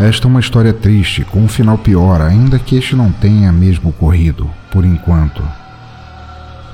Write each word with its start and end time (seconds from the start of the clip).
Esta 0.00 0.26
é 0.26 0.28
uma 0.28 0.40
história 0.40 0.72
triste, 0.72 1.24
com 1.24 1.38
um 1.44 1.48
final 1.48 1.78
pior, 1.78 2.20
ainda 2.20 2.58
que 2.58 2.76
este 2.76 2.96
não 2.96 3.12
tenha 3.12 3.52
mesmo 3.52 3.90
ocorrido, 3.90 4.50
por 4.72 4.84
enquanto. 4.84 5.40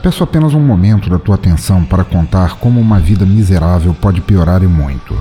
Peço 0.03 0.25
apenas 0.25 0.55
um 0.55 0.61
momento 0.61 1.11
da 1.11 1.19
tua 1.19 1.35
atenção 1.35 1.85
para 1.85 2.03
contar 2.03 2.57
como 2.57 2.81
uma 2.81 2.99
vida 2.99 3.27
miserável 3.27 3.93
pode 3.93 4.23
piorar 4.23 4.63
e 4.63 4.67
muito. 4.67 5.15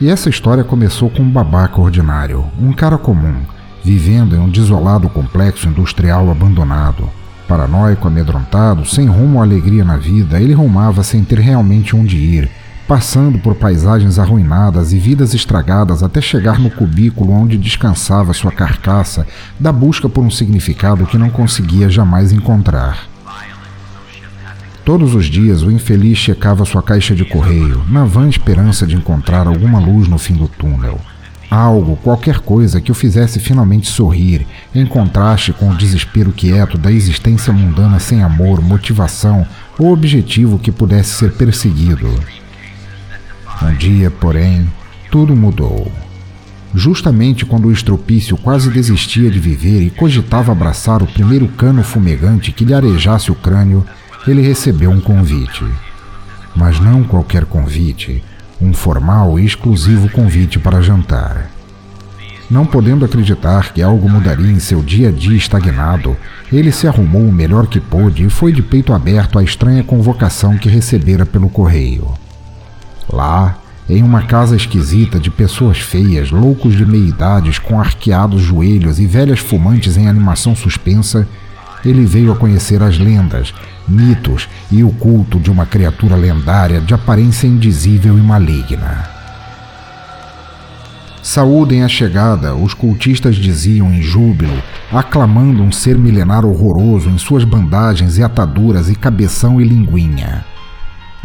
E 0.00 0.08
essa 0.08 0.28
história 0.30 0.62
começou 0.62 1.10
com 1.10 1.24
um 1.24 1.30
babaca 1.30 1.80
ordinário, 1.80 2.44
um 2.60 2.72
cara 2.72 2.96
comum, 2.96 3.34
vivendo 3.82 4.36
em 4.36 4.38
um 4.38 4.48
desolado 4.48 5.08
complexo 5.08 5.68
industrial 5.68 6.30
abandonado. 6.30 7.10
Paranoico, 7.48 8.06
amedrontado, 8.06 8.86
sem 8.86 9.06
rumo 9.06 9.38
ou 9.38 9.42
alegria 9.42 9.84
na 9.84 9.96
vida, 9.96 10.40
ele 10.40 10.54
rumava 10.54 11.02
sem 11.02 11.24
ter 11.24 11.40
realmente 11.40 11.96
onde 11.96 12.16
ir, 12.16 12.48
passando 12.86 13.38
por 13.38 13.54
paisagens 13.54 14.18
arruinadas 14.18 14.92
e 14.92 14.98
vidas 14.98 15.32
estragadas 15.32 16.02
até 16.02 16.20
chegar 16.20 16.58
no 16.58 16.70
cubículo 16.70 17.32
onde 17.32 17.56
descansava 17.56 18.34
sua 18.34 18.52
carcaça 18.52 19.26
da 19.58 19.72
busca 19.72 20.08
por 20.08 20.22
um 20.22 20.30
significado 20.30 21.06
que 21.06 21.18
não 21.18 21.30
conseguia 21.30 21.88
jamais 21.88 22.32
encontrar. 22.32 23.08
Todos 24.84 25.14
os 25.14 25.26
dias 25.26 25.62
o 25.62 25.70
infeliz 25.70 26.18
checava 26.18 26.66
sua 26.66 26.82
caixa 26.82 27.14
de 27.14 27.24
correio, 27.24 27.82
na 27.88 28.04
vã 28.04 28.28
esperança 28.28 28.86
de 28.86 28.94
encontrar 28.94 29.46
alguma 29.46 29.78
luz 29.78 30.06
no 30.06 30.18
fim 30.18 30.34
do 30.34 30.46
túnel. 30.46 31.00
Algo, 31.50 31.96
qualquer 31.96 32.40
coisa 32.40 32.82
que 32.82 32.92
o 32.92 32.94
fizesse 32.94 33.40
finalmente 33.40 33.86
sorrir, 33.86 34.46
em 34.74 34.84
contraste 34.84 35.54
com 35.54 35.70
o 35.70 35.76
desespero 35.76 36.32
quieto 36.32 36.76
da 36.76 36.92
existência 36.92 37.50
mundana 37.50 37.98
sem 37.98 38.22
amor, 38.22 38.60
motivação 38.60 39.46
ou 39.78 39.90
objetivo 39.90 40.58
que 40.58 40.70
pudesse 40.70 41.10
ser 41.10 41.32
perseguido. 41.32 42.12
Um 43.62 43.74
dia, 43.74 44.10
porém, 44.10 44.68
tudo 45.10 45.36
mudou. 45.36 45.90
Justamente 46.74 47.46
quando 47.46 47.68
o 47.68 47.72
estropício 47.72 48.36
quase 48.36 48.68
desistia 48.68 49.30
de 49.30 49.38
viver 49.38 49.80
e 49.80 49.90
cogitava 49.90 50.50
abraçar 50.50 51.02
o 51.02 51.06
primeiro 51.06 51.46
cano 51.46 51.84
fumegante 51.84 52.50
que 52.50 52.64
lhe 52.64 52.74
arejasse 52.74 53.30
o 53.30 53.34
crânio, 53.34 53.84
ele 54.26 54.42
recebeu 54.42 54.90
um 54.90 55.00
convite. 55.00 55.64
Mas 56.56 56.80
não 56.80 57.04
qualquer 57.04 57.44
convite, 57.44 58.24
um 58.60 58.72
formal 58.72 59.38
e 59.38 59.44
exclusivo 59.44 60.08
convite 60.08 60.58
para 60.58 60.82
jantar. 60.82 61.48
Não 62.50 62.66
podendo 62.66 63.04
acreditar 63.04 63.72
que 63.72 63.80
algo 63.80 64.08
mudaria 64.08 64.50
em 64.50 64.58
seu 64.58 64.82
dia 64.82 65.08
a 65.08 65.12
dia 65.12 65.36
estagnado, 65.36 66.16
ele 66.52 66.72
se 66.72 66.86
arrumou 66.86 67.22
o 67.22 67.32
melhor 67.32 67.66
que 67.66 67.80
pôde 67.80 68.24
e 68.24 68.30
foi 68.30 68.52
de 68.52 68.62
peito 68.62 68.92
aberto 68.92 69.38
à 69.38 69.44
estranha 69.44 69.82
convocação 69.82 70.58
que 70.58 70.68
recebera 70.68 71.24
pelo 71.24 71.48
correio. 71.48 72.12
Lá, 73.12 73.58
em 73.88 74.02
uma 74.02 74.22
casa 74.22 74.56
esquisita 74.56 75.20
de 75.20 75.30
pessoas 75.30 75.78
feias, 75.78 76.30
loucos 76.30 76.74
de 76.74 76.86
meia-idades 76.86 77.58
com 77.58 77.78
arqueados 77.78 78.40
joelhos 78.40 78.98
e 78.98 79.06
velhas 79.06 79.40
fumantes 79.40 79.96
em 79.96 80.08
animação 80.08 80.56
suspensa, 80.56 81.28
ele 81.84 82.06
veio 82.06 82.32
a 82.32 82.36
conhecer 82.36 82.82
as 82.82 82.98
lendas, 82.98 83.52
mitos 83.86 84.48
e 84.70 84.82
o 84.82 84.90
culto 84.90 85.38
de 85.38 85.50
uma 85.50 85.66
criatura 85.66 86.16
lendária 86.16 86.80
de 86.80 86.94
aparência 86.94 87.46
indizível 87.46 88.16
e 88.16 88.22
maligna. 88.22 89.10
Saúdem 91.22 91.82
a 91.82 91.88
chegada, 91.88 92.54
os 92.54 92.74
cultistas 92.74 93.36
diziam 93.36 93.92
em 93.92 94.00
júbilo, 94.00 94.62
aclamando 94.92 95.62
um 95.62 95.72
ser 95.72 95.98
milenar 95.98 96.44
horroroso 96.44 97.08
em 97.10 97.18
suas 97.18 97.44
bandagens 97.44 98.18
e 98.18 98.22
ataduras 98.22 98.88
e 98.88 98.94
cabeção 98.94 99.60
e 99.60 99.64
linguinha. 99.64 100.44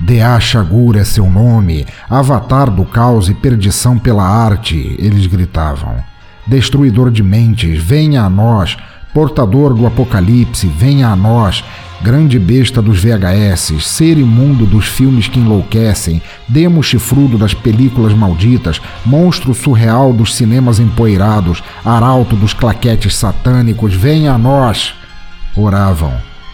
Dea 0.01 0.39
Shagur 0.39 0.95
é 0.95 1.03
seu 1.03 1.29
nome, 1.29 1.85
avatar 2.09 2.69
do 2.69 2.85
caos 2.85 3.29
e 3.29 3.33
perdição 3.33 3.99
pela 3.99 4.23
arte, 4.23 4.95
eles 4.97 5.27
gritavam. 5.27 5.95
Destruidor 6.47 7.11
de 7.11 7.21
mentes, 7.21 7.83
venha 7.83 8.23
a 8.23 8.29
nós, 8.29 8.77
portador 9.13 9.73
do 9.73 9.85
apocalipse, 9.85 10.67
venha 10.67 11.09
a 11.09 11.15
nós, 11.15 11.63
grande 12.01 12.39
besta 12.39 12.81
dos 12.81 13.03
VHS, 13.03 13.73
ser 13.83 14.17
imundo 14.17 14.65
dos 14.65 14.85
filmes 14.85 15.27
que 15.27 15.39
enlouquecem, 15.39 16.21
demo 16.47 16.81
chifrudo 16.81 17.37
das 17.37 17.53
películas 17.53 18.13
malditas, 18.13 18.81
monstro 19.05 19.53
surreal 19.53 20.13
dos 20.13 20.33
cinemas 20.33 20.79
empoeirados, 20.79 21.61
arauto 21.83 22.37
dos 22.37 22.53
claquetes 22.53 23.15
satânicos, 23.15 23.93
venha 23.93 24.33
a 24.33 24.37
nós! 24.37 24.93
Oravam, 25.55 26.13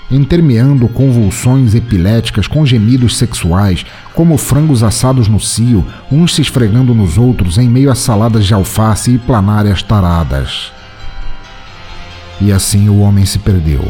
intermeando 0.09 0.88
convulsões 0.88 1.73
epiléticas 1.73 2.47
com 2.47 2.66
gemidos 2.66 3.17
sexuais, 3.17 3.85
como 4.13 4.38
frangos 4.38 4.83
assados 4.83 5.27
no 5.27 5.39
cio, 5.39 5.85
uns 6.11 6.35
se 6.35 6.41
esfregando 6.41 6.93
nos 6.93 7.17
outros 7.17 7.57
em 7.57 7.67
meio 7.67 7.91
a 7.91 7.95
saladas 7.95 8.45
de 8.45 8.53
alface 8.53 9.11
e 9.11 9.17
planárias 9.17 9.81
taradas. 9.81 10.71
E 12.39 12.51
assim 12.51 12.89
o 12.89 12.99
homem 12.99 13.25
se 13.25 13.39
perdeu. 13.39 13.83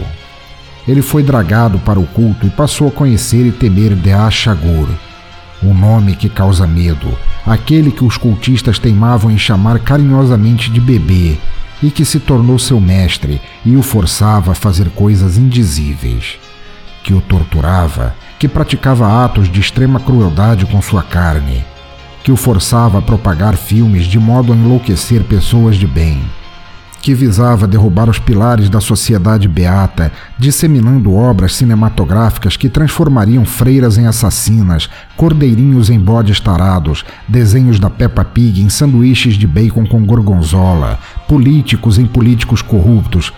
Ele 0.87 1.01
foi 1.01 1.23
dragado 1.23 1.79
para 1.79 1.99
o 1.99 2.05
culto 2.05 2.45
e 2.45 2.49
passou 2.49 2.87
a 2.87 2.91
conhecer 2.91 3.45
e 3.45 3.51
temer 3.51 3.95
Dea 3.95 4.29
Shagur, 4.29 4.87
um 5.63 5.73
nome 5.73 6.15
que 6.15 6.29
causa 6.29 6.67
medo, 6.67 7.07
aquele 7.45 7.91
que 7.91 8.03
os 8.03 8.17
cultistas 8.17 8.77
teimavam 8.77 9.31
em 9.31 9.37
chamar 9.37 9.79
carinhosamente 9.79 10.69
de 10.69 10.79
bebê, 10.79 11.37
e 11.81 11.91
que 11.91 12.05
se 12.05 12.19
tornou 12.19 12.57
seu 12.57 12.79
mestre 12.79 13.41
e 13.65 13.75
o 13.75 13.81
forçava 13.81 14.51
a 14.51 14.55
fazer 14.55 14.89
coisas 14.89 15.37
indizíveis, 15.37 16.37
que 17.03 17.13
o 17.13 17.21
torturava, 17.21 18.15
que 18.39 18.47
praticava 18.47 19.23
atos 19.23 19.49
de 19.49 19.59
extrema 19.59 19.99
crueldade 19.99 20.65
com 20.65 20.81
sua 20.81 21.03
carne, 21.03 21.63
que 22.23 22.31
o 22.31 22.35
forçava 22.35 22.99
a 22.99 23.01
propagar 23.01 23.55
filmes 23.55 24.05
de 24.05 24.19
modo 24.19 24.51
a 24.51 24.55
enlouquecer 24.55 25.23
pessoas 25.23 25.75
de 25.75 25.85
bem 25.85 26.21
que 27.05 27.13
visava 27.13 27.67
derrubar 27.67 28.09
os 28.09 28.17
pilares 28.17 28.67
da 28.67 28.81
sociedade 28.81 29.47
beata, 29.47 30.11
disseminando 30.39 31.13
obras 31.13 31.53
cinematográficas 31.53 32.57
que 32.57 32.67
transformariam 32.67 33.45
freiras 33.45 33.99
em 33.99 34.07
assassinas, 34.07 34.89
cordeirinhos 35.16 35.91
em 35.91 35.99
bodes 35.99 36.39
tarados, 36.39 37.05
desenhos 37.27 37.79
da 37.79 37.91
Peppa 37.91 38.25
Pig 38.25 38.59
em 38.59 38.69
sanduíches 38.69 39.35
de 39.35 39.45
bacon 39.45 39.85
com 39.85 40.03
gorgonzola, 40.03 40.97
políticos 41.27 41.99
em 41.99 42.07
políticos 42.07 42.63
corruptos. 42.63 43.29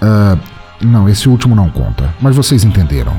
Uh, 0.00 0.38
não, 0.80 1.08
esse 1.08 1.28
último 1.28 1.56
não 1.56 1.68
conta, 1.68 2.14
mas 2.20 2.36
vocês 2.36 2.62
entenderam. 2.62 3.16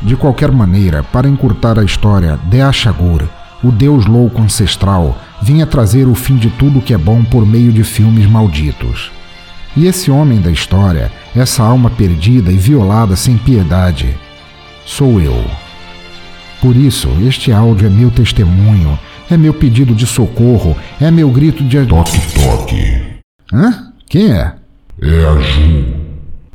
De 0.00 0.14
qualquer 0.14 0.52
maneira, 0.52 1.02
para 1.02 1.28
encurtar 1.28 1.76
a 1.76 1.82
história, 1.82 2.38
Dea 2.44 2.70
Shagur, 2.70 3.28
o 3.64 3.72
deus 3.72 4.04
louco 4.04 4.42
ancestral, 4.42 5.18
vinha 5.42 5.66
trazer 5.66 6.06
o 6.06 6.14
fim 6.14 6.36
de 6.36 6.50
tudo 6.50 6.82
que 6.82 6.92
é 6.92 6.98
bom 6.98 7.24
por 7.24 7.46
meio 7.46 7.72
de 7.72 7.82
filmes 7.82 8.26
malditos. 8.26 9.10
E 9.76 9.86
esse 9.86 10.10
homem 10.10 10.40
da 10.40 10.50
história, 10.50 11.10
essa 11.34 11.64
alma 11.64 11.90
perdida 11.90 12.52
e 12.52 12.56
violada 12.56 13.16
sem 13.16 13.36
piedade, 13.36 14.14
sou 14.84 15.20
eu. 15.20 15.44
Por 16.60 16.76
isso, 16.76 17.08
este 17.26 17.50
áudio 17.50 17.86
é 17.86 17.90
meu 17.90 18.10
testemunho, 18.10 18.98
é 19.30 19.36
meu 19.36 19.52
pedido 19.52 19.94
de 19.94 20.06
socorro, 20.06 20.76
é 21.00 21.10
meu 21.10 21.30
grito 21.30 21.64
de. 21.64 21.84
Toque, 21.86 22.20
toque. 22.34 23.02
Hã? 23.52 23.92
Quem 24.08 24.30
é? 24.30 24.54
É 25.02 25.26
a 25.26 25.40
Ju. 25.40 25.86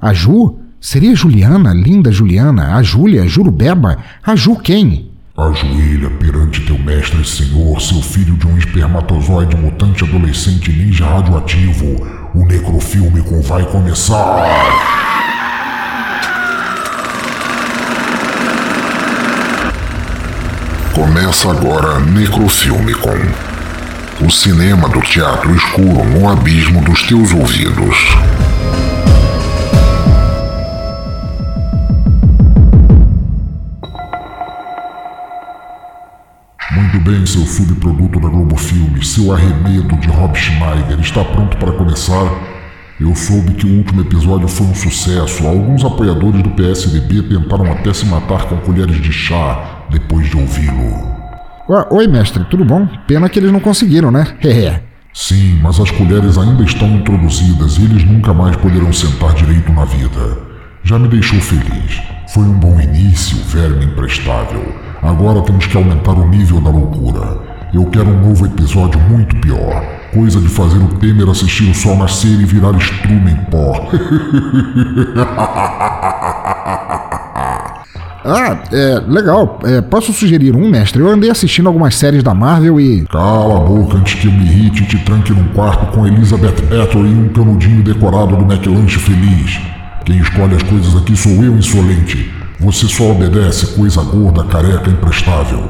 A 0.02 0.14
Ju? 0.14 0.60
Seria 0.80 1.14
Juliana, 1.14 1.74
linda 1.74 2.10
Juliana, 2.10 2.76
a 2.76 2.82
Júlia, 2.82 3.28
Jurubeba? 3.28 3.98
A 4.24 4.36
Ju 4.36 4.56
quem? 4.56 5.09
Ajoelha 5.40 6.10
perante 6.20 6.60
teu 6.66 6.78
mestre 6.78 7.24
senhor, 7.24 7.82
seu 7.82 8.02
filho 8.02 8.36
de 8.36 8.46
um 8.46 8.58
espermatozoide 8.58 9.56
mutante 9.56 10.04
adolescente 10.04 10.70
ninja 10.70 11.06
radioativo. 11.06 11.96
O 12.36 12.46
necrofílmico 12.46 13.42
vai 13.44 13.64
começar! 13.64 14.20
Começa 20.94 21.50
agora 21.50 22.02
Necrofilmicon. 22.02 23.18
O 24.22 24.30
cinema 24.30 24.90
do 24.90 25.00
teatro 25.00 25.56
escuro 25.56 26.04
no 26.04 26.28
abismo 26.28 26.84
dos 26.84 27.02
teus 27.04 27.32
ouvidos. 27.32 27.96
Bem, 37.10 37.26
seu 37.26 37.42
subproduto 37.42 38.20
da 38.20 38.30
Globo 38.30 38.56
Filmes, 38.56 39.10
seu 39.10 39.34
arremedo 39.34 39.98
de 39.98 40.08
Rob 40.10 40.38
Schneider 40.38 41.00
está 41.00 41.26
pronto 41.26 41.58
para 41.58 41.72
começar? 41.72 42.32
Eu 43.00 43.16
soube 43.16 43.54
que 43.54 43.66
o 43.66 43.78
último 43.78 44.02
episódio 44.02 44.48
foi 44.48 44.68
um 44.68 44.76
sucesso. 44.76 45.48
Alguns 45.48 45.84
apoiadores 45.84 46.44
do 46.44 46.50
PSDB 46.52 47.24
tentaram 47.24 47.72
até 47.72 47.92
se 47.94 48.06
matar 48.06 48.46
com 48.46 48.58
colheres 48.58 49.02
de 49.02 49.12
chá 49.12 49.86
depois 49.90 50.30
de 50.30 50.38
ouvi-lo. 50.38 51.18
Oi, 51.92 52.08
mestre, 52.08 52.44
tudo 52.46 52.64
bom? 52.64 52.88
Pena 53.08 53.28
que 53.28 53.40
eles 53.40 53.52
não 53.52 53.60
conseguiram, 53.60 54.12
né? 54.12 54.28
Hehe. 54.44 54.80
Sim, 55.12 55.60
mas 55.64 55.80
as 55.80 55.90
colheres 55.90 56.38
ainda 56.38 56.64
estão 56.64 56.88
introduzidas 56.90 57.78
e 57.78 57.86
eles 57.86 58.04
nunca 58.04 58.34
mais 58.34 58.56
poderão 58.58 58.94
sentar 58.94 59.34
direito 59.34 59.72
na 59.72 59.86
vida. 59.86 60.38
Já 60.84 61.00
me 61.00 61.08
deixou 61.08 61.40
feliz. 61.40 62.02
Foi 62.34 62.44
um 62.44 62.60
bom 62.60 62.80
início, 62.80 63.38
verme 63.46 63.86
imprestável. 63.86 64.89
Agora 65.02 65.42
temos 65.42 65.66
que 65.66 65.78
aumentar 65.78 66.14
o 66.14 66.28
nível 66.28 66.62
da 66.62 66.70
loucura. 66.70 67.38
Eu 67.74 67.86
quero 67.86 68.10
um 68.10 68.28
novo 68.28 68.46
episódio 68.46 69.00
muito 69.02 69.36
pior. 69.38 69.84
Coisa 70.14 70.40
de 70.40 70.50
fazer 70.50 70.78
o 70.80 70.88
Temer 70.96 71.30
assistir 71.30 71.70
o 71.70 71.76
sol 71.76 71.98
nascer 71.98 72.40
e 72.40 72.46
virar 72.46 72.76
estrume 72.76 73.32
em 73.32 73.36
pó. 73.46 73.90
Ah, 78.32 78.60
é, 78.72 79.02
legal. 79.08 79.60
É, 79.64 79.82
posso 79.82 80.14
sugerir 80.14 80.56
um, 80.56 80.70
mestre? 80.70 81.02
Eu 81.02 81.08
andei 81.08 81.32
assistindo 81.32 81.68
algumas 81.68 81.96
séries 81.96 82.22
da 82.22 82.34
Marvel 82.34 82.80
e. 82.80 83.06
Cala 83.06 83.58
a 83.58 83.60
boca 83.62 83.98
antes 83.98 84.14
que 84.16 84.28
eu 84.28 84.32
me 84.32 84.44
irrite 84.44 84.84
e 84.84 84.86
te 84.86 84.98
tranque 85.00 85.32
num 85.34 85.46
quarto 85.54 85.88
com 85.94 86.06
Elizabeth 86.06 86.62
Bathory 86.70 87.10
e 87.10 87.16
um 87.16 87.30
canudinho 87.30 87.82
decorado 87.82 88.36
do 88.36 88.44
McLanche 88.44 89.00
feliz. 89.00 89.60
Quem 90.06 90.18
escolhe 90.20 90.56
as 90.56 90.64
coisas 90.64 90.96
aqui 90.96 91.16
sou 91.16 91.32
eu, 91.44 91.58
insolente. 91.58 92.32
Você 92.60 92.88
só 92.88 93.12
obedece, 93.12 93.68
coisa 93.68 94.02
gorda, 94.02 94.44
careca, 94.44 94.90
imprestável. 94.90 95.70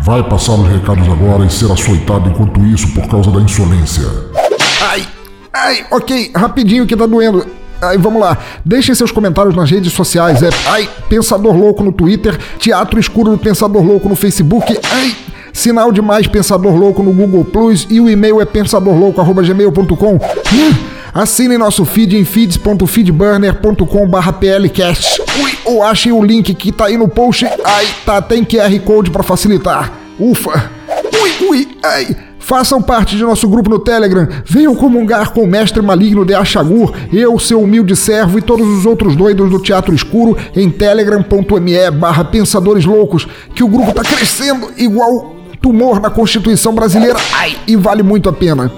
Vai 0.00 0.28
passar 0.28 0.54
os 0.54 0.68
recados 0.68 1.08
agora 1.08 1.44
e 1.44 1.50
ser 1.50 1.70
açoitado 1.70 2.28
enquanto 2.28 2.60
isso 2.66 2.88
por 2.88 3.06
causa 3.08 3.30
da 3.30 3.40
insolência. 3.40 4.04
Ai, 4.82 5.06
ai, 5.52 5.86
ok, 5.90 6.32
rapidinho 6.34 6.86
que 6.86 6.96
tá 6.96 7.06
doendo. 7.06 7.46
Aí 7.80 7.96
vamos 7.98 8.20
lá, 8.20 8.38
deixem 8.64 8.94
seus 8.94 9.12
comentários 9.12 9.54
nas 9.54 9.70
redes 9.70 9.92
sociais. 9.92 10.42
É 10.42 10.48
ai, 10.66 10.88
Pensador 11.08 11.54
Louco 11.54 11.84
no 11.84 11.92
Twitter, 11.92 12.36
Teatro 12.58 12.98
Escuro 12.98 13.30
do 13.30 13.38
Pensador 13.38 13.82
Louco 13.82 14.08
no 14.08 14.16
Facebook. 14.16 14.76
Ai, 14.90 15.14
Sinal 15.52 15.90
de 15.90 16.02
Mais 16.02 16.26
Pensador 16.26 16.76
Louco 16.76 17.02
no 17.02 17.12
Google 17.12 17.44
Plus 17.44 17.86
e 17.88 18.00
o 18.00 18.10
e-mail 18.10 18.40
é 18.40 18.44
pensadorlouco@gmail.com. 18.44 20.14
Hum, 20.16 20.74
assinem 21.16 21.56
nosso 21.56 21.84
feed 21.84 22.16
em 22.16 22.24
feeds.feedburner.com 22.24 24.08
plcast. 24.08 25.22
Ui, 25.42 25.52
ou 25.64 25.82
achem 25.82 26.12
o 26.12 26.22
link 26.22 26.54
que 26.54 26.70
tá 26.70 26.86
aí 26.86 26.96
no 26.98 27.08
post. 27.08 27.46
Ai, 27.64 27.86
tá, 28.04 28.20
tem 28.20 28.44
QR 28.44 28.78
Code 28.84 29.10
para 29.10 29.22
facilitar. 29.22 29.92
Ufa. 30.18 30.70
Ui, 31.22 31.48
ui, 31.48 31.78
ai. 31.82 32.16
Façam 32.38 32.80
parte 32.80 33.16
de 33.16 33.22
nosso 33.24 33.48
grupo 33.48 33.70
no 33.70 33.78
Telegram. 33.78 34.28
Venham 34.44 34.76
comungar 34.76 35.32
com 35.32 35.42
o 35.42 35.48
mestre 35.48 35.82
maligno 35.82 36.24
de 36.24 36.32
Achagur, 36.32 36.92
eu, 37.12 37.36
seu 37.40 37.60
humilde 37.60 37.96
servo 37.96 38.38
e 38.38 38.42
todos 38.42 38.66
os 38.68 38.86
outros 38.86 39.16
doidos 39.16 39.50
do 39.50 39.58
Teatro 39.58 39.92
Escuro 39.94 40.36
em 40.54 40.70
telegram.me 40.70 41.90
barra 41.90 42.24
Pensadores 42.24 42.84
Loucos, 42.84 43.26
que 43.54 43.64
o 43.64 43.68
grupo 43.68 43.92
tá 43.92 44.02
crescendo 44.02 44.70
igual 44.76 45.34
tumor 45.60 46.00
na 46.00 46.10
Constituição 46.10 46.74
Brasileira. 46.74 47.18
Ai, 47.32 47.56
e 47.66 47.76
vale 47.76 48.02
muito 48.02 48.28
a 48.28 48.32
pena. 48.32 48.70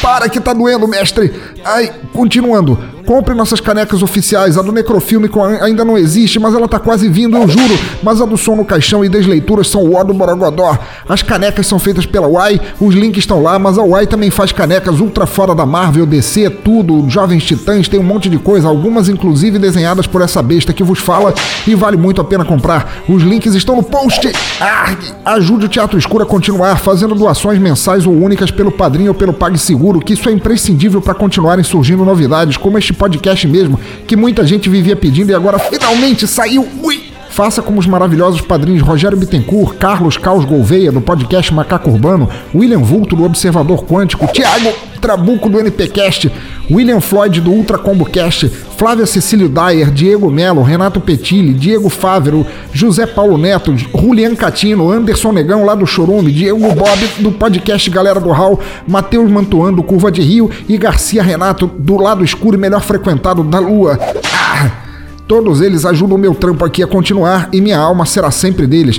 Para 0.00 0.28
que 0.28 0.40
tá 0.40 0.52
doendo, 0.52 0.86
mestre. 0.86 1.32
Ai, 1.64 1.92
continuando. 2.12 2.78
Compre 3.08 3.34
nossas 3.34 3.58
canecas 3.58 4.02
oficiais. 4.02 4.58
A 4.58 4.60
do 4.60 4.70
Necrofilme 4.70 5.30
ainda 5.62 5.82
não 5.82 5.96
existe, 5.96 6.38
mas 6.38 6.52
ela 6.52 6.68
tá 6.68 6.78
quase 6.78 7.08
vindo, 7.08 7.38
eu 7.38 7.48
juro. 7.48 7.78
Mas 8.02 8.20
a 8.20 8.26
do 8.26 8.36
Som 8.36 8.56
no 8.56 8.66
Caixão 8.66 9.02
e 9.02 9.08
das 9.08 9.24
leituras 9.24 9.68
são 9.68 9.82
o 9.82 9.94
ó 9.94 10.04
do 10.04 10.12
Borogodó. 10.12 10.78
As 11.08 11.22
canecas 11.22 11.66
são 11.66 11.78
feitas 11.78 12.04
pela 12.04 12.28
Uai, 12.28 12.60
os 12.78 12.94
links 12.94 13.20
estão 13.20 13.42
lá, 13.42 13.58
mas 13.58 13.78
a 13.78 13.82
Uai 13.82 14.06
também 14.06 14.30
faz 14.30 14.52
canecas 14.52 15.00
ultra 15.00 15.24
fora 15.24 15.54
da 15.54 15.64
Marvel, 15.64 16.04
DC, 16.04 16.50
tudo, 16.50 17.08
Jovens 17.08 17.44
Titãs, 17.44 17.88
tem 17.88 17.98
um 17.98 18.02
monte 18.02 18.28
de 18.28 18.36
coisa, 18.36 18.68
algumas 18.68 19.08
inclusive 19.08 19.58
desenhadas 19.58 20.06
por 20.06 20.20
essa 20.20 20.42
besta 20.42 20.74
que 20.74 20.84
vos 20.84 20.98
fala 20.98 21.32
e 21.66 21.74
vale 21.74 21.96
muito 21.96 22.20
a 22.20 22.24
pena 22.24 22.44
comprar. 22.44 23.04
Os 23.08 23.22
links 23.22 23.54
estão 23.54 23.74
no 23.74 23.82
post. 23.82 24.30
Arg! 24.60 24.98
Ajude 25.24 25.64
o 25.64 25.68
Teatro 25.68 25.98
Escuro 25.98 26.24
a 26.24 26.26
continuar 26.26 26.76
fazendo 26.76 27.14
doações 27.14 27.58
mensais 27.58 28.06
ou 28.06 28.12
únicas 28.12 28.50
pelo 28.50 28.70
Padrinho 28.70 29.12
ou 29.12 29.14
pelo 29.14 29.32
PagSeguro, 29.32 29.98
que 29.98 30.12
isso 30.12 30.28
é 30.28 30.32
imprescindível 30.32 31.00
para 31.00 31.14
continuarem 31.14 31.64
surgindo 31.64 32.04
novidades, 32.04 32.58
como 32.58 32.76
este 32.76 32.97
podcast 32.98 33.46
mesmo, 33.46 33.80
que 34.06 34.16
muita 34.16 34.46
gente 34.46 34.68
vivia 34.68 34.96
pedindo 34.96 35.30
e 35.30 35.34
agora 35.34 35.58
finalmente 35.58 36.26
saiu. 36.26 36.68
Ui! 36.82 37.07
Faça 37.38 37.62
como 37.62 37.78
os 37.78 37.86
maravilhosos 37.86 38.40
padrinhos 38.40 38.82
Rogério 38.82 39.16
Bittencourt, 39.16 39.76
Carlos 39.78 40.16
Caos 40.16 40.44
Gouveia, 40.44 40.90
do 40.90 41.00
podcast 41.00 41.54
Macaco 41.54 41.88
Urbano, 41.88 42.28
William 42.52 42.80
Vulto, 42.80 43.14
do 43.14 43.22
Observador 43.22 43.84
Quântico, 43.84 44.26
Tiago 44.26 44.74
Trabuco, 45.00 45.48
do 45.48 45.60
NPcast, 45.60 46.32
William 46.68 47.00
Floyd, 47.00 47.40
do 47.40 47.52
Ultra 47.52 47.78
Combo 47.78 48.04
Cast, 48.04 48.48
Flávia 48.76 49.06
Cecílio 49.06 49.48
Dyer, 49.48 49.88
Diego 49.92 50.28
Melo, 50.32 50.64
Renato 50.64 51.00
Petilli, 51.00 51.54
Diego 51.54 51.88
Fávero, 51.88 52.44
José 52.72 53.06
Paulo 53.06 53.38
Neto, 53.38 53.72
Julian 53.76 54.34
Catino, 54.34 54.90
Anderson 54.90 55.30
Negão, 55.30 55.64
lá 55.64 55.76
do 55.76 55.86
Chorume, 55.86 56.32
Diego 56.32 56.58
Bob, 56.74 57.06
do 57.20 57.30
podcast 57.30 57.88
Galera 57.88 58.18
do 58.18 58.32
Hall, 58.32 58.58
Matheus 58.84 59.30
Mantuan, 59.30 59.72
do 59.72 59.84
Curva 59.84 60.10
de 60.10 60.22
Rio 60.22 60.50
e 60.68 60.76
Garcia 60.76 61.22
Renato, 61.22 61.68
do 61.68 61.98
Lado 61.98 62.24
Escuro 62.24 62.56
e 62.56 62.60
Melhor 62.60 62.82
Frequentado 62.82 63.44
da 63.44 63.60
Lua. 63.60 63.96
Ah! 64.24 64.87
Todos 65.28 65.60
eles 65.60 65.84
ajudam 65.84 66.16
meu 66.16 66.34
trampo 66.34 66.64
aqui 66.64 66.82
a 66.82 66.86
continuar 66.86 67.50
e 67.52 67.60
minha 67.60 67.78
alma 67.78 68.06
será 68.06 68.30
sempre 68.30 68.66
deles, 68.66 68.98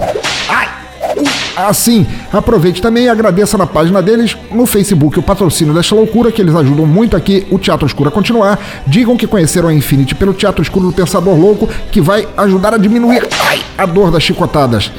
Assim, 1.66 2.06
aproveite 2.32 2.80
também 2.80 3.04
e 3.04 3.08
agradeça 3.08 3.58
na 3.58 3.66
página 3.66 4.00
deles 4.00 4.36
no 4.52 4.64
Facebook 4.64 5.18
o 5.18 5.22
patrocínio 5.22 5.74
desta 5.74 5.94
loucura, 5.94 6.30
que 6.30 6.40
eles 6.40 6.54
ajudam 6.54 6.86
muito 6.86 7.16
aqui 7.16 7.46
o 7.50 7.58
Teatro 7.58 7.84
Escuro 7.84 8.08
a 8.08 8.12
continuar. 8.12 8.60
Digam 8.86 9.16
que 9.16 9.26
conheceram 9.26 9.68
a 9.68 9.74
Infinity 9.74 10.14
pelo 10.14 10.32
Teatro 10.32 10.62
Escuro 10.62 10.86
do 10.86 10.92
Pensador 10.92 11.34
Louco, 11.34 11.68
que 11.90 12.00
vai 12.00 12.28
ajudar 12.36 12.74
a 12.74 12.78
diminuir 12.78 13.26
ai, 13.48 13.60
a 13.76 13.86
dor 13.86 14.12
das 14.12 14.22
chicotadas. 14.22 14.92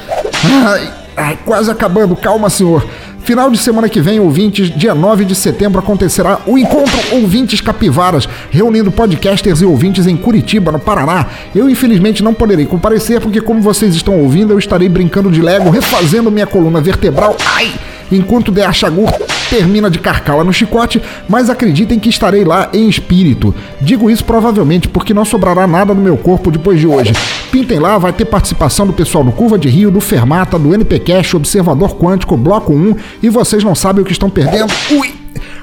Ai, 0.66 0.92
ai, 1.16 1.38
quase 1.46 1.70
acabando, 1.70 2.14
calma, 2.14 2.50
senhor. 2.50 2.86
Final 3.30 3.48
de 3.48 3.58
semana 3.58 3.88
que 3.88 4.00
vem, 4.00 4.18
ouvintes, 4.18 4.76
dia 4.76 4.92
9 4.92 5.24
de 5.24 5.36
setembro, 5.36 5.78
acontecerá 5.78 6.40
o 6.48 6.58
Encontro 6.58 6.98
Ouvintes 7.12 7.60
Capivaras, 7.60 8.28
reunindo 8.50 8.90
podcasters 8.90 9.60
e 9.60 9.64
ouvintes 9.64 10.08
em 10.08 10.16
Curitiba, 10.16 10.72
no 10.72 10.80
Paraná. 10.80 11.28
Eu, 11.54 11.70
infelizmente, 11.70 12.24
não 12.24 12.34
poderei 12.34 12.66
comparecer, 12.66 13.20
porque, 13.20 13.40
como 13.40 13.62
vocês 13.62 13.94
estão 13.94 14.18
ouvindo, 14.18 14.52
eu 14.52 14.58
estarei 14.58 14.88
brincando 14.88 15.30
de 15.30 15.40
Lego, 15.40 15.70
refazendo 15.70 16.28
minha 16.28 16.44
coluna 16.44 16.80
vertebral. 16.80 17.36
Ai! 17.54 17.72
enquanto 18.10 18.50
Der 18.50 18.72
Chagur 18.74 19.08
termina 19.50 19.90
de 19.90 19.98
carcala 19.98 20.44
no 20.44 20.52
chicote, 20.52 21.02
mas 21.28 21.50
acreditem 21.50 21.98
que 21.98 22.08
estarei 22.08 22.44
lá 22.44 22.70
em 22.72 22.88
espírito. 22.88 23.52
Digo 23.80 24.08
isso 24.08 24.24
provavelmente 24.24 24.88
porque 24.88 25.12
não 25.12 25.24
sobrará 25.24 25.66
nada 25.66 25.92
no 25.92 26.00
meu 26.00 26.16
corpo 26.16 26.50
depois 26.52 26.78
de 26.78 26.86
hoje. 26.86 27.12
Pintem 27.50 27.80
lá, 27.80 27.98
vai 27.98 28.12
ter 28.12 28.24
participação 28.24 28.86
do 28.86 28.92
pessoal 28.92 29.24
do 29.24 29.32
Curva 29.32 29.58
de 29.58 29.68
Rio, 29.68 29.90
do 29.90 30.00
Fermata, 30.00 30.56
do 30.56 30.72
NPcast, 30.72 31.36
Observador 31.36 31.96
Quântico, 31.96 32.36
Bloco 32.36 32.72
1, 32.72 32.94
e 33.22 33.28
vocês 33.28 33.64
não 33.64 33.74
sabem 33.74 34.02
o 34.02 34.06
que 34.06 34.12
estão 34.12 34.30
perdendo. 34.30 34.72
Ui! 34.92 35.12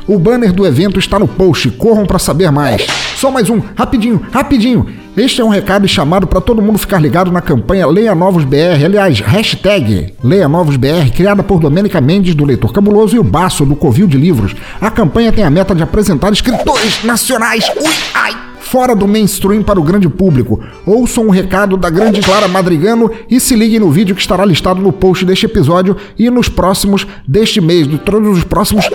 O 0.06 0.18
banner 0.18 0.54
do 0.54 0.66
evento 0.66 1.00
está 1.00 1.18
no 1.20 1.28
post, 1.28 1.70
corram 1.72 2.06
para 2.06 2.20
saber 2.20 2.52
mais. 2.52 2.86
Só 3.16 3.32
mais 3.32 3.50
um, 3.50 3.62
rapidinho, 3.76 4.22
rapidinho. 4.32 4.86
Este 5.18 5.42
é 5.42 5.44
um 5.44 5.50
recado 5.50 5.88
chamado 5.88 6.28
para 6.28 6.40
todo 6.40 6.62
mundo 6.62 6.78
ficar 6.78 7.02
ligado 7.02 7.32
na 7.32 7.42
campanha 7.42 7.88
Leia 7.88 8.14
Novos 8.14 8.44
BR, 8.44 8.86
aliás, 8.86 9.20
hashtag 9.20 10.14
Leia 10.24 10.48
Novos 10.48 10.78
BR, 10.78 11.10
criada 11.12 11.42
por 11.42 11.60
Domênica 11.60 12.00
Mendes, 12.00 12.36
do 12.36 12.46
Leitor 12.46 12.72
Cabuloso, 12.72 13.16
e 13.16 13.20
o 13.20 13.24
Baço, 13.24 13.66
do 13.66 13.76
Covil 13.76 14.06
de 14.06 14.16
Livros. 14.16 14.56
A 14.80 14.92
campanha 14.92 15.32
tem 15.32 15.44
a 15.44 15.50
meta 15.50 15.74
de 15.74 15.82
apresentar 15.82 16.32
escritores 16.32 17.04
nacionais. 17.04 17.68
Ui, 17.76 17.94
ai! 18.14 18.38
fora 18.60 18.94
do 18.94 19.08
mainstream 19.08 19.64
para 19.64 19.80
o 19.80 19.84
grande 19.84 20.08
público. 20.08 20.62
Ouçam 20.86 21.28
o 21.28 21.32
recado 21.32 21.78
da 21.78 21.90
grande 21.90 22.22
Clara 22.22 22.48
Madrigano 22.48 23.10
e 23.28 23.40
se 23.40 23.56
liguem 23.56 23.80
no 23.80 23.90
vídeo 23.90 24.14
que 24.14 24.22
estará 24.22 24.46
listado 24.46 24.82
no 24.82 24.92
post 24.92 25.26
deste 25.26 25.48
episódio 25.48 25.98
e 26.20 26.30
nos 26.30 26.48
próximos 26.48 27.08
deste 27.28 27.60
mês, 27.60 27.88
de 27.88 27.98
todos 27.98 28.38
os 28.38 28.44
próximos 28.44 28.88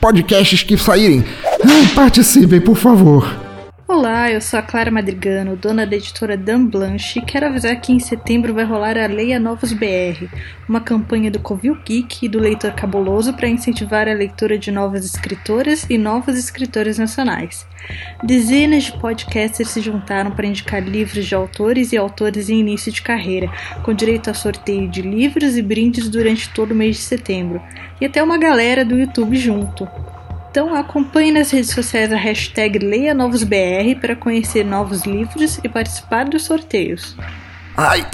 podcasts 0.00 0.62
que 0.62 0.76
saírem. 0.76 1.24
Participem, 1.94 2.60
por 2.60 2.76
favor. 2.76 3.45
Olá, 3.88 4.32
eu 4.32 4.40
sou 4.40 4.58
a 4.58 4.62
Clara 4.62 4.90
Madrigano, 4.90 5.54
dona 5.54 5.86
da 5.86 5.94
editora 5.94 6.36
Dan 6.36 6.66
Blanche, 6.66 7.20
e 7.20 7.22
quero 7.22 7.46
avisar 7.46 7.80
que 7.80 7.92
em 7.92 8.00
setembro 8.00 8.52
vai 8.52 8.64
rolar 8.64 8.98
a 8.98 9.06
Leia 9.06 9.38
Novos 9.38 9.72
BR, 9.72 10.26
uma 10.68 10.80
campanha 10.80 11.30
do 11.30 11.38
Covil 11.38 11.78
Geek 11.84 12.26
e 12.26 12.28
do 12.28 12.40
Leitor 12.40 12.72
Cabuloso 12.72 13.32
para 13.34 13.48
incentivar 13.48 14.08
a 14.08 14.12
leitura 14.12 14.58
de 14.58 14.72
novas 14.72 15.04
escritoras 15.04 15.86
e 15.88 15.96
novos 15.96 16.36
escritores 16.36 16.98
nacionais. 16.98 17.64
Dezenas 18.24 18.82
de 18.82 18.98
podcasters 18.98 19.70
se 19.70 19.80
juntaram 19.80 20.32
para 20.32 20.48
indicar 20.48 20.82
livros 20.82 21.24
de 21.24 21.36
autores 21.36 21.92
e 21.92 21.96
autores 21.96 22.50
em 22.50 22.58
início 22.58 22.90
de 22.90 23.02
carreira, 23.02 23.48
com 23.84 23.94
direito 23.94 24.28
a 24.28 24.34
sorteio 24.34 24.88
de 24.88 25.00
livros 25.00 25.56
e 25.56 25.62
brindes 25.62 26.08
durante 26.08 26.48
todo 26.48 26.72
o 26.72 26.74
mês 26.74 26.96
de 26.96 27.02
setembro, 27.02 27.62
e 28.00 28.04
até 28.04 28.20
uma 28.20 28.36
galera 28.36 28.84
do 28.84 28.98
YouTube 28.98 29.36
junto. 29.36 29.88
Então 30.56 30.74
acompanhe 30.74 31.30
nas 31.30 31.50
redes 31.50 31.68
sociais 31.68 32.10
a 32.10 32.16
hashtag 32.16 32.78
LeiaNovosBR 32.78 33.94
para 34.00 34.16
conhecer 34.16 34.64
novos 34.64 35.04
livros 35.04 35.60
e 35.62 35.68
participar 35.68 36.24
dos 36.24 36.44
sorteios. 36.44 37.14
Ai, 37.76 38.06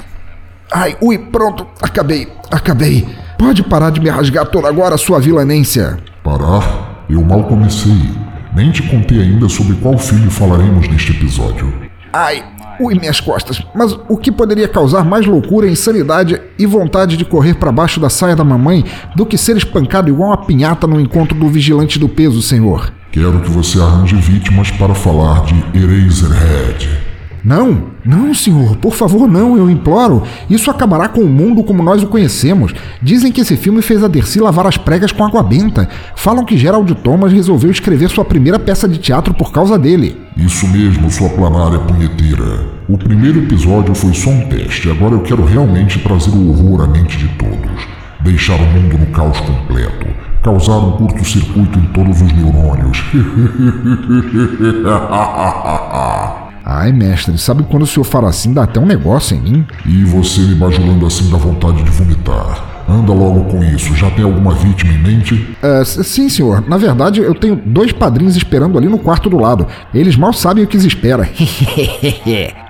ai, 0.69 0.97
ui, 0.99 1.17
pronto, 1.17 1.65
acabei, 1.81 2.27
acabei. 2.51 3.07
Pode 3.39 3.63
parar 3.63 3.91
de 3.91 4.01
me 4.01 4.09
rasgar 4.09 4.45
toda 4.47 4.67
agora, 4.67 4.97
sua 4.97 5.21
vilanência. 5.21 5.97
Parar? 6.21 7.05
Eu 7.09 7.23
mal 7.23 7.45
comecei. 7.45 8.11
Nem 8.53 8.71
te 8.71 8.83
contei 8.89 9.21
ainda 9.21 9.47
sobre 9.47 9.77
qual 9.77 9.97
filho 9.97 10.29
falaremos 10.29 10.85
neste 10.89 11.13
episódio. 11.13 11.73
Ai, 12.11 12.43
Ui, 12.79 12.95
minhas 12.95 13.19
costas. 13.19 13.61
Mas 13.73 13.97
o 14.09 14.17
que 14.17 14.31
poderia 14.31 14.67
causar 14.67 15.03
mais 15.03 15.25
loucura, 15.25 15.69
insanidade 15.69 16.41
e 16.57 16.65
vontade 16.65 17.17
de 17.17 17.25
correr 17.25 17.55
para 17.55 17.71
baixo 17.71 17.99
da 17.99 18.09
saia 18.09 18.35
da 18.35 18.43
mamãe 18.43 18.83
do 19.15 19.25
que 19.25 19.37
ser 19.37 19.57
espancado 19.57 20.09
igual 20.09 20.29
uma 20.29 20.45
pinhata 20.45 20.87
no 20.87 20.99
encontro 20.99 21.37
do 21.37 21.47
vigilante 21.47 21.99
do 21.99 22.09
peso, 22.09 22.41
senhor? 22.41 22.91
Quero 23.11 23.39
que 23.41 23.49
você 23.49 23.79
arranje 23.79 24.15
vítimas 24.15 24.71
para 24.71 24.95
falar 24.95 25.43
de 25.45 25.53
Eraserhead. 25.77 27.12
Não, 27.43 27.87
não, 28.05 28.33
senhor, 28.33 28.77
por 28.77 28.93
favor, 28.93 29.27
não, 29.27 29.57
eu 29.57 29.69
imploro. 29.69 30.23
Isso 30.49 30.71
acabará 30.71 31.09
com 31.09 31.19
o 31.19 31.29
mundo 31.29 31.61
como 31.61 31.83
nós 31.83 32.01
o 32.01 32.07
conhecemos. 32.07 32.73
Dizem 33.01 33.33
que 33.33 33.41
esse 33.41 33.57
filme 33.57 33.81
fez 33.81 34.01
a 34.01 34.07
Dercy 34.07 34.39
lavar 34.39 34.65
as 34.65 34.77
pregas 34.77 35.11
com 35.11 35.25
água 35.25 35.43
benta. 35.43 35.89
Falam 36.15 36.45
que 36.45 36.57
Gerald 36.57 36.95
Thomas 36.95 37.33
resolveu 37.33 37.69
escrever 37.69 38.09
sua 38.09 38.23
primeira 38.23 38.57
peça 38.57 38.87
de 38.87 38.97
teatro 38.97 39.33
por 39.33 39.51
causa 39.51 39.77
dele. 39.77 40.15
Isso 40.37 40.65
mesmo, 40.69 41.11
sua 41.11 41.27
planária 41.29 41.79
punheteira. 41.79 42.65
O 42.87 42.97
primeiro 42.97 43.39
episódio 43.39 43.93
foi 43.93 44.13
só 44.13 44.29
um 44.29 44.47
teste, 44.47 44.89
agora 44.89 45.15
eu 45.15 45.21
quero 45.21 45.43
realmente 45.43 45.99
trazer 45.99 46.31
o 46.31 46.49
horror 46.49 46.83
à 46.83 46.87
mente 46.87 47.17
de 47.17 47.27
todos. 47.37 47.87
Deixar 48.21 48.55
o 48.55 48.65
mundo 48.65 48.97
no 48.97 49.07
caos 49.07 49.37
completo. 49.41 50.07
Causar 50.41 50.77
um 50.77 50.93
curto-circuito 50.93 51.77
em 51.77 51.85
todos 51.87 52.21
os 52.21 52.31
neurônios. 52.31 53.03
Ai, 56.65 56.93
mestre, 56.93 57.37
sabe 57.37 57.63
quando 57.63 57.83
o 57.83 57.87
senhor 57.87 58.05
fala 58.05 58.29
assim, 58.29 58.53
dá 58.53 58.63
até 58.63 58.79
um 58.79 58.85
negócio 58.85 59.35
em 59.35 59.41
mim? 59.41 59.67
E 59.85 60.05
você 60.05 60.39
me 60.41 60.55
bajulando 60.55 61.05
assim 61.05 61.29
dá 61.29 61.37
vontade 61.37 61.83
de 61.83 61.89
vomitar. 61.89 62.83
Anda 62.87 63.13
logo 63.13 63.45
com 63.45 63.63
isso, 63.63 63.95
já 63.95 64.09
tem 64.11 64.23
alguma 64.23 64.53
vítima 64.53 64.93
em 64.93 64.97
mente? 64.97 65.55
É, 65.61 65.83
sim, 65.85 66.29
senhor. 66.29 66.63
Na 66.67 66.77
verdade, 66.77 67.21
eu 67.21 67.33
tenho 67.33 67.55
dois 67.55 67.91
padrinhos 67.91 68.35
esperando 68.35 68.77
ali 68.77 68.87
no 68.87 68.97
quarto 68.97 69.29
do 69.29 69.37
lado. 69.37 69.67
Eles 69.93 70.15
mal 70.15 70.33
sabem 70.33 70.63
o 70.63 70.67
que 70.67 70.77
os 70.77 70.85
espera. 70.85 71.29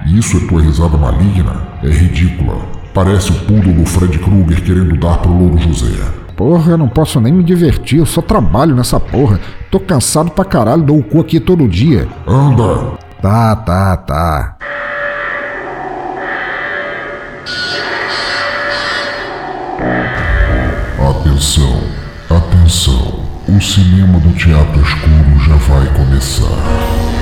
isso 0.05 0.37
é 0.37 0.47
tua 0.47 0.61
risada 0.61 0.97
maligna? 0.97 1.61
É 1.83 1.89
ridícula. 1.89 2.57
Parece 2.93 3.31
o 3.31 3.35
pulo 3.35 3.73
do 3.73 3.85
Fred 3.85 4.17
Krueger 4.19 4.61
querendo 4.63 4.95
dar 4.97 5.17
pro 5.17 5.31
Louro 5.31 5.57
José. 5.57 5.99
Porra, 6.35 6.71
eu 6.71 6.77
não 6.77 6.87
posso 6.87 7.19
nem 7.19 7.33
me 7.33 7.43
divertir, 7.43 7.99
eu 7.99 8.05
só 8.05 8.21
trabalho 8.21 8.75
nessa 8.75 8.99
porra. 8.99 9.39
Tô 9.71 9.79
cansado 9.79 10.31
pra 10.31 10.45
caralho, 10.45 10.83
dou 10.83 10.99
o 10.99 11.03
cu 11.03 11.19
aqui 11.21 11.39
todo 11.39 11.67
dia. 11.67 12.07
Anda! 12.27 13.03
Tá, 13.23 13.55
tá, 13.55 13.95
tá. 13.95 14.57
Atenção, 20.99 21.83
atenção. 22.29 23.23
O 23.47 23.61
cinema 23.61 24.19
do 24.19 24.33
Teatro 24.33 24.81
Escuro 24.81 25.39
já 25.39 25.55
vai 25.55 25.87
começar. 25.93 27.12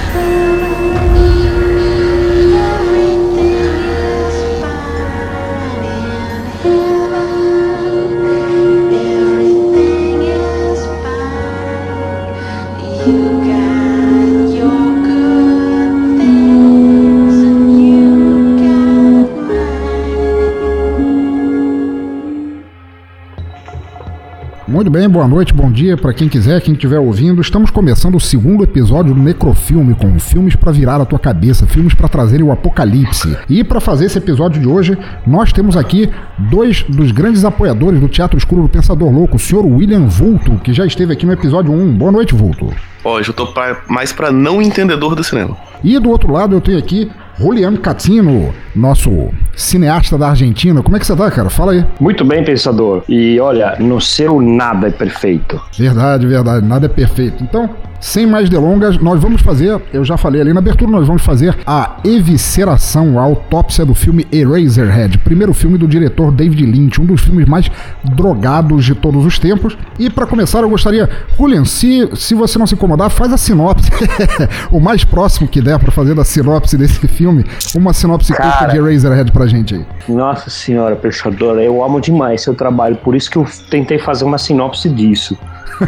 Muito 24.72 24.90
bem, 24.90 25.10
boa 25.10 25.28
noite, 25.28 25.54
bom 25.54 25.70
dia 25.70 25.98
para 25.98 26.14
quem 26.14 26.30
quiser, 26.30 26.62
quem 26.62 26.74
estiver 26.74 26.98
ouvindo. 26.98 27.42
Estamos 27.42 27.70
começando 27.70 28.16
o 28.16 28.22
segundo 28.22 28.64
episódio 28.64 29.14
do 29.14 29.22
Necrofilme 29.22 29.94
com 29.94 30.18
filmes 30.18 30.56
para 30.56 30.72
virar 30.72 31.02
a 31.02 31.06
tua 31.06 31.20
cabeça, 31.20 31.68
filmes 31.68 31.94
para 31.94 32.08
trazerem 32.08 32.46
o 32.46 32.54
apocalipse. 32.54 33.38
E 33.50 33.66
para 33.66 33.82
fazer 33.82 34.06
esse 34.06 34.18
episódio 34.18 34.62
de 34.62 34.70
hoje, 34.70 34.98
nós 35.28 35.52
temos 35.52 35.76
aqui 35.76 36.10
dois 36.38 36.84
dos 36.84 37.12
grandes 37.12 37.44
apoiadores 37.44 38.00
do 38.00 38.08
Teatro 38.08 38.38
Escuro 38.38 38.62
do 38.62 38.70
Pensador 38.70 39.12
Louco, 39.12 39.36
o 39.36 39.40
senhor 39.40 39.66
William 39.66 40.08
Vulto, 40.08 40.56
que 40.64 40.72
já 40.72 40.86
esteve 40.86 41.12
aqui 41.12 41.26
no 41.26 41.34
episódio 41.34 41.74
1. 41.74 41.98
Boa 41.98 42.12
noite, 42.14 42.34
Vulto. 42.34 42.74
Hoje 43.04 43.30
eu 43.30 43.34
tô 43.34 43.48
pra, 43.48 43.82
mais 43.90 44.14
para 44.14 44.32
não 44.32 44.62
entendedor 44.62 45.16
do 45.16 45.24
cinema. 45.24 45.58
E 45.84 46.00
do 46.00 46.10
outro 46.10 46.32
lado 46.32 46.56
eu 46.56 46.62
tenho 46.62 46.78
aqui 46.78 47.12
Juliano 47.42 47.80
Catino, 47.80 48.54
nosso 48.76 49.30
cineasta 49.56 50.16
da 50.16 50.30
Argentina. 50.30 50.84
Como 50.84 50.96
é 50.96 51.00
que 51.00 51.08
você 51.08 51.16
tá, 51.16 51.32
cara? 51.32 51.50
Fala 51.50 51.72
aí. 51.72 51.84
Muito 52.00 52.24
bem, 52.24 52.44
pensador. 52.44 53.04
E 53.10 53.40
olha, 53.40 53.76
no 53.80 54.00
seu 54.00 54.40
nada 54.40 54.90
é 54.90 54.92
perfeito. 54.92 55.60
Verdade, 55.76 56.28
verdade. 56.28 56.64
Nada 56.64 56.86
é 56.86 56.90
perfeito. 56.90 57.44
Então, 57.44 57.68
sem 58.02 58.26
mais 58.26 58.50
delongas, 58.50 58.98
nós 58.98 59.22
vamos 59.22 59.42
fazer, 59.42 59.80
eu 59.94 60.04
já 60.04 60.18
falei 60.18 60.42
ali 60.42 60.52
na 60.52 60.60
abertura, 60.60 60.90
nós 60.90 61.06
vamos 61.06 61.22
fazer 61.22 61.56
a 61.68 61.98
evisceração, 62.04 63.20
a 63.20 63.22
autópsia 63.22 63.86
do 63.86 63.94
filme 63.94 64.28
Eraserhead, 64.32 65.20
primeiro 65.20 65.54
filme 65.54 65.78
do 65.78 65.88
diretor 65.88 66.32
David 66.32 66.66
Lynch, 66.66 67.00
um 67.00 67.06
dos 67.06 67.22
filmes 67.22 67.48
mais 67.48 67.70
drogados 68.04 68.84
de 68.84 68.96
todos 68.96 69.24
os 69.24 69.38
tempos. 69.38 69.78
E 70.00 70.10
para 70.10 70.26
começar, 70.26 70.62
eu 70.62 70.70
gostaria, 70.70 71.08
Julian, 71.38 71.64
se, 71.64 72.10
se 72.16 72.34
você 72.34 72.58
não 72.58 72.66
se 72.66 72.74
incomodar, 72.74 73.12
faz 73.12 73.32
a 73.32 73.38
sinopse, 73.38 73.90
o 74.72 74.80
mais 74.80 75.04
próximo 75.04 75.48
que 75.48 75.62
der 75.62 75.78
para 75.78 75.92
fazer 75.92 76.16
da 76.16 76.26
sinopse 76.26 76.76
desse 76.76 77.08
filme, 77.08 77.46
uma 77.76 77.94
sinopse 77.94 78.34
Cara, 78.34 78.50
curta 78.50 78.68
de 78.68 78.78
Eraserhead 78.78 79.32
pra 79.32 79.46
gente 79.46 79.76
aí. 79.76 79.86
Nossa 80.10 80.50
senhora, 80.50 80.96
pensadora, 80.96 81.64
eu 81.64 81.84
amo 81.84 82.02
demais 82.02 82.42
seu 82.42 82.56
trabalho, 82.56 82.96
por 82.96 83.16
isso 83.16 83.30
que 83.30 83.38
eu 83.38 83.46
tentei 83.70 84.00
fazer 84.00 84.24
uma 84.24 84.40
sinopse 84.40 84.90
disso. 84.90 85.38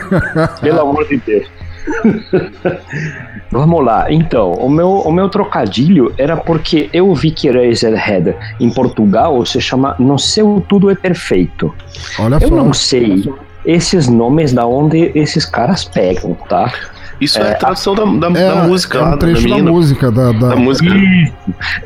Pelo 0.61 0.81
amor 0.81 1.07
de 1.07 1.17
Deus. 1.17 1.62
Vamos 3.51 3.85
lá, 3.85 4.11
então, 4.11 4.51
o 4.53 4.69
meu, 4.69 4.89
o 4.89 5.11
meu 5.11 5.29
trocadilho 5.29 6.13
era 6.17 6.35
porque 6.35 6.89
eu 6.91 7.13
vi 7.13 7.31
que 7.31 7.49
Razorhead 7.49 8.35
em 8.59 8.69
Portugal 8.69 9.45
se 9.45 9.61
chama 9.61 9.95
No 9.99 10.17
Seu 10.17 10.63
Tudo 10.67 10.89
é 10.89 10.95
Perfeito. 10.95 11.73
Olha 12.19 12.39
eu 12.41 12.49
só. 12.49 12.55
não 12.55 12.73
sei 12.73 13.31
esses 13.65 14.07
nomes 14.07 14.53
da 14.53 14.65
onde 14.65 15.11
esses 15.15 15.45
caras 15.45 15.85
pegam, 15.85 16.35
tá? 16.49 16.71
Isso 17.21 17.39
é, 17.39 17.43
é 17.43 17.51
a 17.51 17.55
tradução 17.55 17.95
da, 17.95 18.29
da, 18.29 18.39
é, 18.39 18.49
da 18.49 18.67
música. 18.67 18.97
É 18.97 19.03
um 19.03 19.17
trecho 19.17 19.47
da, 19.47 19.57
da, 19.57 19.63
música. 19.63 20.11
Da, 20.11 20.31
da... 20.31 20.49
da 20.49 20.55
música. 20.55 20.89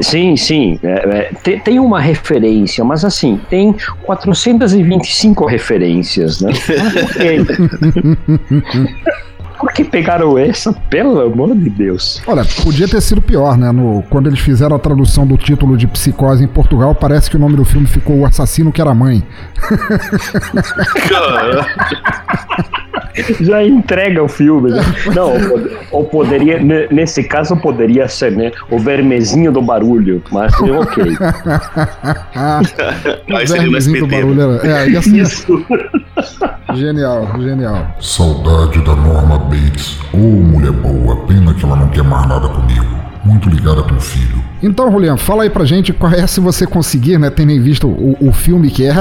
Sim, 0.01 0.35
sim. 0.35 0.79
É, 0.81 0.89
é, 0.89 1.31
tem, 1.43 1.59
tem, 1.59 1.79
uma 1.79 1.99
referência, 1.99 2.83
mas 2.83 3.05
assim, 3.05 3.39
tem 3.49 3.75
425 4.03 5.45
referências, 5.45 6.41
né? 6.41 6.51
Por 9.59 9.71
que 9.73 9.83
pegaram 9.83 10.37
essa? 10.37 10.71
Pelo 10.89 11.19
amor 11.19 11.55
de 11.55 11.69
Deus. 11.69 12.21
Olha, 12.27 12.45
podia 12.63 12.87
ter 12.87 13.01
sido 13.01 13.21
pior, 13.21 13.57
né? 13.57 13.71
No, 13.71 14.03
quando 14.09 14.27
eles 14.27 14.39
fizeram 14.39 14.75
a 14.75 14.79
tradução 14.79 15.25
do 15.25 15.37
título 15.37 15.75
de 15.75 15.87
Psicose 15.87 16.43
em 16.43 16.47
Portugal, 16.47 16.93
parece 16.93 17.29
que 17.29 17.35
o 17.35 17.39
nome 17.39 17.55
do 17.55 17.65
filme 17.65 17.87
ficou 17.87 18.19
O 18.19 18.25
Assassino 18.25 18.71
que 18.71 18.81
era 18.81 18.93
mãe. 18.93 19.23
Já 23.41 23.63
entrega 23.63 24.23
o 24.23 24.27
filme. 24.27 24.71
Né? 24.71 24.81
Não, 25.13 25.33
ou 25.91 26.05
poderia, 26.05 26.59
nesse 26.91 27.23
caso 27.23 27.55
poderia 27.57 28.07
ser, 28.07 28.31
né? 28.31 28.51
O 28.69 28.77
vermezinho 28.77 29.51
do 29.51 29.59
barulho, 29.61 30.21
mas 30.31 30.53
ok. 30.61 31.03
o 33.27 33.47
vermezinho 33.47 34.01
do 34.01 34.07
barulho 34.07 34.41
era. 34.41 34.67
É, 34.67 34.89
ia 34.89 35.01
ser... 35.01 35.17
Isso. 35.17 35.65
Genial, 36.75 37.27
genial. 37.39 37.87
Saudade 37.99 38.79
da 38.81 38.95
Norma 38.95 39.39
Bates. 39.47 39.97
Oh, 40.13 40.17
mulher 40.17 40.71
boa, 40.71 41.15
pena 41.25 41.53
que 41.53 41.65
ela 41.65 41.75
não 41.75 41.87
quer 41.89 42.03
mais 42.03 42.27
nada 42.27 42.47
comigo. 42.47 42.85
muito 43.23 43.49
ligada 43.49 43.83
com 43.83 43.95
o 43.95 43.99
filho. 43.99 44.41
Então, 44.63 44.91
Julian, 44.91 45.17
fala 45.17 45.43
aí 45.43 45.49
pra 45.49 45.65
gente 45.65 45.91
qual 45.93 46.11
é, 46.11 46.25
se 46.25 46.39
você 46.39 46.65
conseguir, 46.65 47.19
né, 47.19 47.29
tendo 47.29 47.61
visto 47.61 47.87
o, 47.87 48.17
o 48.21 48.31
filme 48.31 48.69
que 48.71 48.85
é, 48.85 48.95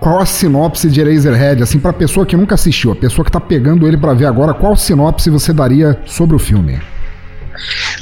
qual 0.00 0.20
a 0.20 0.26
sinopse 0.26 0.88
de 0.88 1.00
Eraserhead, 1.00 1.62
assim, 1.62 1.78
pra 1.78 1.92
pessoa 1.92 2.24
que 2.24 2.36
nunca 2.36 2.54
assistiu, 2.54 2.92
a 2.92 2.96
pessoa 2.96 3.24
que 3.24 3.32
tá 3.32 3.40
pegando 3.40 3.86
ele 3.86 3.96
para 3.96 4.14
ver 4.14 4.26
agora, 4.26 4.54
qual 4.54 4.76
sinopse 4.76 5.28
você 5.28 5.52
daria 5.52 5.98
sobre 6.06 6.36
o 6.36 6.38
filme? 6.38 6.78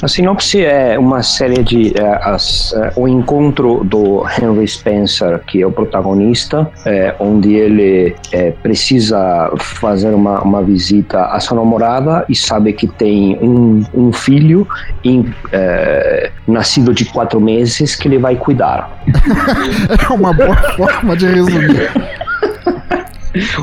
A 0.02 0.08
sinopse 0.08 0.64
é 0.64 0.98
uma 0.98 1.22
série 1.22 1.62
de 1.62 1.92
é, 1.96 2.20
as, 2.22 2.72
é, 2.74 2.92
o 2.96 3.06
encontro 3.06 3.84
do 3.84 4.24
Henry 4.26 4.66
Spencer, 4.66 5.40
que 5.46 5.62
é 5.62 5.66
o 5.66 5.72
protagonista, 5.72 6.70
é, 6.84 7.14
onde 7.18 7.54
ele 7.54 8.14
é, 8.32 8.50
precisa 8.50 9.52
fazer 9.58 10.14
uma, 10.14 10.40
uma 10.42 10.62
visita 10.62 11.26
à 11.26 11.38
sua 11.40 11.56
namorada 11.56 12.24
e 12.28 12.34
sabe 12.34 12.72
que 12.72 12.86
tem 12.86 13.38
um, 13.40 13.84
um 13.94 14.12
filho 14.12 14.66
em, 15.04 15.32
é, 15.52 16.30
nascido 16.46 16.92
de 16.92 17.04
quatro 17.04 17.40
meses 17.40 17.94
que 17.94 18.08
ele 18.08 18.18
vai 18.18 18.36
cuidar. 18.36 19.02
é 20.10 20.12
uma 20.12 20.32
boa 20.32 20.56
forma 20.76 21.16
de 21.16 21.26
resumir. 21.26 21.90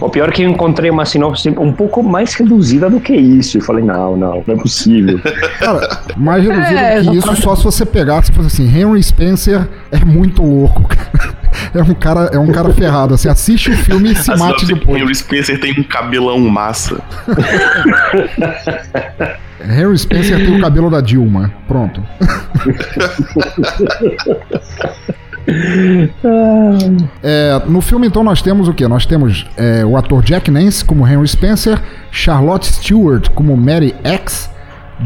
O 0.01 0.09
pior 0.09 0.29
é 0.29 0.31
que 0.31 0.41
eu 0.41 0.49
encontrei 0.49 0.89
uma 0.89 1.05
sinopse 1.05 1.49
um 1.49 1.71
pouco 1.71 2.01
mais 2.01 2.33
reduzida 2.33 2.89
do 2.89 2.99
que 2.99 3.13
isso. 3.13 3.57
E 3.57 3.61
falei, 3.61 3.83
não, 3.83 4.17
não, 4.17 4.43
não 4.45 4.55
é 4.55 4.57
possível. 4.57 5.19
Cara, 5.59 5.87
mais 6.17 6.43
reduzida 6.43 6.79
é, 6.79 7.01
do 7.01 7.11
que 7.11 7.17
isso, 7.17 7.35
só 7.35 7.55
se 7.55 7.63
você 7.63 7.85
pegasse 7.85 8.31
e 8.31 8.35
fosse 8.35 8.47
assim, 8.47 8.79
Henry 8.79 9.01
Spencer 9.03 9.67
é 9.91 10.03
muito 10.03 10.41
louco, 10.41 10.87
cara. 10.87 11.09
É 11.73 11.83
um 11.83 11.93
cara, 11.93 12.29
é 12.33 12.39
um 12.39 12.51
cara 12.51 12.73
ferrado. 12.73 13.17
Você 13.17 13.29
assiste 13.29 13.69
o 13.69 13.77
filme 13.77 14.11
e 14.11 14.15
se 14.15 14.35
mate 14.35 14.65
depois. 14.65 15.01
Henry 15.01 15.13
Spencer 15.13 15.59
tem 15.59 15.79
um 15.79 15.83
cabelão 15.83 16.39
massa. 16.39 16.99
Harry 19.59 19.97
Spencer 19.97 20.37
tem 20.37 20.57
o 20.57 20.61
cabelo 20.61 20.89
da 20.89 21.01
Dilma. 21.01 21.53
Pronto. 21.67 22.01
É, 27.23 27.61
no 27.67 27.81
filme, 27.81 28.07
então, 28.07 28.23
nós 28.23 28.41
temos 28.41 28.67
o 28.67 28.73
que? 28.73 28.87
Nós 28.87 29.05
temos 29.05 29.45
é, 29.57 29.85
o 29.85 29.97
ator 29.97 30.23
Jack 30.23 30.49
Nance 30.49 30.83
como 30.83 31.07
Henry 31.07 31.27
Spencer, 31.27 31.81
Charlotte 32.11 32.67
Stewart 32.67 33.29
como 33.29 33.55
Mary 33.55 33.95
X, 34.03 34.49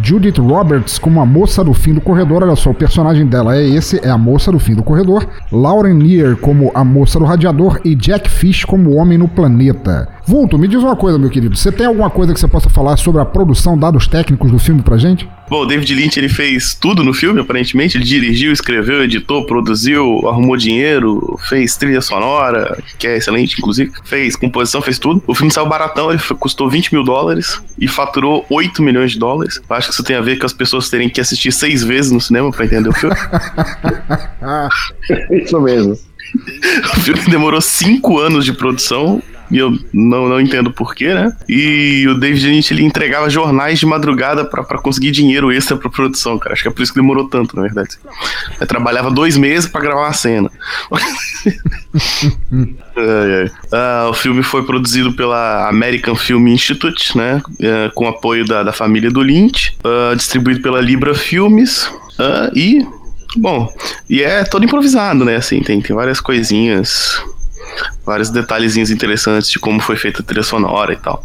Judith 0.01 0.39
Roberts 0.39 0.97
como 0.97 1.21
a 1.21 1.25
moça 1.25 1.63
do 1.63 1.73
fim 1.73 1.93
do 1.93 2.01
corredor. 2.01 2.43
Olha 2.43 2.55
só, 2.55 2.71
o 2.71 2.73
personagem 2.73 3.27
dela 3.27 3.55
é 3.55 3.63
esse, 3.63 3.99
é 4.03 4.09
a 4.09 4.17
moça 4.17 4.51
do 4.51 4.59
fim 4.59 4.73
do 4.73 4.83
corredor. 4.83 5.27
Lauren 5.51 5.99
Lear 5.99 6.35
como 6.37 6.71
a 6.73 6.83
moça 6.83 7.19
do 7.19 7.25
radiador 7.25 7.79
e 7.85 7.95
Jack 7.95 8.29
Fish 8.29 8.65
como 8.65 8.91
o 8.91 8.95
homem 8.95 9.17
no 9.17 9.27
planeta. 9.27 10.07
Vulto, 10.25 10.57
me 10.57 10.67
diz 10.67 10.81
uma 10.81 10.95
coisa, 10.95 11.19
meu 11.19 11.29
querido. 11.29 11.55
Você 11.55 11.71
tem 11.71 11.85
alguma 11.85 12.09
coisa 12.09 12.33
que 12.33 12.39
você 12.39 12.47
possa 12.47 12.69
falar 12.69 12.97
sobre 12.97 13.21
a 13.21 13.25
produção, 13.25 13.77
dados 13.77 14.07
técnicos 14.07 14.51
do 14.51 14.57
filme 14.57 14.81
pra 14.81 14.97
gente? 14.97 15.29
Bom, 15.53 15.61
o 15.61 15.65
David 15.67 15.93
Lynch 15.93 16.19
ele 16.19 16.29
fez 16.29 16.73
tudo 16.73 17.03
no 17.03 17.13
filme, 17.13 17.39
aparentemente. 17.39 17.95
Ele 17.95 18.03
dirigiu, 18.03 18.51
escreveu, 18.51 19.03
editou, 19.03 19.45
produziu, 19.45 20.27
arrumou 20.27 20.57
dinheiro, 20.57 21.39
fez 21.47 21.77
trilha 21.77 22.01
sonora, 22.01 22.75
que 22.97 23.05
é 23.05 23.17
excelente, 23.17 23.59
inclusive. 23.59 23.91
Fez 24.03 24.35
composição, 24.35 24.81
fez 24.81 24.97
tudo. 24.97 25.21
O 25.27 25.35
filme 25.35 25.53
saiu 25.53 25.67
baratão, 25.67 26.09
ele 26.09 26.19
custou 26.39 26.67
20 26.67 26.91
mil 26.91 27.03
dólares 27.03 27.61
e 27.77 27.87
faturou 27.87 28.43
8 28.49 28.81
milhões 28.81 29.11
de 29.11 29.19
dólares. 29.19 29.61
Eu 29.69 29.75
acho 29.75 29.89
que 29.89 29.93
isso 29.93 30.03
tem 30.03 30.15
a 30.15 30.21
ver 30.21 30.39
com 30.39 30.47
as 30.47 30.53
pessoas 30.53 30.89
terem 30.89 31.07
que 31.07 31.21
assistir 31.21 31.51
seis 31.51 31.83
vezes 31.83 32.11
no 32.11 32.19
cinema 32.19 32.49
pra 32.49 32.65
entender 32.65 32.89
o 32.89 32.93
filme. 32.93 33.13
isso 35.39 35.61
mesmo. 35.61 35.95
O 36.95 36.99
filme 37.01 37.21
demorou 37.29 37.61
cinco 37.61 38.17
anos 38.17 38.43
de 38.43 38.53
produção 38.53 39.21
e 39.53 39.59
eu 39.59 39.77
não, 39.93 40.27
não 40.27 40.41
entendo 40.41 40.71
porquê, 40.71 41.13
né? 41.13 41.31
E 41.47 42.07
o 42.07 42.15
David 42.15 42.47
Lynch 42.47 42.73
ele 42.73 42.83
entregava 42.83 43.29
jornais 43.29 43.77
de 43.77 43.85
madrugada 43.85 44.43
para 44.43 44.79
conseguir 44.79 45.11
dinheiro 45.11 45.51
extra 45.51 45.77
pra 45.77 45.91
produção, 45.91 46.39
cara. 46.39 46.53
Acho 46.53 46.63
que 46.63 46.69
é 46.69 46.71
por 46.71 46.81
isso 46.81 46.91
que 46.91 46.99
demorou 46.99 47.29
tanto, 47.29 47.55
na 47.55 47.61
verdade. 47.61 47.99
Eu 48.59 48.65
trabalhava 48.65 49.11
dois 49.11 49.37
meses 49.37 49.69
para 49.69 49.81
gravar 49.81 50.01
uma 50.01 50.13
cena. 50.13 50.49
Ah, 53.71 54.07
o 54.09 54.13
filme 54.13 54.43
foi 54.43 54.63
produzido 54.63 55.13
pela 55.13 55.67
American 55.67 56.15
Film 56.15 56.47
Institute, 56.47 57.17
né? 57.17 57.41
É, 57.59 57.91
com 57.93 58.07
apoio 58.07 58.45
da, 58.45 58.63
da 58.63 58.71
família 58.71 59.09
do 59.09 59.21
Lynch, 59.21 59.75
uh, 59.83 60.15
distribuído 60.15 60.61
pela 60.61 60.79
Libra 60.79 61.13
Filmes. 61.15 61.85
Uh, 62.19 62.55
e 62.55 62.85
Bom, 63.35 63.67
e 64.07 64.21
é 64.21 64.43
todo 64.43 64.63
improvisado, 64.63 65.25
né? 65.25 65.37
Assim, 65.37 65.61
tem, 65.61 65.81
tem 65.81 65.95
várias 65.95 66.19
coisinhas 66.19 67.19
vários 68.05 68.29
detalhezinhos 68.29 68.91
interessantes 68.91 69.49
de 69.49 69.59
como 69.59 69.79
foi 69.79 69.95
feita 69.95 70.21
a 70.21 70.23
trilha 70.23 70.43
sonora 70.43 70.93
e 70.93 70.97
tal. 70.97 71.23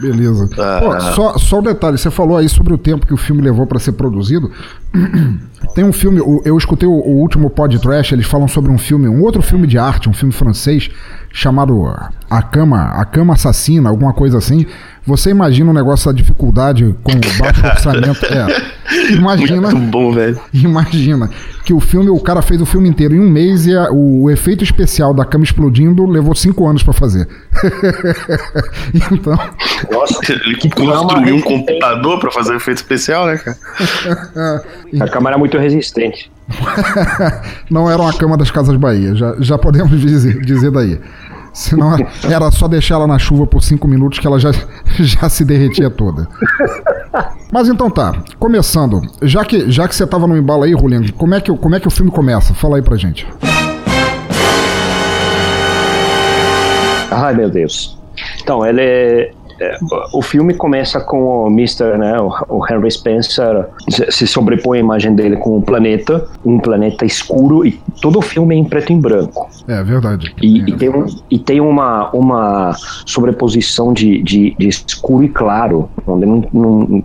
Beleza. 0.00 0.48
Ah. 0.58 0.80
Pô, 0.80 1.00
só, 1.00 1.38
só 1.38 1.58
um 1.58 1.62
detalhe, 1.62 1.98
você 1.98 2.10
falou 2.10 2.36
aí 2.36 2.48
sobre 2.48 2.72
o 2.72 2.78
tempo 2.78 3.06
que 3.06 3.14
o 3.14 3.16
filme 3.16 3.42
levou 3.42 3.66
para 3.66 3.78
ser 3.78 3.92
produzido. 3.92 4.50
Tem 5.74 5.84
um 5.84 5.92
filme, 5.92 6.20
eu 6.44 6.56
escutei 6.56 6.88
o, 6.88 6.92
o 6.92 7.20
último 7.20 7.48
podcast, 7.48 8.14
eles 8.14 8.26
falam 8.26 8.48
sobre 8.48 8.70
um 8.70 8.78
filme, 8.78 9.08
um 9.08 9.22
outro 9.22 9.42
filme 9.42 9.66
de 9.66 9.78
arte, 9.78 10.08
um 10.08 10.12
filme 10.12 10.32
francês, 10.32 10.90
chamado 11.32 11.84
A 12.30 12.42
Cama, 12.42 12.92
A 12.94 13.04
Cama 13.04 13.34
Assassina, 13.34 13.88
alguma 13.88 14.12
coisa 14.12 14.38
assim. 14.38 14.66
Você 15.04 15.30
imagina 15.30 15.68
um 15.68 15.74
negócio 15.74 16.06
da 16.06 16.16
dificuldade 16.16 16.94
com 17.02 17.12
baixo 17.40 17.66
orçamento. 17.66 18.24
É. 18.26 19.12
Imagina. 19.12 19.70
Muito 19.70 19.90
bom, 19.90 20.12
velho. 20.12 20.40
Imagina 20.52 21.28
que 21.64 21.72
o 21.72 21.80
filme, 21.80 22.08
o 22.10 22.20
cara 22.20 22.42
fez 22.42 22.60
o 22.60 22.66
filme 22.66 22.88
inteiro 22.88 23.14
em 23.14 23.20
um 23.20 23.28
mês 23.28 23.66
e 23.66 23.76
a, 23.76 23.90
o, 23.90 24.24
o, 24.24 24.30
efeito 24.30 24.62
especial 24.62 25.14
da 25.14 25.24
cama 25.24 25.44
explodindo 25.44 26.06
levou 26.06 26.34
cinco 26.34 26.68
anos 26.68 26.82
para 26.82 26.92
fazer. 26.92 27.26
então. 28.94 29.38
Nossa, 29.90 30.32
ele 30.32 30.56
construiu 30.56 31.36
um 31.36 31.40
computador 31.40 32.20
para 32.20 32.30
fazer 32.30 32.52
o 32.52 32.56
efeito 32.56 32.78
especial, 32.78 33.26
né, 33.26 33.38
cara? 33.38 33.56
a 35.00 35.08
cama 35.08 35.30
era 35.30 35.38
muito 35.38 35.58
resistente. 35.58 36.30
Não 37.70 37.90
era 37.90 38.02
uma 38.02 38.12
cama 38.12 38.36
das 38.36 38.50
Casas 38.50 38.76
Bahia, 38.76 39.14
já, 39.14 39.34
já 39.38 39.56
podemos 39.58 40.00
dizer, 40.00 40.40
dizer 40.40 40.70
daí. 40.70 40.98
Senão 41.52 41.96
era 42.24 42.50
só 42.50 42.66
deixar 42.66 42.96
ela 42.96 43.06
na 43.06 43.18
chuva 43.18 43.46
por 43.46 43.62
cinco 43.62 43.86
minutos 43.86 44.18
que 44.18 44.26
ela 44.26 44.38
já, 44.38 44.50
já 44.98 45.28
se 45.28 45.44
derretia 45.44 45.90
toda. 45.90 46.26
Mas 47.52 47.68
então 47.68 47.90
tá, 47.90 48.14
começando. 48.38 49.00
Já 49.22 49.44
que, 49.44 49.70
já 49.70 49.86
que 49.86 49.94
você 49.94 50.06
tava 50.06 50.26
no 50.26 50.36
embalo 50.36 50.62
aí, 50.62 50.72
Juliano, 50.72 51.12
como 51.12 51.34
é, 51.34 51.40
que, 51.40 51.54
como 51.56 51.74
é 51.74 51.80
que 51.80 51.88
o 51.88 51.90
filme 51.90 52.10
começa? 52.10 52.54
Fala 52.54 52.76
aí 52.76 52.82
pra 52.82 52.96
gente. 52.96 53.26
Ai 57.10 57.34
meu 57.34 57.50
Deus. 57.50 57.98
Então, 58.42 58.64
ele 58.64 58.80
é, 58.80 59.32
o 60.12 60.22
filme 60.22 60.54
começa 60.54 61.00
com 61.00 61.44
o 61.44 61.46
Mr., 61.48 61.98
né, 61.98 62.16
o 62.48 62.64
Henry 62.68 62.90
Spencer, 62.90 63.66
se 63.88 64.26
sobrepõe 64.26 64.78
a 64.78 64.80
imagem 64.80 65.14
dele 65.14 65.36
com 65.36 65.58
um 65.58 65.60
planeta, 65.60 66.26
um 66.44 66.58
planeta 66.58 67.04
escuro, 67.04 67.66
e 67.66 67.80
todo 68.00 68.18
o 68.18 68.22
filme 68.22 68.54
é 68.54 68.58
em 68.58 68.64
preto 68.64 68.92
e 68.92 68.96
branco. 68.96 69.48
É 69.68 69.82
verdade. 69.82 70.34
E, 70.42 70.60
é. 70.60 70.64
e 70.68 70.72
tem, 70.76 70.88
um, 70.88 71.06
e 71.30 71.38
tem 71.38 71.60
uma, 71.60 72.10
uma 72.10 72.76
sobreposição 73.06 73.92
de, 73.92 74.22
de, 74.22 74.54
de 74.58 74.68
escuro 74.68 75.24
e 75.24 75.28
claro, 75.28 75.88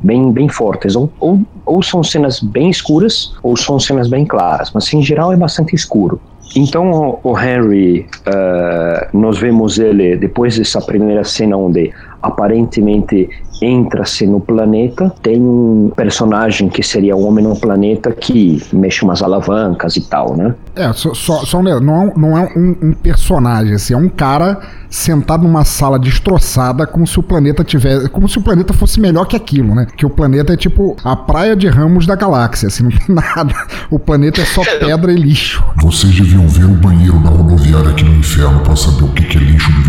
bem, 0.04 0.32
bem 0.32 0.50
fortes. 0.50 0.96
Ou, 0.96 1.12
ou, 1.20 1.42
ou 1.66 1.84
são 1.84 2.04
cenas 2.04 2.40
bem 2.40 2.70
escuras, 2.70 3.34
ou 3.44 3.56
são 3.56 3.80
cenas 3.80 4.08
bem 4.08 4.26
claras, 4.26 4.72
mas 4.74 4.92
em 4.94 5.02
geral 5.02 5.32
é 5.34 5.36
bastante 5.36 5.76
escuro. 5.76 6.20
Então 6.56 7.20
o 7.24 7.38
Henry, 7.38 8.08
uh, 8.28 9.18
nós 9.18 9.38
vemos 9.38 9.78
ele 9.78 10.16
depois 10.16 10.58
dessa 10.58 10.82
primeira 10.82 11.24
cena 11.24 11.58
onde 11.58 11.94
aparentemente 12.28 13.30
entra-se 13.62 14.26
no 14.28 14.40
planeta, 14.40 15.12
tem 15.22 15.42
um 15.42 15.92
personagem 15.96 16.70
que 16.70 16.84
seria 16.84 17.16
o 17.16 17.24
homem 17.24 17.44
no 17.44 17.56
planeta 17.56 18.12
que 18.12 18.62
mexe 18.72 19.04
umas 19.04 19.22
alavancas 19.22 19.96
e 19.96 20.02
tal, 20.02 20.36
né? 20.36 20.54
É, 20.76 20.92
só, 20.94 21.14
só, 21.14 21.40
só 21.40 21.62
não 21.64 21.72
é, 21.72 21.80
não 22.16 22.38
é 22.38 22.54
um, 22.56 22.76
um, 22.90 22.94
personagem, 22.94 23.74
assim, 23.74 23.94
é 23.94 23.98
um 23.98 24.10
cara 24.10 24.60
sentado 24.90 25.44
numa 25.44 25.66
sala 25.66 26.00
destroçada 26.00 26.86
como 26.88 27.06
se 27.06 27.20
o 27.20 27.24
planeta 27.24 27.64
tivesse, 27.64 28.08
como 28.10 28.30
se 28.30 28.38
o 28.38 28.42
planeta 28.42 28.74
fosse 28.74 29.00
melhor 29.00 29.26
que 29.26 29.36
aquilo, 29.36 29.74
né? 29.76 29.88
Que 29.98 30.06
o 30.06 30.10
planeta 30.10 30.54
é 30.54 30.58
tipo 30.58 30.96
a 31.04 31.16
praia 31.16 31.56
de 31.56 31.68
ramos 31.68 32.06
da 32.06 32.16
galáxia, 32.16 32.68
assim, 32.68 32.84
não 32.84 32.92
tem 32.92 33.10
nada. 33.16 33.54
O 33.90 34.00
planeta 34.00 34.42
é 34.42 34.46
só 34.46 34.62
pedra 34.64 35.12
e 35.12 35.16
lixo. 35.16 35.64
Vocês 35.82 36.16
deviam 36.16 36.48
ver 36.48 36.66
o 36.66 36.76
banheiro 36.76 37.20
da 37.20 37.30
rodoviária 37.30 37.90
aqui 37.90 38.04
no 38.04 38.16
inferno 38.16 38.60
para 38.62 38.76
saber 38.76 39.04
o 39.04 39.10
que 39.10 39.38
é 39.38 39.42
lixo 39.42 39.72
de 39.72 39.82
verdade. 39.82 39.87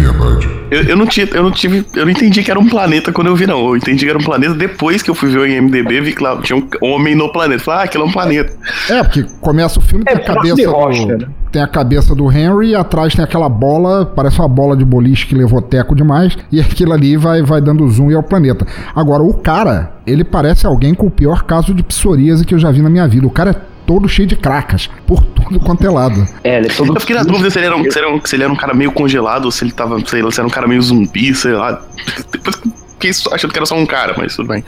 Eu, 0.70 0.82
eu, 0.84 0.96
não 0.96 1.06
tinha, 1.06 1.26
eu 1.32 1.42
não 1.42 1.50
tive, 1.50 1.84
eu 1.94 2.04
não 2.04 2.12
entendi 2.12 2.42
que 2.42 2.50
era 2.50 2.60
um 2.60 2.68
planeta 2.68 3.12
quando 3.12 3.28
eu 3.28 3.36
vi, 3.36 3.46
não. 3.46 3.68
Eu 3.68 3.76
entendi 3.76 4.04
que 4.04 4.10
era 4.10 4.18
um 4.18 4.24
planeta 4.24 4.54
depois 4.54 5.02
que 5.02 5.10
eu 5.10 5.14
fui 5.14 5.30
ver 5.30 5.38
o 5.38 5.46
IMDB, 5.46 6.00
vi 6.00 6.14
que 6.14 6.22
lá 6.22 6.40
tinha 6.42 6.58
um 6.58 6.68
homem 6.82 7.14
no 7.14 7.32
planeta. 7.32 7.62
Falei, 7.62 7.80
ah, 7.80 7.84
aquilo 7.84 8.04
é 8.04 8.06
um 8.06 8.12
planeta. 8.12 8.52
É, 8.90 9.02
porque 9.02 9.24
começa 9.40 9.78
o 9.78 9.82
filme 9.82 10.04
é, 10.06 10.16
tem 10.16 10.24
a 10.24 10.34
cabeça 10.34 10.62
do, 10.62 10.70
rocha, 10.70 11.06
né? 11.06 11.28
tem 11.50 11.62
a 11.62 11.66
cabeça 11.66 12.14
do 12.14 12.30
Henry 12.30 12.70
e 12.70 12.74
atrás 12.74 13.14
tem 13.14 13.24
aquela 13.24 13.48
bola, 13.48 14.04
parece 14.04 14.38
uma 14.38 14.48
bola 14.48 14.76
de 14.76 14.84
boliche 14.84 15.26
que 15.26 15.34
levou 15.34 15.62
teco 15.62 15.94
demais, 15.94 16.36
e 16.52 16.60
aquilo 16.60 16.92
ali 16.92 17.16
vai, 17.16 17.42
vai 17.42 17.60
dando 17.60 17.88
zoom 17.88 18.10
e 18.10 18.14
é 18.14 18.18
o 18.18 18.22
planeta. 18.22 18.66
Agora, 18.94 19.22
o 19.22 19.34
cara, 19.34 19.92
ele 20.06 20.24
parece 20.24 20.66
alguém 20.66 20.94
com 20.94 21.06
o 21.06 21.10
pior 21.10 21.44
caso 21.44 21.74
de 21.74 21.82
psoríase 21.82 22.44
que 22.44 22.54
eu 22.54 22.58
já 22.58 22.70
vi 22.70 22.82
na 22.82 22.90
minha 22.90 23.06
vida. 23.08 23.26
O 23.26 23.30
cara 23.30 23.50
é 23.50 23.54
todo 23.88 24.06
cheio 24.06 24.28
de 24.28 24.36
cracas, 24.36 24.90
por 25.06 25.24
tudo 25.24 25.58
quanto 25.58 25.86
é 25.86 25.90
lado. 25.90 26.28
É, 26.44 26.58
ele 26.58 26.66
é 26.66 26.70
todo. 26.70 26.94
Eu 26.94 27.00
fiquei 27.00 27.16
na 27.16 27.22
dúvida 27.22 27.50
se 27.50 27.58
ele, 27.58 27.66
era 27.66 27.74
um, 27.74 27.90
se, 27.90 27.98
era 27.98 28.14
um, 28.14 28.20
se 28.22 28.36
ele 28.36 28.42
era 28.44 28.52
um 28.52 28.56
cara 28.56 28.74
meio 28.74 28.92
congelado, 28.92 29.46
ou 29.46 29.50
se 29.50 29.64
ele 29.64 29.72
tava, 29.72 29.98
sei 30.04 30.20
lá, 30.20 30.30
se 30.30 30.38
era 30.38 30.46
um 30.46 30.50
cara 30.50 30.68
meio 30.68 30.82
zumbi, 30.82 31.34
sei 31.34 31.52
lá. 31.52 31.82
Depois 32.30 32.60
fiquei 32.98 33.10
achando 33.32 33.52
que 33.52 33.58
era 33.58 33.66
só 33.66 33.76
um 33.76 33.86
cara, 33.86 34.14
mas 34.16 34.34
tudo 34.34 34.48
bem. 34.48 34.64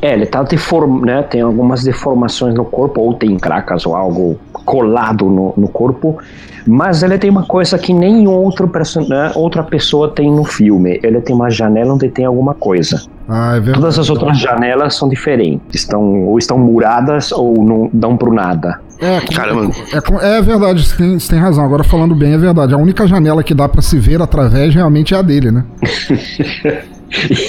É, 0.00 0.12
ele 0.12 0.26
tá 0.26 0.42
deform, 0.42 1.04
né? 1.04 1.22
Tem 1.22 1.40
algumas 1.40 1.82
deformações 1.82 2.54
no 2.54 2.64
corpo, 2.64 3.00
ou 3.00 3.14
tem 3.14 3.36
cracas 3.38 3.84
ou 3.84 3.96
algo 3.96 4.38
colado 4.52 5.26
no, 5.26 5.52
no 5.56 5.68
corpo. 5.68 6.18
Mas 6.66 7.02
ele 7.02 7.16
tem 7.16 7.30
uma 7.30 7.44
coisa 7.44 7.78
que 7.78 7.92
nem 7.92 8.26
outro 8.26 8.68
né, 9.08 9.30
outra 9.36 9.62
pessoa 9.62 10.10
tem 10.10 10.30
no 10.30 10.44
filme. 10.44 10.98
Ele 11.02 11.20
tem 11.20 11.34
uma 11.34 11.48
janela 11.48 11.94
onde 11.94 12.08
tem 12.08 12.24
alguma 12.24 12.54
coisa. 12.54 13.02
Ah, 13.28 13.56
é 13.56 13.72
Todas 13.72 13.98
as 13.98 14.10
outras 14.10 14.38
janelas 14.38 14.96
são 14.96 15.08
diferentes. 15.08 15.82
Estão, 15.82 16.24
ou 16.24 16.38
estão 16.38 16.58
muradas 16.58 17.30
ou 17.30 17.62
não 17.62 17.88
dão 17.92 18.16
pro 18.16 18.32
nada. 18.32 18.80
É, 19.00 19.20
Caramba. 19.32 19.72
É, 19.92 20.38
é, 20.38 20.42
verdade, 20.42 20.84
você 20.84 20.96
tem, 20.96 21.18
você 21.18 21.28
tem 21.30 21.38
razão. 21.38 21.64
Agora 21.64 21.84
falando 21.84 22.16
bem, 22.16 22.32
é 22.32 22.38
verdade. 22.38 22.74
A 22.74 22.78
única 22.78 23.06
janela 23.06 23.44
que 23.44 23.54
dá 23.54 23.68
para 23.68 23.82
se 23.82 23.96
ver 23.98 24.20
através 24.20 24.74
realmente 24.74 25.14
é 25.14 25.18
a 25.18 25.22
dele, 25.22 25.52
né? 25.52 25.64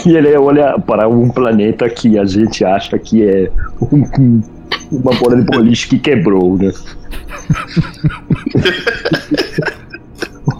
e 0.05 0.15
ele 0.15 0.35
olha 0.35 0.79
para 0.79 1.07
um 1.07 1.29
planeta 1.29 1.89
que 1.89 2.17
a 2.17 2.25
gente 2.25 2.63
acha 2.63 2.97
que 2.97 3.23
é 3.23 3.51
um, 3.81 4.41
uma 4.91 5.13
bola 5.15 5.37
de 5.37 5.43
boliche 5.43 5.87
que 5.89 5.99
quebrou, 5.99 6.57
né? 6.57 6.71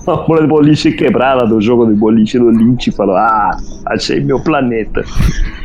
uma 0.06 0.26
bola 0.26 0.42
de 0.42 0.48
boliche 0.48 0.92
quebrada 0.92 1.46
do 1.46 1.62
jogo 1.62 1.86
de 1.86 1.94
boliche 1.94 2.40
do 2.40 2.50
Lynch 2.50 2.90
e 2.90 2.94
falou: 2.94 3.16
Ah, 3.16 3.58
achei 3.86 4.24
meu 4.24 4.40
planeta. 4.40 5.04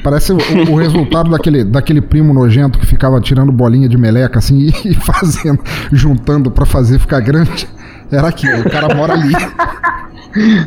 Parece 0.03 0.33
o, 0.33 0.37
o, 0.71 0.77
resultado 0.77 1.31
daquele, 1.31 1.64
daquele 1.64 2.01
primo 2.01 2.35
nojento 2.35 2.79
que 2.79 2.87
ficava 2.87 3.21
tirando 3.21 3.53
bolinha 3.53 3.88
de 3.88 3.97
meleca 3.97 4.38
assim 4.38 4.71
e 4.85 4.95
fazendo, 4.95 5.61
juntando 5.92 6.51
para 6.51 6.66
fazer 6.66 6.99
ficar 6.99 7.21
grande. 7.21 7.68
Era 8.11 8.29
aquilo, 8.29 8.61
o 8.61 8.71
cara 8.71 8.95
mora 8.95 9.14
ali. 9.14 9.33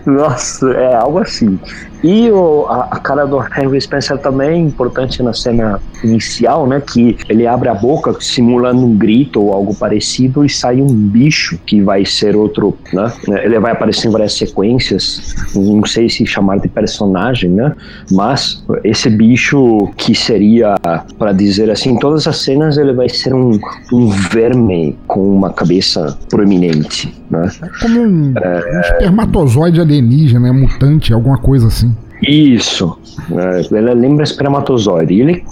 Nossa, 0.05 0.71
é 0.71 0.95
algo 0.95 1.19
assim. 1.19 1.59
E 2.03 2.29
o, 2.31 2.65
a, 2.67 2.87
a, 2.91 2.99
cara 2.99 3.25
do 3.25 3.39
Henry 3.39 3.79
Spencer 3.79 4.17
também 4.17 4.49
é 4.49 4.57
importante 4.57 5.21
na 5.23 5.33
cena 5.33 5.79
inicial, 6.03 6.67
né? 6.67 6.81
Que 6.81 7.17
ele 7.29 7.47
abre 7.47 7.69
a 7.69 7.73
boca 7.73 8.15
simulando 8.19 8.85
um 8.85 8.95
grito 8.95 9.41
ou 9.41 9.53
algo 9.53 9.75
parecido 9.75 10.45
e 10.45 10.49
sai 10.49 10.81
um 10.81 10.87
bicho 10.87 11.57
que 11.65 11.81
vai 11.81 12.05
ser 12.05 12.35
outro, 12.35 12.77
né? 12.93 13.11
Ele 13.43 13.59
vai 13.59 13.71
aparecer 13.71 14.07
em 14.07 14.11
várias 14.11 14.33
sequências, 14.33 15.35
não 15.55 15.85
sei 15.85 16.09
se 16.09 16.25
chamar 16.25 16.59
de 16.59 16.67
personagem, 16.67 17.51
né? 17.51 17.73
Mas 18.11 18.63
esse 18.83 19.09
bicho 19.09 19.91
que 19.97 20.13
seria, 20.13 20.75
para 21.17 21.31
dizer 21.31 21.69
assim, 21.71 21.91
em 21.91 21.99
todas 21.99 22.27
as 22.27 22.37
cenas 22.37 22.77
ele 22.77 22.93
vai 22.93 23.09
ser 23.09 23.33
um, 23.33 23.59
um 23.91 24.09
verme 24.09 24.97
com 25.07 25.35
uma 25.35 25.51
cabeça 25.51 26.17
proeminente, 26.29 27.13
né? 27.29 27.49
É 27.61 27.67
como 27.81 28.01
um, 28.01 28.33
é, 28.35 28.77
um 28.77 28.79
espermatozoide 28.81 29.81
alienígena, 29.81 30.51
né? 30.51 30.51
mutante, 30.51 31.13
alguma 31.13 31.37
coisa 31.37 31.67
assim. 31.67 31.94
Isso. 32.27 32.97
É, 33.31 33.75
ele 33.75 33.93
lembra 33.93 34.23
espermatozoide. 34.23 35.19
Ele, 35.19 35.43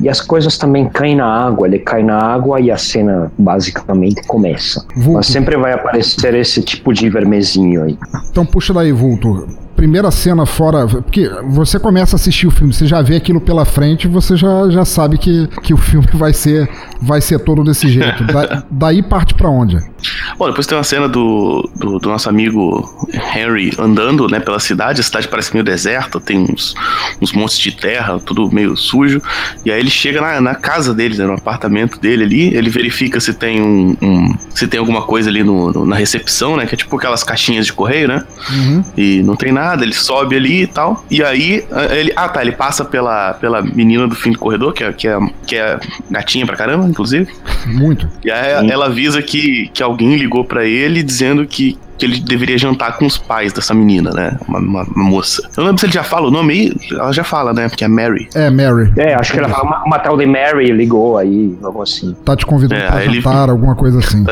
e 0.00 0.08
as 0.08 0.20
coisas 0.20 0.58
também 0.58 0.88
caem 0.88 1.16
na 1.16 1.26
água. 1.26 1.66
Ele 1.66 1.78
cai 1.78 2.02
na 2.02 2.18
água 2.18 2.60
e 2.60 2.70
a 2.70 2.76
cena 2.76 3.32
basicamente 3.38 4.22
começa. 4.26 4.84
Vulto. 4.94 5.12
Mas 5.12 5.26
sempre 5.26 5.56
vai 5.56 5.72
aparecer 5.72 6.34
esse 6.34 6.62
tipo 6.62 6.92
de 6.92 7.08
vermezinho 7.08 7.84
aí. 7.84 7.98
Então 8.30 8.44
puxa 8.44 8.72
daí, 8.72 8.92
Vulto 8.92 9.46
primeira 9.76 10.10
cena 10.10 10.46
fora. 10.46 10.86
Porque 10.86 11.28
você 11.48 11.78
começa 11.78 12.14
a 12.14 12.18
assistir 12.18 12.46
o 12.46 12.50
filme, 12.50 12.72
você 12.72 12.86
já 12.86 13.02
vê 13.02 13.16
aquilo 13.16 13.40
pela 13.40 13.64
frente, 13.64 14.06
você 14.08 14.36
já, 14.36 14.68
já 14.70 14.84
sabe 14.84 15.18
que, 15.18 15.48
que 15.62 15.74
o 15.74 15.76
filme 15.76 16.08
vai 16.14 16.32
ser, 16.32 16.68
vai 17.00 17.20
ser 17.20 17.38
todo 17.40 17.64
desse 17.64 17.88
jeito. 17.88 18.24
Da, 18.24 18.62
daí 18.70 19.02
parte 19.02 19.34
para 19.34 19.48
onde? 19.48 19.78
Bom, 20.36 20.48
depois 20.48 20.66
tem 20.66 20.76
uma 20.76 20.84
cena 20.84 21.08
do, 21.08 21.68
do, 21.76 21.98
do, 21.98 22.08
nosso 22.08 22.28
amigo 22.28 23.08
Henry 23.34 23.72
andando 23.78 24.26
né, 24.28 24.40
pela 24.40 24.58
cidade. 24.58 25.00
A 25.00 25.04
cidade 25.04 25.28
parece 25.28 25.52
meio 25.52 25.64
deserta, 25.64 26.20
tem 26.20 26.38
uns, 26.38 26.74
uns 27.20 27.32
montes 27.32 27.58
de 27.58 27.72
terra, 27.72 28.18
tudo 28.18 28.50
meio 28.52 28.76
sujo. 28.76 29.22
E 29.64 29.70
aí 29.70 29.78
ele 29.78 29.90
chega 29.90 30.20
na, 30.20 30.40
na 30.40 30.54
casa 30.54 30.92
dele, 30.92 31.16
né, 31.16 31.26
no 31.26 31.34
apartamento 31.34 32.00
dele 32.00 32.24
ali. 32.24 32.54
Ele 32.54 32.70
verifica 32.70 33.20
se 33.20 33.34
tem 33.34 33.62
um, 33.62 33.96
um 34.02 34.34
se 34.54 34.66
tem 34.66 34.78
alguma 34.80 35.02
coisa 35.02 35.30
ali 35.30 35.42
no, 35.42 35.72
no, 35.72 35.86
na 35.86 35.96
recepção, 35.96 36.56
né? 36.56 36.66
Que 36.66 36.74
é 36.74 36.78
tipo 36.78 36.96
aquelas 36.96 37.22
caixinhas 37.22 37.66
de 37.66 37.72
correio, 37.72 38.08
né? 38.08 38.24
Uhum. 38.50 38.84
E 38.96 39.22
não 39.22 39.36
tem 39.36 39.52
nada, 39.52 39.61
ele 39.80 39.94
sobe 39.94 40.36
ali 40.36 40.62
e 40.62 40.66
tal. 40.66 41.04
E 41.10 41.22
aí 41.22 41.64
ele. 41.90 42.12
Ah, 42.16 42.28
tá, 42.28 42.42
ele 42.42 42.52
passa 42.52 42.84
pela, 42.84 43.34
pela 43.34 43.62
menina 43.62 44.06
do 44.06 44.14
fim 44.14 44.32
do 44.32 44.38
corredor, 44.38 44.72
que 44.72 44.84
é, 44.84 44.92
que 44.92 45.08
é, 45.08 45.18
que 45.46 45.56
é 45.56 45.78
gatinha 46.10 46.46
pra 46.46 46.56
caramba, 46.56 46.86
inclusive. 46.86 47.32
Muito. 47.66 48.08
E 48.24 48.30
aí 48.30 48.70
ela 48.70 48.86
avisa 48.86 49.22
que, 49.22 49.70
que 49.72 49.82
alguém 49.82 50.16
ligou 50.16 50.44
para 50.44 50.64
ele 50.64 51.02
dizendo 51.02 51.46
que, 51.46 51.78
que 51.98 52.06
ele 52.06 52.20
deveria 52.20 52.58
jantar 52.58 52.96
com 52.96 53.06
os 53.06 53.18
pais 53.18 53.52
dessa 53.52 53.74
menina, 53.74 54.10
né? 54.10 54.36
Uma, 54.48 54.58
uma, 54.58 54.82
uma, 54.82 55.04
moça. 55.04 55.42
Eu 55.56 55.62
não 55.62 55.64
lembro 55.66 55.80
se 55.80 55.86
ele 55.86 55.92
já 55.92 56.02
fala 56.02 56.28
o 56.28 56.30
nome 56.30 56.52
aí. 56.52 56.76
Ela 56.92 57.12
já 57.12 57.24
fala, 57.24 57.52
né? 57.52 57.68
Porque 57.68 57.84
é 57.84 57.88
Mary. 57.88 58.28
É, 58.34 58.50
Mary. 58.50 58.92
É, 58.96 59.14
acho 59.14 59.32
que 59.32 59.38
ela 59.38 59.48
fala 59.48 59.64
uma, 59.64 59.84
uma 59.84 59.98
tal 59.98 60.16
de 60.16 60.26
Mary 60.26 60.72
ligou 60.72 61.18
aí, 61.18 61.56
algo 61.62 61.82
assim. 61.82 62.14
Tá 62.24 62.36
te 62.36 62.46
convidando 62.46 62.82
é, 62.82 62.86
pra 62.86 63.00
jantar, 63.00 63.42
ele... 63.42 63.50
alguma 63.50 63.74
coisa 63.74 63.98
assim. 63.98 64.24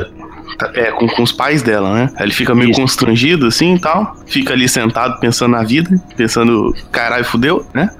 É, 0.74 0.90
com, 0.92 1.06
com 1.06 1.22
os 1.22 1.32
pais 1.32 1.62
dela, 1.62 1.92
né? 1.94 2.10
Aí 2.16 2.24
ele 2.24 2.32
fica 2.32 2.54
meio 2.54 2.70
Isso. 2.70 2.80
constrangido 2.80 3.46
assim 3.46 3.74
e 3.74 3.78
tal. 3.78 4.16
Fica 4.26 4.52
ali 4.52 4.68
sentado 4.68 5.18
pensando 5.20 5.52
na 5.52 5.62
vida, 5.62 6.00
pensando, 6.16 6.74
caralho, 6.90 7.24
fudeu, 7.24 7.66
né? 7.74 7.90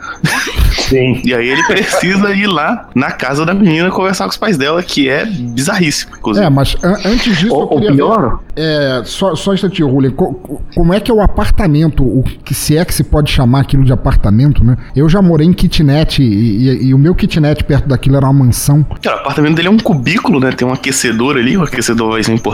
Sim. 0.71 1.21
e 1.25 1.35
aí 1.35 1.49
ele 1.49 1.63
precisa 1.65 2.35
ir 2.35 2.47
lá 2.47 2.89
na 2.95 3.11
casa 3.11 3.45
da 3.45 3.55
menina 3.55 3.91
conversar 3.91 4.25
com 4.25 4.31
os 4.31 4.37
pais 4.37 4.57
dela, 4.57 4.83
que 4.83 5.09
é 5.09 5.25
bizarríssimo, 5.25 6.17
inclusive. 6.17 6.47
É, 6.47 6.51
mas 6.51 6.77
an 6.83 6.97
antes 7.05 7.39
disso. 7.39 7.55
O, 7.55 7.77
o 7.77 7.81
pior? 7.81 8.41
Ver, 8.55 8.63
é, 8.63 9.03
só, 9.05 9.35
só 9.35 9.53
um 9.53 9.55
instantinho, 9.55 9.89
Rulli. 9.89 10.11
Co 10.11 10.61
como 10.75 10.95
é 10.95 11.01
que 11.01 11.11
é 11.11 11.15
o 11.15 11.21
apartamento, 11.21 12.03
o 12.03 12.23
que 12.23 12.55
se 12.55 12.77
é 12.77 12.85
que 12.85 12.95
se 12.95 13.05
pode 13.05 13.31
chamar 13.31 13.61
aquilo 13.61 13.85
de 13.85 13.93
apartamento, 13.93 14.65
né? 14.65 14.77
Eu 14.95 15.09
já 15.09 15.21
morei 15.21 15.47
em 15.47 15.53
kitnet 15.53 16.23
e, 16.23 16.25
e, 16.25 16.87
e 16.87 16.95
o 16.95 16.99
meu 16.99 17.15
kitnet 17.15 17.65
perto 17.65 17.89
daquilo 17.89 18.17
era 18.17 18.27
uma 18.27 18.45
mansão. 18.45 18.85
Cara, 19.03 19.17
o 19.17 19.21
apartamento 19.21 19.57
dele 19.57 19.69
é 19.69 19.71
um 19.71 19.79
cubículo, 19.79 20.41
né? 20.41 20.53
Tem 20.53 20.67
um 20.67 20.73
aquecedor 20.73 21.37
ali, 21.37 21.57
o 21.57 21.63
aquecedor 21.63 22.13
vai 22.13 22.23
ser 22.23 22.33
importante, 22.33 22.50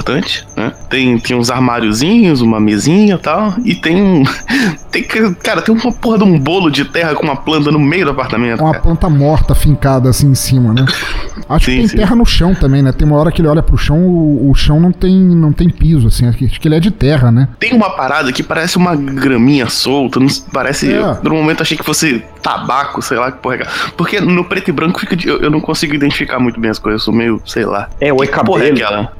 né? 0.57 0.73
Tem, 0.89 1.19
tem 1.19 1.37
uns 1.37 1.51
armáriozinhos, 1.51 2.41
uma 2.41 2.61
mesinha 2.61 3.15
e 3.15 3.19
tal, 3.19 3.55
e 3.65 3.75
tem, 3.75 4.25
tem. 4.91 5.05
Cara, 5.43 5.63
tem 5.63 5.75
uma 5.75 5.93
porra 5.93 6.19
de 6.19 6.25
um 6.25 6.39
bolo 6.39 6.71
de 6.71 6.85
terra 6.85 7.15
com 7.15 7.25
uma 7.25 7.37
planta 7.37 7.71
no 7.71 7.79
meio 7.79 8.05
do 8.05 8.11
apartamento. 8.11 8.61
Uma 8.63 8.73
cara. 8.73 8.83
planta 8.83 9.09
morta 9.09 9.55
fincada 9.55 10.09
assim 10.09 10.31
em 10.31 10.35
cima, 10.35 10.73
né? 10.73 10.85
Acho 11.49 11.67
sim, 11.67 11.73
que 11.73 11.79
tem 11.79 11.89
sim. 11.89 11.97
terra 11.99 12.17
no 12.17 12.25
chão 12.25 12.55
também, 12.55 12.83
né? 12.83 12.93
Tem 12.93 13.07
uma 13.07 13.17
hora 13.17 13.31
que 13.31 13.41
ele 13.41 13.49
olha 13.49 13.63
pro 13.63 13.77
chão, 13.77 13.99
o, 13.99 14.51
o 14.51 14.55
chão 14.55 14.81
não 14.81 14.91
tem, 14.91 15.15
não 15.15 15.53
tem 15.53 15.69
piso, 15.69 16.09
assim. 16.09 16.27
Acho 16.27 16.39
que 16.39 16.67
ele 16.67 16.75
é 16.75 16.81
de 16.81 16.91
terra, 16.91 17.31
né? 17.31 17.49
Tem 17.59 17.73
uma 17.73 17.91
parada 17.91 18.33
que 18.33 18.43
parece 18.43 18.77
uma 18.77 18.97
graminha 18.97 19.69
solta, 19.69 20.19
não 20.19 20.29
parece. 20.53 20.93
É. 20.93 20.97
Eu, 20.97 21.19
no 21.23 21.37
momento 21.37 21.63
achei 21.63 21.77
que 21.77 21.85
fosse 21.85 22.25
tabaco, 22.43 23.03
sei 23.03 23.19
lá 23.19 23.31
que 23.31 23.39
porra 23.39 23.57
é. 23.57 23.67
Porque 23.97 24.21
no 24.21 24.45
preto 24.45 24.69
e 24.69 24.73
branco 24.73 24.99
fica. 24.99 25.17
Eu, 25.25 25.41
eu 25.41 25.51
não 25.51 25.61
consigo 25.61 25.95
identificar 25.95 26.39
muito 26.39 26.59
bem 26.59 26.71
as 26.71 26.79
coisas, 26.79 27.01
eu 27.01 27.05
sou 27.05 27.15
meio, 27.15 27.41
sei 27.45 27.65
lá. 27.65 27.89
É, 28.01 28.13
o 28.13 28.17
cabelo. 28.29 28.57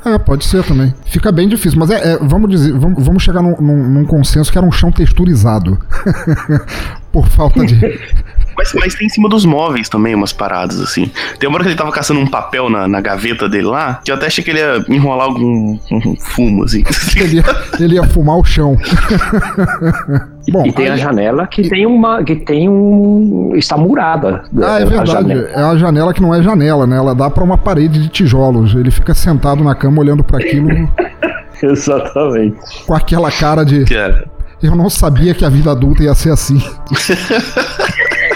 É, 0.05 0.15
é, 0.15 0.19
pode 0.19 0.45
ser 0.45 0.63
também. 0.67 0.95
Fica 1.07 1.33
bem 1.33 1.49
difícil, 1.49 1.79
mas 1.79 1.91
é, 1.91 2.13
é 2.13 2.19
vamos 2.19 2.51
dizer, 2.51 2.73
vamos, 2.73 3.05
vamos 3.05 3.23
chegar 3.23 3.43
num, 3.43 3.57
num, 3.61 3.89
num 3.89 4.05
consenso 4.05 4.51
que 4.51 4.59
era 4.59 4.67
um 4.67 4.73
chão 4.73 4.91
texturizado. 4.93 5.79
Por 7.13 7.27
falta 7.29 7.65
de. 7.65 7.77
Mas, 8.57 8.73
mas 8.75 8.95
tem 8.95 9.07
em 9.07 9.11
cima 9.11 9.29
dos 9.29 9.45
móveis 9.45 9.89
também 9.89 10.15
umas 10.15 10.33
paradas, 10.33 10.81
assim. 10.81 11.11
Tem 11.39 11.49
uma 11.49 11.57
hora 11.57 11.65
que 11.65 11.71
ele 11.71 11.77
tava 11.77 11.93
caçando 11.93 12.21
um 12.21 12.27
papel 12.27 12.71
na, 12.71 12.89
na 12.89 13.01
gaveta 13.01 13.49
dele 13.49 13.67
lá, 13.67 14.01
que 14.05 14.11
eu 14.11 14.15
até 14.15 14.27
achei 14.27 14.43
que 14.43 14.51
ele 14.51 14.61
ia 14.61 14.85
enrolar 14.89 15.27
algum 15.27 15.79
um 15.91 16.17
fumo, 16.17 16.65
assim. 16.65 16.83
Ele 17.17 17.37
ia, 17.37 17.45
ele 17.81 17.95
ia 17.95 18.05
fumar 18.05 18.37
o 18.37 18.45
chão. 18.45 18.77
Bom, 20.51 20.67
e 20.67 20.73
tem 20.73 20.87
aí... 20.87 20.93
a 20.93 20.97
janela 20.97 21.47
que 21.47 21.69
tem 21.69 21.87
uma. 21.87 22.23
que 22.23 22.37
tem 22.37 22.69
um. 22.69 23.53
está 23.57 23.77
murada. 23.77 24.45
Ah, 24.63 24.81
é 24.81 24.85
verdade. 24.85 25.33
É 25.33 25.61
a 25.61 25.77
janela 25.77 26.15
que 26.15 26.23
não 26.23 26.35
é 26.35 26.43
janela, 26.43 26.87
né? 26.87 26.97
Ela 26.97 27.15
dá 27.15 27.29
para 27.31 27.43
uma 27.43 27.59
parede 27.59 28.01
de 28.01 28.09
tijolos. 28.09 28.75
Ele 28.75 28.91
fica 28.91 29.15
sentado 29.15 29.65
na 29.65 29.75
cama 29.75 30.01
olhando 30.01 30.23
para 30.23 30.39
aquilo. 30.39 30.69
Exatamente. 31.63 32.85
Com 32.87 32.95
aquela 32.95 33.31
cara 33.31 33.65
de. 33.65 33.85
Cara. 33.87 34.29
Eu 34.63 34.75
não 34.75 34.89
sabia 34.89 35.35
que 35.35 35.45
a 35.45 35.49
vida 35.49 35.71
adulta 35.71 36.03
ia 36.03 36.15
ser 36.15 36.31
assim. 36.31 36.59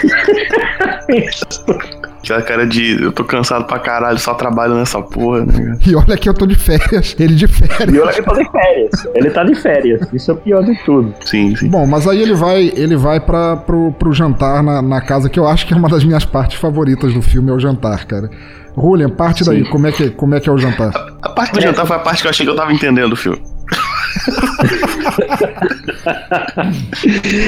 Aquela 2.23 2.41
cara 2.43 2.67
de 2.67 3.01
eu 3.01 3.11
tô 3.11 3.23
cansado 3.23 3.65
pra 3.65 3.79
caralho, 3.79 4.19
só 4.19 4.35
trabalho 4.35 4.75
nessa 4.75 5.01
porra, 5.01 5.45
né? 5.45 5.77
E 5.85 5.95
olha 5.95 6.15
que 6.15 6.29
eu 6.29 6.33
tô 6.33 6.45
de 6.45 6.55
férias, 6.55 7.15
ele 7.19 7.33
de 7.33 7.47
férias. 7.47 7.93
E 7.93 7.99
olha 7.99 8.13
que 8.13 8.19
eu 8.19 8.25
tô 8.25 8.35
de 8.35 8.51
férias. 8.51 8.91
Ele 9.15 9.29
tá 9.31 9.43
de 9.43 9.55
férias. 9.55 10.07
Isso 10.13 10.29
é 10.29 10.33
o 10.35 10.37
pior 10.37 10.63
de 10.63 10.75
tudo. 10.85 11.13
Sim, 11.25 11.55
sim. 11.55 11.67
Bom, 11.67 11.87
mas 11.87 12.07
aí 12.07 12.21
ele 12.21 12.35
vai, 12.35 12.71
ele 12.75 12.95
vai 12.95 13.19
pra, 13.19 13.57
pro, 13.57 13.91
pro 13.93 14.13
jantar 14.13 14.61
na, 14.61 14.83
na 14.83 15.01
casa, 15.01 15.29
que 15.29 15.39
eu 15.39 15.47
acho 15.47 15.65
que 15.65 15.73
é 15.73 15.77
uma 15.77 15.89
das 15.89 16.03
minhas 16.03 16.23
partes 16.23 16.59
favoritas 16.59 17.11
do 17.13 17.23
filme, 17.23 17.49
é 17.49 17.53
o 17.53 17.59
jantar, 17.59 18.05
cara. 18.05 18.29
Julian, 18.77 19.09
parte 19.09 19.43
sim. 19.43 19.49
daí, 19.49 19.65
como 19.65 19.87
é, 19.87 19.91
que, 19.91 20.11
como 20.11 20.35
é 20.35 20.39
que 20.39 20.47
é 20.47 20.51
o 20.51 20.57
jantar? 20.57 20.91
A, 20.95 21.27
a 21.27 21.29
parte 21.29 21.53
do 21.53 21.61
jantar 21.61 21.87
foi 21.87 21.95
a 21.95 21.99
parte 21.99 22.21
que 22.21 22.27
eu 22.27 22.29
achei 22.29 22.45
que 22.45 22.51
eu 22.51 22.55
tava 22.55 22.71
entendendo 22.71 23.13
o 23.13 23.15
filme. 23.15 23.41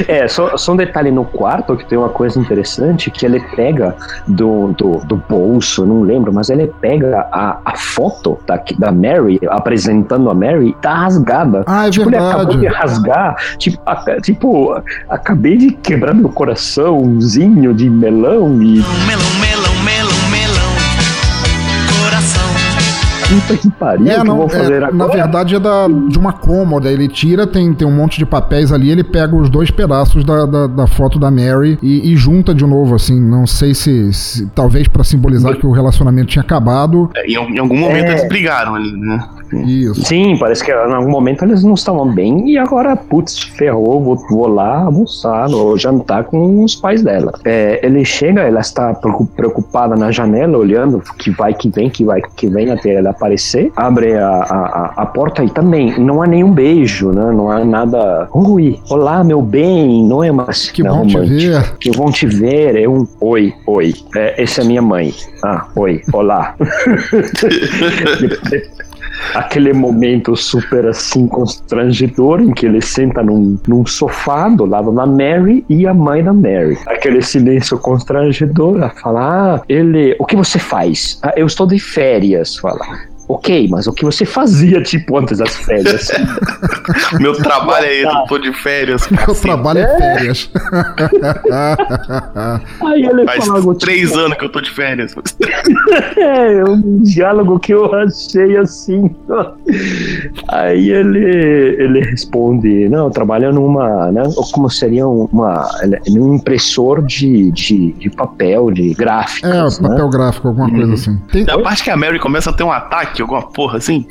É, 0.08 0.28
só, 0.28 0.56
só 0.58 0.74
um 0.74 0.76
detalhe 0.76 1.12
no 1.12 1.26
quarto 1.26 1.76
que 1.76 1.86
tem 1.86 1.98
uma 1.98 2.10
coisa 2.10 2.40
interessante 2.40 3.10
que 3.12 3.26
ele 3.26 3.40
pega 3.56 3.96
do, 4.28 4.74
do, 4.74 4.98
do 5.06 5.18
bolso, 5.18 5.86
não 5.86 6.02
lembro, 6.02 6.34
mas 6.34 6.50
ele 6.50 6.68
pega 6.82 7.28
a, 7.32 7.60
a 7.66 7.78
foto 7.78 8.40
da, 8.46 8.62
da 8.78 8.92
Mary, 8.92 9.40
apresentando 9.48 10.30
a 10.30 10.34
Mary, 10.34 10.76
tá 10.82 10.94
rasgada. 10.94 11.64
Ah, 11.66 11.88
é 11.88 11.92
tipo, 11.92 12.10
verdade. 12.10 12.26
ele 12.26 12.34
acabou 12.34 12.58
de 12.58 12.68
rasgar, 12.68 13.36
tipo, 13.58 13.82
a, 13.86 14.22
tipo, 14.22 14.82
acabei 15.10 15.58
de 15.58 15.72
quebrar 15.72 16.14
meu 16.14 16.30
coraçãozinho 16.30 17.74
de 17.74 17.90
melão 17.90 18.62
e. 18.62 18.84
Melão, 19.06 19.34
melão, 19.40 19.40
melão, 19.40 19.73
puta 23.34 23.58
que 23.58 23.70
pariu, 23.72 24.12
é, 24.12 24.24
não, 24.24 24.48
que 24.48 24.56
fazer 24.56 24.74
é, 24.74 24.86
agora? 24.86 24.94
Na 24.94 25.08
verdade 25.08 25.56
é 25.56 25.60
da, 25.60 25.88
de 25.88 26.18
uma 26.18 26.34
cômoda, 26.34 26.92
ele 26.92 27.08
tira, 27.08 27.48
tem, 27.48 27.74
tem 27.74 27.88
um 27.88 27.96
monte 27.96 28.18
de 28.18 28.26
papéis 28.26 28.72
ali, 28.72 28.92
ele 28.92 29.04
pega 29.04 29.36
os 29.36 29.50
dois 29.50 29.72
pedaços 29.72 30.24
da, 30.24 30.46
da, 30.46 30.68
da 30.68 30.88
foto 30.88 31.18
da 31.18 31.32
Mary 31.32 31.78
e, 31.82 32.12
e, 32.12 32.16
junta 32.16 32.54
de 32.54 32.66
novo, 32.66 32.96
assim, 32.96 33.20
não 33.20 33.48
sei 33.48 33.74
se, 33.74 34.14
se 34.14 34.48
talvez 34.48 34.88
para 34.88 35.04
simbolizar 35.04 35.56
que 35.58 35.66
o 35.66 35.72
relacionamento 35.72 36.28
tinha 36.28 36.44
acabado. 36.44 37.10
É, 37.16 37.26
em, 37.26 37.34
em, 37.34 37.60
algum 37.60 37.78
momento 37.78 38.06
é. 38.06 38.12
eles 38.12 38.28
brigaram 38.28 38.76
ali, 38.76 38.92
né? 38.92 39.28
Isso. 39.62 40.04
Sim, 40.06 40.36
parece 40.40 40.64
que 40.64 40.72
em 40.72 40.94
algum 40.94 41.12
momento 41.12 41.44
eles 41.44 41.64
não 41.64 41.76
estavam 41.76 42.12
bem 42.12 42.50
e 42.50 42.58
agora, 42.58 42.96
putz, 42.96 43.40
ferrou, 43.40 44.02
vou, 44.02 44.18
vou 44.30 44.48
lá 44.48 44.84
almoçar, 44.84 45.50
ou 45.50 45.78
jantar 45.78 46.24
com 46.24 46.64
os 46.64 46.76
pais 46.76 47.04
dela. 47.04 47.34
É, 47.46 47.80
ele 47.86 48.04
chega, 48.04 48.42
ela 48.42 48.62
está 48.62 48.94
preocupada 49.36 49.96
na 49.96 50.12
janela, 50.12 50.58
olhando 50.58 51.02
que 51.20 51.30
vai, 51.32 51.54
que 51.54 51.70
vem, 51.70 51.90
que 51.90 52.04
vai, 52.04 52.22
que 52.36 52.48
vem 52.48 52.72
até 52.72 52.96
ela 52.96 53.14
aparecer, 53.24 53.72
abre 53.76 54.16
a, 54.16 54.28
a, 54.28 54.94
a 54.98 55.06
porta 55.06 55.44
e 55.44 55.50
também 55.50 55.98
não 55.98 56.22
há 56.22 56.28
nenhum 56.28 56.52
beijo, 56.52 57.12
né? 57.12 57.32
Não 57.32 57.50
há 57.50 57.64
nada. 57.64 58.28
Oi, 58.34 58.78
olá, 58.90 59.24
meu 59.24 59.42
bem, 59.42 60.04
não 60.06 60.22
é 60.24 60.32
mais. 60.32 60.70
Que 60.70 60.84
bom 60.84 60.90
romântico. 60.90 61.26
te 61.26 61.48
ver. 61.48 61.78
Que 61.80 61.92
bom 61.92 62.12
te 62.12 62.28
ver, 62.28 62.76
é 62.76 62.88
um 62.88 63.08
oi, 63.22 63.54
oi. 63.66 63.94
É, 64.16 64.42
essa 64.42 64.62
é 64.62 64.66
minha 64.66 64.82
mãe. 64.82 65.14
Ah, 65.44 65.68
oi, 65.76 66.02
olá. 66.12 66.56
aquele 69.34 69.74
momento 69.74 70.36
super 70.36 70.86
assim 70.86 71.28
constrangedor 71.28 72.42
em 72.42 72.52
que 72.52 72.66
ele 72.66 72.82
senta 72.82 73.24
num, 73.24 73.58
num 73.68 73.86
sofá 73.86 74.50
do 74.50 74.66
lado 74.66 74.92
da 74.92 75.06
Mary 75.06 75.66
e 75.70 75.88
a 75.88 75.94
mãe 75.94 76.24
da 76.24 76.34
Mary. 76.34 76.78
Aquele 76.88 77.22
silêncio 77.22 77.78
constrangedor 77.78 78.84
a 78.84 78.90
falar, 78.90 79.56
ah, 79.56 79.62
ele, 79.70 80.16
o 80.20 80.26
que 80.26 80.36
você 80.36 80.60
faz? 80.60 81.20
Ah, 81.24 81.34
eu 81.36 81.46
estou 81.46 81.66
de 81.66 81.80
férias, 81.80 82.58
fala. 82.58 83.13
Ok, 83.28 83.68
mas 83.70 83.88
o 83.88 83.94
que 83.94 84.04
você 84.04 84.26
fazia, 84.26 84.82
tipo, 84.82 85.18
antes 85.18 85.38
das 85.38 85.56
férias? 85.56 86.12
Meu 87.20 87.34
trabalho 87.34 87.86
é 87.86 87.96
esse, 87.96 88.16
eu 88.16 88.24
tô 88.28 88.38
de 88.38 88.54
férias. 88.54 89.08
Meu 89.10 89.36
trabalho 89.36 89.80
é, 89.80 89.98
férias. 89.98 90.52
Aí 92.82 93.06
ele 93.06 93.26
Faz 93.26 93.48
fala, 93.48 93.76
três 93.76 94.10
tipo, 94.10 94.20
anos 94.20 94.38
que 94.38 94.46
eu 94.46 94.50
tô 94.50 94.62
de 94.62 94.70
férias. 94.72 95.16
é, 96.18 96.64
um 96.66 97.02
diálogo 97.04 97.60
que 97.60 97.74
eu 97.74 97.94
achei 97.96 98.58
assim. 98.58 99.16
Aí 100.50 100.90
ele, 100.90 101.76
ele 101.82 102.02
responde, 102.02 102.90
não, 102.90 103.10
trabalha 103.10 103.52
numa, 103.52 104.12
né, 104.12 104.24
como 104.52 104.70
seria 104.70 105.08
uma, 105.08 105.70
num 106.10 106.36
impressor 106.36 107.02
de, 107.02 107.52
de, 107.52 107.94
de 107.94 108.10
papel, 108.10 108.72
de 108.72 108.94
gráfico. 108.94 109.48
É, 109.48 109.64
papel 109.82 110.06
né? 110.06 110.12
gráfico, 110.12 110.48
alguma 110.50 110.70
coisa 110.70 110.86
uhum. 110.86 110.94
assim. 110.94 111.18
Tem... 111.32 111.46
Da 111.46 111.58
parte 111.60 111.84
que 111.84 111.90
a 111.90 111.98
Mary 111.98 112.20
começa 112.20 112.50
a 112.50 112.54
ter 112.54 112.64
um 112.64 112.72
ataque, 112.72 113.23
alguma 113.24 113.42
porra 113.42 113.78
assim? 113.78 114.06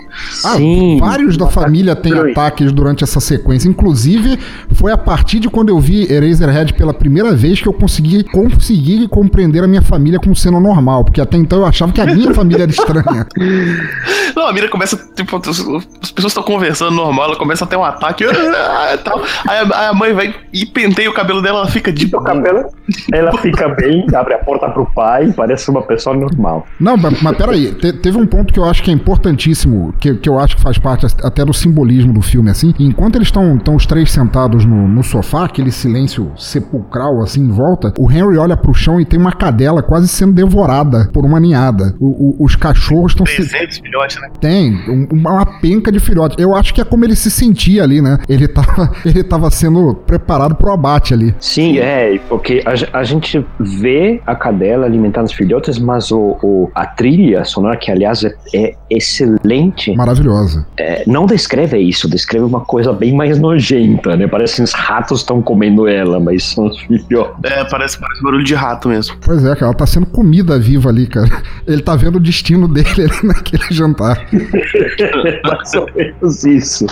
Ah, 0.44 0.56
Sim. 0.56 0.98
Vários 0.98 1.36
da 1.36 1.46
família 1.46 1.94
têm 1.94 2.12
ataques 2.12 2.72
durante 2.72 3.04
essa 3.04 3.20
sequência. 3.20 3.68
Inclusive, 3.68 4.38
foi 4.74 4.92
a 4.92 4.98
partir 4.98 5.38
de 5.38 5.48
quando 5.48 5.68
eu 5.68 5.78
vi 5.78 6.12
Eraserhead 6.12 6.74
pela 6.74 6.92
primeira 6.92 7.32
vez 7.32 7.60
que 7.60 7.68
eu 7.68 7.72
consegui 7.72 8.24
conseguir 8.24 9.08
compreender 9.08 9.62
a 9.62 9.66
minha 9.66 9.82
família 9.82 10.18
como 10.18 10.34
sendo 10.34 10.60
normal. 10.60 11.04
Porque 11.04 11.20
até 11.20 11.36
então 11.36 11.60
eu 11.60 11.66
achava 11.66 11.92
que 11.92 12.00
a 12.00 12.06
minha 12.06 12.32
família 12.34 12.64
era 12.64 12.70
estranha. 12.70 13.26
Não, 14.34 14.48
a 14.48 14.52
Mira 14.52 14.68
começa, 14.68 14.96
tipo, 15.14 15.36
as 15.36 16.10
pessoas 16.10 16.32
estão 16.32 16.42
conversando 16.42 16.92
normal, 16.92 17.26
ela 17.26 17.36
começa 17.36 17.64
a 17.64 17.66
ter 17.66 17.76
um 17.76 17.84
ataque. 17.84 18.24
Ah, 18.72 18.96
tal. 19.02 19.22
Aí 19.48 19.58
a, 19.72 19.92
mãe 19.92 20.12
vai 20.12 20.34
e 20.52 20.64
penteia 20.64 21.10
o 21.10 21.14
cabelo 21.14 21.42
dela, 21.42 21.60
ela 21.60 21.68
fica 21.68 21.92
de. 21.92 22.06
O 22.14 22.20
cabelo, 22.20 22.66
ela 23.12 23.32
fica 23.38 23.68
bem, 23.68 24.06
abre 24.14 24.34
a 24.34 24.38
porta 24.38 24.68
pro 24.68 24.86
pai, 24.94 25.32
parece 25.36 25.70
uma 25.70 25.82
pessoa 25.82 26.14
normal. 26.14 26.66
Não, 26.78 26.96
mas, 26.96 27.20
mas 27.22 27.36
peraí, 27.36 27.72
te, 27.74 27.92
teve 27.92 28.18
um 28.18 28.26
ponto 28.26 28.52
que 28.52 28.58
eu 28.58 28.64
acho 28.64 28.82
que 28.82 28.90
é 28.92 28.94
importantíssimo, 28.94 29.92
que, 29.98 30.14
que 30.14 30.28
eu 30.28 30.38
acho 30.38 30.56
que 30.56 30.62
faz 30.62 30.78
parte 30.78 31.06
até 31.22 31.44
do 31.44 31.52
simbolismo 31.52 32.12
do 32.12 32.22
filme, 32.22 32.50
assim. 32.50 32.74
Enquanto 32.78 33.16
eles 33.16 33.28
estão 33.28 33.58
os 33.74 33.86
três 33.86 34.10
sentados 34.10 34.64
no, 34.64 34.86
no, 34.86 35.02
sofá, 35.02 35.44
aquele 35.44 35.70
silêncio 35.70 36.30
sepulcral, 36.36 37.22
assim, 37.22 37.42
em 37.42 37.50
volta, 37.50 37.92
o 37.98 38.10
Henry 38.10 38.38
olha 38.38 38.56
pro 38.56 38.74
chão 38.74 39.00
e 39.00 39.04
tem 39.04 39.18
uma 39.18 39.32
cadela 39.32 39.82
quase 39.82 40.08
sendo 40.08 40.32
devorada 40.32 41.08
por 41.12 41.24
uma 41.24 41.40
ninhada. 41.40 41.94
O, 41.98 42.42
o, 42.42 42.44
os 42.44 42.56
cachorros 42.56 43.12
estão... 43.12 43.24
300 43.24 43.74
se... 43.74 43.82
filhotes, 43.82 44.20
né? 44.20 44.28
Tem, 44.40 45.06
uma 45.10 45.46
penca 45.60 45.90
de 45.90 45.98
filhotes. 45.98 46.36
Eu 46.38 46.54
acho 46.54 46.74
que 46.74 46.80
é 46.80 46.84
como 46.84 47.04
ele 47.04 47.16
se 47.16 47.30
sentia 47.30 47.82
ali, 47.82 48.00
né? 48.00 48.18
Ele 48.28 48.46
tava, 48.46 48.92
ele 49.04 49.24
tava 49.24 49.50
sendo 49.50 49.94
preparado 49.94 50.54
pro 50.54 50.72
abate 50.72 51.14
ali. 51.14 51.34
Sim, 51.38 51.78
é, 51.78 52.18
porque 52.28 52.62
a, 52.64 52.98
a 52.98 53.04
gente 53.04 53.44
vê 53.58 54.20
a 54.26 54.34
cadela 54.34 54.86
alimentando 54.86 55.26
os 55.26 55.32
filhotes, 55.32 55.78
mas 55.78 56.10
o, 56.10 56.38
o 56.42 56.70
a 56.74 56.86
trilha 56.86 57.44
sonora, 57.44 57.76
que 57.76 57.90
aliás 57.90 58.24
é, 58.24 58.34
é 58.54 58.74
excelente. 58.96 59.94
Maravilhosa. 59.94 60.66
É, 60.76 61.04
não 61.06 61.26
descreve 61.26 61.78
isso, 61.78 62.08
descreve 62.08 62.44
uma 62.44 62.60
coisa 62.60 62.92
bem 62.92 63.14
mais 63.14 63.38
nojenta, 63.38 64.16
né? 64.16 64.26
Parece 64.26 64.56
que 64.56 64.62
os 64.62 64.72
ratos 64.72 65.20
estão 65.20 65.42
comendo 65.42 65.88
ela, 65.88 66.18
mas 66.20 66.44
são 66.44 66.66
os 66.66 66.78
filhotes. 66.80 67.34
É, 67.44 67.64
parece, 67.64 67.98
parece 67.98 68.22
barulho 68.22 68.44
de 68.44 68.54
rato 68.54 68.88
mesmo. 68.88 69.16
Pois 69.20 69.44
é, 69.44 69.54
cara, 69.54 69.66
ela 69.66 69.74
tá 69.74 69.86
sendo 69.86 70.06
comida 70.06 70.58
viva 70.58 70.88
ali, 70.88 71.06
cara. 71.06 71.42
Ele 71.66 71.82
tá 71.82 71.96
vendo 71.96 72.16
o 72.16 72.20
destino 72.20 72.68
dele 72.68 72.88
ali 72.98 73.18
naquele 73.24 73.64
jantar. 73.70 74.26
mais 75.44 75.74
ou 75.74 75.88
menos 75.94 76.44
isso. 76.44 76.86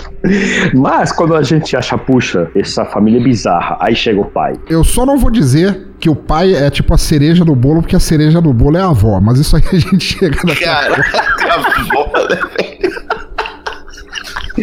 Mas 0.73 1.11
quando 1.11 1.35
a 1.35 1.43
gente 1.43 1.75
acha, 1.75 1.97
puxa, 1.97 2.49
essa 2.55 2.85
família 2.85 3.19
é 3.19 3.23
bizarra, 3.23 3.77
aí 3.79 3.95
chega 3.95 4.19
o 4.19 4.25
pai. 4.25 4.53
Eu 4.69 4.83
só 4.83 5.05
não 5.05 5.17
vou 5.17 5.31
dizer 5.31 5.90
que 6.01 6.09
o 6.09 6.15
pai 6.15 6.55
é 6.55 6.67
tipo 6.71 6.91
a 6.95 6.97
cereja 6.97 7.45
do 7.45 7.55
bolo, 7.55 7.81
porque 7.81 7.95
a 7.95 7.99
cereja 7.99 8.41
do 8.41 8.51
bolo 8.51 8.75
é 8.75 8.81
a 8.81 8.87
avó. 8.87 9.21
Mas 9.21 9.37
isso 9.37 9.55
aí 9.55 9.61
a 9.71 9.75
gente 9.77 10.03
chega 10.17 10.35
daqui 10.43 10.65
Cara, 10.65 10.95
a 11.47 11.53
avó, 11.53 12.11
né, 12.27 12.60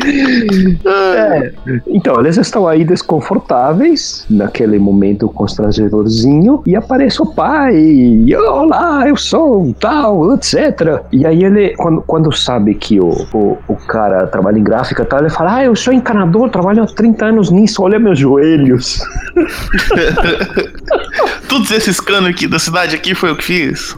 é, 0.87 1.53
então, 1.87 2.19
eles 2.21 2.37
estão 2.37 2.67
aí 2.67 2.85
desconfortáveis 2.85 4.25
naquele 4.29 4.79
momento 4.79 5.29
constrangedorzinho 5.29 6.63
e 6.67 6.75
aparece 6.75 7.23
o 7.23 7.27
pai, 7.27 7.77
e, 7.77 8.37
olá, 8.37 9.09
eu 9.09 9.17
sou 9.17 9.75
tal, 9.79 10.35
etc. 10.35 11.03
E 11.13 11.27
aí 11.27 11.45
ele, 11.45 11.75
quando, 11.77 12.03
quando 12.03 12.33
sabe 12.33 12.75
que 12.75 13.01
o, 13.01 13.11
o, 13.33 13.59
o 13.69 13.77
cara 13.77 14.27
trabalha 14.27 14.59
em 14.59 14.65
gráfica 14.65 15.05
tal, 15.05 15.21
ele 15.21 15.31
fala, 15.31 15.57
ah, 15.57 15.65
eu 15.65 15.77
sou 15.77 15.93
encanador, 15.93 16.51
trabalho 16.51 16.83
há 16.83 16.87
30 16.87 17.27
anos 17.27 17.51
nisso, 17.51 17.83
olha 17.83 17.99
meus 17.99 18.19
joelhos. 18.19 19.01
Todos 21.49 21.71
esses 21.71 22.01
canos 22.01 22.31
aqui 22.31 22.47
da 22.47 22.59
cidade 22.59 22.95
aqui 22.95 23.15
foi 23.15 23.33
o 23.33 23.37
que 23.37 23.45
fiz. 23.45 23.97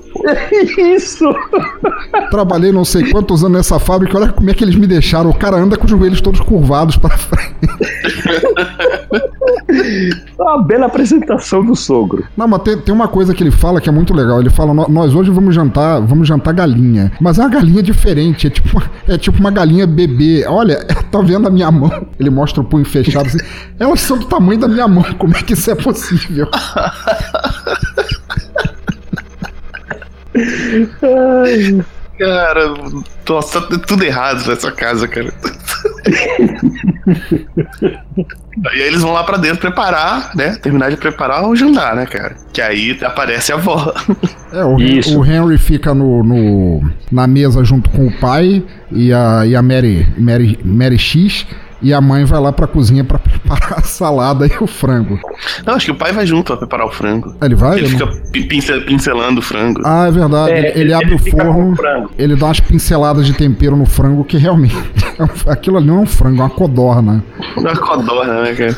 Isso! 0.78 1.24
Trabalhei 2.30 2.72
não 2.72 2.84
sei 2.84 3.10
quantos 3.10 3.42
anos 3.42 3.58
nessa 3.58 3.78
fábrica, 3.78 4.18
olha 4.18 4.32
como 4.32 4.50
é 4.50 4.54
que 4.54 4.62
eles 4.62 4.76
me 4.76 4.86
deixaram. 4.86 5.30
O 5.30 5.34
cara 5.34 5.56
anda 5.56 5.76
com 5.76 5.86
os 5.86 5.92
joelhos 6.00 6.20
todos 6.20 6.40
curvados 6.40 6.96
para 6.96 7.16
frente. 7.18 7.54
uma 10.38 10.62
bela 10.62 10.86
apresentação 10.86 11.64
do 11.64 11.76
sogro. 11.76 12.24
Não, 12.36 12.48
mas 12.48 12.62
tem, 12.62 12.78
tem, 12.78 12.94
uma 12.94 13.06
coisa 13.06 13.34
que 13.34 13.42
ele 13.42 13.50
fala 13.50 13.80
que 13.80 13.88
é 13.88 13.92
muito 13.92 14.14
legal. 14.14 14.40
Ele 14.40 14.50
fala: 14.50 14.72
nós 14.88 15.14
hoje 15.14 15.30
vamos 15.30 15.54
jantar, 15.54 16.00
vamos 16.00 16.26
jantar 16.26 16.54
galinha. 16.54 17.12
Mas 17.20 17.38
é 17.38 17.42
uma 17.42 17.50
galinha 17.50 17.82
diferente, 17.82 18.46
é 18.46 18.50
tipo, 18.50 18.82
é 19.06 19.18
tipo 19.18 19.38
uma 19.38 19.50
galinha 19.50 19.86
bebê. 19.86 20.46
Olha, 20.48 20.78
tá 21.12 21.20
vendo 21.20 21.46
a 21.46 21.50
minha 21.50 21.70
mão? 21.70 22.06
Ele 22.18 22.30
mostra 22.30 22.62
o 22.62 22.64
punho 22.64 22.84
fechado 22.86 23.26
assim. 23.26 23.38
Elas 23.78 24.00
são 24.00 24.16
do 24.18 24.26
tamanho 24.26 24.60
da 24.60 24.68
minha 24.68 24.88
mão. 24.88 25.04
Como 25.18 25.36
é 25.36 25.42
que 25.42 25.52
isso 25.52 25.70
é 25.70 25.74
possível? 25.74 26.48
Ai. 31.02 31.84
Cara, 32.20 32.74
nossa, 33.26 33.62
tá 33.62 33.78
tudo 33.78 34.04
errado 34.04 34.46
nessa 34.46 34.70
casa, 34.70 35.08
cara. 35.08 35.32
E 38.62 38.68
aí 38.68 38.80
eles 38.80 39.00
vão 39.00 39.12
lá 39.12 39.24
pra 39.24 39.36
dentro 39.36 39.60
preparar, 39.60 40.30
né? 40.34 40.56
Terminar 40.62 40.90
de 40.90 40.96
preparar 40.96 41.46
o 41.48 41.56
jantar, 41.56 41.94
né, 41.94 42.06
cara? 42.06 42.36
Que 42.52 42.60
aí 42.60 42.98
aparece 43.02 43.52
a 43.52 43.56
avó. 43.56 43.92
É, 44.52 44.64
o, 44.64 44.74
o 44.74 45.24
Henry 45.24 45.56
fica 45.58 45.94
no, 45.94 46.24
no, 46.24 46.90
na 47.12 47.24
mesa 47.24 47.62
junto 47.62 47.88
com 47.88 48.08
o 48.08 48.12
pai 48.18 48.64
e 48.90 49.12
a, 49.12 49.46
e 49.46 49.54
a 49.54 49.62
Mary, 49.62 50.04
Mary, 50.18 50.58
Mary 50.64 50.98
X. 50.98 51.46
e 51.82 51.94
a 51.94 52.00
mãe 52.00 52.24
vai 52.24 52.40
lá 52.40 52.52
pra 52.52 52.66
cozinha 52.66 53.04
para 53.04 53.18
preparar 53.18 53.78
a 53.78 53.82
salada 53.82 54.46
e 54.46 54.52
o 54.60 54.66
frango. 54.66 55.18
Não, 55.64 55.74
acho 55.74 55.86
que 55.86 55.92
o 55.92 55.94
pai 55.94 56.12
vai 56.12 56.26
junto 56.26 56.46
pra 56.46 56.56
preparar 56.56 56.86
o 56.86 56.90
frango. 56.90 57.34
Ele 57.42 57.54
vai? 57.54 57.78
Ele 57.78 57.88
fica 57.88 58.06
não... 58.06 58.86
pincelando 58.86 59.40
o 59.40 59.42
frango. 59.42 59.82
Ah, 59.84 60.06
é 60.08 60.10
verdade. 60.10 60.52
É, 60.52 60.58
ele, 60.58 60.68
ele, 60.68 60.80
ele, 60.80 60.92
abre 60.92 61.06
ele 61.06 61.14
o 61.14 61.18
forno, 61.18 61.76
ele 62.18 62.36
dá 62.36 62.46
umas 62.46 62.60
pinceladas 62.60 63.26
de 63.26 63.32
tempero 63.32 63.76
no 63.76 63.86
frango 63.86 64.24
que 64.24 64.36
realmente. 64.36 64.76
Aquilo 65.46 65.76
ali 65.76 65.86
não 65.86 65.98
é 65.98 66.00
um 66.00 66.06
frango, 66.06 66.40
é 66.40 66.44
uma 66.44 66.50
codorna. 66.50 67.24
Uma 67.56 67.76
codorna, 67.76 68.42
né, 68.42 68.54
cara? 68.54 68.76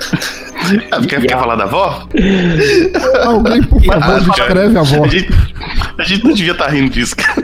Quer, 1.08 1.20
quer 1.22 1.38
falar 1.38 1.56
da 1.56 1.64
avó? 1.64 2.06
Alguém, 3.24 3.62
por 3.64 3.82
favor, 3.82 4.20
descreve 4.20 4.76
a 4.76 4.80
avó. 4.80 5.04
A 5.04 5.08
gente, 5.08 5.28
a 5.98 6.04
gente 6.04 6.24
não 6.24 6.34
devia 6.34 6.52
estar 6.52 6.66
tá 6.66 6.70
rindo 6.70 6.90
disso, 6.90 7.16
cara. 7.16 7.42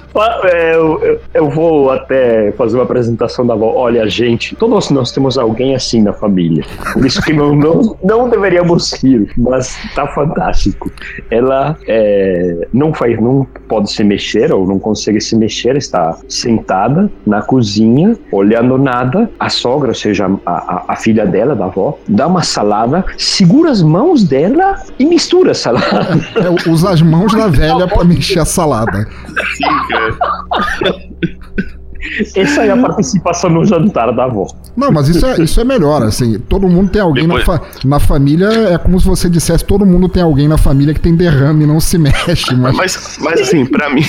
É, 0.44 0.74
eu, 0.74 1.20
eu, 1.34 1.50
vou 1.50 1.90
até 1.90 2.50
fazer 2.52 2.76
uma 2.76 2.84
apresentação 2.84 3.46
da 3.46 3.52
avó. 3.52 3.72
Olha, 3.74 4.08
gente, 4.08 4.56
todos 4.56 4.88
nós 4.90 5.12
temos 5.12 5.36
alguém 5.36 5.74
assim 5.74 6.02
na 6.02 6.12
família. 6.12 6.64
Por 6.94 7.04
isso 7.04 7.20
que 7.20 7.34
não, 7.34 7.54
não, 7.54 7.96
não 8.02 8.28
deveríamos 8.28 8.92
rir, 8.94 9.30
mas 9.36 9.76
tá 9.94 10.06
fantástico. 10.06 10.90
Ela 11.30 11.76
é, 11.86 12.66
não 12.72 12.94
faz, 12.94 13.20
não 13.20 13.46
pode 13.68 13.92
se 13.92 14.02
mexer 14.02 14.52
ou 14.52 14.66
não 14.66 14.78
consegue 14.78 15.20
se 15.20 15.36
mexer, 15.36 15.76
está 15.76 16.16
sentada 16.28 17.10
na 17.26 17.42
cozinha, 17.42 18.16
olhando 18.32 18.78
nada. 18.78 19.28
A 19.38 19.50
sogra, 19.50 19.88
ou 19.88 19.94
seja, 19.94 20.30
a, 20.46 20.52
a, 20.52 20.84
a 20.88 20.96
filha 20.96 21.26
dela, 21.26 21.54
da 21.54 21.66
avó, 21.66 21.98
dá 22.08 22.26
uma 22.26 22.42
salada, 22.42 23.04
segura 23.18 23.70
as 23.70 23.82
mãos 23.82 24.24
dela 24.24 24.76
e 24.98 25.04
mistura 25.04 25.50
a 25.50 25.54
salada. 25.54 26.16
É, 26.36 26.70
usa 26.70 26.90
as 26.90 27.02
mãos 27.02 27.34
da 27.34 27.48
velha 27.48 27.86
para 27.86 28.04
mexer 28.04 28.40
a 28.40 28.44
salada. 28.44 29.06
Sim, 29.56 29.64
cara. 29.90 30.05
Essa 32.34 32.64
é 32.64 32.70
a 32.70 32.76
participação 32.76 33.50
no 33.50 33.64
jantar 33.64 34.12
da 34.12 34.24
avó. 34.24 34.46
Não, 34.76 34.92
mas 34.92 35.08
isso 35.08 35.24
é, 35.26 35.42
isso 35.42 35.60
é 35.60 35.64
melhor, 35.64 36.02
assim. 36.02 36.38
Todo 36.38 36.68
mundo 36.68 36.90
tem 36.90 37.02
alguém 37.02 37.26
Depois... 37.26 37.46
na, 37.46 37.58
fa 37.58 37.66
na 37.84 38.00
família. 38.00 38.46
É 38.46 38.78
como 38.78 39.00
se 39.00 39.06
você 39.06 39.28
dissesse: 39.28 39.64
todo 39.64 39.84
mundo 39.84 40.08
tem 40.08 40.22
alguém 40.22 40.46
na 40.46 40.58
família 40.58 40.94
que 40.94 41.00
tem 41.00 41.14
derrame 41.14 41.64
e 41.64 41.66
não 41.66 41.80
se 41.80 41.98
mexe. 41.98 42.54
Mas, 42.54 42.76
mas, 42.76 43.18
mas 43.20 43.40
assim, 43.40 43.66
pra 43.66 43.90
mim, 43.90 44.04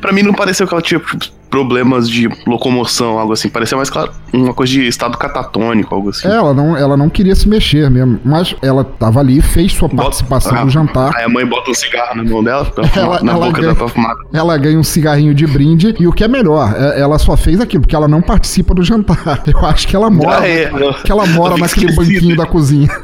pra 0.00 0.12
mim 0.12 0.22
não 0.22 0.34
pareceu 0.34 0.66
que 0.66 0.74
ela 0.74 0.82
tinha 0.82 1.00
problemas 1.50 2.08
de 2.08 2.28
locomoção, 2.46 3.18
algo 3.18 3.32
assim. 3.32 3.48
Parecia 3.48 3.76
mais 3.76 3.90
claro, 3.90 4.12
uma 4.32 4.54
coisa 4.54 4.72
de 4.72 4.86
estado 4.86 5.16
catatônico, 5.16 5.94
algo 5.94 6.10
assim. 6.10 6.28
É, 6.28 6.32
ela 6.32 6.54
não, 6.54 6.76
ela 6.76 6.96
não 6.96 7.08
queria 7.08 7.34
se 7.34 7.48
mexer 7.48 7.90
mesmo. 7.90 8.20
Mas 8.24 8.54
ela 8.62 8.84
tava 8.84 9.20
ali, 9.20 9.40
fez 9.40 9.72
sua 9.72 9.88
participação 9.88 10.52
bota, 10.52 10.64
no 10.64 10.70
jantar. 10.70 11.16
Aí 11.16 11.24
a 11.24 11.28
mãe 11.28 11.46
bota 11.46 11.70
um 11.70 11.74
cigarro 11.74 12.16
na 12.16 12.24
mão 12.24 12.42
dela, 12.42 12.70
ela, 12.94 13.22
na 13.22 13.32
ela 13.32 13.46
boca 13.46 13.60
ganha, 13.60 13.74
dela 13.74 13.88
fumar. 13.88 14.14
Ela 14.32 14.56
ganha 14.56 14.78
um 14.78 14.84
cigarrinho 14.84 15.34
de 15.34 15.46
brinde. 15.46 15.94
E 15.98 16.06
o 16.06 16.12
que 16.12 16.24
é 16.24 16.28
melhor, 16.28 16.74
é, 16.76 17.00
ela 17.00 17.18
só 17.18 17.36
fez 17.36 17.60
aquilo, 17.60 17.82
porque 17.82 17.96
ela 17.96 18.08
não 18.08 18.20
participa 18.20 18.74
do 18.74 18.82
jantar. 18.82 19.42
Eu 19.46 19.66
acho 19.66 19.88
que 19.88 19.96
ela 19.96 20.10
mora. 20.10 20.40
Ah, 20.40 20.48
é, 20.48 20.70
que 21.04 21.10
ela 21.10 21.26
mora 21.26 21.56
naquele 21.56 21.94
banquinho 21.94 22.36
da 22.36 22.46
cozinha. 22.46 22.88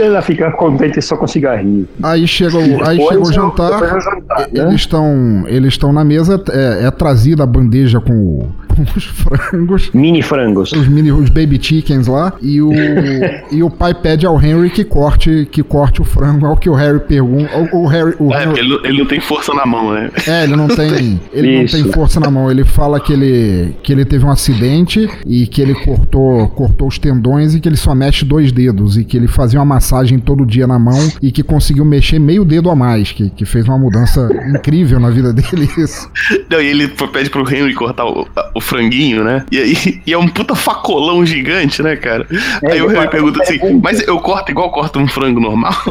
Ela 0.00 0.22
fica 0.22 0.50
contente 0.52 1.00
só 1.00 1.16
com 1.16 1.26
cigarrinho. 1.26 1.88
Aí 2.02 2.26
chega 2.26 2.56
o, 2.56 2.84
aí 2.86 2.96
chega 2.96 3.20
o 3.20 3.32
jantar. 3.32 3.78
jantar 3.78 4.40
né? 4.40 4.46
Eles 4.52 4.80
estão 4.80 5.44
eles 5.46 5.74
estão 5.74 5.92
na 5.92 6.04
mesa, 6.04 6.42
é, 6.50 6.86
é 6.86 6.90
trazida 6.90 7.41
da 7.42 7.46
bandeja 7.46 8.00
com, 8.00 8.12
o, 8.12 8.48
com 8.74 8.82
os 8.96 9.04
frangos. 9.04 9.90
Mini 9.92 10.22
frangos. 10.22 10.72
Os 10.72 10.88
mini, 10.88 11.12
os 11.12 11.30
baby 11.30 11.58
chickens 11.60 12.06
lá. 12.06 12.32
E 12.40 12.60
o, 12.60 12.70
e 13.50 13.62
o 13.62 13.70
pai 13.70 13.94
pede 13.94 14.26
ao 14.26 14.40
Henry 14.40 14.70
que 14.70 14.84
corte, 14.84 15.48
que 15.50 15.62
corte 15.62 16.00
o 16.00 16.04
frango. 16.04 16.46
Ao 16.46 16.56
que 16.56 16.68
o 16.68 16.74
Harry 16.74 17.00
pergunta. 17.00 17.50
O, 17.72 17.82
o 17.82 17.86
Harry, 17.86 18.14
o 18.18 18.32
é, 18.32 18.44
Henry, 18.44 18.58
ele, 18.58 18.80
ele, 18.84 18.98
não 18.98 19.06
tem 19.06 19.20
força 19.20 19.52
na 19.54 19.66
mão, 19.66 19.92
né? 19.92 20.10
É, 20.26 20.44
ele 20.44 20.56
não 20.56 20.68
tem. 20.74 21.20
Ele 21.32 21.62
Isso. 21.62 21.76
não 21.76 21.84
tem 21.84 21.92
força 21.92 22.20
na 22.20 22.30
mão. 22.30 22.50
Ele 22.50 22.64
fala 22.64 23.00
que 23.00 23.12
ele, 23.12 23.74
que 23.82 23.92
ele 23.92 24.04
teve 24.04 24.24
um 24.24 24.30
acidente 24.30 25.08
e 25.26 25.46
que 25.46 25.60
ele 25.60 25.74
cortou, 25.74 26.48
cortou 26.48 26.88
os 26.88 26.98
tendões 26.98 27.54
e 27.54 27.60
que 27.60 27.68
ele 27.68 27.76
só 27.76 27.94
mexe 27.94 28.24
dois 28.24 28.52
dedos. 28.52 28.96
E 28.96 29.04
que 29.04 29.16
ele 29.16 29.28
fazia 29.28 29.58
uma 29.58 29.66
massagem 29.66 30.18
todo 30.18 30.46
dia 30.46 30.66
na 30.66 30.78
mão 30.78 30.98
e 31.20 31.30
que 31.30 31.42
conseguiu 31.42 31.84
mexer 31.84 32.18
meio 32.18 32.44
dedo 32.44 32.70
a 32.70 32.76
mais. 32.76 33.12
Que, 33.12 33.30
que 33.30 33.44
fez 33.44 33.66
uma 33.66 33.78
mudança 33.78 34.28
incrível 34.48 34.98
na 34.98 35.10
vida 35.10 35.32
dele. 35.32 35.68
Isso. 35.76 36.10
Não, 36.50 36.60
e 36.60 36.66
ele 36.66 36.88
pede 36.88 37.30
pro 37.30 37.42
Henry 37.48 37.74
cortar 37.74 38.06
o, 38.06 38.26
o 38.54 38.60
franguinho, 38.62 39.24
né? 39.24 39.44
E 39.50 39.58
aí 39.58 40.02
e 40.06 40.12
é 40.12 40.18
um 40.18 40.28
puta 40.28 40.54
facolão 40.54 41.24
gigante, 41.24 41.82
né, 41.82 41.96
cara? 41.96 42.26
É, 42.62 42.72
aí 42.72 42.82
o 42.82 42.90
Henry 42.90 43.08
pergunta 43.08 43.42
assim, 43.42 43.58
mas 43.82 44.06
eu 44.06 44.18
corto 44.18 44.50
igual 44.50 44.70
corto 44.70 44.98
um 44.98 45.08
frango 45.08 45.40
normal? 45.40 45.74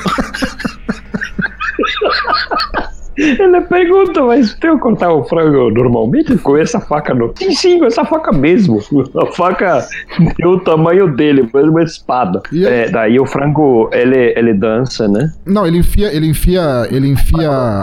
Ele 3.18 3.62
pergunta, 3.62 4.24
mas 4.24 4.54
tem 4.56 4.70
eu 4.70 4.80
cortar 4.80 5.12
o 5.12 5.24
frango 5.26 5.70
normalmente 5.70 6.38
com 6.38 6.58
essa 6.58 6.80
faca? 6.80 7.14
No... 7.14 7.34
Sim, 7.38 7.52
sim, 7.52 7.80
com 7.80 7.86
essa 7.86 8.06
faca 8.06 8.32
mesmo. 8.32 8.80
A 9.16 9.26
faca 9.34 9.86
tem 10.36 10.48
o 10.48 10.60
tamanho 10.60 11.14
dele, 11.14 11.48
mas 11.54 11.68
uma 11.68 11.84
espada. 11.84 12.42
É, 12.54 12.90
daí 12.90 13.20
o 13.20 13.26
frango, 13.26 13.90
ele, 13.92 14.34
ele 14.36 14.54
dança, 14.54 15.08
né? 15.08 15.32
Não, 15.46 15.68
ele 15.68 15.80
enfia, 15.80 16.12
ele 16.16 16.28
enfia, 16.28 16.88
ele 16.90 17.10
enfia 17.10 17.82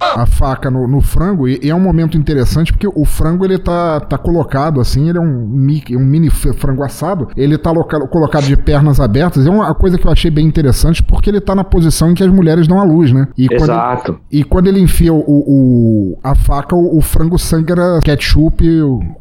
a 0.00 0.26
faca 0.26 0.70
no, 0.70 0.86
no 0.86 1.00
frango 1.00 1.48
e, 1.48 1.60
e, 1.62 1.70
é 1.70 1.74
um 1.74 1.80
momento 1.80 2.16
interessante 2.16 2.72
porque 2.72 2.86
o 2.86 3.04
frango 3.04 3.44
ele 3.44 3.58
tá, 3.58 4.00
tá 4.00 4.18
colocado 4.18 4.80
assim, 4.80 5.08
ele 5.08 5.18
é 5.18 5.20
um, 5.20 5.44
um 5.44 6.04
mini 6.04 6.30
frango 6.30 6.82
assado, 6.82 7.28
ele 7.36 7.56
tá 7.58 7.70
loca, 7.70 8.00
colocado 8.08 8.44
de 8.44 8.56
pernas 8.56 9.00
abertas, 9.00 9.46
é 9.46 9.50
uma 9.50 9.74
coisa 9.74 9.98
que 9.98 10.06
eu 10.06 10.10
achei 10.10 10.30
bem 10.30 10.46
interessante 10.46 11.02
porque 11.02 11.30
ele 11.30 11.40
tá 11.40 11.54
na 11.54 11.64
posição 11.64 12.10
em 12.10 12.14
que 12.14 12.22
as 12.22 12.30
mulheres 12.30 12.66
dão 12.66 12.80
a 12.80 12.84
luz, 12.84 13.12
né? 13.12 13.28
E 13.36 13.46
Exato. 13.50 14.12
Quando, 14.12 14.20
e 14.30 14.44
quando 14.44 14.66
ele 14.68 14.80
enfia 14.80 15.12
o, 15.12 15.24
o 15.26 16.18
a 16.22 16.34
faca, 16.34 16.74
o, 16.74 16.98
o 16.98 17.00
frango 17.00 17.38
sangra 17.38 18.00
ketchup 18.02 18.64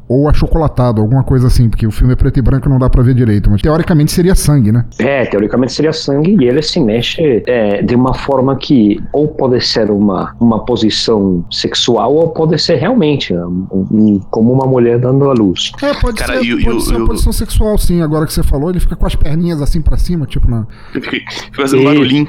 ou 0.07 0.29
achocolatado, 0.29 1.01
alguma 1.01 1.23
coisa 1.23 1.47
assim, 1.47 1.69
porque 1.69 1.85
o 1.87 1.91
filme 1.91 2.13
é 2.13 2.15
preto 2.15 2.37
e 2.37 2.41
branco 2.41 2.69
não 2.69 2.77
dá 2.77 2.89
pra 2.89 3.01
ver 3.01 3.13
direito, 3.13 3.49
mas 3.49 3.61
teoricamente 3.61 4.11
seria 4.11 4.35
sangue, 4.35 4.71
né? 4.71 4.85
É, 4.99 5.25
teoricamente 5.25 5.73
seria 5.73 5.93
sangue 5.93 6.37
e 6.39 6.47
ele 6.47 6.61
se 6.61 6.79
mexe 6.79 7.43
é, 7.47 7.81
de 7.81 7.95
uma 7.95 8.13
forma 8.13 8.55
que 8.55 9.01
ou 9.11 9.27
pode 9.27 9.59
ser 9.61 9.89
uma, 9.89 10.35
uma 10.39 10.64
posição 10.65 11.45
sexual 11.51 12.13
ou 12.15 12.29
pode 12.29 12.57
ser 12.59 12.75
realmente 12.75 13.33
um, 13.33 13.67
um, 13.71 14.19
como 14.29 14.51
uma 14.51 14.65
mulher 14.65 14.99
dando 14.99 15.29
a 15.29 15.33
luz. 15.33 15.71
É, 15.81 15.93
pode 15.93 16.17
Cara, 16.17 16.39
ser, 16.41 16.63
pode 16.63 16.83
ser 16.83 16.95
uma 16.95 17.07
posição 17.07 17.33
sexual, 17.33 17.77
sim. 17.77 18.01
Agora 18.01 18.25
que 18.25 18.33
você 18.33 18.43
falou, 18.43 18.69
ele 18.69 18.79
fica 18.79 18.95
com 18.95 19.05
as 19.05 19.15
perninhas 19.15 19.61
assim 19.61 19.81
pra 19.81 19.97
cima, 19.97 20.25
tipo 20.25 20.49
na. 20.49 20.65
Fica 20.93 21.61
fazendo 21.61 21.81
e... 21.81 21.85
barulhinho. 21.85 22.27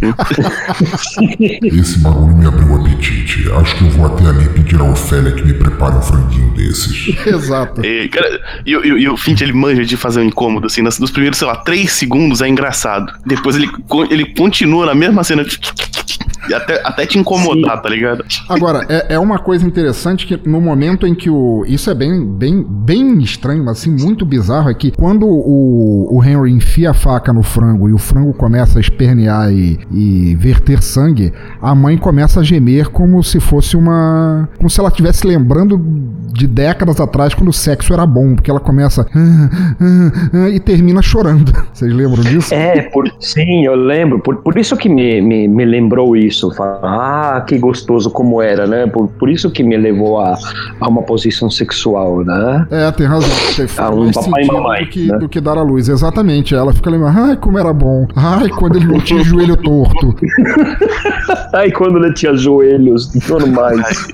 Esse 1.62 1.98
barulho 2.00 2.36
me 2.36 2.46
abriu 2.46 2.68
o 2.68 2.80
apetite. 2.80 3.50
Acho 3.52 3.76
que 3.76 3.84
eu 3.84 3.90
vou 3.90 4.06
até 4.06 4.26
ali 4.26 4.48
pedir 4.50 4.80
a 4.80 4.84
Ofélia 4.84 5.32
que 5.32 5.44
me 5.44 5.54
prepare 5.54 5.96
um 5.96 6.02
franguinho 6.02 6.50
desses. 6.54 7.08
Exato. 7.26 7.84
E, 7.84 8.08
cara, 8.08 8.40
e, 8.64 8.72
e, 8.72 8.74
e, 8.74 9.08
o 9.08 9.16
Fint 9.16 9.40
ele 9.40 9.52
manja 9.52 9.84
de 9.84 9.96
fazer 9.96 10.20
um 10.20 10.24
incômodo, 10.24 10.66
assim, 10.66 10.82
nos 10.82 11.10
primeiros, 11.10 11.38
sei 11.38 11.46
lá, 11.46 11.56
três 11.56 11.92
segundos 11.92 12.40
é 12.42 12.48
engraçado. 12.48 13.12
Depois 13.24 13.56
ele, 13.56 13.68
ele 14.10 14.34
continua 14.34 14.86
na 14.86 14.94
mesma 14.94 15.24
cena. 15.24 15.44
Até, 16.54 16.80
até 16.84 17.06
te 17.06 17.18
incomodar, 17.18 17.76
Sim. 17.76 17.82
tá 17.82 17.88
ligado? 17.88 18.24
Agora, 18.48 18.86
é, 18.88 19.14
é 19.14 19.18
uma 19.18 19.38
coisa 19.38 19.66
interessante 19.66 20.26
que 20.26 20.48
no 20.48 20.60
momento 20.60 21.06
em 21.06 21.14
que 21.14 21.28
o. 21.28 21.64
Isso 21.66 21.90
é 21.90 21.94
bem, 21.94 22.24
bem, 22.24 22.64
bem 22.64 23.18
estranho, 23.18 23.64
mas 23.64 23.78
assim, 23.78 23.90
muito 23.90 24.24
bizarro, 24.24 24.70
é 24.70 24.74
que 24.74 24.92
quando 24.92 25.26
o, 25.26 26.16
o 26.16 26.24
Henry 26.24 26.52
enfia 26.52 26.90
a 26.90 26.94
faca 26.94 27.32
no 27.32 27.42
frango 27.42 27.88
e 27.88 27.92
o 27.92 27.98
frango 27.98 28.32
começa 28.32 28.78
a 28.78 28.80
espernear 28.80 29.52
e, 29.52 29.78
e 29.90 30.34
verter 30.36 30.82
sangue, 30.82 31.32
a 31.60 31.74
mãe 31.74 31.96
começa 31.96 32.40
a 32.40 32.42
gemer 32.42 32.90
como 32.90 33.22
se 33.22 33.40
fosse 33.40 33.76
uma. 33.76 34.48
como 34.56 34.68
se 34.68 34.80
ela 34.80 34.88
estivesse 34.88 35.26
lembrando 35.26 35.78
de 36.32 36.46
décadas 36.46 37.00
atrás 37.00 37.34
quando 37.34 37.48
o 37.48 37.52
sexo 37.52 37.92
era 37.92 38.06
bom, 38.06 38.34
porque 38.34 38.50
ela 38.50 38.60
começa 38.60 39.06
ah, 39.14 39.50
ah, 39.80 40.30
ah, 40.34 40.50
e 40.50 40.60
termina 40.60 41.00
chorando. 41.00 41.52
Vocês 41.72 41.92
lembram 41.92 42.22
disso? 42.22 42.54
É, 42.54 42.82
por, 42.82 43.10
sim, 43.20 43.64
eu 43.64 43.74
lembro. 43.74 44.18
Por, 44.18 44.36
por 44.36 44.58
isso 44.58 44.76
que 44.76 44.88
me, 44.88 45.20
me, 45.20 45.48
me 45.48 45.64
lembrou 45.64 46.16
isso. 46.16 46.50
Ah, 46.60 47.44
que 47.46 47.58
gostoso 47.58 48.10
como 48.10 48.42
era, 48.42 48.66
né? 48.66 48.86
Por, 48.86 49.08
por 49.08 49.30
isso 49.30 49.50
que 49.50 49.62
me 49.62 49.76
levou 49.76 50.20
a, 50.20 50.36
a 50.80 50.88
uma 50.88 51.02
posição 51.02 51.50
sexual, 51.50 52.24
né? 52.24 52.66
É, 52.70 52.90
tem 52.92 53.06
razão. 53.06 53.30
a 53.78 53.90
um 53.90 54.10
papai 54.10 54.42
e 54.42 54.46
mamãe. 54.46 54.84
Do 54.84 54.90
que, 54.90 55.06
né? 55.06 55.18
do 55.18 55.28
que 55.28 55.40
dar 55.40 55.56
à 55.56 55.62
luz, 55.62 55.88
exatamente. 55.88 56.54
Ela 56.54 56.72
fica 56.72 56.90
lembrando, 56.90 57.18
ai, 57.18 57.36
como 57.36 57.58
era 57.58 57.72
bom. 57.72 58.06
Ai, 58.14 58.48
quando 58.48 58.76
ele 58.76 58.86
não 58.92 59.00
tinha 59.00 59.22
joelho 59.22 59.56
torto. 59.84 60.14
ai, 61.54 61.70
quando 61.72 61.98
ele 61.98 62.12
tinha 62.12 62.34
joelhos 62.34 63.12
normais. 63.28 64.08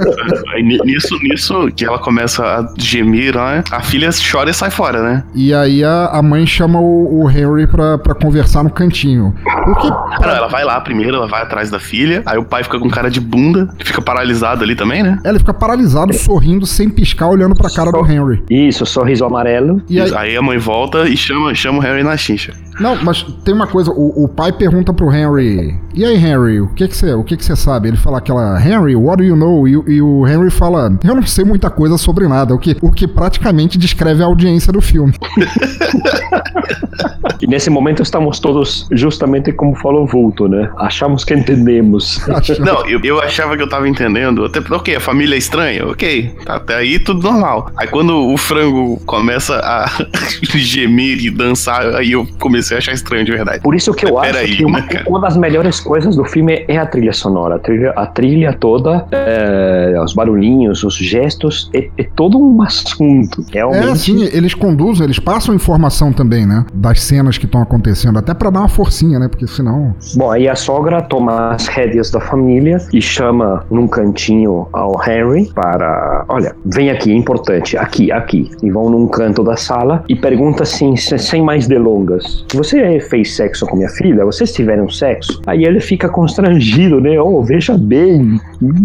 nisso, 0.85 1.18
nisso 1.22 1.68
que 1.75 1.85
ela 1.85 1.98
começa 1.98 2.44
a 2.44 2.75
gemer, 2.77 3.37
né? 3.37 3.62
a 3.70 3.81
filha 3.81 4.11
chora 4.31 4.51
e 4.51 4.55
sai 4.55 4.70
fora, 4.70 5.03
né? 5.03 5.25
E 5.35 5.55
aí 5.55 5.85
a, 5.85 6.07
a 6.07 6.22
mãe 6.22 6.46
chama 6.46 6.81
o, 6.81 7.22
o 7.22 7.31
Henry 7.31 7.66
pra, 7.66 7.98
pra 7.98 8.14
conversar 8.14 8.62
no 8.62 8.70
cantinho. 8.70 9.34
O 9.66 9.74
que... 9.76 9.89
Não, 9.89 10.30
ela 10.30 10.49
vai 10.49 10.64
lá 10.64 10.80
primeiro, 10.80 11.16
ela 11.16 11.26
vai 11.26 11.43
atrás 11.43 11.70
da 11.70 11.78
filha, 11.78 12.22
aí 12.26 12.39
o 12.39 12.45
pai 12.45 12.62
fica 12.64 12.78
com 12.78 12.89
cara 12.89 13.11
de 13.11 13.20
bunda, 13.20 13.68
fica 13.84 14.03
paralisado 14.03 14.64
ali 14.64 14.74
também, 14.74 15.03
né? 15.03 15.18
Ele 15.24 15.39
fica 15.39 15.55
paralisado, 15.55 16.12
sorrindo, 16.12 16.66
sem 16.66 16.89
piscar, 16.89 17.28
olhando 17.28 17.55
pra 17.55 17.70
cara 17.70 17.91
do 17.91 18.05
Henry. 18.05 18.43
Isso, 18.51 18.84
sorriso 18.86 19.24
amarelo. 19.24 19.82
E 19.89 20.01
aí... 20.01 20.14
aí 20.14 20.36
a 20.36 20.43
mãe 20.43 20.59
volta 20.59 21.09
e 21.09 21.16
chama, 21.16 21.55
chama 21.55 21.78
o 21.78 21.84
Henry 21.84 22.03
na 22.03 22.16
chincha. 22.16 22.53
Não, 22.80 22.97
mas 23.03 23.22
tem 23.45 23.55
uma 23.55 23.66
coisa, 23.66 23.91
o, 23.91 24.24
o 24.24 24.28
pai 24.28 24.53
pergunta 24.53 24.93
pro 24.93 25.12
Henry, 25.12 25.51
e 25.94 26.05
aí 26.05 26.16
Henry, 26.16 26.61
o 26.61 26.68
que 26.68 26.88
que 26.88 26.96
você, 26.96 27.12
o 27.12 27.22
que 27.22 27.36
que 27.36 27.44
você 27.44 27.55
sabe? 27.55 27.88
Ele 27.88 27.96
fala 27.96 28.18
aquela, 28.18 28.61
Henry, 28.61 28.96
what 28.96 29.18
do 29.18 29.24
you 29.24 29.36
know? 29.36 29.68
E, 29.68 29.72
e, 29.72 30.03
o 30.03 30.26
Henry 30.26 30.50
fala, 30.50 30.92
eu 31.05 31.14
não 31.14 31.26
sei 31.26 31.44
muita 31.44 31.70
coisa 31.70 31.98
sobre 31.98 32.26
nada, 32.26 32.55
o 32.55 32.59
que, 32.59 32.76
o 32.80 32.90
que 32.90 33.07
praticamente 33.07 33.78
descreve 33.78 34.22
a 34.22 34.26
audiência 34.26 34.72
do 34.72 34.80
filme. 34.80 35.12
e 37.40 37.46
nesse 37.46 37.70
momento 37.70 38.03
estamos 38.03 38.40
todos 38.40 38.88
justamente 38.92 39.53
como 39.53 39.74
falou 39.76 40.07
Vulto, 40.07 40.48
né? 40.48 40.70
Achamos 40.78 41.24
que 41.24 41.34
entendemos. 41.34 42.20
Não, 42.61 42.86
eu, 42.86 43.00
eu 43.03 43.20
achava 43.20 43.57
que 43.57 43.62
eu 43.62 43.68
tava 43.68 43.88
entendendo, 43.88 44.44
até, 44.44 44.61
ok, 44.74 44.96
a 44.96 45.00
família 45.00 45.34
é 45.34 45.38
estranha, 45.38 45.86
ok, 45.86 46.34
tá, 46.44 46.57
até 46.57 46.76
aí 46.76 46.98
tudo 46.98 47.22
normal. 47.22 47.70
Aí 47.76 47.88
quando 47.88 48.32
o 48.32 48.36
frango 48.36 49.00
começa 49.05 49.57
a 49.57 49.90
gemer 50.57 51.18
e 51.18 51.30
dançar, 51.30 51.94
aí 51.94 52.12
eu 52.12 52.26
comecei 52.38 52.76
a 52.76 52.78
achar 52.78 52.92
estranho 52.92 53.24
de 53.24 53.32
verdade. 53.32 53.61
Por 53.61 53.74
isso 53.74 53.92
que 53.92 54.07
eu 54.07 54.18
acho 54.18 54.38
aí, 54.38 54.57
que 54.57 54.64
uma, 54.64 54.80
né, 54.80 55.03
uma, 55.07 55.20
das 55.20 55.36
melhores 55.43 55.80
coisas 55.80 56.14
do 56.14 56.24
filme 56.24 56.64
é 56.68 56.78
a 56.78 56.86
trilha 56.86 57.12
sonora. 57.12 57.57
A 57.57 57.59
trilha, 57.59 57.90
a 57.90 58.07
trilha 58.07 58.53
toda, 58.53 59.05
é, 59.11 60.01
os 60.01 60.14
barulhinhos, 60.14 60.84
os 60.84 60.95
gestos, 60.95 61.68
é, 61.74 61.90
é, 61.99 62.05
todo 62.14 62.38
um 62.38 62.62
assunto. 62.62 63.45
Realmente. 63.53 63.88
É, 63.88 63.95
sim, 63.97 64.24
eles 64.32 64.55
conduzem, 64.55 65.05
eles 65.05 65.18
passam 65.18 65.53
informação 65.53 66.12
também, 66.12 66.47
né? 66.47 66.64
Das 66.72 67.03
cenas 67.03 67.36
que 67.36 67.47
estão 67.47 67.61
acontecendo, 67.61 68.20
até 68.20 68.32
para 68.32 68.51
dar 68.51 68.61
uma 68.61 68.68
forcinha, 68.68 69.18
né? 69.18 69.26
Porque 69.26 69.49
senão. 69.49 69.97
Bom, 70.14 70.30
aí 70.30 70.49
a 70.49 70.55
sogra 70.55 71.03
toma 71.03 71.51
as 71.51 71.66
rédeas 71.66 72.09
da 72.09 72.20
família 72.20 72.78
e 72.93 73.03
chama 73.03 73.64
num 73.68 73.88
cantinho 73.88 74.68
ao 74.72 74.93
Henry 75.03 75.51
para. 75.53 76.24
Olha, 76.28 76.55
vem 76.64 76.88
aqui, 76.88 77.11
é 77.11 77.16
importante, 77.16 77.76
aqui, 77.76 78.12
aqui. 78.12 78.49
E 78.62 78.70
vão 78.70 78.88
num 78.88 79.09
canto 79.09 79.43
da 79.43 79.57
sala 79.57 80.05
e 80.09 80.14
pergunta 80.14 80.62
assim, 80.62 80.95
sem 80.97 81.43
mais 81.43 81.66
delongas: 81.66 82.45
Você 82.55 83.01
fez 83.01 83.34
sexo 83.34 83.66
com 83.66 83.76
minha 83.76 83.88
filha? 83.88 84.24
Vocês 84.24 84.53
tiveram 84.53 84.88
sexo? 84.88 85.32
Aí 85.47 85.64
ele 85.64 85.80
fica 85.80 86.09
constrangido, 86.09 87.01
né? 87.01 87.20
Oh, 87.20 87.43
veja 87.43 87.76
bem, 87.76 88.41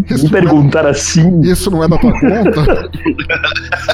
isso 0.10 0.26
me 0.26 0.32
perguntar 0.32 0.86
é, 0.86 0.90
assim. 0.90 1.42
Isso 1.42 1.70
não 1.70 1.84
é 1.84 1.88
da 1.88 1.98
tua 1.98 2.12
conta? 2.12 2.90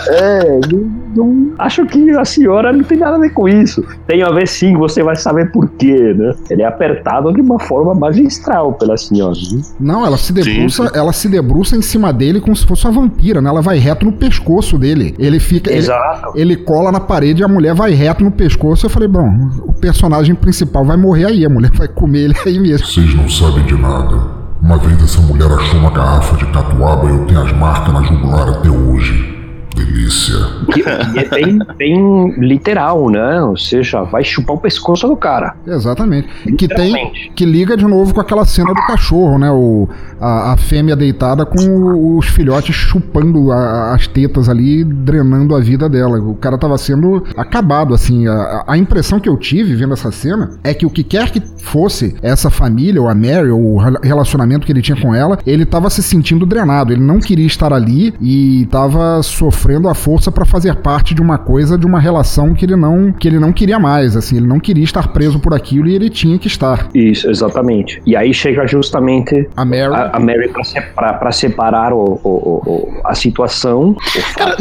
é, 0.09 0.59
não, 0.71 0.81
não, 1.15 1.53
acho 1.59 1.85
que 1.85 2.11
a 2.11 2.25
senhora 2.25 2.71
não 2.71 2.83
tem 2.83 2.97
nada 2.97 3.17
a 3.17 3.19
ver 3.19 3.31
com 3.31 3.47
isso. 3.47 3.83
Tem 4.07 4.23
a 4.23 4.29
ver 4.29 4.47
sim, 4.47 4.75
você 4.75 5.03
vai 5.03 5.15
saber 5.15 5.51
por 5.51 5.69
quê, 5.71 6.13
né? 6.13 6.33
Ele 6.49 6.61
é 6.61 6.65
apertado 6.65 7.31
de 7.33 7.41
uma 7.41 7.59
forma 7.59 7.93
magistral 7.93 8.73
pela 8.73 8.97
senhora. 8.97 9.33
Né? 9.53 9.61
Não, 9.79 10.05
ela 10.05 10.17
se 10.17 10.33
debruça, 10.33 10.87
sim. 10.87 10.97
ela 10.97 11.13
se 11.13 11.27
debruça 11.27 11.75
em 11.75 11.81
cima 11.81 12.11
dele 12.11 12.41
como 12.41 12.55
se 12.55 12.65
fosse 12.65 12.85
uma 12.85 12.93
vampira, 12.93 13.41
né? 13.41 13.49
Ela 13.49 13.61
vai 13.61 13.77
reto 13.77 14.05
no 14.05 14.13
pescoço 14.13 14.77
dele. 14.77 15.15
Ele 15.17 15.39
fica. 15.39 15.71
Exato. 15.71 16.31
Ele, 16.35 16.53
ele 16.53 16.63
cola 16.63 16.91
na 16.91 16.99
parede 16.99 17.41
e 17.41 17.45
a 17.45 17.47
mulher 17.47 17.73
vai 17.73 17.91
reto 17.91 18.23
no 18.23 18.31
pescoço. 18.31 18.85
Eu 18.85 18.89
falei, 18.89 19.07
bom, 19.07 19.27
o 19.65 19.73
personagem 19.73 20.35
principal 20.35 20.85
vai 20.85 20.97
morrer 20.97 21.25
aí, 21.25 21.45
a 21.45 21.49
mulher 21.49 21.71
vai 21.71 21.87
comer 21.87 22.19
ele 22.19 22.33
aí 22.49 22.59
mesmo. 22.59 22.85
Vocês 22.87 23.13
não 23.15 23.29
sabem 23.29 23.63
de 23.65 23.75
nada. 23.75 24.15
Uma 24.61 24.77
vez 24.77 25.01
essa 25.03 25.21
mulher 25.21 25.51
achou 25.51 25.79
uma 25.79 25.91
garrafa 25.91 26.37
de 26.37 26.45
catuaba 26.47 27.05
e 27.07 27.09
eu 27.09 27.25
tenho 27.25 27.41
as 27.41 27.51
marcas 27.53 27.93
na 27.93 28.03
jugular 28.03 28.49
até 28.49 28.69
hoje. 28.69 29.32
Delícia. 29.75 30.35
E, 30.75 31.19
é 31.19 31.29
bem, 31.29 31.59
bem 31.77 32.31
literal, 32.39 33.09
né? 33.09 33.41
Ou 33.41 33.57
seja, 33.57 34.03
vai 34.03 34.23
chupar 34.23 34.55
o 34.55 34.59
pescoço 34.59 35.07
do 35.07 35.15
cara. 35.15 35.55
Exatamente. 35.65 36.27
Que 36.57 36.67
tem 36.67 37.11
que 37.35 37.45
liga 37.45 37.75
de 37.75 37.85
novo 37.85 38.13
com 38.13 38.21
aquela 38.21 38.45
cena 38.45 38.73
do 38.73 38.81
cachorro, 38.85 39.39
né? 39.39 39.51
O, 39.51 39.89
a, 40.19 40.53
a 40.53 40.57
fêmea 40.57 40.95
deitada 40.95 41.45
com 41.45 42.17
os 42.17 42.27
filhotes 42.27 42.75
chupando 42.75 43.51
a, 43.51 43.93
as 43.93 44.07
tetas 44.07 44.47
ali, 44.47 44.83
drenando 44.83 45.55
a 45.55 45.59
vida 45.59 45.89
dela. 45.89 46.19
O 46.19 46.35
cara 46.35 46.57
tava 46.57 46.77
sendo 46.77 47.23
acabado, 47.35 47.93
assim. 47.93 48.27
A, 48.27 48.63
a 48.67 48.77
impressão 48.77 49.19
que 49.19 49.29
eu 49.29 49.37
tive 49.37 49.75
vendo 49.75 49.93
essa 49.93 50.11
cena 50.11 50.51
é 50.63 50.73
que 50.73 50.85
o 50.85 50.89
que 50.89 51.03
quer 51.03 51.31
que 51.31 51.41
fosse 51.57 52.15
essa 52.21 52.49
família, 52.49 53.01
ou 53.01 53.09
a 53.09 53.15
Mary, 53.15 53.49
ou 53.49 53.75
o 53.75 53.77
relacionamento 53.77 54.65
que 54.65 54.71
ele 54.71 54.81
tinha 54.81 54.99
com 54.99 55.15
ela, 55.15 55.39
ele 55.45 55.65
tava 55.65 55.89
se 55.89 56.03
sentindo 56.03 56.45
drenado. 56.45 56.93
Ele 56.93 57.01
não 57.01 57.19
queria 57.19 57.47
estar 57.47 57.73
ali 57.73 58.13
e 58.21 58.67
tava 58.69 59.21
sofrendo 59.23 59.62
sofrendo 59.63 59.87
a 59.87 59.95
força 59.95 60.29
para 60.29 60.43
fazer 60.43 60.75
parte 60.75 61.15
de 61.15 61.21
uma 61.21 61.37
coisa, 61.37 61.77
de 61.77 61.85
uma 61.85 61.99
relação 61.99 62.53
que 62.53 62.65
ele 62.65 62.75
não 62.75 63.13
que 63.13 63.27
ele 63.29 63.39
não 63.39 63.53
queria 63.53 63.79
mais, 63.79 64.17
assim, 64.17 64.35
ele 64.35 64.47
não 64.47 64.59
queria 64.59 64.83
estar 64.83 65.07
preso 65.07 65.39
por 65.39 65.53
aquilo 65.53 65.87
e 65.87 65.95
ele 65.95 66.09
tinha 66.09 66.37
que 66.37 66.47
estar. 66.47 66.89
Isso, 66.93 67.29
exatamente. 67.29 68.01
E 68.05 68.15
aí 68.15 68.33
chega 68.33 68.67
justamente 68.67 69.47
a 69.55 69.63
Mary, 69.63 69.93
a, 69.93 70.17
a 70.17 70.19
Mary 70.19 70.51
para 70.95 71.31
separar 71.31 71.93
o, 71.93 72.19
o, 72.23 72.29
o, 72.29 73.01
a 73.05 73.15
situação. 73.15 73.95
Cara, 74.35 74.57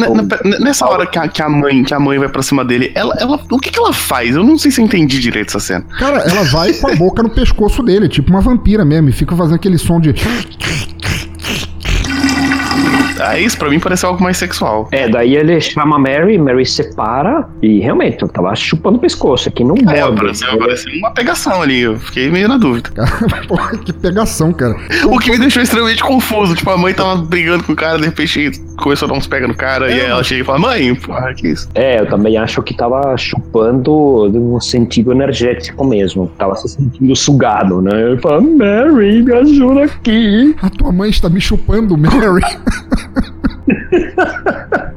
nessa 0.60 0.86
hora 0.86 1.04
que 1.04 1.18
a, 1.18 1.26
que 1.26 1.42
a, 1.42 1.48
mãe 1.48 1.82
que 1.82 1.92
a 1.92 1.98
mãe 1.98 2.18
vai 2.18 2.28
para 2.28 2.42
cima 2.42 2.64
dele, 2.64 2.92
ela, 2.94 3.14
ela, 3.18 3.40
o 3.50 3.58
que, 3.58 3.70
que 3.70 3.78
ela 3.78 3.92
faz? 3.92 4.36
Eu 4.36 4.44
não 4.44 4.56
sei 4.56 4.70
se 4.70 4.80
eu 4.80 4.84
entendi 4.84 5.18
direito 5.18 5.48
essa 5.48 5.60
cena. 5.60 5.84
Cara, 5.98 6.18
ela 6.18 6.44
vai 6.44 6.72
com 6.74 6.88
a 6.88 6.94
boca 6.94 7.22
no 7.22 7.30
pescoço 7.30 7.82
dele, 7.82 8.08
tipo 8.08 8.30
uma 8.30 8.40
vampira 8.40 8.84
mesmo, 8.84 9.08
e 9.08 9.12
fica 9.12 9.34
fazendo 9.34 9.56
aquele 9.56 9.78
som 9.78 10.00
de 10.00 10.14
ah, 13.22 13.38
isso 13.38 13.56
pra 13.58 13.68
mim 13.68 13.78
parece 13.78 14.04
algo 14.04 14.22
mais 14.22 14.36
sexual. 14.36 14.88
É, 14.92 15.08
daí 15.08 15.36
ele 15.36 15.60
chama 15.60 15.98
Mary, 15.98 16.38
Mary 16.38 16.66
separa 16.66 17.48
e 17.62 17.80
realmente, 17.80 18.22
eu 18.22 18.28
tava 18.28 18.54
chupando 18.54 18.98
o 18.98 19.00
pescoço 19.00 19.48
aqui, 19.48 19.64
não 19.64 19.76
é, 19.76 20.00
morde. 20.00 20.16
Pareceu, 20.16 20.58
pareceu 20.58 20.92
uma 20.94 21.10
pegação 21.10 21.62
ali, 21.62 21.80
eu 21.80 21.98
fiquei 21.98 22.30
meio 22.30 22.48
na 22.48 22.56
dúvida. 22.56 22.90
Porra, 23.48 23.76
que 23.78 23.92
pegação, 23.92 24.52
cara. 24.52 24.76
O 25.06 25.18
que 25.18 25.30
me 25.30 25.38
deixou 25.38 25.62
extremamente 25.62 26.02
confuso, 26.02 26.54
tipo, 26.54 26.70
a 26.70 26.76
mãe 26.76 26.94
tava 26.94 27.16
brigando 27.16 27.64
com 27.64 27.72
o 27.72 27.76
cara, 27.76 27.98
de 27.98 28.04
repente 28.04 28.50
começou 28.76 29.06
a 29.06 29.12
dar 29.12 29.18
uns 29.18 29.26
pega 29.26 29.46
no 29.46 29.54
cara, 29.54 29.90
é, 29.90 29.96
e 29.96 30.00
aí 30.00 30.06
ela 30.06 30.22
chega 30.22 30.42
e 30.42 30.44
fala, 30.44 30.58
mãe, 30.58 30.94
porra, 30.94 31.32
que 31.34 31.48
isso? 31.48 31.68
É, 31.74 32.00
eu 32.00 32.06
também 32.06 32.36
acho 32.36 32.62
que 32.62 32.74
tava 32.74 33.16
chupando 33.16 34.28
no 34.32 34.60
sentido 34.60 35.12
energético 35.12 35.84
mesmo, 35.84 36.30
tava 36.38 36.56
se 36.56 36.68
sentindo 36.68 37.14
sugado, 37.14 37.80
né? 37.80 38.12
Eu 38.12 38.18
falo, 38.18 38.42
Mary, 38.56 39.22
me 39.22 39.32
ajuda 39.32 39.84
aqui. 39.84 40.54
A 40.60 40.70
tua 40.70 40.92
mãe 40.92 41.10
está 41.10 41.28
me 41.28 41.40
chupando, 41.40 41.96
Mary. 41.96 42.42
ha 43.14 43.20
ha 43.20 43.48
ha 43.48 43.61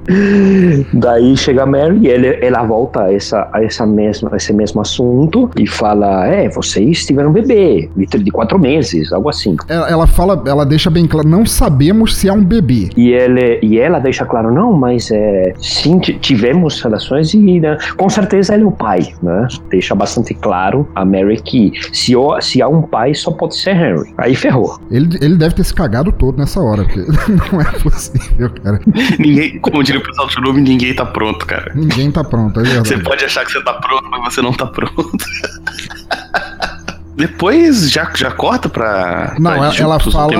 Daí 0.93 1.35
chega 1.35 1.63
a 1.63 1.65
Mary 1.65 1.97
e 2.01 2.07
ele, 2.07 2.37
ela 2.41 2.63
volta 2.63 3.03
a, 3.03 3.13
essa, 3.13 3.49
a, 3.51 3.63
essa 3.63 3.85
mesma, 3.85 4.29
a 4.31 4.35
esse 4.37 4.53
mesmo 4.53 4.81
assunto 4.81 5.49
e 5.57 5.67
fala: 5.67 6.27
É, 6.27 6.47
vocês 6.49 7.05
tiveram 7.05 7.29
um 7.29 7.33
bebê 7.33 7.89
de 7.95 8.31
quatro 8.31 8.59
meses, 8.59 9.11
algo 9.11 9.29
assim. 9.29 9.55
Ela, 9.67 9.89
ela, 9.89 10.07
fala, 10.07 10.43
ela 10.45 10.65
deixa 10.65 10.89
bem 10.89 11.07
claro: 11.07 11.27
não 11.27 11.45
sabemos 11.45 12.15
se 12.15 12.27
é 12.27 12.33
um 12.33 12.43
bebê. 12.43 12.89
E, 12.95 13.11
ele, 13.11 13.59
e 13.63 13.79
ela 13.79 13.99
deixa 13.99 14.25
claro: 14.25 14.53
não, 14.53 14.73
mas 14.73 15.09
é, 15.11 15.53
sim, 15.57 15.99
tivemos 15.99 16.81
relações 16.81 17.33
e 17.33 17.59
né, 17.59 17.77
com 17.97 18.09
certeza 18.09 18.53
ele 18.53 18.63
é 18.63 18.67
o 18.67 18.71
pai, 18.71 19.13
né? 19.23 19.47
Deixa 19.69 19.95
bastante 19.95 20.33
claro 20.35 20.87
a 20.93 21.03
Mary 21.03 21.41
que 21.41 21.71
se, 21.91 22.13
se 22.41 22.61
há 22.61 22.67
um 22.67 22.81
pai 22.81 23.13
só 23.15 23.31
pode 23.31 23.55
ser 23.55 23.75
Henry. 23.75 24.13
Aí 24.17 24.35
ferrou. 24.35 24.79
Ele, 24.91 25.17
ele 25.21 25.35
deve 25.35 25.55
ter 25.55 25.63
se 25.63 25.73
cagado 25.73 26.11
todo 26.11 26.37
nessa 26.37 26.61
hora, 26.61 26.83
porque 26.83 26.99
não 27.51 27.61
é 27.61 27.65
possível, 27.79 28.51
cara. 28.61 28.79
ninguém, 29.19 29.59
como 29.59 29.83
diria 29.83 30.01
o 30.01 30.03
pessoal 30.03 30.27
do 30.27 30.33
Churume, 30.33 30.61
ninguém 30.61 30.93
tá 30.93 31.05
pronto, 31.05 31.45
cara. 31.45 31.71
Ninguém 31.75 32.11
tá 32.11 32.23
pronto, 32.23 32.59
é 32.59 32.63
verdade. 32.63 32.87
Você 32.87 32.97
pode 32.97 33.25
achar 33.25 33.45
que 33.45 33.51
você 33.51 33.63
tá 33.63 33.73
pronto, 33.73 34.09
mas 34.09 34.33
você 34.33 34.41
não 34.41 34.53
tá 34.53 34.65
pronto. 34.65 35.17
Depois 37.15 37.89
já, 37.89 38.11
já 38.15 38.31
corta 38.31 38.67
pra. 38.67 39.35
Não, 39.39 39.51
pra 39.51 39.65
ela, 39.65 39.75
ela 39.77 39.99
fala. 39.99 40.31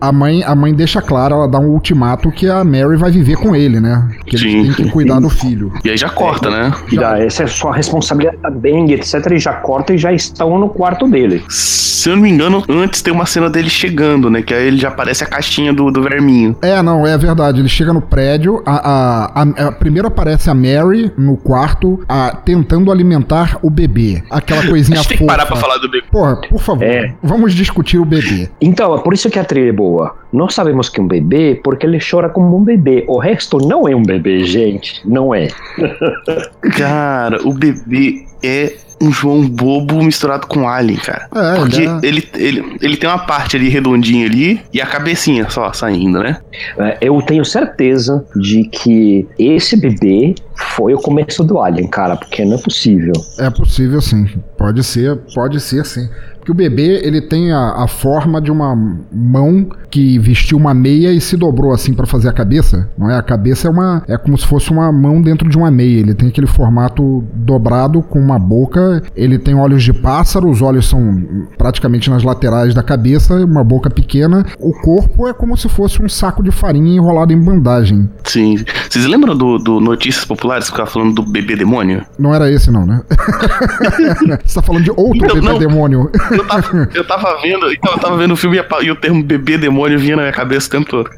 A 0.00 0.12
mãe, 0.12 0.42
a 0.42 0.54
mãe 0.54 0.72
deixa 0.72 1.02
claro, 1.02 1.34
ela 1.34 1.48
dá 1.48 1.58
um 1.58 1.68
ultimato 1.68 2.30
que 2.30 2.48
a 2.48 2.64
Mary 2.64 2.96
vai 2.96 3.10
viver 3.10 3.36
com 3.36 3.54
ele, 3.54 3.78
né? 3.78 4.08
Que 4.26 4.38
Sim. 4.38 4.60
ele 4.60 4.74
tem 4.74 4.86
que 4.86 4.92
cuidar 4.92 5.20
do 5.20 5.28
filho. 5.28 5.72
E 5.84 5.90
aí 5.90 5.96
já 5.96 6.08
corta, 6.08 6.48
é, 6.48 6.50
né? 6.50 6.72
E 6.90 6.96
dá, 6.96 7.18
essa 7.18 7.42
é 7.42 7.46
sua 7.46 7.74
responsabilidade 7.74 8.40
da 8.42 8.50
dengue, 8.50 8.94
etc. 8.94 9.14
E 9.32 9.38
já 9.38 9.52
corta 9.54 9.94
e 9.94 9.98
já 9.98 10.12
estão 10.12 10.58
no 10.58 10.68
quarto 10.68 11.06
dele. 11.08 11.44
Se 11.48 12.08
eu 12.08 12.14
não 12.14 12.22
me 12.22 12.30
engano, 12.30 12.64
antes 12.68 13.02
tem 13.02 13.12
uma 13.12 13.26
cena 13.26 13.50
dele 13.50 13.68
chegando, 13.68 14.30
né? 14.30 14.40
Que 14.40 14.54
aí 14.54 14.68
ele 14.68 14.78
já 14.78 14.88
aparece 14.88 15.24
a 15.24 15.26
caixinha 15.26 15.72
do, 15.72 15.90
do 15.90 16.00
verminho. 16.00 16.56
É, 16.62 16.80
não, 16.80 17.06
é 17.06 17.18
verdade. 17.18 17.60
Ele 17.60 17.68
chega 17.68 17.92
no 17.92 18.00
prédio, 18.00 18.62
a, 18.64 18.76
a, 18.76 19.42
a, 19.42 19.66
a 19.66 19.72
primeiro 19.72 20.06
aparece 20.06 20.48
a 20.48 20.54
Mary 20.54 21.12
no 21.18 21.36
quarto, 21.36 22.02
a, 22.08 22.30
tentando 22.30 22.92
alimentar 22.92 23.58
o 23.62 23.68
bebê. 23.68 24.22
Aquela 24.30 24.64
coisinha 24.66 24.98
fofa. 25.02 25.08
tem 25.08 25.18
que 25.18 25.26
parar 25.26 25.44
pra 25.44 25.56
falar 25.56 25.78
do 25.78 25.90
bebê. 25.90 25.97
Porra, 26.10 26.40
por 26.48 26.60
favor, 26.60 26.84
é. 26.84 27.14
vamos 27.22 27.54
discutir 27.54 27.98
o 27.98 28.04
bebê. 28.04 28.48
Então, 28.60 28.94
é 28.94 29.00
por 29.00 29.12
isso 29.14 29.30
que 29.30 29.38
a 29.38 29.44
trilha 29.44 29.70
é 29.70 29.72
boa. 29.72 30.14
Nós 30.32 30.54
sabemos 30.54 30.88
que 30.88 31.00
é 31.00 31.02
um 31.02 31.08
bebê 31.08 31.60
porque 31.62 31.86
ele 31.86 31.98
chora 31.98 32.28
como 32.28 32.56
um 32.56 32.62
bebê. 32.62 33.04
O 33.08 33.18
resto 33.18 33.58
não 33.58 33.88
é 33.88 33.94
um 33.94 34.02
bebê, 34.02 34.44
gente. 34.44 35.00
Não 35.04 35.34
é. 35.34 35.48
Cara, 36.76 37.40
o 37.46 37.52
bebê 37.52 38.26
é 38.42 38.76
um 39.00 39.12
João 39.12 39.48
bobo 39.48 40.02
misturado 40.02 40.46
com 40.46 40.68
Alien, 40.68 40.98
cara. 40.98 41.28
É, 41.34 41.56
Porque 41.56 41.82
é. 41.82 41.98
ele, 42.02 42.28
ele, 42.34 42.76
ele 42.80 42.96
tem 42.96 43.08
uma 43.08 43.18
parte 43.18 43.56
ali 43.56 43.68
redondinha 43.68 44.26
ali 44.26 44.60
e 44.72 44.80
a 44.80 44.86
cabecinha 44.86 45.48
só 45.48 45.72
saindo, 45.72 46.20
né? 46.20 46.38
É, 46.78 46.98
eu 47.00 47.20
tenho 47.22 47.44
certeza 47.44 48.24
de 48.36 48.64
que 48.64 49.26
esse 49.38 49.76
bebê 49.76 50.34
foi 50.54 50.94
o 50.94 50.98
começo 50.98 51.44
do 51.44 51.60
Alien, 51.60 51.88
cara, 51.88 52.16
porque 52.16 52.44
não 52.44 52.56
é 52.56 52.58
possível. 52.58 53.12
É 53.38 53.50
possível 53.50 54.00
sim, 54.00 54.26
pode 54.56 54.82
ser, 54.82 55.16
pode 55.34 55.60
ser 55.60 55.84
sim 55.84 56.08
que 56.48 56.52
o 56.52 56.54
bebê 56.54 57.02
ele 57.04 57.20
tem 57.20 57.52
a, 57.52 57.84
a, 57.84 57.86
forma 57.86 58.40
de 58.40 58.50
uma 58.50 58.74
mão 59.12 59.68
que 59.90 60.18
vestiu 60.18 60.56
uma 60.56 60.72
meia 60.72 61.12
e 61.12 61.20
se 61.20 61.36
dobrou 61.36 61.74
assim 61.74 61.92
para 61.92 62.06
fazer 62.06 62.30
a 62.30 62.32
cabeça. 62.32 62.88
Não 62.96 63.10
é? 63.10 63.18
A 63.18 63.22
cabeça 63.22 63.68
é 63.68 63.70
uma 63.70 64.02
é 64.08 64.16
como 64.16 64.38
se 64.38 64.46
fosse 64.46 64.70
uma 64.70 64.90
mão 64.90 65.20
dentro 65.20 65.46
de 65.46 65.58
uma 65.58 65.70
meia. 65.70 66.00
Ele 66.00 66.14
tem 66.14 66.30
aquele 66.30 66.46
formato 66.46 67.22
dobrado 67.34 68.00
com 68.00 68.18
uma 68.18 68.38
boca. 68.38 68.87
Ele 69.14 69.38
tem 69.38 69.54
olhos 69.54 69.82
de 69.82 69.92
pássaro. 69.92 70.48
Os 70.48 70.62
olhos 70.62 70.88
são 70.88 71.46
praticamente 71.56 72.10
nas 72.10 72.22
laterais 72.22 72.74
da 72.74 72.82
cabeça. 72.82 73.34
Uma 73.34 73.64
boca 73.64 73.90
pequena. 73.90 74.44
O 74.58 74.72
corpo 74.72 75.28
é 75.28 75.32
como 75.32 75.56
se 75.56 75.68
fosse 75.68 76.02
um 76.02 76.08
saco 76.08 76.42
de 76.42 76.50
farinha 76.50 76.96
enrolado 76.96 77.32
em 77.32 77.40
bandagem. 77.40 78.08
Sim. 78.24 78.56
Vocês 78.88 79.06
lembram 79.06 79.36
do, 79.36 79.58
do 79.58 79.80
Notícias 79.80 80.24
Populares 80.24 80.66
que 80.66 80.72
ficava 80.72 80.90
falando 80.90 81.14
do 81.14 81.22
bebê 81.22 81.56
demônio? 81.56 82.04
Não 82.18 82.34
era 82.34 82.50
esse 82.50 82.70
não, 82.70 82.86
né? 82.86 83.02
Você 84.44 84.54
tá 84.54 84.62
falando 84.62 84.84
de 84.84 84.90
outro 84.90 85.16
então, 85.16 85.34
bebê 85.34 85.46
não. 85.46 85.58
demônio 85.58 86.10
eu 86.30 86.46
tava, 86.46 86.88
eu 86.94 87.06
tava 87.06 87.40
vendo, 87.40 87.72
então 87.72 87.92
eu 87.92 87.98
tava 87.98 88.16
vendo 88.16 88.32
o 88.32 88.36
filme 88.36 88.58
e, 88.58 88.84
e, 88.84 88.90
o 88.90 88.96
termo 88.96 89.22
bebê 89.22 89.58
demônio 89.58 89.98
vinha 89.98 90.16
na 90.16 90.22
minha 90.22 90.32
cabeça 90.32 90.68
o 90.68 90.70
tempo 90.70 90.90
todo. 90.90 91.10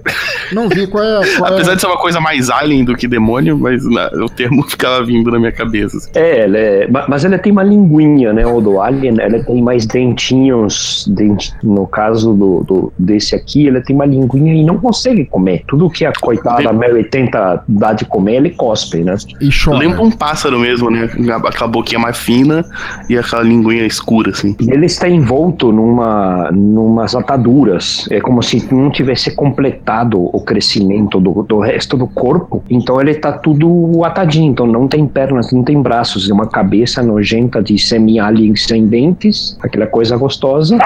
Não 0.53 0.69
vi 0.69 0.87
qual 0.87 1.05
é. 1.05 1.37
Qual 1.37 1.51
é? 1.51 1.55
Apesar 1.55 1.73
é... 1.73 1.75
de 1.75 1.81
ser 1.81 1.87
uma 1.87 1.99
coisa 1.99 2.21
mais 2.21 2.51
alien 2.51 2.85
do 2.85 2.95
que 2.97 3.07
demônio, 3.07 3.59
mas 3.59 3.85
o 3.85 4.29
termo 4.29 4.63
ficava 4.69 5.05
vindo 5.05 5.31
na 5.31 5.39
minha 5.39 5.53
cabeça. 5.53 5.97
Assim. 5.97 6.11
É, 6.15 6.45
ela 6.45 6.59
é, 6.59 6.89
mas 7.09 7.25
ela 7.25 7.39
tem 7.39 7.53
uma 7.53 7.60
linguinha, 7.63 8.33
né? 8.33 8.47
O 8.47 8.61
do 8.61 8.81
alien, 8.81 9.17
ela 9.21 9.43
tem 9.43 9.63
mais 9.63 9.87
dentinhos. 9.87 11.07
Dent, 11.09 11.51
no 11.63 11.87
caso 11.87 12.33
do, 12.35 12.65
do, 12.65 12.93
desse 12.99 13.35
aqui, 13.35 13.69
ela 13.69 13.81
tem 13.81 13.95
uma 13.95 14.07
linguinha 14.07 14.55
e 14.55 14.65
não 14.65 14.79
consegue 14.79 15.25
comer. 15.25 15.65
Tudo 15.67 15.91
que 15.91 16.05
a 16.05 16.13
coitada 16.21 16.73
Mary 16.73 17.05
tenta 17.05 17.63
dar 17.69 17.95
de 17.95 18.05
comer, 18.05 18.37
ele 18.37 18.51
cospe, 18.51 18.99
né? 19.03 19.15
E 19.41 19.49
chora. 19.53 19.79
Lembra 19.79 20.03
um 20.03 20.11
pássaro 20.11 20.59
mesmo, 20.59 20.91
né? 20.91 21.09
Aquela 21.45 21.69
boquinha 21.69 21.99
mais 21.99 22.17
fina 22.17 22.65
e 23.09 23.17
aquela 23.17 23.43
linguinha 23.43 23.87
escura, 23.87 24.31
assim. 24.31 24.55
E 24.61 24.71
ele 24.71 24.87
está 24.87 25.09
envolto 25.09 25.73
numa 25.73 26.51
numas 26.53 27.15
ataduras. 27.15 28.07
É 28.11 28.21
como 28.21 28.43
se 28.43 28.73
não 28.73 28.91
tivesse 28.91 29.35
completado 29.35 30.21
o 30.21 30.41
crescimento 30.41 31.21
do, 31.21 31.43
do 31.43 31.59
resto 31.61 31.97
do 31.97 32.07
corpo. 32.07 32.63
Então 32.69 33.01
ele 33.01 33.13
está 33.13 33.33
tudo 33.33 34.05
atadinho. 34.05 34.53
Então 34.53 34.67
não 34.67 34.87
tem 34.87 35.07
pernas, 35.07 35.53
não 35.53 35.63
tem 35.63 35.81
braços. 35.81 36.29
É 36.29 36.33
uma 36.33 36.47
cabeça 36.47 37.03
nojenta 37.03 37.50
de 37.59 37.77
semi-alien 37.77 38.55
sem 38.55 38.87
dentes. 38.87 39.57
Aquela 39.61 39.87
coisa 39.87 40.17
gostosa. 40.17 40.79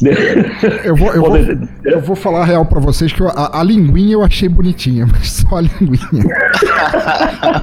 eu, 0.84 0.96
vou, 0.96 1.12
eu, 1.12 1.22
vou, 1.22 1.36
eu 1.84 2.00
vou 2.00 2.16
falar 2.16 2.44
real 2.44 2.64
pra 2.64 2.80
vocês 2.80 3.12
que 3.12 3.22
a, 3.22 3.60
a 3.60 3.62
linguinha 3.62 4.14
eu 4.14 4.22
achei 4.22 4.48
bonitinha, 4.48 5.06
mas 5.10 5.32
só 5.32 5.56
a 5.56 5.60
linguinha. 5.60 6.24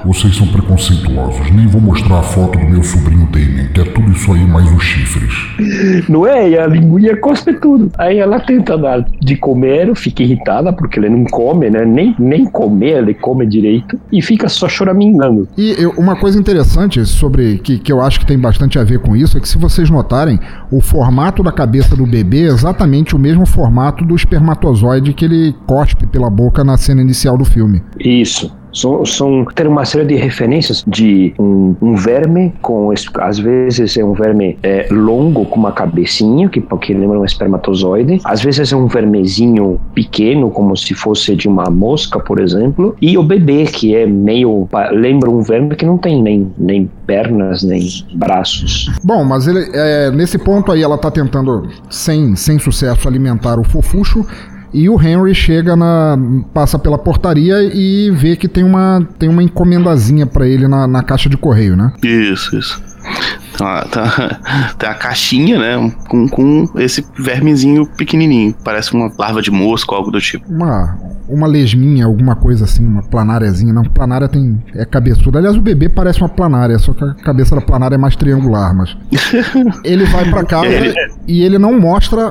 Vocês 0.04 0.36
são 0.36 0.46
preconceituosos. 0.48 1.50
Nem 1.50 1.66
vou 1.66 1.80
mostrar 1.80 2.20
a 2.20 2.22
foto 2.22 2.58
do 2.58 2.64
meu 2.64 2.82
sobrinho 2.82 3.26
Damien, 3.26 3.68
que 3.72 3.80
é 3.80 3.84
tudo 3.84 4.12
isso 4.12 4.32
aí 4.32 4.46
mais 4.46 4.70
os 4.72 4.82
chifres. 4.82 6.08
Não 6.08 6.26
é? 6.26 6.50
E 6.50 6.58
a 6.58 6.66
linguinha 6.66 7.16
cospe 7.16 7.54
tudo. 7.54 7.90
Aí 7.98 8.18
ela 8.18 8.40
tenta 8.40 8.76
dar 8.76 9.04
de 9.20 9.36
comer, 9.36 9.94
fica 9.96 10.22
irritada 10.22 10.72
porque 10.72 10.98
ele 10.98 11.08
não 11.08 11.24
come, 11.24 11.70
né? 11.70 11.84
Nem, 11.84 12.14
nem 12.18 12.44
comer 12.44 12.98
ele 12.98 13.14
come 13.14 13.46
direito 13.46 13.98
e 14.12 14.22
fica 14.22 14.48
só 14.48 14.68
choramingando. 14.68 15.48
E 15.56 15.74
eu, 15.78 15.90
uma 15.98 16.16
coisa 16.16 16.38
interessante 16.38 17.04
sobre 17.06 17.58
que, 17.58 17.78
que 17.78 17.92
eu 17.92 18.00
acho 18.00 18.20
que 18.20 18.26
tem 18.26 18.38
bastante 18.38 18.78
a 18.78 18.84
ver 18.84 19.00
com 19.00 19.16
isso 19.16 19.36
é 19.36 19.40
que 19.40 19.48
se 19.48 19.58
vocês 19.58 19.90
notarem, 19.90 20.38
o 20.70 20.80
formato 20.98 21.44
da 21.44 21.52
cabeça 21.52 21.94
do 21.94 22.04
bebê 22.04 22.48
é 22.48 22.48
exatamente 22.48 23.14
o 23.14 23.18
mesmo 23.20 23.46
formato 23.46 24.04
do 24.04 24.16
espermatozoide 24.16 25.12
que 25.12 25.24
ele 25.24 25.54
cospe 25.64 26.04
pela 26.08 26.28
boca 26.28 26.64
na 26.64 26.76
cena 26.76 27.00
inicial 27.00 27.38
do 27.38 27.44
filme. 27.44 27.80
Isso. 28.00 28.52
São, 28.78 29.04
são 29.04 29.44
tem 29.54 29.66
uma 29.66 29.84
série 29.84 30.04
de 30.04 30.14
referências 30.14 30.84
de 30.86 31.34
um, 31.38 31.74
um 31.82 31.96
verme 31.96 32.52
com 32.62 32.92
às 33.20 33.38
vezes 33.38 33.96
é 33.96 34.04
um 34.04 34.12
verme 34.12 34.56
é, 34.62 34.86
longo 34.90 35.44
com 35.46 35.58
uma 35.58 35.72
cabecinha 35.72 36.48
que 36.48 36.60
porque 36.60 36.94
lembra 36.94 37.18
um 37.18 37.24
espermatozoide. 37.24 38.20
Às 38.24 38.40
vezes 38.40 38.72
é 38.72 38.76
um 38.76 38.86
vermezinho 38.86 39.80
pequeno 39.94 40.50
como 40.50 40.76
se 40.76 40.94
fosse 40.94 41.34
de 41.34 41.48
uma 41.48 41.68
mosca 41.70 42.20
por 42.20 42.40
exemplo. 42.40 42.96
E 43.02 43.18
o 43.18 43.22
bebê 43.22 43.64
que 43.64 43.96
é 43.96 44.06
meio 44.06 44.68
lembra 44.92 45.28
um 45.28 45.42
verme 45.42 45.74
que 45.74 45.84
não 45.84 45.98
tem 45.98 46.22
nem, 46.22 46.52
nem 46.56 46.88
pernas 47.04 47.64
nem 47.64 47.82
braços. 48.14 48.90
Bom 49.02 49.24
mas 49.24 49.48
ele 49.48 49.68
é, 49.74 50.10
nesse 50.12 50.38
ponto 50.38 50.70
aí 50.70 50.82
ela 50.82 50.94
está 50.94 51.10
tentando 51.10 51.68
sem 51.90 52.36
sem 52.36 52.58
sucesso 52.58 53.08
alimentar 53.08 53.58
o 53.58 53.64
fofucho 53.64 54.24
e 54.72 54.88
o 54.88 55.00
Henry 55.00 55.34
chega 55.34 55.74
na. 55.74 56.18
passa 56.52 56.78
pela 56.78 56.98
portaria 56.98 57.62
e 57.74 58.10
vê 58.10 58.36
que 58.36 58.48
tem 58.48 58.64
uma, 58.64 59.06
tem 59.18 59.28
uma 59.28 59.42
encomendazinha 59.42 60.26
para 60.26 60.46
ele 60.46 60.68
na, 60.68 60.86
na 60.86 61.02
caixa 61.02 61.28
de 61.28 61.36
correio, 61.36 61.76
né? 61.76 61.92
Isso, 62.02 62.56
isso. 62.56 62.82
Tá, 63.58 63.82
tá, 63.90 64.38
tem 64.78 64.88
a 64.88 64.94
caixinha, 64.94 65.58
né? 65.58 65.92
Com, 66.08 66.28
com 66.28 66.70
esse 66.76 67.04
vermezinho 67.18 67.84
pequenininho. 67.84 68.54
Parece 68.62 68.94
uma 68.94 69.10
larva 69.18 69.42
de 69.42 69.50
mosca 69.50 69.92
ou 69.92 69.98
algo 69.98 70.12
do 70.12 70.20
tipo. 70.20 70.48
Uma, 70.48 70.96
uma 71.28 71.46
lesminha, 71.48 72.06
alguma 72.06 72.36
coisa 72.36 72.64
assim, 72.64 72.86
uma 72.86 73.02
planáriazinha. 73.02 73.72
Não, 73.72 73.82
planária 73.82 74.28
tem. 74.28 74.62
é 74.76 74.84
cabeçuda. 74.84 75.38
Aliás, 75.38 75.56
o 75.56 75.60
bebê 75.60 75.88
parece 75.88 76.20
uma 76.20 76.28
planária, 76.28 76.78
só 76.78 76.92
que 76.92 77.02
a 77.02 77.14
cabeça 77.14 77.56
da 77.56 77.60
planária 77.60 77.96
é 77.96 77.98
mais 77.98 78.14
triangular, 78.14 78.72
mas. 78.72 78.96
ele 79.84 80.04
vai 80.06 80.30
para 80.30 80.44
casa 80.44 80.68
e 81.26 81.42
ele 81.42 81.58
não 81.58 81.78
mostra 81.78 82.30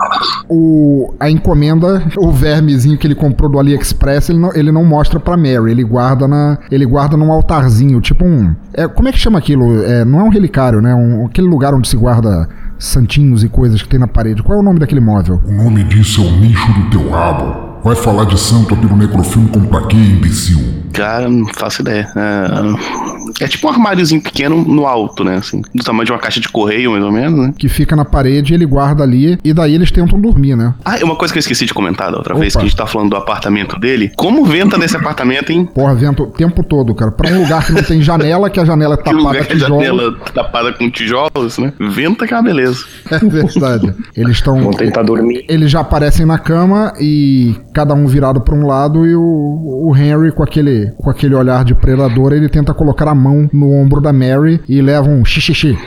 o, 0.50 1.14
a 1.20 1.30
encomenda, 1.30 2.04
o 2.18 2.32
vermezinho 2.32 2.98
que 2.98 3.06
ele 3.06 3.16
comprou 3.16 3.52
do 3.52 3.60
AliExpress, 3.60 4.30
ele 4.30 4.40
não, 4.40 4.56
ele 4.56 4.72
não 4.72 4.86
mostra 4.86 5.20
pra 5.20 5.36
Mary. 5.36 5.72
Ele 5.72 5.84
guarda 5.84 6.26
na. 6.26 6.58
Ele 6.72 6.86
guarda 6.86 7.18
num 7.18 7.32
altarzinho, 7.32 8.00
tipo 8.00 8.26
um. 8.26 8.56
É, 8.74 8.88
como 8.88 9.10
é 9.10 9.12
que 9.12 9.20
chama 9.20 9.38
aquilo? 9.38 9.84
É, 9.84 10.06
não 10.06 10.22
é 10.22 10.24
um 10.24 10.30
relicário, 10.30 10.82
né? 10.82 10.94
Um, 10.96 11.17
aquele 11.26 11.48
lugar 11.48 11.74
onde 11.74 11.88
se 11.88 11.98
guarda 11.98 12.48
santinhos 12.78 13.44
e 13.44 13.50
coisas 13.50 13.82
que 13.82 13.90
tem 13.90 14.00
na 14.00 14.08
parede. 14.08 14.44
Qual 14.44 14.58
é 14.58 14.62
o 14.62 14.64
nome 14.64 14.80
daquele 14.80 15.02
móvel? 15.02 15.42
O 15.46 15.52
nome 15.52 15.84
disso 15.84 16.22
é 16.22 16.26
o 16.26 16.32
nicho 16.32 16.72
do 16.74 16.90
teu 16.90 17.10
rabo. 17.10 17.67
Vai 17.84 17.96
falar 17.96 18.26
de 18.26 18.40
santo 18.40 18.74
aqui 18.74 18.86
no 18.86 18.98
necrofilme 18.98 19.50
como 19.50 19.68
pra 19.68 19.82
quê, 19.88 19.96
imbecil? 19.96 20.60
Cara, 20.94 21.30
não 21.30 21.46
faço 21.54 21.82
ideia. 21.82 22.08
É, 22.16 23.44
é, 23.44 23.48
tipo 23.48 23.68
um 23.68 23.70
armáriozinho 23.70 24.22
pequeno 24.22 24.64
no 24.64 24.88
alto, 24.88 25.24
né? 25.24 25.36
Assim, 25.36 25.62
do 25.74 25.84
tamanho 25.84 26.06
de 26.06 26.12
uma 26.12 26.18
caixa 26.18 26.40
de 26.40 26.50
correio, 26.50 26.92
mais 26.92 27.04
ou 27.04 27.12
menos, 27.12 27.40
né? 27.40 27.54
Que 27.58 27.70
fica 27.70 27.96
na 27.96 28.04
parede, 28.04 28.54
ele 28.54 28.66
guarda 28.66 29.04
ali 29.04 29.38
e 29.44 29.54
daí 29.54 29.76
eles 29.76 29.92
tentam 29.92 30.20
dormir, 30.20 30.56
né? 30.56 30.74
Ah, 30.84 30.96
uma 31.04 31.16
coisa 31.16 31.32
que 31.34 31.38
eu 31.38 31.42
esqueci 31.42 31.66
de 31.66 31.74
comentar 31.74 32.12
da 32.12 32.18
outra 32.18 32.34
Opa. 32.34 32.42
vez, 32.42 32.54
que 32.56 32.60
a 32.60 32.64
gente 32.64 32.76
tá 32.76 32.88
falando 32.88 33.12
do 33.12 33.16
apartamento 33.16 33.80
dele. 33.80 34.12
Como 34.18 34.44
venta 34.44 34.78
nesse 34.78 34.98
apartamento, 34.98 35.52
hein? 35.52 35.70
Porra, 35.72 35.94
venta 35.94 36.24
o 36.24 36.28
tempo 36.28 36.64
todo, 36.64 36.96
cara. 36.96 37.12
Pra 37.12 37.30
um 37.30 37.44
lugar 37.44 37.64
que 37.66 37.74
não 37.74 37.84
tem 37.84 38.02
janela, 38.02 38.50
que 38.50 38.60
a 38.60 38.66
janela 38.66 38.96
é 38.96 38.98
tapada 39.04 39.40
com 39.46 39.54
tijolos. 39.54 39.86
janela 39.86 40.18
tapada 40.34 40.74
com 40.74 40.90
tijolos, 40.90 41.58
né? 41.60 41.74
Venta 41.80 42.26
que 42.26 42.34
é 42.34 42.38
uma 42.38 42.44
beleza. 42.44 42.84
É 43.10 43.20
verdade. 43.20 43.94
Eles 44.16 44.38
estão. 44.38 44.62
Vão 44.62 44.72
tentar 44.72 45.02
dormir. 45.04 45.46
Eles 45.48 45.72
já 45.72 45.80
aparecem 45.80 46.26
na 46.26 46.38
cama 46.38 46.94
e 47.00 47.56
cada 47.78 47.94
um 47.94 48.08
virado 48.08 48.42
para 48.42 48.56
um 48.56 48.66
lado 48.66 49.06
e 49.06 49.16
o, 49.16 49.22
o 49.22 49.96
Henry 49.96 50.32
com 50.32 50.42
aquele, 50.42 50.92
com 50.98 51.12
aquele 51.12 51.36
olhar 51.36 51.64
de 51.64 51.76
predador, 51.76 52.34
ele 52.34 52.50
tenta 52.50 52.74
colocar 52.74 53.08
a 53.08 53.14
mão 53.14 53.48
no 53.54 53.72
ombro 53.72 54.02
da 54.02 54.12
Mary 54.12 54.60
e 54.68 54.82
leva 54.82 55.08
um 55.08 55.24
xixi. 55.24 55.78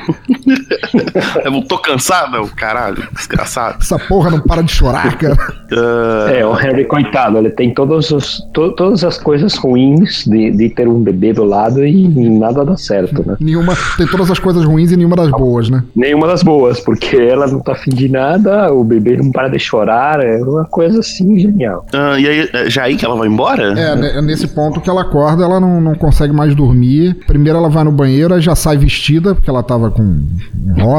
eu 1.44 1.62
tô 1.66 1.78
cansado, 1.78 2.46
caralho, 2.54 3.02
desgraçado. 3.12 3.78
Essa 3.80 3.98
porra 3.98 4.30
não 4.30 4.40
para 4.40 4.62
de 4.62 4.70
chorar, 4.70 5.18
cara. 5.18 5.36
Uh... 5.72 6.28
É, 6.32 6.46
o 6.46 6.56
Henry, 6.56 6.84
coitado, 6.84 7.38
ele 7.38 7.50
tem 7.50 7.74
todos 7.74 8.12
os, 8.12 8.40
to, 8.54 8.70
todas 8.76 9.02
as 9.02 9.18
coisas 9.18 9.56
ruins 9.56 10.24
de, 10.24 10.52
de 10.52 10.70
ter 10.70 10.86
um 10.86 11.02
bebê 11.02 11.32
do 11.32 11.42
lado 11.42 11.84
e 11.84 12.06
nada 12.06 12.64
dá 12.64 12.76
certo, 12.76 13.26
né? 13.26 13.36
Nenhuma, 13.40 13.76
tem 13.96 14.06
todas 14.06 14.30
as 14.30 14.38
coisas 14.38 14.64
ruins 14.64 14.92
e 14.92 14.96
nenhuma 14.96 15.16
das 15.16 15.30
boas, 15.30 15.68
né? 15.68 15.82
Nenhuma 15.96 16.28
das 16.28 16.44
boas, 16.44 16.78
porque 16.78 17.16
ela 17.16 17.48
não 17.48 17.58
tá 17.58 17.72
afim 17.72 17.90
de 17.90 18.08
nada, 18.08 18.72
o 18.72 18.84
bebê 18.84 19.16
não 19.16 19.32
para 19.32 19.48
de 19.48 19.58
chorar, 19.58 20.24
é 20.24 20.40
uma 20.40 20.64
coisa 20.64 21.00
assim 21.00 21.36
genial. 21.36 21.79
Uh, 21.92 22.18
e 22.18 22.28
aí, 22.28 22.50
é, 22.52 22.70
já 22.70 22.84
aí 22.84 22.96
que 22.96 23.04
ela 23.04 23.16
vai 23.16 23.28
embora? 23.28 23.78
É, 23.78 24.20
nesse 24.22 24.46
ponto 24.48 24.80
que 24.80 24.88
ela 24.88 25.02
acorda, 25.02 25.44
ela 25.44 25.60
não, 25.60 25.80
não 25.80 25.94
consegue 25.94 26.32
mais 26.32 26.54
dormir. 26.54 27.14
Primeiro 27.26 27.58
ela 27.58 27.68
vai 27.68 27.84
no 27.84 27.92
banheiro, 27.92 28.34
aí 28.34 28.40
já 28.40 28.54
sai 28.54 28.76
vestida, 28.76 29.34
porque 29.34 29.50
ela 29.50 29.62
tava 29.62 29.90
com 29.90 30.02
um, 30.02 30.26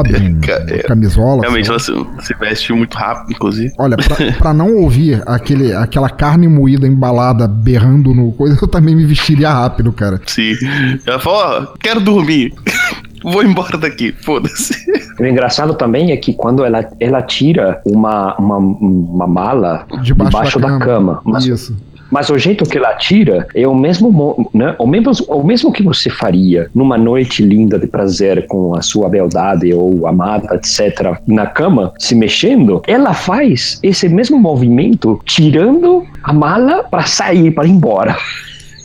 é, 0.68 0.82
camisola. 0.82 1.42
Realmente, 1.42 1.68
ela 1.70 1.78
se, 1.78 1.92
se, 2.20 2.34
veste 2.34 2.72
muito 2.72 2.96
rápido, 2.96 3.32
inclusive. 3.32 3.72
Olha, 3.78 3.96
pra, 3.96 4.32
pra, 4.38 4.54
não 4.54 4.76
ouvir 4.76 5.22
aquele, 5.26 5.72
aquela 5.72 6.08
carne 6.08 6.48
moída 6.48 6.86
embalada 6.86 7.46
berrando 7.46 8.14
no 8.14 8.32
coisa, 8.32 8.58
eu 8.60 8.68
também 8.68 8.94
me 8.94 9.04
vestiria 9.04 9.50
rápido, 9.50 9.92
cara. 9.92 10.20
Sim. 10.26 10.54
Ela 11.06 11.18
falou, 11.18 11.38
ó, 11.38 11.66
quero 11.78 12.00
dormir. 12.00 12.52
Vou 13.24 13.42
embora 13.42 13.78
daqui, 13.78 14.12
foda-se. 14.12 14.74
O 15.18 15.24
engraçado 15.24 15.74
também 15.74 16.12
é 16.12 16.16
que 16.16 16.32
quando 16.32 16.64
ela, 16.64 16.88
ela 16.98 17.22
tira 17.22 17.80
uma, 17.84 18.34
uma, 18.36 18.56
uma 18.56 19.26
mala 19.26 19.86
debaixo, 20.02 20.30
debaixo 20.30 20.60
da, 20.60 20.68
da, 20.68 20.78
cama, 20.78 21.16
cama 21.16 21.22
mas, 21.24 21.46
Isso. 21.46 21.76
Mas 22.12 22.28
o 22.28 22.38
jeito 22.38 22.64
que 22.64 22.76
ela 22.76 22.92
tira 22.94 23.46
é 23.54 23.66
o 23.66 23.74
mesmo, 23.74 24.50
né? 24.52 24.76
o 24.78 24.86
mesmo, 24.86 25.12
o 25.28 25.42
mesmo 25.42 25.72
que 25.72 25.82
você 25.82 26.10
faria 26.10 26.68
numa 26.74 26.98
noite 26.98 27.42
linda 27.42 27.78
de 27.78 27.86
prazer 27.86 28.46
com 28.48 28.76
a 28.76 28.82
sua 28.82 29.08
beldade 29.08 29.72
ou 29.72 30.06
amada, 30.06 30.54
etc., 30.54 31.16
na 31.26 31.46
cama, 31.46 31.94
se 31.98 32.14
mexendo. 32.14 32.82
Ela 32.86 33.14
faz 33.14 33.80
esse 33.82 34.10
mesmo 34.10 34.38
movimento 34.38 35.18
tirando 35.24 36.06
a 36.22 36.34
mala 36.34 36.84
para 36.84 37.06
sair, 37.06 37.50
para 37.50 37.66
ir 37.66 37.70
embora. 37.70 38.14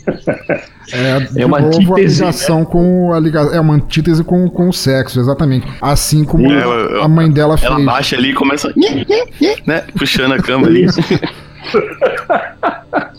É, 0.92 1.42
é 1.42 1.46
uma 1.46 1.60
novo, 1.60 1.76
antítese, 1.76 2.22
a 2.22 2.26
ligação 2.26 2.60
né? 2.60 2.66
com 2.66 3.12
a 3.12 3.20
ligação, 3.20 3.54
é 3.54 3.60
uma 3.60 3.74
antítese 3.74 4.24
com, 4.24 4.48
com 4.48 4.68
o 4.68 4.72
sexo, 4.72 5.20
exatamente. 5.20 5.66
Assim 5.80 6.24
como 6.24 6.50
é, 6.50 6.64
eu, 6.64 7.02
a 7.02 7.08
mãe 7.08 7.30
dela 7.30 7.56
fez. 7.56 7.70
Ela 7.70 7.84
baixa 7.84 8.16
ali 8.16 8.30
e 8.30 8.34
começa, 8.34 8.72
né, 9.66 9.84
puxando 9.96 10.32
a 10.32 10.38
cama 10.38 10.66
ali. 10.66 10.86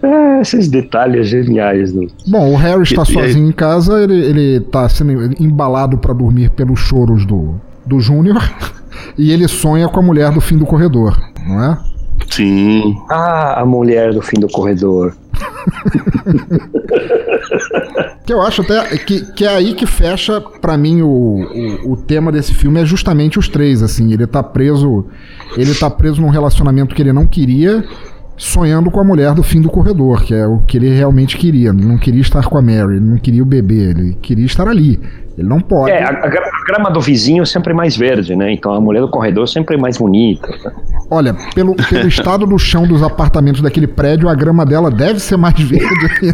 é, 0.01 0.41
esses 0.41 0.67
detalhes 0.67 1.27
geniais. 1.27 1.91
Do... 1.93 2.07
Bom, 2.27 2.53
o 2.53 2.55
Harry 2.55 2.83
está 2.83 3.05
sozinho 3.05 3.49
em 3.49 3.51
casa, 3.51 4.01
ele, 4.01 4.15
ele 4.15 4.59
tá 4.61 4.87
sendo 4.89 5.11
embalado 5.41 5.97
para 5.97 6.13
dormir 6.13 6.49
pelos 6.51 6.79
choros 6.79 7.25
do, 7.25 7.55
do 7.85 7.99
Júnior 7.99 8.41
e 9.17 9.31
ele 9.31 9.47
sonha 9.47 9.87
com 9.87 9.99
a 9.99 10.03
mulher 10.03 10.31
do 10.31 10.41
fim 10.41 10.57
do 10.57 10.65
corredor, 10.65 11.19
não 11.45 11.63
é? 11.63 11.77
Sim. 12.29 12.97
Ah, 13.09 13.61
a 13.61 13.65
mulher 13.65 14.13
do 14.13 14.21
fim 14.21 14.39
do 14.39 14.47
corredor. 14.47 15.15
que 18.25 18.33
eu 18.33 18.41
acho 18.41 18.61
até 18.61 18.97
que, 18.97 19.31
que 19.33 19.45
é 19.45 19.49
aí 19.49 19.73
que 19.73 19.85
fecha 19.85 20.39
para 20.41 20.77
mim 20.77 21.01
o, 21.01 21.07
o, 21.07 21.93
o, 21.93 21.97
tema 21.97 22.31
desse 22.31 22.53
filme 22.53 22.81
é 22.81 22.85
justamente 22.85 23.39
os 23.39 23.47
três 23.47 23.81
assim 23.81 24.13
ele 24.13 24.27
tá 24.27 24.43
preso 24.43 25.05
ele 25.55 25.73
tá 25.73 25.89
preso 25.89 26.21
num 26.21 26.29
relacionamento 26.29 26.93
que 26.93 27.01
ele 27.01 27.13
não 27.13 27.25
queria 27.25 27.83
sonhando 28.39 28.89
com 28.89 29.01
a 29.01 29.03
mulher 29.03 29.33
do 29.33 29.43
fim 29.43 29.59
do 29.61 29.69
corredor, 29.69 30.23
que 30.23 30.33
é 30.33 30.47
o 30.47 30.59
que 30.59 30.77
ele 30.77 30.89
realmente 30.89 31.37
queria. 31.37 31.69
Ele 31.69 31.85
não 31.85 31.97
queria 31.97 32.21
estar 32.21 32.45
com 32.45 32.57
a 32.57 32.61
Mary, 32.61 32.95
ele 32.95 33.05
não 33.05 33.17
queria 33.17 33.43
o 33.43 33.45
bebê, 33.45 33.89
ele 33.89 34.17
queria 34.21 34.45
estar 34.45 34.65
ali. 34.67 34.97
Ele 35.37 35.47
não 35.47 35.59
pode. 35.59 35.91
É, 35.91 36.01
a, 36.01 36.09
a 36.09 36.63
grama 36.65 36.89
do 36.89 37.01
vizinho 37.01 37.43
é 37.43 37.45
sempre 37.45 37.73
mais 37.73 37.97
verde, 37.97 38.35
né? 38.35 38.51
Então 38.53 38.73
a 38.73 38.79
mulher 38.79 39.01
do 39.01 39.09
corredor 39.09 39.43
é 39.43 39.47
sempre 39.47 39.77
mais 39.77 39.97
bonita. 39.97 40.47
Olha, 41.11 41.35
pelo, 41.53 41.75
pelo 41.75 42.07
estado 42.09 42.45
do 42.45 42.57
chão 42.57 42.87
dos 42.87 43.03
apartamentos 43.03 43.61
daquele 43.61 43.87
prédio, 43.87 44.29
a 44.29 44.35
grama 44.35 44.65
dela 44.65 44.89
deve 44.89 45.19
ser 45.19 45.35
mais 45.35 45.59
verde. 45.59 46.33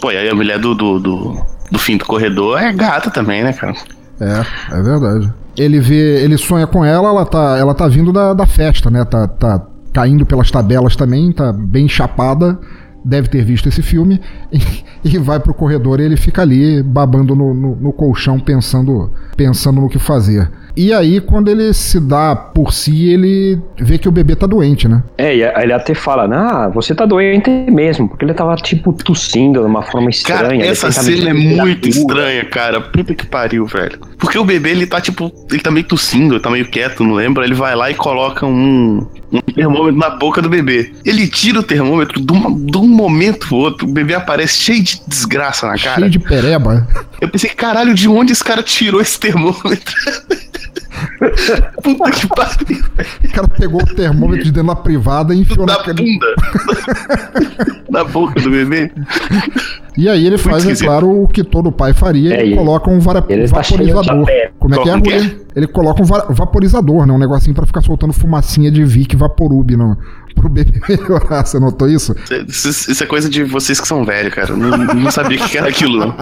Pô, 0.00 0.10
e 0.10 0.16
aí 0.16 0.28
a 0.28 0.34
mulher 0.34 0.58
do, 0.58 0.74
do, 0.74 0.98
do, 0.98 1.36
do 1.70 1.78
fim 1.78 1.98
do 1.98 2.06
corredor 2.06 2.58
é 2.60 2.72
gata 2.72 3.10
também, 3.10 3.44
né, 3.44 3.52
cara? 3.52 3.74
É, 4.20 4.42
é 4.78 4.82
verdade. 4.82 5.43
Ele 5.56 5.80
vê, 5.80 6.22
ele 6.22 6.36
sonha 6.36 6.66
com 6.66 6.84
ela, 6.84 7.08
ela 7.08 7.24
tá, 7.24 7.56
ela 7.58 7.74
tá 7.74 7.86
vindo 7.86 8.12
da, 8.12 8.34
da 8.34 8.46
festa, 8.46 8.90
né? 8.90 9.04
Tá, 9.04 9.28
tá 9.28 9.66
caindo 9.92 10.26
pelas 10.26 10.50
tabelas 10.50 10.96
também, 10.96 11.32
tá 11.32 11.52
bem 11.52 11.88
chapada 11.88 12.58
deve 13.04 13.28
ter 13.28 13.44
visto 13.44 13.68
esse 13.68 13.82
filme 13.82 14.20
e, 14.50 14.60
e 15.04 15.18
vai 15.18 15.38
pro 15.38 15.52
corredor 15.52 16.00
e 16.00 16.04
ele 16.04 16.16
fica 16.16 16.42
ali 16.42 16.82
babando 16.82 17.36
no, 17.36 17.52
no, 17.52 17.76
no 17.76 17.92
colchão 17.92 18.40
pensando 18.40 19.10
pensando 19.36 19.80
no 19.80 19.88
que 19.88 19.98
fazer. 19.98 20.50
E 20.76 20.92
aí, 20.92 21.20
quando 21.20 21.48
ele 21.48 21.72
se 21.72 22.00
dá 22.00 22.34
por 22.34 22.72
si, 22.72 23.08
ele 23.08 23.60
vê 23.78 23.96
que 23.96 24.08
o 24.08 24.12
bebê 24.12 24.34
tá 24.34 24.46
doente, 24.46 24.88
né? 24.88 25.02
É, 25.16 25.36
e 25.36 25.42
ele 25.42 25.72
até 25.72 25.94
fala, 25.94 26.24
ah, 26.34 26.68
você 26.68 26.94
tá 26.94 27.06
doente 27.06 27.48
mesmo, 27.70 28.08
porque 28.08 28.24
ele 28.24 28.34
tava, 28.34 28.56
tipo, 28.56 28.92
tossindo 28.92 29.60
de 29.60 29.66
uma 29.66 29.82
forma 29.82 30.10
estranha. 30.10 30.58
Cara, 30.58 30.66
essa 30.66 30.90
cena 30.90 31.30
é 31.30 31.32
muito 31.32 31.88
estranha, 31.88 32.44
cara. 32.44 32.80
Puta 32.80 33.14
que 33.14 33.26
pariu, 33.26 33.66
velho. 33.66 33.98
Porque 34.18 34.36
o 34.36 34.44
bebê, 34.44 34.70
ele 34.70 34.86
tá, 34.86 35.00
tipo, 35.00 35.32
ele 35.50 35.60
tá 35.60 35.70
meio 35.70 35.86
tossindo, 35.86 36.40
tá 36.40 36.50
meio 36.50 36.66
quieto, 36.66 37.04
não 37.04 37.14
lembra? 37.14 37.44
Ele 37.44 37.54
vai 37.54 37.76
lá 37.76 37.90
e 37.90 37.94
coloca 37.94 38.44
um, 38.44 39.06
um 39.32 39.40
termômetro 39.40 39.96
na 39.98 40.10
boca 40.10 40.42
do 40.42 40.48
bebê. 40.48 40.92
Ele 41.04 41.28
tira 41.28 41.60
o 41.60 41.62
termômetro 41.62 42.20
de, 42.20 42.32
uma, 42.32 42.50
de 42.50 42.78
um 42.78 42.88
momento 42.88 43.46
pro 43.46 43.56
outro, 43.56 43.86
o 43.86 43.92
bebê 43.92 44.14
aparece 44.14 44.58
cheio 44.58 44.82
de 44.82 45.00
desgraça 45.06 45.68
na 45.68 45.78
cara. 45.78 46.00
Cheio 46.00 46.10
de 46.10 46.18
pereba. 46.18 46.88
Eu 47.20 47.28
pensei, 47.28 47.50
caralho, 47.50 47.94
de 47.94 48.08
onde 48.08 48.32
esse 48.32 48.42
cara 48.42 48.62
tirou 48.62 49.00
esse 49.00 49.18
termômetro? 49.20 49.94
Puta 51.82 52.10
que 52.10 52.26
pariu. 52.28 52.84
O 53.24 53.32
cara 53.32 53.48
pegou 53.48 53.82
o 53.82 53.94
termômetro 53.94 54.44
de 54.44 54.52
dentro 54.52 54.68
da 54.68 54.76
privada 54.76 55.34
e 55.34 55.40
enfiou 55.40 55.66
na, 55.66 55.78
na 55.78 55.94
bunda. 55.94 56.26
na 57.90 58.04
boca 58.04 58.40
do 58.40 58.50
bebê. 58.50 58.90
E 59.96 60.08
aí 60.08 60.26
ele 60.26 60.36
faz, 60.36 60.66
é 60.66 60.84
claro, 60.84 61.22
o 61.22 61.28
que 61.28 61.44
todo 61.44 61.70
pai 61.70 61.92
faria, 61.92 62.34
é, 62.34 62.42
ele 62.42 62.56
coloca 62.56 62.90
um 62.90 62.98
vara, 62.98 63.22
tá 63.22 63.28
vaporizador. 63.46 64.26
Como 64.58 64.74
é 64.74 64.78
que 64.78 64.88
é, 64.88 64.96
mulher? 64.96 65.36
Ele 65.54 65.66
coloca 65.68 66.02
um 66.02 66.34
vaporizador, 66.34 67.06
né? 67.06 67.12
Um 67.12 67.18
negocinho 67.18 67.54
para 67.54 67.64
ficar 67.64 67.80
soltando 67.80 68.12
fumacinha 68.12 68.72
de 68.72 68.84
Vic 68.84 69.14
Vaporub 69.14 69.76
no, 69.76 69.96
pro 70.34 70.48
bebê 70.48 70.80
melhorar. 70.88 71.44
Você 71.44 71.58
notou 71.58 71.88
isso? 71.88 72.14
isso? 72.48 72.90
Isso 72.90 73.02
é 73.04 73.06
coisa 73.06 73.28
de 73.28 73.44
vocês 73.44 73.80
que 73.80 73.88
são 73.88 74.04
velhos, 74.04 74.34
cara. 74.34 74.54
Não, 74.54 74.76
não 74.76 75.10
sabia 75.10 75.38
o 75.38 75.48
que 75.48 75.58
era 75.58 75.68
aquilo. 75.68 76.14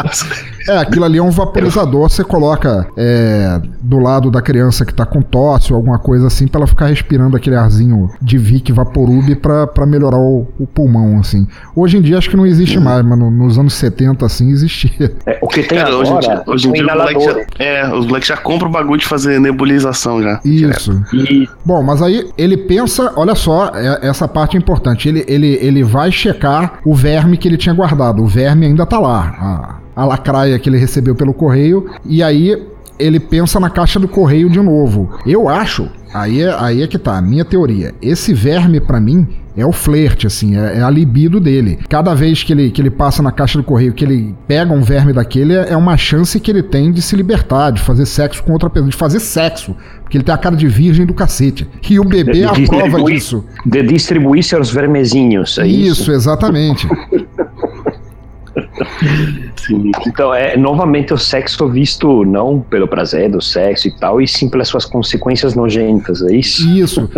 É, 0.68 0.78
aquilo 0.78 1.04
ali 1.04 1.18
é 1.18 1.22
um 1.22 1.30
vaporizador. 1.30 2.08
Você 2.08 2.22
coloca 2.22 2.86
é, 2.96 3.60
do 3.80 3.98
lado 3.98 4.30
da 4.30 4.40
criança 4.40 4.84
que 4.84 4.94
tá 4.94 5.04
com 5.04 5.20
tosse 5.20 5.72
ou 5.72 5.76
alguma 5.76 5.98
coisa 5.98 6.26
assim, 6.26 6.46
pra 6.46 6.60
ela 6.60 6.66
ficar 6.66 6.86
respirando 6.86 7.36
aquele 7.36 7.56
arzinho 7.56 8.10
de 8.20 8.38
Vic 8.38 8.72
Vaporub 8.72 9.34
pra, 9.36 9.66
pra 9.66 9.86
melhorar 9.86 10.18
o, 10.18 10.46
o 10.58 10.66
pulmão, 10.66 11.18
assim. 11.18 11.46
Hoje 11.74 11.96
em 11.96 12.02
dia 12.02 12.18
acho 12.18 12.30
que 12.30 12.36
não 12.36 12.46
existe 12.46 12.78
uhum. 12.78 12.84
mais, 12.84 13.04
mas 13.04 13.18
no, 13.18 13.30
nos 13.30 13.58
anos 13.58 13.74
70, 13.74 14.24
assim, 14.24 14.50
existia. 14.50 15.12
É, 15.26 15.38
o 15.40 15.48
que 15.48 15.62
tem 15.62 15.78
cara, 15.78 15.90
agora, 15.90 16.16
hoje, 16.16 16.28
hoje 16.46 16.68
em 16.68 16.72
dia, 16.72 16.86
os 16.86 16.92
moleques 16.92 17.24
já, 17.24 17.64
é, 17.64 17.94
os 17.94 18.06
moleques 18.06 18.28
já 18.28 18.36
compram 18.36 18.68
o 18.68 18.72
bagulho 18.72 18.98
de 18.98 19.06
fazer 19.06 19.40
nebulização 19.40 20.22
já. 20.22 20.40
Isso. 20.44 21.02
E... 21.12 21.48
Bom, 21.64 21.82
mas 21.82 22.02
aí 22.02 22.30
ele 22.36 22.56
pensa, 22.56 23.12
olha 23.16 23.34
só, 23.34 23.72
é, 23.74 24.01
essa 24.02 24.26
parte 24.26 24.56
é 24.56 24.60
importante. 24.60 25.08
Ele, 25.08 25.24
ele, 25.28 25.58
ele 25.62 25.84
vai 25.84 26.10
checar 26.10 26.80
o 26.84 26.94
verme 26.94 27.36
que 27.36 27.48
ele 27.48 27.56
tinha 27.56 27.74
guardado. 27.74 28.22
O 28.22 28.26
verme 28.26 28.66
ainda 28.66 28.84
tá 28.84 28.98
lá. 28.98 29.80
A, 29.96 30.02
a 30.02 30.04
lacraia 30.04 30.58
que 30.58 30.68
ele 30.68 30.78
recebeu 30.78 31.14
pelo 31.14 31.32
correio. 31.32 31.88
E 32.04 32.22
aí 32.22 32.60
ele 32.98 33.18
pensa 33.18 33.58
na 33.58 33.70
caixa 33.70 33.98
do 33.98 34.08
correio 34.08 34.50
de 34.50 34.60
novo. 34.60 35.10
Eu 35.26 35.48
acho, 35.48 35.88
aí 36.12 36.40
é, 36.40 36.54
aí 36.58 36.82
é 36.82 36.86
que 36.86 36.98
tá, 36.98 37.16
a 37.16 37.22
minha 37.22 37.44
teoria. 37.44 37.94
Esse 38.02 38.34
verme, 38.34 38.80
para 38.80 39.00
mim, 39.00 39.26
é 39.56 39.66
o 39.66 39.72
flerte, 39.72 40.26
assim, 40.26 40.56
é, 40.56 40.78
é, 40.78 40.82
a 40.82 40.90
libido 40.90 41.38
dele. 41.38 41.78
Cada 41.88 42.14
vez 42.14 42.42
que 42.42 42.52
ele, 42.52 42.70
que 42.70 42.80
ele 42.80 42.90
passa 42.90 43.22
na 43.22 43.30
caixa 43.30 43.58
do 43.58 43.64
correio, 43.64 43.92
que 43.92 44.04
ele 44.04 44.34
pega 44.46 44.72
um 44.72 44.82
verme 44.82 45.12
daquele, 45.12 45.54
é 45.54 45.76
uma 45.76 45.96
chance 45.96 46.38
que 46.40 46.50
ele 46.50 46.62
tem 46.62 46.90
de 46.90 47.02
se 47.02 47.14
libertar, 47.14 47.70
de 47.70 47.80
fazer 47.80 48.06
sexo 48.06 48.42
com 48.42 48.52
outra 48.52 48.70
pessoa, 48.70 48.90
de 48.90 48.96
fazer 48.96 49.20
sexo. 49.20 49.76
Porque 50.02 50.16
ele 50.16 50.24
tem 50.24 50.34
a 50.34 50.38
cara 50.38 50.56
de 50.56 50.66
virgem 50.66 51.06
do 51.06 51.14
cacete. 51.14 51.68
E 51.88 51.98
o 51.98 52.04
bebê 52.04 52.32
de, 52.32 52.42
é 52.42 52.46
a 52.46 52.66
prova 52.66 53.02
disso. 53.04 53.44
De 53.64 53.82
distribuir 53.82 54.42
seus 54.42 54.70
vermezinhos, 54.70 55.58
é 55.58 55.66
isso? 55.66 56.02
Isso, 56.02 56.12
exatamente. 56.12 56.86
Sim. 59.66 59.92
Então, 60.06 60.34
é 60.34 60.56
novamente 60.56 61.12
o 61.12 61.18
sexo 61.18 61.68
visto 61.68 62.24
não 62.24 62.60
pelo 62.60 62.88
prazer 62.88 63.30
do 63.30 63.40
sexo 63.40 63.88
e 63.88 63.92
tal, 63.92 64.20
e 64.20 64.26
sim 64.26 64.48
pelas 64.48 64.68
suas 64.68 64.84
consequências 64.84 65.54
nojentas, 65.54 66.22
é 66.22 66.34
isso? 66.34 66.68
Isso. 66.68 67.08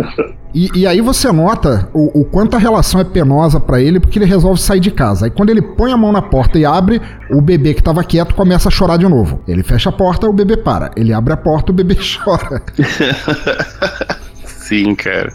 E, 0.53 0.69
e 0.73 0.87
aí 0.87 1.01
você 1.01 1.31
nota 1.31 1.89
o, 1.93 2.21
o, 2.21 2.25
quanto 2.25 2.55
a 2.55 2.59
relação 2.59 3.01
é 3.01 3.03
penosa 3.03 3.59
para 3.59 3.81
ele, 3.81 3.99
porque 3.99 4.17
ele 4.19 4.25
resolve 4.25 4.61
sair 4.61 4.79
de 4.79 4.91
casa. 4.91 5.25
Aí 5.25 5.31
quando 5.31 5.49
ele 5.49 5.61
põe 5.61 5.91
a 5.91 5.97
mão 5.97 6.11
na 6.11 6.21
porta 6.21 6.57
e 6.57 6.65
abre, 6.65 7.01
o 7.29 7.41
bebê 7.41 7.73
que 7.73 7.83
tava 7.83 8.03
quieto 8.03 8.35
começa 8.35 8.69
a 8.69 8.71
chorar 8.71 8.97
de 8.97 9.07
novo. 9.07 9.41
Ele 9.47 9.63
fecha 9.63 9.89
a 9.89 9.91
porta, 9.91 10.27
o 10.27 10.33
bebê 10.33 10.55
para. 10.55 10.91
Ele 10.95 11.11
abre 11.11 11.33
a 11.33 11.37
porta, 11.37 11.71
o 11.71 11.75
bebê 11.75 11.97
chora. 12.23 12.61
Sim, 14.65 14.95
cara. 14.95 15.31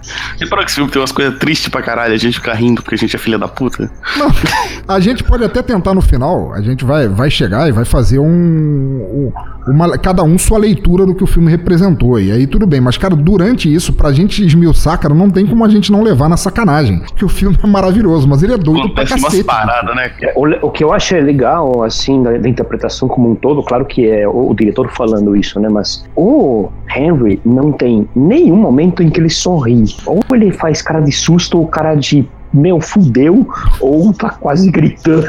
Para 0.48 0.64
que 0.64 0.70
esse 0.70 0.74
filme 0.74 0.90
tem 0.90 1.00
umas 1.00 1.12
coisas 1.12 1.38
tristes 1.38 1.68
pra 1.68 1.80
caralho, 1.80 2.12
a 2.12 2.16
gente 2.16 2.34
ficar 2.34 2.54
rindo 2.54 2.82
porque 2.82 2.96
a 2.96 2.98
gente 2.98 3.14
é 3.14 3.18
filha 3.18 3.38
da 3.38 3.46
puta? 3.46 3.88
Não, 4.16 4.28
a 4.88 4.98
gente 4.98 5.22
pode 5.22 5.44
até 5.44 5.62
tentar 5.62 5.94
no 5.94 6.00
final, 6.00 6.52
a 6.52 6.60
gente 6.60 6.84
vai, 6.84 7.06
vai 7.06 7.30
chegar 7.30 7.68
e 7.68 7.72
vai 7.72 7.84
fazer 7.84 8.18
um, 8.18 8.24
um 8.26 9.32
uma, 9.66 9.98
cada 9.98 10.22
um 10.22 10.38
sua 10.38 10.58
leitura 10.58 11.04
do 11.06 11.14
que 11.14 11.24
o 11.24 11.26
filme 11.26 11.50
representou. 11.50 12.18
E 12.18 12.32
aí 12.32 12.46
tudo 12.46 12.66
bem, 12.66 12.80
mas 12.80 12.96
cara, 12.96 13.14
durante 13.14 13.72
isso, 13.72 13.92
pra 13.92 14.12
gente 14.12 14.44
esmiuçar, 14.44 14.98
cara, 14.98 15.14
não 15.14 15.30
tem 15.30 15.46
como 15.46 15.64
a 15.64 15.68
gente 15.68 15.90
não 15.92 16.02
levar 16.02 16.28
na 16.28 16.36
sacanagem. 16.36 17.02
Que 17.16 17.24
o 17.24 17.28
filme 17.28 17.56
é 17.62 17.66
maravilhoso, 17.66 18.28
mas 18.28 18.42
ele 18.42 18.54
é 18.54 18.58
doido 18.58 18.86
Acontece 18.86 19.14
pra 19.14 19.22
cacete. 19.22 19.44
Parada, 19.44 19.94
né? 19.94 20.10
o, 20.34 20.66
o, 20.66 20.70
que 20.70 20.84
eu 20.84 20.92
acho 20.92 21.14
legal, 21.16 21.82
assim, 21.82 22.22
da, 22.22 22.36
da, 22.36 22.48
interpretação 22.48 23.08
como 23.08 23.30
um 23.30 23.34
todo, 23.34 23.62
claro 23.62 23.84
que 23.84 24.08
é 24.08 24.26
o, 24.26 24.50
o 24.50 24.54
diretor 24.54 24.88
falando 24.90 25.36
isso, 25.36 25.58
né? 25.58 25.68
Mas 25.68 26.04
o 26.16 26.68
Henry 26.94 27.40
não 27.44 27.72
tem 27.72 28.08
nenhum 28.14 28.56
momento 28.56 29.02
em 29.02 29.10
que 29.10 29.20
ele 29.20 29.30
sorri. 29.30 29.84
Ou 30.06 30.20
ele 30.32 30.52
faz 30.52 30.82
cara 30.82 31.00
de 31.00 31.12
susto 31.12 31.58
ou 31.58 31.66
cara 31.66 31.94
de 31.94 32.28
meu, 32.52 32.80
fudeu, 32.80 33.46
ou 33.80 34.12
tá 34.12 34.30
quase 34.30 34.70
gritando. 34.70 35.26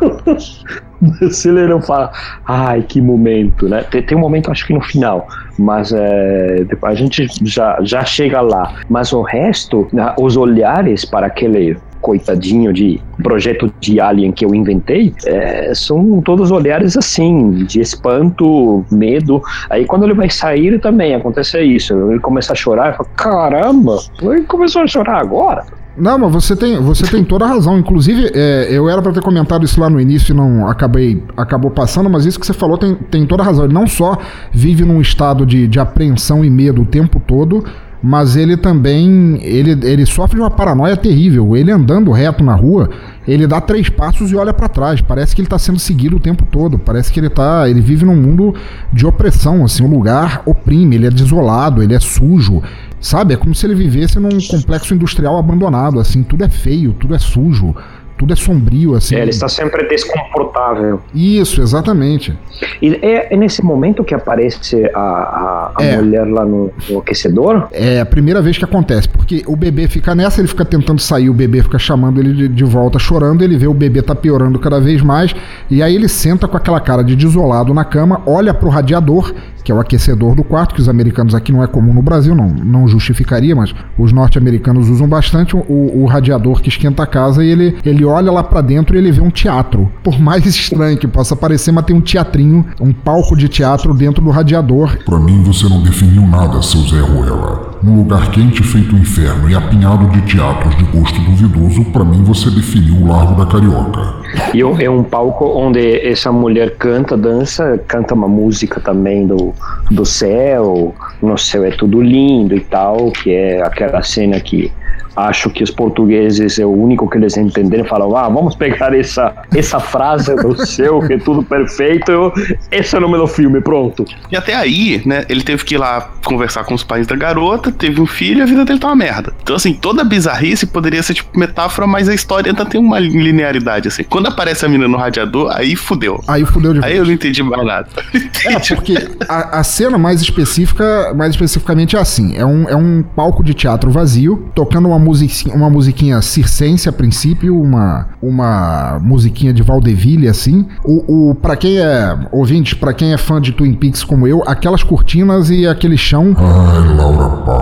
Se 1.30 1.48
ele 1.48 1.66
não 1.66 1.80
fala, 1.80 2.12
ai, 2.46 2.82
que 2.82 3.00
momento, 3.00 3.68
né? 3.68 3.82
Tem, 3.90 4.02
tem, 4.02 4.16
um 4.16 4.20
momento, 4.20 4.50
acho 4.50 4.66
que 4.66 4.72
no 4.72 4.80
final, 4.80 5.26
mas 5.58 5.92
é, 5.92 6.64
a 6.82 6.94
gente 6.94 7.26
já, 7.42 7.78
já 7.82 8.04
chega 8.04 8.40
lá. 8.40 8.74
Mas 8.88 9.12
o 9.12 9.22
resto, 9.22 9.88
né, 9.92 10.14
os 10.18 10.36
olhares 10.36 11.04
para 11.04 11.26
aquele 11.26 11.76
coitadinho 12.00 12.72
de 12.72 13.00
projeto 13.22 13.72
de 13.80 14.00
alien 14.00 14.32
que 14.32 14.44
eu 14.44 14.52
inventei, 14.54 15.14
é, 15.24 15.72
são 15.72 16.20
todos 16.20 16.50
olhares 16.50 16.96
assim, 16.96 17.64
de 17.64 17.80
espanto, 17.80 18.84
medo. 18.90 19.40
Aí 19.70 19.86
quando 19.86 20.04
ele 20.04 20.14
vai 20.14 20.28
sair 20.28 20.80
também 20.80 21.14
acontece 21.14 21.60
isso. 21.62 21.94
Ele 22.10 22.18
começa 22.18 22.52
a 22.52 22.56
chorar 22.56 22.92
e 22.92 22.96
fala: 22.96 23.08
caramba, 23.16 23.98
ele 24.20 24.42
começou 24.42 24.82
a 24.82 24.86
chorar 24.86 25.20
agora. 25.20 25.64
Não, 25.96 26.18
mas 26.18 26.32
você 26.32 26.56
tem, 26.56 26.80
você 26.80 27.06
tem 27.06 27.22
toda 27.22 27.44
a 27.44 27.48
razão. 27.48 27.78
Inclusive, 27.78 28.30
é, 28.34 28.68
eu 28.70 28.88
era 28.88 29.02
para 29.02 29.12
ter 29.12 29.22
comentado 29.22 29.64
isso 29.64 29.80
lá 29.80 29.90
no 29.90 30.00
início 30.00 30.32
e 30.32 30.36
não 30.36 30.66
acabei 30.66 31.22
acabou 31.36 31.70
passando, 31.70 32.08
mas 32.08 32.24
isso 32.24 32.40
que 32.40 32.46
você 32.46 32.54
falou 32.54 32.78
tem, 32.78 32.94
tem 32.94 33.26
toda 33.26 33.42
a 33.42 33.46
razão. 33.46 33.64
Ele 33.64 33.74
não 33.74 33.86
só 33.86 34.16
vive 34.50 34.84
num 34.84 35.00
estado 35.00 35.44
de, 35.44 35.68
de 35.68 35.78
apreensão 35.78 36.44
e 36.44 36.50
medo 36.50 36.82
o 36.82 36.86
tempo 36.86 37.20
todo, 37.20 37.64
mas 38.02 38.36
ele 38.36 38.56
também 38.56 39.38
ele, 39.42 39.78
ele 39.86 40.04
sofre 40.06 40.36
de 40.36 40.42
uma 40.42 40.50
paranoia 40.50 40.96
terrível. 40.96 41.54
Ele 41.54 41.70
andando 41.70 42.10
reto 42.10 42.42
na 42.42 42.54
rua, 42.54 42.88
ele 43.28 43.46
dá 43.46 43.60
três 43.60 43.90
passos 43.90 44.32
e 44.32 44.36
olha 44.36 44.54
para 44.54 44.68
trás. 44.68 45.02
Parece 45.02 45.36
que 45.36 45.42
ele 45.42 45.46
está 45.46 45.58
sendo 45.58 45.78
seguido 45.78 46.16
o 46.16 46.20
tempo 46.20 46.44
todo. 46.50 46.78
Parece 46.78 47.12
que 47.12 47.20
ele 47.20 47.28
tá, 47.28 47.68
ele 47.68 47.82
vive 47.82 48.06
num 48.06 48.16
mundo 48.16 48.54
de 48.92 49.06
opressão, 49.06 49.62
assim, 49.64 49.84
o 49.84 49.90
lugar 49.90 50.42
oprime, 50.46 50.96
ele 50.96 51.06
é 51.06 51.10
desolado, 51.10 51.82
ele 51.82 51.94
é 51.94 52.00
sujo. 52.00 52.62
Sabe? 53.02 53.34
É 53.34 53.36
como 53.36 53.54
se 53.54 53.66
ele 53.66 53.74
vivesse 53.74 54.18
num 54.18 54.40
complexo 54.48 54.94
industrial 54.94 55.36
abandonado, 55.36 56.00
assim, 56.00 56.22
tudo 56.22 56.44
é 56.44 56.48
feio, 56.48 56.94
tudo 56.94 57.14
é 57.14 57.18
sujo 57.18 57.74
tudo 58.22 58.32
é 58.32 58.36
sombrio, 58.36 58.94
assim. 58.94 59.16
É, 59.16 59.20
ele 59.20 59.30
está 59.30 59.48
sempre 59.48 59.84
desconfortável. 59.88 61.00
Isso, 61.12 61.60
exatamente. 61.60 62.32
E 62.80 62.94
é, 63.02 63.34
é 63.34 63.36
nesse 63.36 63.64
momento 63.64 64.04
que 64.04 64.14
aparece 64.14 64.88
a, 64.94 65.00
a, 65.00 65.72
a 65.76 65.82
é. 65.82 65.96
mulher 65.96 66.24
lá 66.28 66.44
no, 66.44 66.70
no, 66.88 67.00
aquecedor? 67.00 67.66
É 67.72 68.00
a 68.00 68.06
primeira 68.06 68.40
vez 68.40 68.56
que 68.56 68.64
acontece, 68.64 69.08
porque 69.08 69.42
o 69.44 69.56
bebê 69.56 69.88
fica 69.88 70.14
nessa, 70.14 70.40
ele 70.40 70.46
fica 70.46 70.64
tentando 70.64 71.00
sair, 71.00 71.28
o 71.28 71.34
bebê 71.34 71.62
fica 71.62 71.80
chamando 71.80 72.20
ele 72.20 72.32
de, 72.32 72.48
de 72.48 72.64
volta, 72.64 72.96
chorando, 72.96 73.42
ele 73.42 73.58
vê 73.58 73.66
o 73.66 73.74
bebê 73.74 74.00
tá 74.00 74.14
piorando 74.14 74.56
cada 74.60 74.80
vez 74.80 75.02
mais, 75.02 75.34
e 75.68 75.82
aí 75.82 75.94
ele 75.94 76.08
senta 76.08 76.46
com 76.46 76.56
aquela 76.56 76.80
cara 76.80 77.02
de 77.02 77.16
desolado 77.16 77.74
na 77.74 77.84
cama, 77.84 78.22
olha 78.24 78.54
pro 78.54 78.68
radiador 78.68 79.34
que 79.62 79.70
é 79.70 79.74
o 79.74 79.80
aquecedor 79.80 80.34
do 80.34 80.44
quarto, 80.44 80.74
que 80.74 80.80
os 80.80 80.88
americanos 80.88 81.34
aqui 81.34 81.52
não 81.52 81.62
é 81.62 81.66
comum 81.66 81.92
no 81.92 82.02
Brasil, 82.02 82.34
não, 82.34 82.48
não 82.48 82.88
justificaria, 82.88 83.54
mas 83.54 83.74
os 83.98 84.12
norte-americanos 84.12 84.88
usam 84.88 85.08
bastante 85.08 85.56
o, 85.56 85.60
o, 85.68 86.06
radiador 86.06 86.60
que 86.60 86.68
esquenta 86.68 87.02
a 87.02 87.06
casa 87.06 87.44
e 87.44 87.48
ele, 87.48 87.76
ele 87.84 88.04
olha 88.04 88.30
lá 88.30 88.42
para 88.42 88.60
dentro 88.60 88.94
e 88.94 88.98
ele 88.98 89.12
vê 89.12 89.20
um 89.20 89.30
teatro. 89.30 89.90
Por 90.02 90.18
mais 90.20 90.44
estranho 90.46 90.98
que 90.98 91.08
possa 91.08 91.36
parecer, 91.36 91.72
mas 91.72 91.84
tem 91.84 91.96
um 91.96 92.00
teatrinho, 92.00 92.66
um 92.80 92.92
palco 92.92 93.36
de 93.36 93.48
teatro 93.48 93.94
dentro 93.94 94.22
do 94.22 94.30
radiador. 94.30 94.98
Para 95.04 95.18
mim 95.18 95.42
você 95.42 95.68
não 95.68 95.82
definiu 95.82 96.26
nada, 96.26 96.60
seu 96.62 96.80
Zé 96.82 97.00
Ruela. 97.00 97.71
Num 97.82 97.96
lugar 97.96 98.30
quente 98.30 98.62
feito 98.62 98.94
inferno 98.94 99.50
e 99.50 99.56
apinhado 99.56 100.06
de 100.10 100.22
teatros 100.22 100.76
de 100.76 100.84
gosto 100.84 101.20
duvidoso, 101.22 101.84
para 101.86 102.04
mim 102.04 102.22
você 102.22 102.48
definiu 102.48 102.94
o 102.94 103.08
Largo 103.08 103.34
da 103.34 103.50
Carioca. 103.50 104.22
E 104.54 104.60
é 104.60 104.88
um 104.88 105.02
palco 105.02 105.44
onde 105.46 105.98
essa 106.06 106.30
mulher 106.30 106.76
canta, 106.76 107.16
dança, 107.16 107.82
canta 107.88 108.14
uma 108.14 108.28
música 108.28 108.80
também 108.80 109.26
do, 109.26 109.52
do 109.90 110.06
céu, 110.06 110.94
no 111.20 111.36
céu 111.36 111.64
é 111.64 111.72
tudo 111.72 112.00
lindo 112.00 112.54
e 112.54 112.60
tal, 112.60 113.10
que 113.10 113.32
é 113.32 113.60
aquela 113.60 114.00
cena 114.02 114.38
que 114.38 114.70
acho 115.16 115.50
que 115.50 115.62
os 115.62 115.70
portugueses 115.70 116.58
é 116.58 116.64
o 116.64 116.70
único 116.70 117.08
que 117.08 117.18
eles 117.18 117.36
entenderam 117.36 117.84
falam 117.84 118.16
ah 118.16 118.28
vamos 118.28 118.54
pegar 118.54 118.94
essa 118.94 119.34
essa 119.54 119.80
frase 119.80 120.34
do 120.36 120.66
céu 120.66 121.00
que 121.00 121.14
é 121.14 121.18
tudo 121.18 121.42
perfeito 121.42 122.32
esse 122.70 122.94
é 122.94 122.98
o 122.98 123.00
nome 123.00 123.18
do 123.18 123.26
filme 123.26 123.60
pronto. 123.60 124.04
E 124.30 124.36
até 124.36 124.54
aí 124.54 125.02
né 125.04 125.24
ele 125.28 125.42
teve 125.42 125.64
que 125.64 125.74
ir 125.74 125.78
lá 125.78 126.10
conversar 126.24 126.64
com 126.64 126.74
os 126.74 126.82
pais 126.82 127.06
da 127.06 127.16
garota 127.16 127.70
teve 127.70 128.00
um 128.00 128.06
filho 128.06 128.38
e 128.38 128.42
a 128.42 128.46
vida 128.46 128.64
dele 128.64 128.78
tá 128.78 128.88
uma 128.88 128.96
merda. 128.96 129.32
Então 129.42 129.56
assim 129.56 129.74
toda 129.74 130.04
bizarrice 130.04 130.66
poderia 130.66 131.02
ser 131.02 131.14
tipo 131.14 131.38
metáfora 131.38 131.86
mas 131.86 132.08
a 132.08 132.14
história 132.14 132.50
ainda 132.50 132.64
tem 132.64 132.80
uma 132.80 132.98
linearidade 132.98 133.88
assim. 133.88 134.04
Quando 134.04 134.28
aparece 134.28 134.64
a 134.64 134.68
menina 134.68 134.88
no 134.88 134.96
radiador 134.96 135.50
aí 135.54 135.76
fudeu. 135.76 136.22
Aí 136.26 136.44
fudeu 136.44 136.72
de 136.72 136.80
vez. 136.80 136.92
aí 136.92 136.98
eu 136.98 137.04
não 137.04 137.12
entendi 137.12 137.42
mais 137.42 137.64
nada. 137.64 137.88
É 138.44 138.58
porque 138.74 138.94
a, 139.28 139.60
a 139.60 139.64
cena 139.64 139.96
mais 139.96 140.20
específica 140.20 141.12
mais 141.14 141.30
especificamente 141.30 141.96
é 141.96 141.98
assim 141.98 142.36
é 142.36 142.44
um, 142.44 142.68
é 142.68 142.74
um 142.74 143.02
palco 143.02 143.42
de 143.42 143.54
teatro 143.54 143.90
vazio 143.90 144.50
tocando 144.54 144.88
uma 144.88 144.98
musiquinha, 145.02 145.54
uma 145.54 145.68
musiquinha 145.68 146.22
circense 146.22 146.88
a 146.88 146.92
princípio, 146.92 147.60
uma, 147.60 148.08
uma 148.22 148.98
musiquinha 149.02 149.52
de 149.52 149.62
Valdeville, 149.62 150.28
assim. 150.28 150.66
O, 150.84 151.30
o, 151.30 151.34
pra 151.34 151.56
quem 151.56 151.78
é 151.78 152.16
ouvinte, 152.30 152.74
pra 152.76 152.94
quem 152.94 153.12
é 153.12 153.18
fã 153.18 153.40
de 153.40 153.52
Twin 153.52 153.74
Peaks 153.74 154.04
como 154.04 154.26
eu, 154.26 154.42
aquelas 154.46 154.82
cortinas 154.82 155.50
e 155.50 155.66
aquele 155.66 155.96
chão. 155.96 156.34
Ai, 156.38 156.96
Laura. 156.96 157.61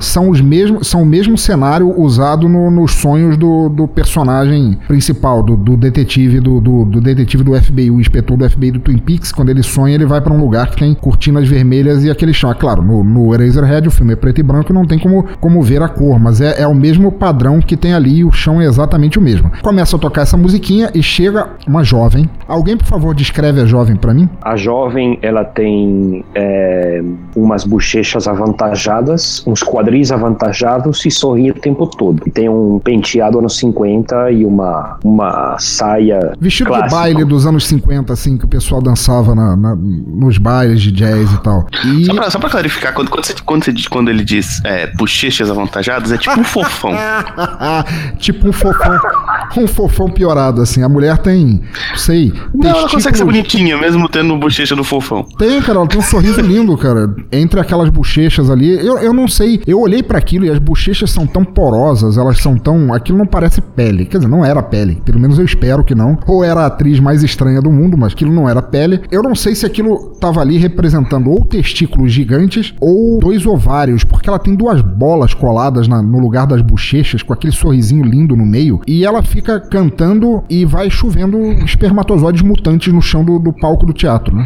São, 0.00 0.30
os 0.30 0.40
mesmos, 0.40 0.88
são 0.88 1.02
o 1.02 1.06
mesmo 1.06 1.36
cenário 1.36 1.88
usado 1.98 2.48
no, 2.48 2.70
nos 2.70 2.92
sonhos 2.92 3.36
do, 3.36 3.68
do 3.68 3.86
personagem 3.88 4.78
principal, 4.86 5.42
do, 5.42 5.56
do 5.56 5.76
detetive 5.76 6.40
do, 6.40 6.60
do, 6.60 6.84
do, 6.84 7.00
detetive 7.00 7.42
do 7.42 7.54
FBI, 7.60 7.90
o 7.90 8.00
inspetor 8.00 8.36
do 8.36 8.48
FBI 8.48 8.72
do 8.72 8.80
Twin 8.80 8.98
Peaks. 8.98 9.32
Quando 9.32 9.50
ele 9.50 9.62
sonha, 9.62 9.94
ele 9.94 10.06
vai 10.06 10.20
para 10.20 10.32
um 10.32 10.40
lugar 10.40 10.70
que 10.70 10.76
tem 10.78 10.94
cortinas 10.94 11.48
vermelhas 11.48 12.04
e 12.04 12.10
aquele 12.10 12.32
chão. 12.32 12.50
É 12.50 12.54
claro, 12.54 12.82
no, 12.82 13.02
no 13.02 13.34
Eraserhead 13.34 13.88
o 13.88 13.90
filme 13.90 14.12
é 14.12 14.16
preto 14.16 14.40
e 14.40 14.42
branco 14.42 14.72
e 14.72 14.74
não 14.74 14.86
tem 14.86 14.98
como, 14.98 15.24
como 15.40 15.62
ver 15.62 15.82
a 15.82 15.88
cor, 15.88 16.18
mas 16.18 16.40
é, 16.40 16.62
é 16.62 16.66
o 16.66 16.74
mesmo 16.74 17.10
padrão 17.12 17.60
que 17.60 17.76
tem 17.76 17.94
ali, 17.94 18.24
o 18.24 18.32
chão 18.32 18.60
é 18.60 18.64
exatamente 18.64 19.18
o 19.18 19.22
mesmo. 19.22 19.50
Começa 19.62 19.96
a 19.96 19.98
tocar 19.98 20.22
essa 20.22 20.36
musiquinha 20.36 20.90
e 20.94 21.02
chega 21.02 21.48
uma 21.66 21.82
jovem. 21.84 22.28
Alguém, 22.46 22.76
por 22.76 22.86
favor, 22.86 23.14
descreve 23.14 23.60
a 23.60 23.66
jovem 23.66 23.96
para 23.96 24.12
mim? 24.12 24.28
A 24.42 24.56
jovem, 24.56 25.18
ela 25.22 25.44
tem 25.44 26.24
é, 26.34 27.02
umas 27.34 27.64
bochechas 27.64 28.28
avantajadas, 28.28 29.42
uns 29.46 29.62
quadris 29.84 30.10
avantajados 30.10 31.04
e 31.04 31.10
sorri 31.10 31.50
o 31.50 31.54
tempo 31.54 31.86
todo. 31.86 32.22
E 32.26 32.30
tem 32.30 32.48
um 32.48 32.78
penteado 32.78 33.38
anos 33.38 33.56
50 33.58 34.30
e 34.32 34.44
uma, 34.44 34.98
uma 35.04 35.56
saia. 35.58 36.32
Vestido 36.40 36.68
clássico. 36.68 36.88
de 36.88 36.94
baile 36.94 37.24
dos 37.24 37.46
anos 37.46 37.66
50, 37.66 38.12
assim, 38.12 38.36
que 38.38 38.44
o 38.44 38.48
pessoal 38.48 38.80
dançava 38.80 39.34
na, 39.34 39.54
na, 39.56 39.76
nos 39.76 40.38
bailes 40.38 40.80
de 40.80 40.90
jazz 40.90 41.32
e 41.32 41.42
tal. 41.42 41.66
E... 41.84 42.04
Só, 42.06 42.14
pra, 42.14 42.30
só 42.30 42.38
pra 42.38 42.50
clarificar, 42.50 42.94
quando, 42.94 43.10
quando, 43.10 43.24
você, 43.24 43.34
quando, 43.44 43.64
você, 43.64 43.72
quando 43.90 44.08
ele 44.08 44.24
diz 44.24 44.64
é, 44.64 44.90
bochechas 44.94 45.50
avantajadas, 45.50 46.10
é 46.10 46.18
tipo 46.18 46.40
um 46.40 46.44
fofão. 46.44 46.92
tipo 48.18 48.48
um 48.48 48.52
fofão. 48.52 48.98
Um 49.56 49.66
fofão 49.66 50.10
piorado, 50.10 50.62
assim. 50.62 50.82
A 50.82 50.88
mulher 50.88 51.18
tem, 51.18 51.60
sei. 51.96 52.32
Não, 52.54 52.70
ela 52.70 52.88
consegue 52.88 53.16
ser 53.16 53.24
bonitinha, 53.24 53.76
mesmo 53.76 54.08
tendo 54.08 54.36
bochecha 54.36 54.74
do 54.74 54.84
fofão. 54.84 55.24
Tem, 55.38 55.60
cara, 55.60 55.78
ela 55.78 55.86
tem 55.86 55.98
um 55.98 56.02
sorriso 56.02 56.40
lindo, 56.40 56.76
cara. 56.76 57.14
Entre 57.30 57.60
aquelas 57.60 57.88
bochechas 57.90 58.50
ali. 58.50 58.70
Eu, 58.84 58.98
eu 58.98 59.12
não 59.12 59.28
sei. 59.28 59.60
Eu 59.66 59.73
olhei 59.80 60.02
para 60.02 60.18
aquilo 60.18 60.44
e 60.44 60.50
as 60.50 60.58
bochechas 60.58 61.10
são 61.10 61.26
tão 61.26 61.44
porosas, 61.44 62.16
elas 62.16 62.38
são 62.38 62.56
tão. 62.56 62.92
Aquilo 62.92 63.18
não 63.18 63.26
parece 63.26 63.60
pele. 63.60 64.04
Quer 64.04 64.18
dizer, 64.18 64.30
não 64.30 64.44
era 64.44 64.62
pele. 64.62 65.00
Pelo 65.04 65.20
menos 65.20 65.38
eu 65.38 65.44
espero 65.44 65.84
que 65.84 65.94
não. 65.94 66.18
Ou 66.26 66.44
era 66.44 66.60
a 66.60 66.66
atriz 66.66 67.00
mais 67.00 67.22
estranha 67.22 67.60
do 67.60 67.70
mundo, 67.70 67.96
mas 67.96 68.12
aquilo 68.12 68.32
não 68.32 68.48
era 68.48 68.62
pele. 68.62 69.02
Eu 69.10 69.22
não 69.22 69.34
sei 69.34 69.54
se 69.54 69.66
aquilo 69.66 70.14
tava 70.20 70.40
ali 70.40 70.56
representando 70.56 71.30
ou 71.30 71.44
testículos 71.44 72.12
gigantes 72.12 72.74
ou 72.80 73.18
dois 73.18 73.46
ovários, 73.46 74.04
porque 74.04 74.28
ela 74.28 74.38
tem 74.38 74.54
duas 74.54 74.80
bolas 74.80 75.34
coladas 75.34 75.88
na, 75.88 76.02
no 76.02 76.18
lugar 76.18 76.46
das 76.46 76.62
bochechas, 76.62 77.22
com 77.22 77.32
aquele 77.32 77.52
sorrisinho 77.52 78.04
lindo 78.04 78.36
no 78.36 78.46
meio. 78.46 78.80
E 78.86 79.04
ela 79.04 79.22
fica 79.22 79.60
cantando 79.60 80.42
e 80.48 80.64
vai 80.64 80.90
chovendo 80.90 81.38
espermatozoides 81.64 82.42
mutantes 82.42 82.92
no 82.92 83.02
chão 83.02 83.24
do, 83.24 83.38
do 83.38 83.52
palco 83.52 83.86
do 83.86 83.92
teatro, 83.92 84.34
né? 84.34 84.44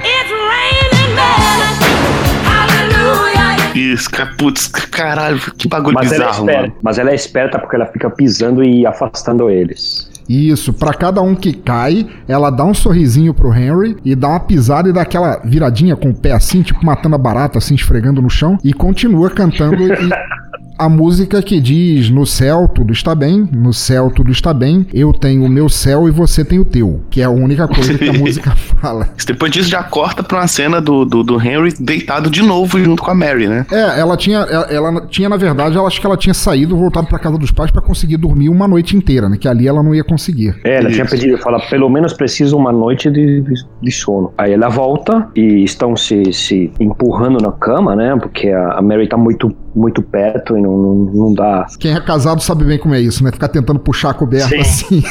Isso, 3.79 4.11
putz, 4.37 4.66
caralho, 4.66 5.39
que 5.57 5.68
bagulho 5.68 5.95
mas 5.95 6.11
bizarro, 6.11 6.51
ela 6.51 6.66
é 6.66 6.72
Mas 6.83 6.99
ela 6.99 7.11
é 7.11 7.14
esperta 7.14 7.59
porque 7.59 7.76
ela 7.76 7.87
fica 7.87 8.11
pisando 8.11 8.64
e 8.64 8.87
afastando 8.87 9.49
eles. 9.49 10.09
Isso, 10.29 10.74
para 10.74 10.93
cada 10.93 11.22
um 11.22 11.35
que 11.35 11.55
cai, 11.55 12.07
ela 12.29 12.51
dá 12.51 12.64
um 12.64 12.74
sorrisinho 12.74 13.33
pro 13.33 13.55
Henry 13.55 13.97
e 14.05 14.14
dá 14.14 14.29
uma 14.29 14.41
pisada 14.41 14.89
e 14.89 14.93
dá 14.93 15.03
aquela 15.03 15.41
viradinha 15.43 15.97
com 15.97 16.11
o 16.11 16.14
pé 16.14 16.33
assim, 16.33 16.61
tipo 16.61 16.85
matando 16.85 17.14
a 17.14 17.18
barata, 17.18 17.57
assim, 17.57 17.74
esfregando 17.74 18.20
no 18.20 18.29
chão, 18.29 18.59
e 18.62 18.74
continua 18.74 19.31
cantando 19.31 19.83
e 19.83 19.89
a 20.79 20.89
música 20.89 21.43
que 21.43 21.61
diz 21.61 22.09
no 22.09 22.24
céu 22.24 22.68
tudo 22.68 22.93
está 22.93 23.14
bem, 23.14 23.49
no 23.53 23.72
céu 23.72 24.11
tudo 24.14 24.31
está 24.31 24.55
bem, 24.55 24.87
eu 24.95 25.12
tenho 25.12 25.45
o 25.45 25.49
meu 25.49 25.68
céu 25.68 26.09
e 26.09 26.12
você 26.12 26.45
tem 26.45 26.61
o 26.61 26.64
teu, 26.64 27.01
que 27.11 27.20
é 27.20 27.24
a 27.24 27.31
única 27.31 27.66
coisa 27.66 27.99
que 27.99 28.09
a 28.09 28.12
música 28.14 28.55
fala. 28.55 29.09
Depois 29.26 29.51
disso 29.51 29.68
já 29.68 29.83
corta 29.83 30.22
pra 30.22 30.39
uma 30.39 30.47
cena 30.47 30.81
do, 30.81 31.05
do, 31.05 31.24
do, 31.24 31.41
Henry 31.43 31.74
deitado 31.81 32.31
de 32.31 32.43
novo 32.43 32.79
junto 32.79 33.03
com 33.03 33.11
a 33.11 33.14
Mary, 33.14 33.49
né? 33.49 33.66
É, 33.72 33.99
ela 33.99 34.16
tinha, 34.16 34.39
ela, 34.39 34.64
ela 34.66 35.07
tinha 35.09 35.29
na 35.29 35.37
verdade, 35.37 35.76
ela 35.76 35.89
acho 35.89 36.01
que 36.01 36.07
ela 36.07 36.16
tinha 36.16 36.35
saído, 36.35 36.76
voltado 36.76 37.09
pra 37.09 37.18
casa 37.18 37.37
dos 37.37 37.51
pais 37.51 37.72
para 37.72 37.83
conseguir 37.83 38.16
dormir 38.16 38.49
uma 38.49 38.68
noite 38.68 38.97
inteira, 38.97 39.29
né? 39.29 39.37
Que 39.37 39.49
ali 39.49 39.66
ela 39.66 39.83
não 39.83 39.95
ia 39.95 40.05
conseguir. 40.05 40.55
É, 40.62 40.76
ela 40.76 40.89
Isso. 40.89 40.95
tinha 40.95 41.07
pedido, 41.07 41.39
fala, 41.39 41.59
pelo 41.68 41.89
menos 41.89 42.12
preciso 42.12 42.57
uma 42.57 42.70
noite 42.70 43.11
de, 43.11 43.41
de, 43.41 43.55
de, 43.83 43.91
sono. 43.91 44.33
Aí 44.39 44.53
ela 44.53 44.68
volta 44.68 45.29
e 45.35 45.64
estão 45.64 45.97
se, 45.97 46.33
se 46.33 46.70
empurrando 46.79 47.39
na 47.41 47.51
cama, 47.51 47.97
né? 47.97 48.16
Porque 48.20 48.49
a, 48.49 48.79
a 48.79 48.83
Mary 48.83 49.09
tá 49.09 49.16
muito 49.16 49.55
muito 49.75 50.03
perto 50.03 50.57
e 50.57 50.61
não, 50.61 50.77
não, 50.77 50.95
não, 50.95 51.35
dá. 51.35 51.66
Quem 51.79 51.93
é 51.93 52.01
casado 52.01 52.43
sabe 52.43 52.64
bem 52.64 52.79
como 52.79 52.95
é 52.95 53.01
isso, 53.01 53.23
né? 53.23 53.31
Ficar 53.31 53.49
tentando 53.49 53.79
puxar 53.79 54.11
a 54.11 54.14
coberta 54.14 54.49
Sim. 54.49 54.59
assim. 54.61 55.03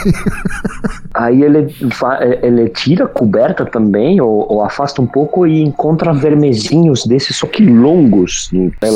Aí 1.14 1.42
ele, 1.42 1.74
ele 2.44 2.70
tira 2.70 3.06
a 3.06 3.08
coberta 3.08 3.66
também, 3.66 4.22
ou, 4.22 4.46
ou, 4.52 4.62
afasta 4.62 5.02
um 5.02 5.08
pouco 5.08 5.48
e 5.48 5.64
encontra 5.64 6.14
vermezinhos 6.14 7.06
desses, 7.06 7.36
só 7.36 7.48
que 7.48 7.66
longos. 7.66 8.52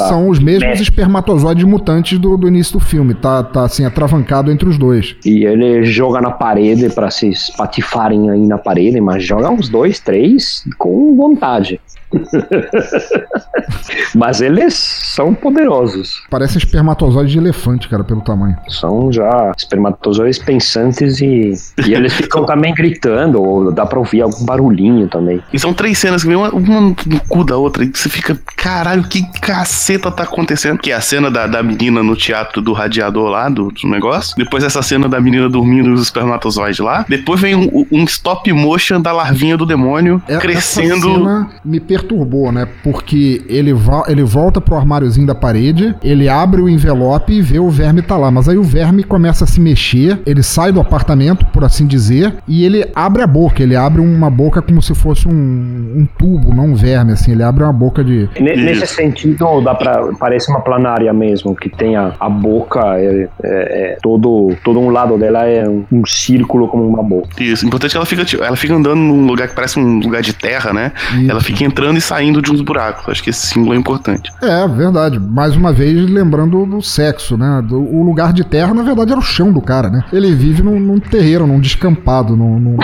São 0.07 0.29
os 0.29 0.39
mesmos 0.39 0.79
é. 0.79 0.81
espermatozoides 0.81 1.63
mutantes 1.63 2.19
do, 2.19 2.37
do 2.37 2.47
início 2.47 2.73
do 2.73 2.79
filme, 2.79 3.15
tá, 3.15 3.43
tá 3.43 3.63
assim, 3.63 3.85
atravancado 3.85 4.51
entre 4.51 4.69
os 4.69 4.77
dois. 4.77 5.15
E 5.25 5.45
ele 5.45 5.83
joga 5.83 6.21
na 6.21 6.31
parede 6.31 6.89
para 6.89 7.09
se 7.09 7.29
espatifarem 7.29 8.29
aí 8.29 8.45
na 8.45 8.57
parede, 8.57 9.01
mas 9.01 9.23
joga 9.23 9.49
uns 9.49 9.67
dois, 9.67 9.99
três 9.99 10.63
com 10.77 11.15
vontade. 11.15 11.79
Mas 14.15 14.41
eles 14.41 14.73
são 14.73 15.33
poderosos. 15.33 16.23
Parece 16.29 16.57
espermatozoide 16.57 17.31
de 17.31 17.37
elefante, 17.37 17.87
cara, 17.87 18.03
pelo 18.03 18.21
tamanho. 18.21 18.57
São 18.67 19.11
já 19.11 19.51
espermatozoides 19.57 20.39
pensantes 20.39 21.21
e, 21.21 21.53
e 21.85 21.93
eles 21.93 22.13
ficam 22.13 22.45
também 22.45 22.73
gritando, 22.73 23.41
ou 23.41 23.71
dá 23.71 23.85
pra 23.85 23.99
ouvir 23.99 24.21
algum 24.21 24.45
barulhinho 24.45 25.07
também. 25.07 25.41
E 25.53 25.59
são 25.59 25.73
três 25.73 25.97
cenas 25.97 26.23
que 26.23 26.27
vem 26.27 26.37
uma, 26.37 26.49
uma 26.49 26.81
no 26.81 27.19
cu 27.27 27.43
da 27.43 27.57
outra, 27.57 27.83
e 27.83 27.91
você 27.93 28.09
fica, 28.09 28.37
caralho, 28.55 29.03
que 29.03 29.23
caceta 29.39 30.11
tá 30.11 30.23
acontecendo? 30.23 30.79
Que 30.79 30.91
é 30.91 30.95
a 30.95 31.01
cena 31.01 31.29
da, 31.29 31.47
da 31.47 31.63
menina 31.63 32.03
no 32.03 32.15
teatro 32.15 32.61
do 32.61 32.73
radiador 32.73 33.29
lá, 33.29 33.49
do, 33.49 33.71
do 33.71 33.87
negócio. 33.87 34.35
Depois 34.37 34.63
essa 34.63 34.81
cena 34.81 35.07
da 35.07 35.19
menina 35.19 35.49
dormindo 35.49 35.89
e 35.89 35.93
os 35.93 36.01
espermatozoides 36.01 36.79
lá. 36.79 37.05
Depois 37.07 37.39
vem 37.39 37.55
um, 37.55 37.85
um 37.91 38.03
stop 38.03 38.51
motion 38.51 39.01
da 39.01 39.11
larvinha 39.11 39.57
do 39.57 39.65
demônio 39.65 40.21
é, 40.27 40.37
crescendo. 40.37 40.93
Essa 40.93 41.01
cena 41.01 41.49
me 41.63 41.79
perturbou, 42.01 42.51
né? 42.51 42.67
Porque 42.83 43.41
ele, 43.47 43.73
ele 44.07 44.23
volta 44.23 44.59
pro 44.59 44.75
armáriozinho 44.75 45.27
da 45.27 45.35
parede, 45.35 45.95
ele 46.03 46.27
abre 46.27 46.61
o 46.61 46.69
envelope 46.69 47.33
e 47.33 47.41
vê 47.41 47.59
o 47.59 47.69
verme 47.69 48.01
tá 48.01 48.17
lá. 48.17 48.31
Mas 48.31 48.49
aí 48.49 48.57
o 48.57 48.63
verme 48.63 49.03
começa 49.03 49.43
a 49.43 49.47
se 49.47 49.59
mexer, 49.59 50.19
ele 50.25 50.43
sai 50.43 50.71
do 50.71 50.79
apartamento, 50.79 51.45
por 51.47 51.63
assim 51.63 51.85
dizer, 51.85 52.33
e 52.47 52.65
ele 52.65 52.85
abre 52.95 53.21
a 53.21 53.27
boca. 53.27 53.61
Ele 53.61 53.75
abre 53.75 54.01
uma 54.01 54.29
boca 54.29 54.61
como 54.61 54.81
se 54.81 54.95
fosse 54.95 55.27
um, 55.27 55.31
um 55.31 56.07
tubo, 56.17 56.53
não 56.53 56.67
um 56.67 56.75
verme, 56.75 57.13
assim. 57.13 57.31
Ele 57.31 57.43
abre 57.43 57.63
uma 57.63 57.73
boca 57.73 58.03
de. 58.03 58.29
Nesse 58.39 58.87
sentido, 58.87 59.61
dá 59.61 59.75
pra. 59.75 60.09
Parece 60.19 60.49
uma 60.49 60.61
planária 60.61 61.13
mesmo, 61.13 61.55
que 61.55 61.69
tem 61.69 61.95
a, 61.95 62.13
a 62.19 62.29
boca, 62.29 62.79
é, 62.97 63.27
é, 63.43 63.93
é, 63.93 63.97
todo, 64.01 64.55
todo 64.63 64.79
um 64.79 64.89
lado 64.89 65.17
dela 65.17 65.45
é 65.45 65.67
um, 65.67 65.83
um, 65.91 66.05
círculo 66.05 66.67
como 66.67 66.87
uma 66.87 67.03
boca. 67.03 67.41
Isso, 67.41 67.65
importante 67.65 67.91
é 67.91 67.93
que 67.93 67.97
ela 67.97 68.05
fica, 68.05 68.25
tipo, 68.25 68.43
ela 68.43 68.55
fica 68.55 68.73
andando 68.73 68.97
num 68.97 69.25
lugar 69.25 69.47
que 69.47 69.55
parece 69.55 69.79
um 69.79 69.99
lugar 69.99 70.21
de 70.21 70.33
terra, 70.33 70.73
né? 70.73 70.91
Isso. 71.13 71.31
Ela 71.31 71.41
fica 71.41 71.63
entrando 71.63 71.90
e 71.97 72.01
saindo 72.01 72.41
de 72.41 72.51
uns 72.51 72.61
buracos. 72.61 73.07
Acho 73.07 73.23
que 73.23 73.29
esse 73.29 73.47
símbolo 73.47 73.73
é 73.73 73.77
importante. 73.77 74.31
É, 74.41 74.67
verdade. 74.67 75.19
Mais 75.19 75.55
uma 75.55 75.71
vez, 75.71 76.09
lembrando 76.09 76.65
do 76.65 76.81
sexo, 76.81 77.37
né? 77.37 77.61
Do, 77.65 77.79
o 77.79 78.03
lugar 78.03 78.33
de 78.33 78.43
terra, 78.43 78.73
na 78.73 78.83
verdade, 78.83 79.11
era 79.11 79.19
o 79.19 79.23
chão 79.23 79.51
do 79.51 79.61
cara, 79.61 79.89
né? 79.89 80.03
Ele 80.11 80.33
vive 80.33 80.61
num, 80.61 80.79
num 80.79 80.99
terreiro, 80.99 81.45
num 81.47 81.59
descampado, 81.59 82.35
num, 82.35 82.59
num, 82.59 82.77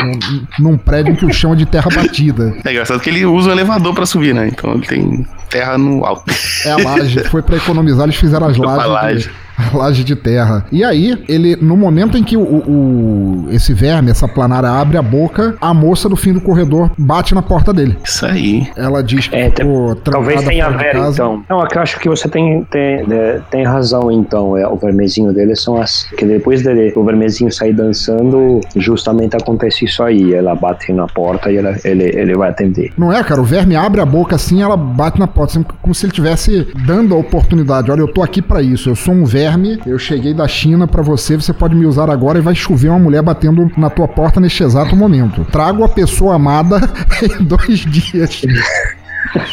num, 0.60 0.78
prédio 0.78 1.16
que 1.16 1.26
o 1.26 1.34
chão 1.34 1.53
é 1.53 1.55
de 1.55 1.66
terra 1.66 1.89
batida. 1.93 2.53
É 2.64 2.72
engraçado 2.72 2.99
que 2.99 3.10
ele 3.10 3.26
usa 3.26 3.49
um 3.49 3.51
elevador 3.53 3.93
para 3.93 4.05
subir, 4.05 4.34
né? 4.34 4.47
Então 4.47 4.74
ele 4.74 4.86
tem 4.86 5.28
terra 5.49 5.78
no 5.78 6.05
alto. 6.05 6.24
É 6.66 6.72
a 6.72 6.78
laje. 6.78 7.20
Foi 7.30 7.41
para 7.41 7.58
economizar, 7.58 8.05
eles 8.05 8.16
fizeram 8.16 8.47
as 8.47 8.58
lajes 8.58 9.30
laje 9.74 10.03
de 10.03 10.16
terra. 10.16 10.66
E 10.72 10.84
aí, 10.84 11.18
ele, 11.28 11.55
no 11.55 11.76
momento 11.76 12.18
em 12.18 12.24
que 12.24 12.38
o, 12.38 12.41
o, 12.41 13.47
esse 13.51 13.74
verme, 13.74 14.12
essa 14.12 14.28
planária 14.28 14.70
abre 14.70 14.97
a 14.97 15.01
boca, 15.01 15.55
a 15.60 15.74
moça 15.74 16.08
do 16.08 16.16
fim 16.16 16.34
do 16.34 16.41
corredor 16.41 16.91
bate 16.97 17.34
na 17.34 17.41
porta 17.41 17.74
dele. 17.74 17.97
Isso 18.03 18.26
aí. 18.26 18.68
Ela 18.76 19.03
diz 19.03 19.28
que 19.28 19.36
é, 19.36 19.49
ficou 19.49 19.95
Talvez 19.95 20.43
tenha 20.43 20.68
a 20.68 20.70
ver, 20.70 20.95
então. 20.95 21.43
Não, 21.49 21.64
é 21.64 21.68
que 21.68 21.78
eu 21.78 21.82
acho 21.82 21.99
que 21.99 22.10
você 22.10 22.28
tem, 22.28 22.64
tem, 22.66 23.05
tem 23.49 23.64
razão, 23.64 24.12
então. 24.12 24.58
É, 24.58 24.68
o 24.68 24.76
vermezinho 24.76 25.34
dele 25.34 25.55
são 25.55 25.82
as. 25.82 26.03
Que 26.18 26.26
depois 26.26 26.62
dele, 26.64 26.93
o 26.95 27.03
vermezinho 27.03 27.51
sair 27.51 27.74
dançando, 27.74 28.62
justamente 28.76 29.36
acontece 29.36 29.86
isso 29.86 30.03
aí. 30.03 30.34
Ela 30.34 30.55
bate 30.55 30.91
na 30.93 31.08
porta 31.08 31.51
e 31.51 31.58
ela, 31.58 31.76
ele, 31.84 32.03
ele 32.03 32.36
vai 32.36 32.49
atender. 32.49 32.93
Não 32.97 33.12
é, 33.12 33.24
cara? 33.24 33.41
O 33.41 33.43
verme 33.43 33.76
abre 33.76 34.01
a 34.01 34.05
boca 34.05 34.36
assim 34.36 34.62
ela 34.62 34.78
bate 34.78 35.20
na 35.20 35.28
porta, 35.28 35.53
assim, 35.53 35.66
como 35.82 35.93
se 35.93 36.05
ele 36.05 36.12
estivesse 36.12 36.68
dando 36.86 37.16
a 37.16 37.18
oportunidade. 37.18 37.91
Olha, 37.91 38.01
eu 38.01 38.08
tô 38.08 38.24
aqui 38.24 38.41
para 38.41 38.62
isso. 38.62 38.89
Eu 38.89 38.95
sou 38.95 39.14
um 39.14 39.26
verme 39.26 39.46
verme, 39.47 39.79
eu 39.85 39.97
cheguei 39.97 40.33
da 40.33 40.47
China 40.47 40.87
para 40.87 41.01
você, 41.01 41.37
você 41.37 41.53
pode 41.53 41.73
me 41.73 41.85
usar 41.85 42.09
agora 42.09 42.37
e 42.37 42.41
vai 42.41 42.53
chover 42.53 42.89
uma 42.89 42.99
mulher 42.99 43.21
batendo 43.21 43.71
na 43.77 43.89
tua 43.89 44.07
porta 44.07 44.39
neste 44.39 44.61
exato 44.61 44.95
momento. 44.95 45.45
Trago 45.45 45.83
a 45.83 45.89
pessoa 45.89 46.35
amada 46.35 46.81
em 47.23 47.43
dois 47.43 47.79
dias. 47.79 48.41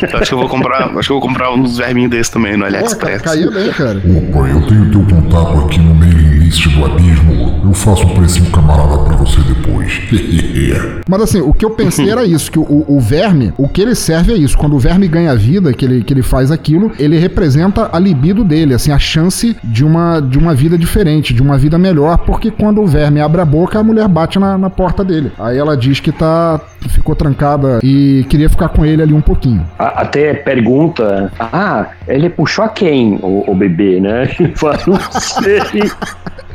Então, 0.03 0.21
acho 0.21 0.29
que 0.29 0.35
eu 0.35 0.39
vou 0.39 0.49
comprar, 0.49 0.85
acho 0.85 1.09
que 1.09 1.13
eu 1.13 1.21
vou 1.21 1.29
comprar 1.29 1.53
uns 1.53 1.79
verminhos 1.79 2.11
desses 2.11 2.29
também 2.29 2.57
no 2.57 2.65
AliExpress. 2.65 3.23
Pô, 3.23 3.29
caiu 3.29 3.53
bem, 3.53 3.71
cara. 3.71 3.99
Opa, 3.99 4.49
eu 4.49 4.63
tenho 4.67 4.91
teu 4.91 5.03
contato 5.03 5.59
aqui 5.65 5.79
no 5.79 5.95
mailing 5.95 6.39
list 6.45 6.69
do 6.69 6.85
abismo. 6.85 7.63
Eu 7.65 7.73
faço 7.73 8.07
um 8.07 8.15
precinho 8.15 8.51
camarada 8.51 8.99
pra 8.99 9.17
você 9.17 9.41
depois. 9.41 10.01
Mas 11.09 11.23
assim, 11.23 11.41
o 11.41 11.53
que 11.53 11.65
eu 11.65 11.71
pensei 11.71 12.11
era 12.11 12.25
isso, 12.25 12.51
que 12.51 12.59
o, 12.59 12.85
o, 12.87 13.01
verme, 13.01 13.53
o 13.59 13.69
que 13.69 13.81
ele 13.81 13.95
serve 13.95 14.33
é 14.33 14.37
isso. 14.37 14.57
Quando 14.57 14.75
o 14.75 14.79
verme 14.79 15.09
ganha 15.09 15.35
vida, 15.35 15.73
que 15.73 15.85
ele, 15.85 16.03
que 16.03 16.13
ele 16.13 16.23
faz 16.23 16.51
aquilo, 16.51 16.93
ele 16.99 17.19
representa 17.19 17.91
a 17.93 17.99
libido 17.99 18.45
dele, 18.45 18.75
assim, 18.75 18.93
a 18.93 18.99
chance 18.99 19.57
de 19.63 19.85
uma, 19.85 20.21
de 20.21 20.39
uma 20.39 20.55
vida 20.55 20.79
diferente, 20.79 21.35
de 21.35 21.43
uma 21.43 21.59
vida 21.59 21.79
melhor, 21.79 22.19
porque 22.19 22.51
quando 22.51 22.81
o 22.81 22.87
verme 22.87 23.21
abre 23.21 23.41
a 23.41 23.45
boca, 23.45 23.79
a 23.79 23.83
mulher 23.83 24.09
bate 24.09 24.39
na, 24.39 24.57
na 24.57 24.71
porta 24.71 25.05
dele. 25.05 25.33
Aí 25.39 25.59
ela 25.59 25.77
diz 25.77 26.01
que 26.01 26.13
tá, 26.13 26.61
ficou 26.89 27.15
trancada 27.15 27.81
e 27.83 28.25
queria 28.29 28.49
ficar 28.49 28.69
com 28.69 28.85
ele 28.85 29.03
ali 29.03 29.13
um 29.13 29.21
pouquinho. 29.21 29.64
Até 29.79 30.35
pergunta, 30.35 31.33
ah, 31.39 31.89
ele 32.07 32.31
puxou 32.31 32.65
a 32.65 32.69
quem 32.69 33.19
o, 33.23 33.51
o 33.51 33.55
bebê, 33.55 34.01
né? 34.01 34.29
Ele 34.39 34.55
fala, 34.57 34.79
não 34.87 34.99
sei. 35.11 35.61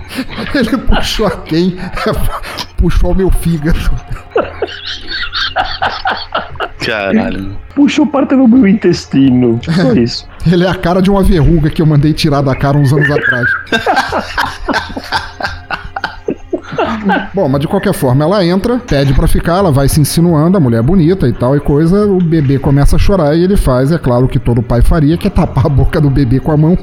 Ele 0.56 0.78
puxou 0.78 1.28
a 1.28 1.32
quem? 1.32 1.78
Puxou 2.78 3.12
o 3.12 3.16
meu 3.16 3.30
fígado. 3.30 3.80
Caralho. 6.86 7.58
Puxou 7.76 8.08
parte 8.08 8.36
do 8.36 8.48
meu 8.48 8.68
intestino. 8.68 9.60
Tipo 9.60 9.98
isso. 9.98 10.28
Ele 10.52 10.66
é 10.66 10.70
a 10.70 10.76
cara 10.76 11.02
de 11.02 11.12
uma 11.12 11.22
verruga 11.22 11.70
que 11.70 11.82
eu 11.82 11.86
mandei 11.86 12.14
tirar 12.14 12.42
da 12.42 12.56
cara 12.56 12.78
uns 12.78 12.92
anos 12.92 13.12
atrás. 13.12 13.48
Bom, 17.34 17.48
mas 17.48 17.62
de 17.62 17.68
qualquer 17.68 17.94
forma, 17.94 18.24
ela 18.24 18.46
entra, 18.46 18.80
pede 18.80 19.14
para 19.14 19.28
ficar, 19.28 19.58
ela 19.58 19.72
vai 19.72 19.88
se 19.88 20.00
insinuando, 20.00 20.58
a 20.58 20.60
mulher 20.60 20.80
é 20.80 20.84
bonita 20.84 21.28
e 21.28 21.34
tal 21.34 21.56
e 21.56 21.60
coisa, 21.60 22.06
o 22.06 22.18
bebê 22.18 22.60
começa 22.60 22.96
a 22.96 23.00
chorar 23.00 23.36
e 23.36 23.44
ele 23.44 23.58
faz, 23.58 23.92
é 23.92 23.98
claro, 23.98 24.26
o 24.26 24.28
que 24.28 24.40
todo 24.40 24.62
pai 24.62 24.82
faria, 24.82 25.18
que 25.18 25.28
é 25.28 25.30
tapar 25.30 25.66
a 25.66 25.70
boca 25.70 26.00
do 26.00 26.10
bebê 26.10 26.40
com 26.40 26.52
a 26.52 26.58
mão. 26.58 26.78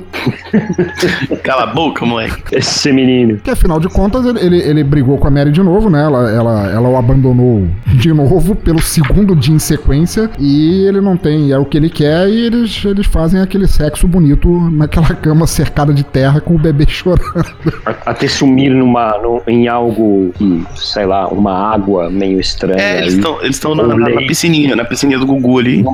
Cala 1.43 1.65
a 1.65 1.67
boca, 1.67 2.05
moleque. 2.05 2.55
Esse 2.55 2.93
menino. 2.93 3.39
Que 3.39 3.51
afinal 3.51 3.79
de 3.79 3.89
contas, 3.89 4.25
ele, 4.27 4.39
ele, 4.41 4.59
ele, 4.59 4.85
brigou 4.85 5.19
com 5.19 5.27
a 5.27 5.31
Mary 5.31 5.51
de 5.51 5.63
novo, 5.63 5.89
né? 5.91 6.03
Ela, 6.03 6.31
ela, 6.31 6.71
ela 6.71 6.89
o 6.89 6.97
abandonou 6.97 7.69
de 7.87 8.13
novo 8.13 8.55
pelo 8.55 8.81
segundo 8.81 9.35
dia 9.35 9.55
em 9.55 9.59
sequência 9.59 10.31
e 10.39 10.85
ele 10.85 11.01
não 11.01 11.17
tem, 11.17 11.53
é 11.53 11.59
o 11.59 11.65
que 11.65 11.77
ele 11.77 11.89
quer 11.89 12.29
e 12.29 12.47
eles, 12.47 12.85
eles 12.85 13.07
fazem 13.07 13.41
aquele 13.41 13.67
sexo 13.67 14.07
bonito 14.07 14.49
naquela 14.71 15.15
cama 15.15 15.47
cercada 15.47 15.93
de 15.93 16.05
terra 16.05 16.41
com 16.41 16.55
o 16.55 16.59
bebê 16.59 16.87
chorando. 16.89 17.23
Até 18.05 18.29
sumir 18.29 18.71
numa, 18.71 19.19
num, 19.19 19.41
em 19.47 19.69
algo 19.69 20.06
sei 20.77 21.07
lá, 21.07 21.29
uma 21.29 21.73
água 21.73 22.11
meio 22.11 22.41
estranha. 22.41 22.81
É, 22.81 23.01
eles 23.01 23.19
estão 23.43 23.75
na, 23.75 23.87
na, 23.87 23.97
na, 23.97 24.21
piscininha, 24.23 24.77
na 24.77 24.85
piscininha 24.85 25.19
do 25.19 25.27
Gugu 25.27 25.59
ali. 25.59 25.85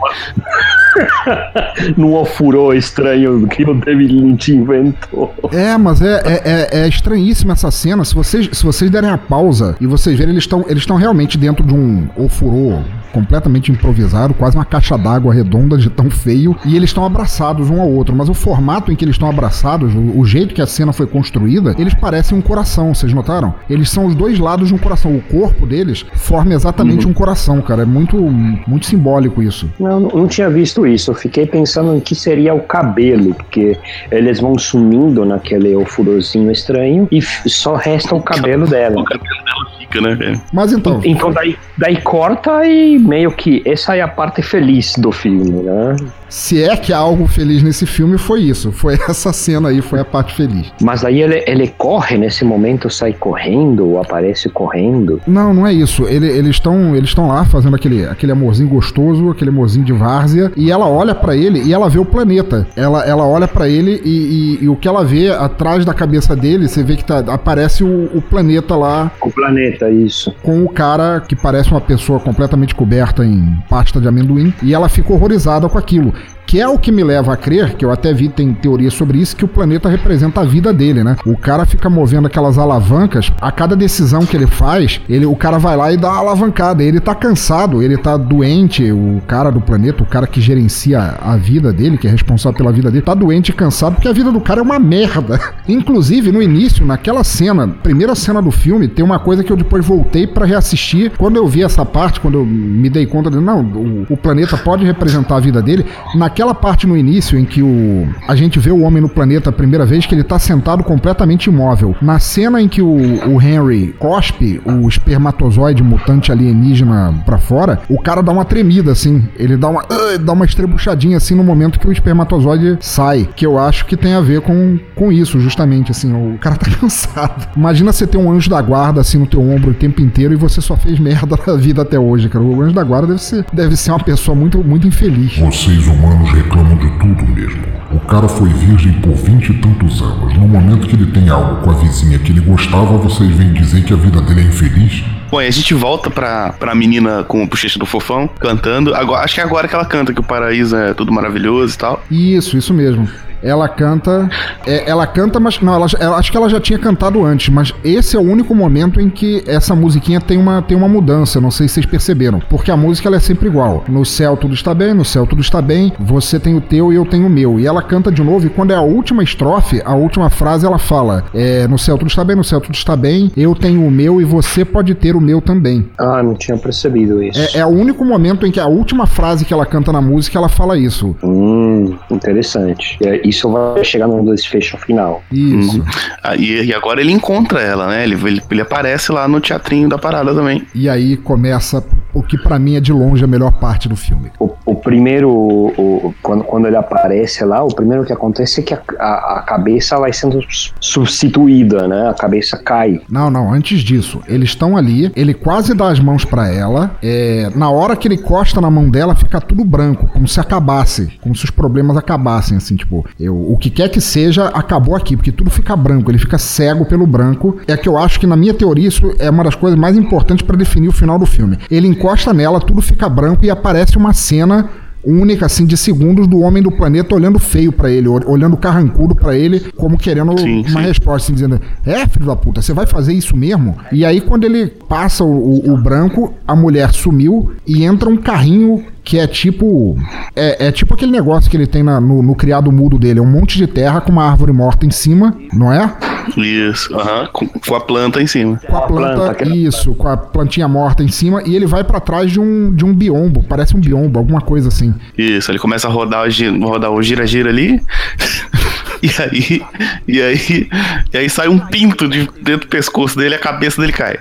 Num 1.96 2.14
ofurô 2.14 2.72
estranho 2.72 3.46
que 3.48 3.64
o 3.64 3.74
David 3.74 4.12
Lynch 4.12 4.52
inventou. 4.52 5.34
É, 5.52 5.76
mas 5.76 6.00
é, 6.02 6.20
é, 6.24 6.42
é, 6.44 6.82
é 6.82 6.88
estranhíssima 6.88 7.52
essa 7.52 7.70
cena. 7.70 8.04
Se 8.04 8.14
vocês, 8.14 8.48
se 8.52 8.64
vocês 8.64 8.90
derem 8.90 9.10
a 9.10 9.18
pausa 9.18 9.76
e 9.80 9.86
vocês 9.86 10.16
verem, 10.16 10.32
eles 10.32 10.44
estão 10.44 10.64
eles 10.68 10.84
realmente 10.84 11.38
dentro 11.38 11.64
de 11.64 11.74
um 11.74 12.08
ofurô 12.16 12.80
completamente 13.12 13.70
improvisado, 13.70 14.34
quase 14.34 14.56
uma 14.56 14.64
caixa 14.64 14.96
d'água 14.96 15.32
redonda 15.34 15.76
de 15.76 15.90
tão 15.90 16.10
feio, 16.10 16.56
e 16.64 16.74
eles 16.74 16.90
estão 16.90 17.04
abraçados 17.04 17.70
um 17.70 17.80
ao 17.80 17.88
outro. 17.88 18.16
Mas 18.16 18.28
o 18.28 18.34
formato 18.34 18.90
em 18.90 18.96
que 18.96 19.04
eles 19.04 19.14
estão 19.14 19.28
abraçados, 19.28 19.94
o, 19.94 20.18
o, 20.18 20.24
jeito 20.24 20.54
que 20.54 20.62
a 20.62 20.66
cena 20.66 20.92
foi 20.92 21.06
construída, 21.06 21.74
eles 21.78 21.94
parecem 21.94 22.36
um 22.36 22.40
coração, 22.40 22.94
vocês 22.94 23.12
notaram? 23.12 23.54
Eles 23.68 23.90
são 23.90 24.06
os 24.06 24.14
dois 24.14 24.38
lados 24.38 24.68
de 24.68 24.74
um 24.74 24.78
coração. 24.78 25.14
O 25.14 25.20
corpo 25.20 25.66
deles 25.66 26.06
forma 26.14 26.54
exatamente 26.54 27.04
uhum. 27.04 27.10
um 27.10 27.14
coração, 27.14 27.60
cara. 27.60 27.82
É 27.82 27.86
muito, 27.86 28.16
muito 28.16 28.86
simbólico 28.86 29.42
isso. 29.42 29.70
Não, 29.78 30.00
não 30.00 30.26
tinha 30.26 30.48
visto 30.48 30.81
isso. 30.86 31.10
Eu 31.10 31.14
fiquei 31.14 31.46
pensando 31.46 31.94
em 31.96 32.00
que 32.00 32.14
seria 32.14 32.54
o 32.54 32.60
cabelo, 32.60 33.34
porque 33.34 33.76
eles 34.10 34.40
vão 34.40 34.58
sumindo 34.58 35.24
naquele 35.24 35.74
ofurozinho 35.74 36.50
estranho 36.50 37.08
e 37.10 37.20
só 37.22 37.74
resta 37.74 38.14
o 38.14 38.22
cabelo 38.22 38.66
dela. 38.66 39.00
O 39.00 39.04
cabelo 39.04 39.44
dela 39.44 39.78
fica, 39.78 40.00
né, 40.00 40.40
Mas 40.52 40.72
então. 40.72 41.00
Então 41.04 41.32
daí, 41.32 41.56
daí 41.76 42.00
corta 42.00 42.64
e 42.66 42.98
meio 42.98 43.30
que 43.32 43.62
essa 43.64 43.96
é 43.96 44.00
a 44.00 44.08
parte 44.08 44.42
feliz 44.42 44.94
do 44.98 45.12
filme, 45.12 45.62
né? 45.62 45.96
Se 46.32 46.62
é 46.62 46.74
que 46.74 46.94
há 46.94 46.96
algo 46.96 47.26
feliz 47.26 47.62
nesse 47.62 47.84
filme, 47.84 48.16
foi 48.16 48.40
isso. 48.40 48.72
Foi 48.72 48.94
essa 49.06 49.34
cena 49.34 49.68
aí, 49.68 49.82
foi 49.82 50.00
a 50.00 50.04
parte 50.04 50.34
feliz. 50.34 50.72
Mas 50.80 51.04
aí 51.04 51.20
ele, 51.20 51.44
ele 51.46 51.68
corre 51.76 52.16
nesse 52.16 52.42
momento, 52.42 52.88
sai 52.88 53.12
correndo, 53.12 53.86
ou 53.86 54.00
aparece 54.00 54.48
correndo? 54.48 55.20
Não, 55.26 55.52
não 55.52 55.66
é 55.66 55.74
isso. 55.74 56.08
Ele, 56.08 56.26
eles 56.26 56.52
estão 56.52 56.96
eles 56.96 57.14
lá 57.14 57.44
fazendo 57.44 57.76
aquele, 57.76 58.06
aquele 58.06 58.32
amorzinho 58.32 58.70
gostoso, 58.70 59.28
aquele 59.28 59.50
amorzinho 59.50 59.84
de 59.84 59.92
várzea, 59.92 60.50
e 60.56 60.70
ela 60.70 60.88
olha 60.88 61.14
para 61.14 61.36
ele 61.36 61.60
e 61.64 61.74
ela 61.74 61.90
vê 61.90 61.98
o 61.98 62.04
planeta. 62.04 62.66
Ela, 62.74 63.04
ela 63.04 63.26
olha 63.26 63.46
para 63.46 63.68
ele 63.68 64.00
e, 64.02 64.08
e, 64.08 64.64
e, 64.64 64.68
o 64.70 64.74
que 64.74 64.88
ela 64.88 65.04
vê 65.04 65.30
atrás 65.30 65.84
da 65.84 65.92
cabeça 65.92 66.34
dele, 66.34 66.66
você 66.66 66.82
vê 66.82 66.96
que 66.96 67.04
tá, 67.04 67.18
aparece 67.18 67.84
o, 67.84 68.08
o 68.14 68.22
planeta 68.22 68.74
lá. 68.74 69.12
O 69.20 69.30
planeta, 69.30 69.90
isso. 69.90 70.34
Com 70.42 70.64
o 70.64 70.68
cara 70.70 71.20
que 71.20 71.36
parece 71.36 71.70
uma 71.70 71.80
pessoa 71.80 72.18
completamente 72.18 72.74
coberta 72.74 73.22
em 73.22 73.54
pasta 73.68 74.00
de 74.00 74.08
amendoim, 74.08 74.54
e 74.62 74.72
ela 74.72 74.88
fica 74.88 75.12
horrorizada 75.12 75.68
com 75.68 75.76
aquilo 75.76 76.14
Que 76.52 76.60
é 76.60 76.68
o 76.68 76.78
que 76.78 76.92
me 76.92 77.02
leva 77.02 77.32
a 77.32 77.36
crer, 77.38 77.76
que 77.76 77.82
eu 77.82 77.90
até 77.90 78.12
vi, 78.12 78.28
tem 78.28 78.52
teoria 78.52 78.90
sobre 78.90 79.16
isso, 79.16 79.34
que 79.34 79.42
o 79.42 79.48
planeta 79.48 79.88
representa 79.88 80.42
a 80.42 80.44
vida 80.44 80.70
dele, 80.70 81.02
né? 81.02 81.16
O 81.24 81.34
cara 81.34 81.64
fica 81.64 81.88
movendo 81.88 82.26
aquelas 82.26 82.58
alavancas, 82.58 83.32
a 83.40 83.50
cada 83.50 83.74
decisão 83.74 84.26
que 84.26 84.36
ele 84.36 84.46
faz, 84.46 85.00
ele, 85.08 85.24
o 85.24 85.34
cara 85.34 85.56
vai 85.56 85.74
lá 85.78 85.90
e 85.90 85.96
dá 85.96 86.10
uma 86.10 86.18
alavancada. 86.18 86.82
Ele 86.82 87.00
tá 87.00 87.14
cansado, 87.14 87.82
ele 87.82 87.96
tá 87.96 88.18
doente, 88.18 88.92
o 88.92 89.22
cara 89.26 89.50
do 89.50 89.62
planeta, 89.62 90.02
o 90.02 90.06
cara 90.06 90.26
que 90.26 90.42
gerencia 90.42 91.16
a 91.22 91.38
vida 91.38 91.72
dele, 91.72 91.96
que 91.96 92.06
é 92.06 92.10
responsável 92.10 92.58
pela 92.58 92.70
vida 92.70 92.90
dele, 92.90 93.02
tá 93.02 93.14
doente 93.14 93.48
e 93.48 93.54
cansado, 93.54 93.94
porque 93.94 94.08
a 94.08 94.12
vida 94.12 94.30
do 94.30 94.38
cara 94.38 94.60
é 94.60 94.62
uma 94.62 94.78
merda. 94.78 95.40
Inclusive, 95.66 96.30
no 96.30 96.42
início, 96.42 96.84
naquela 96.84 97.24
cena, 97.24 97.66
primeira 97.66 98.14
cena 98.14 98.42
do 98.42 98.50
filme, 98.50 98.88
tem 98.88 99.02
uma 99.02 99.18
coisa 99.18 99.42
que 99.42 99.50
eu 99.50 99.56
depois 99.56 99.86
voltei 99.86 100.26
para 100.26 100.44
reassistir. 100.44 101.12
Quando 101.16 101.36
eu 101.36 101.48
vi 101.48 101.62
essa 101.62 101.86
parte, 101.86 102.20
quando 102.20 102.40
eu 102.40 102.44
me 102.44 102.90
dei 102.90 103.06
conta 103.06 103.30
de, 103.30 103.38
não, 103.38 103.62
o, 103.62 104.06
o 104.10 104.16
planeta 104.18 104.58
pode 104.58 104.84
representar 104.84 105.36
a 105.36 105.40
vida 105.40 105.62
dele, 105.62 105.86
naquela 106.14 106.41
parte 106.50 106.86
no 106.86 106.96
início 106.96 107.38
em 107.38 107.44
que 107.44 107.62
o, 107.62 108.08
a 108.26 108.34
gente 108.34 108.58
vê 108.58 108.70
o 108.70 108.82
homem 108.82 109.00
no 109.00 109.08
planeta 109.08 109.50
a 109.50 109.52
primeira 109.52 109.86
vez, 109.86 110.06
que 110.06 110.14
ele 110.14 110.24
tá 110.24 110.38
sentado 110.38 110.82
completamente 110.82 111.46
imóvel. 111.46 111.94
Na 112.00 112.18
cena 112.18 112.60
em 112.60 112.68
que 112.68 112.82
o, 112.82 112.96
o 113.28 113.40
Henry 113.40 113.94
cospe 113.98 114.60
o 114.64 114.88
espermatozoide 114.88 115.82
mutante 115.82 116.32
alienígena 116.32 117.14
para 117.24 117.38
fora, 117.38 117.80
o 117.88 118.00
cara 118.00 118.22
dá 118.22 118.32
uma 118.32 118.44
tremida, 118.44 118.92
assim. 118.92 119.26
Ele 119.38 119.56
dá 119.56 119.68
uma, 119.68 119.82
uh, 119.82 120.18
dá 120.18 120.32
uma 120.32 120.44
estrebuchadinha, 120.44 121.16
assim, 121.16 121.34
no 121.34 121.44
momento 121.44 121.78
que 121.78 121.86
o 121.86 121.92
espermatozoide 121.92 122.78
sai. 122.80 123.28
Que 123.36 123.46
eu 123.46 123.58
acho 123.58 123.86
que 123.86 123.96
tem 123.96 124.14
a 124.14 124.20
ver 124.20 124.40
com, 124.40 124.78
com 124.94 125.12
isso, 125.12 125.40
justamente, 125.40 125.90
assim. 125.90 126.12
O 126.12 126.38
cara 126.38 126.56
tá 126.56 126.70
cansado. 126.80 127.48
Imagina 127.56 127.92
você 127.92 128.06
ter 128.06 128.18
um 128.18 128.30
anjo 128.30 128.50
da 128.50 128.60
guarda, 128.60 129.00
assim, 129.00 129.18
no 129.18 129.26
teu 129.26 129.40
ombro 129.40 129.70
o 129.70 129.74
tempo 129.74 130.00
inteiro 130.00 130.32
e 130.32 130.36
você 130.36 130.60
só 130.60 130.76
fez 130.76 130.98
merda 130.98 131.38
na 131.46 131.56
vida 131.56 131.82
até 131.82 131.98
hoje, 131.98 132.28
cara. 132.28 132.44
O 132.44 132.60
anjo 132.62 132.74
da 132.74 132.82
guarda 132.82 133.08
deve 133.08 133.22
ser, 133.22 133.44
deve 133.52 133.76
ser 133.76 133.90
uma 133.90 134.00
pessoa 134.00 134.34
muito, 134.34 134.62
muito 134.62 134.86
infeliz. 134.86 135.38
Vocês 135.38 135.86
humanos 135.86 136.31
reclamam 136.32 136.76
de 136.76 136.90
tudo 136.98 137.26
mesmo. 137.26 137.62
O 137.92 138.00
cara 138.00 138.28
foi 138.28 138.48
virgem 138.48 138.92
por 138.94 139.14
vinte 139.14 139.50
e 139.50 139.54
tantos 139.54 140.00
anos. 140.00 140.34
No 140.34 140.48
momento 140.48 140.86
que 140.86 140.96
ele 140.96 141.06
tem 141.12 141.28
algo 141.28 141.62
com 141.62 141.70
a 141.70 141.74
vizinha 141.74 142.18
que 142.18 142.32
ele 142.32 142.40
gostava, 142.40 142.96
vocês 142.96 143.30
vêm 143.30 143.52
dizer 143.52 143.84
que 143.84 143.92
a 143.92 143.96
vida 143.96 144.20
dele 144.20 144.40
é 144.40 144.44
infeliz? 144.44 145.04
Bom, 145.30 145.40
e 145.40 145.46
a 145.46 145.50
gente 145.50 145.74
volta 145.74 146.10
pra, 146.10 146.52
pra 146.52 146.74
menina 146.74 147.22
com 147.24 147.42
o 147.42 147.46
bochecha 147.46 147.78
do 147.78 147.86
fofão, 147.86 148.28
cantando. 148.40 148.94
Agora, 148.94 149.24
acho 149.24 149.34
que 149.34 149.40
é 149.40 149.44
agora 149.44 149.68
que 149.68 149.74
ela 149.74 149.84
canta, 149.84 150.12
que 150.12 150.20
o 150.20 150.24
paraíso 150.24 150.76
é 150.76 150.94
tudo 150.94 151.12
maravilhoso 151.12 151.74
e 151.74 151.78
tal. 151.78 152.04
Isso, 152.10 152.56
isso 152.56 152.72
mesmo 152.72 153.08
ela 153.42 153.68
canta. 153.68 154.28
É, 154.66 154.88
ela 154.88 155.06
canta, 155.06 155.40
mas. 155.40 155.60
Não, 155.60 155.74
ela, 155.74 155.86
ela, 155.98 156.16
acho 156.16 156.30
que 156.30 156.36
ela 156.36 156.48
já 156.48 156.60
tinha 156.60 156.78
cantado 156.78 157.24
antes, 157.24 157.48
mas 157.48 157.74
esse 157.84 158.16
é 158.16 158.18
o 158.18 158.22
único 158.22 158.54
momento 158.54 159.00
em 159.00 159.10
que 159.10 159.42
essa 159.46 159.74
musiquinha 159.74 160.20
tem 160.20 160.38
uma, 160.38 160.62
tem 160.62 160.76
uma 160.76 160.88
mudança. 160.88 161.40
Não 161.40 161.50
sei 161.50 161.68
se 161.68 161.74
vocês 161.74 161.86
perceberam. 161.86 162.40
Porque 162.48 162.70
a 162.70 162.76
música 162.76 163.08
ela 163.08 163.16
é 163.16 163.20
sempre 163.20 163.48
igual. 163.48 163.84
No 163.88 164.04
céu 164.04 164.36
tudo 164.36 164.54
está 164.54 164.74
bem, 164.74 164.94
no 164.94 165.04
céu 165.04 165.26
tudo 165.26 165.40
está 165.40 165.60
bem. 165.60 165.92
Você 165.98 166.38
tem 166.38 166.54
o 166.54 166.60
teu 166.60 166.92
e 166.92 166.96
eu 166.96 167.04
tenho 167.04 167.26
o 167.26 167.30
meu. 167.30 167.58
E 167.58 167.66
ela 167.66 167.82
canta 167.82 168.10
de 168.10 168.22
novo, 168.22 168.46
e 168.46 168.50
quando 168.50 168.72
é 168.72 168.76
a 168.76 168.80
última 168.80 169.22
estrofe, 169.22 169.82
a 169.84 169.94
última 169.94 170.30
frase 170.30 170.66
ela 170.66 170.78
fala: 170.78 171.24
é, 171.34 171.66
No 171.66 171.78
céu 171.78 171.98
tudo 171.98 172.08
está 172.08 172.24
bem, 172.24 172.36
no 172.36 172.44
céu 172.44 172.60
tudo 172.60 172.74
está 172.74 172.96
bem, 172.96 173.30
eu 173.36 173.54
tenho 173.54 173.86
o 173.86 173.90
meu 173.90 174.20
e 174.20 174.24
você 174.24 174.64
pode 174.64 174.94
ter 174.94 175.16
o 175.16 175.20
meu 175.20 175.40
também. 175.40 175.88
Ah, 175.98 176.22
não 176.22 176.34
tinha 176.34 176.56
percebido 176.56 177.22
isso. 177.22 177.40
É, 177.56 177.60
é 177.60 177.66
o 177.66 177.70
único 177.70 178.04
momento 178.04 178.46
em 178.46 178.50
que 178.50 178.60
a 178.60 178.66
última 178.66 179.06
frase 179.06 179.44
que 179.44 179.52
ela 179.52 179.66
canta 179.66 179.92
na 179.92 180.00
música 180.00 180.38
ela 180.38 180.48
fala 180.48 180.78
isso. 180.78 181.16
Hum, 181.22 181.96
interessante. 182.10 182.98
É, 183.02 183.26
isso 183.32 183.50
vai 183.50 183.82
chegar 183.82 184.06
no 184.06 184.24
desfecho 184.24 184.76
final. 184.78 185.22
Isso. 185.32 185.78
Uhum. 185.78 185.84
Ah, 186.22 186.36
e, 186.36 186.66
e, 186.66 186.74
agora 186.74 187.00
ele 187.00 187.12
encontra 187.12 187.60
ela, 187.60 187.88
né? 187.88 188.04
Ele, 188.04 188.14
ele, 188.14 188.42
ele, 188.50 188.60
aparece 188.60 189.10
lá 189.10 189.26
no 189.26 189.40
teatrinho 189.40 189.88
da 189.88 189.98
parada 189.98 190.34
também. 190.34 190.66
E 190.74 190.88
aí 190.88 191.16
começa 191.16 191.84
o 192.14 192.22
que 192.22 192.36
para 192.36 192.58
mim 192.58 192.76
é 192.76 192.80
de 192.80 192.92
longe 192.92 193.24
a 193.24 193.26
melhor 193.26 193.52
parte 193.52 193.88
do 193.88 193.96
filme. 193.96 194.30
O, 194.38 194.50
o 194.66 194.74
primeiro, 194.74 195.30
o, 195.30 196.14
quando, 196.22 196.44
quando 196.44 196.66
ele 196.66 196.76
aparece 196.76 197.44
lá, 197.44 197.62
o 197.62 197.74
primeiro 197.74 198.04
que 198.04 198.12
acontece 198.12 198.60
é 198.60 198.62
que 198.62 198.74
a, 198.74 198.82
a, 198.98 199.38
a, 199.38 199.42
cabeça 199.42 199.98
vai 199.98 200.12
sendo 200.12 200.40
substituída, 200.80 201.88
né? 201.88 202.08
A 202.08 202.14
cabeça 202.14 202.58
cai. 202.58 203.00
Não, 203.08 203.30
não, 203.30 203.52
antes 203.52 203.80
disso, 203.80 204.20
eles 204.28 204.50
estão 204.50 204.76
ali, 204.76 205.10
ele 205.16 205.32
quase 205.32 205.74
dá 205.74 205.88
as 205.88 205.98
mãos 205.98 206.24
para 206.24 206.52
ela, 206.52 206.96
é, 207.02 207.50
na 207.54 207.70
hora 207.70 207.96
que 207.96 208.06
ele 208.06 208.16
encosta 208.16 208.60
na 208.60 208.70
mão 208.70 208.90
dela, 208.90 209.14
fica 209.14 209.40
tudo 209.40 209.64
branco, 209.64 210.06
como 210.08 210.28
se 210.28 210.38
acabasse, 210.38 211.18
como 211.20 211.34
se 211.34 211.44
os 211.44 211.50
problemas 211.50 211.96
acabassem, 211.96 212.56
assim, 212.56 212.76
tipo, 212.76 213.06
eu, 213.22 213.36
o 213.36 213.56
que 213.56 213.70
quer 213.70 213.88
que 213.88 214.00
seja, 214.00 214.48
acabou 214.48 214.96
aqui, 214.96 215.16
porque 215.16 215.30
tudo 215.30 215.48
fica 215.48 215.76
branco, 215.76 216.10
ele 216.10 216.18
fica 216.18 216.38
cego 216.38 216.84
pelo 216.84 217.06
branco. 217.06 217.56
É 217.68 217.76
que 217.76 217.88
eu 217.88 217.96
acho 217.96 218.18
que, 218.18 218.26
na 218.26 218.36
minha 218.36 218.52
teoria, 218.52 218.88
isso 218.88 219.14
é 219.16 219.30
uma 219.30 219.44
das 219.44 219.54
coisas 219.54 219.78
mais 219.78 219.96
importantes 219.96 220.44
para 220.44 220.56
definir 220.56 220.88
o 220.88 220.92
final 220.92 221.20
do 221.20 221.24
filme. 221.24 221.56
Ele 221.70 221.86
encosta 221.86 222.32
nela, 222.34 222.58
tudo 222.58 222.82
fica 222.82 223.08
branco 223.08 223.44
e 223.44 223.50
aparece 223.50 223.96
uma 223.96 224.12
cena 224.12 224.68
única, 225.04 225.46
assim, 225.46 225.64
de 225.64 225.76
segundos 225.76 226.26
do 226.26 226.40
homem 226.40 226.62
do 226.62 226.70
planeta 226.70 227.14
olhando 227.14 227.38
feio 227.38 227.72
para 227.72 227.90
ele, 227.90 228.08
olhando 228.08 228.56
carrancudo 228.56 229.14
para 229.14 229.36
ele, 229.36 229.60
como 229.76 229.98
querendo 229.98 230.36
sim, 230.38 230.60
uma 230.60 230.80
sim. 230.80 230.86
resposta, 230.86 231.26
assim, 231.26 231.34
dizendo: 231.34 231.60
É, 231.84 232.06
filho 232.06 232.26
da 232.26 232.36
puta, 232.36 232.60
você 232.60 232.72
vai 232.72 232.86
fazer 232.86 233.12
isso 233.12 233.36
mesmo? 233.36 233.76
E 233.92 234.04
aí, 234.04 234.20
quando 234.20 234.44
ele 234.44 234.66
passa 234.66 235.24
o, 235.24 235.28
o, 235.28 235.74
o 235.74 235.76
branco, 235.78 236.34
a 236.46 236.54
mulher 236.54 236.92
sumiu 236.92 237.52
e 237.66 237.84
entra 237.84 238.08
um 238.08 238.16
carrinho 238.16 238.84
que 239.04 239.18
é 239.18 239.26
tipo. 239.26 239.96
É, 240.34 240.68
é, 240.68 240.72
tipo 240.72 240.94
aquele 240.94 241.12
negócio 241.12 241.50
que 241.50 241.56
ele 241.56 241.66
tem 241.66 241.82
na, 241.82 242.00
no, 242.00 242.22
no, 242.22 242.34
criado 242.34 242.70
mudo 242.70 242.98
dele. 242.98 243.18
É 243.18 243.22
um 243.22 243.26
monte 243.26 243.56
de 243.58 243.66
terra 243.66 244.00
com 244.00 244.12
uma 244.12 244.24
árvore 244.24 244.52
morta 244.52 244.86
em 244.86 244.90
cima, 244.90 245.36
não 245.52 245.72
é? 245.72 245.92
Isso, 246.36 246.94
aham. 246.94 247.28
Com, 247.32 247.46
com, 247.46 247.74
a 247.74 247.80
planta 247.80 248.22
em 248.22 248.26
cima. 248.26 248.60
Com 248.66 248.76
a 248.76 248.82
planta, 248.82 249.48
isso, 249.48 249.94
com 249.94 250.08
a 250.08 250.16
plantinha 250.16 250.68
morta 250.68 251.02
em 251.02 251.08
cima. 251.08 251.42
E 251.44 251.56
ele 251.56 251.66
vai 251.66 251.82
para 251.82 252.00
trás 252.00 252.30
de 252.30 252.40
um, 252.40 252.72
de 252.72 252.84
um 252.84 252.94
biombo. 252.94 253.44
Parece 253.48 253.76
um 253.76 253.80
biombo, 253.80 254.18
alguma 254.18 254.40
coisa 254.40 254.68
assim. 254.68 254.94
Isso, 255.18 255.50
ele 255.50 255.58
começa 255.58 255.88
a 255.88 255.90
rodar, 255.90 256.28
rodar 256.60 256.90
o 256.90 257.02
gira-gira 257.02 257.50
ali. 257.50 257.82
E 259.02 259.10
aí, 259.20 259.62
e 260.06 260.22
aí, 260.22 260.68
e 261.12 261.16
aí 261.18 261.28
sai 261.28 261.48
um 261.48 261.58
pinto 261.58 262.08
de 262.08 262.30
dentro 262.40 262.68
do 262.68 262.68
pescoço 262.68 263.18
dele 263.18 263.34
e 263.34 263.36
a 263.36 263.40
cabeça 263.40 263.80
dele 263.80 263.92
cai. 263.92 264.16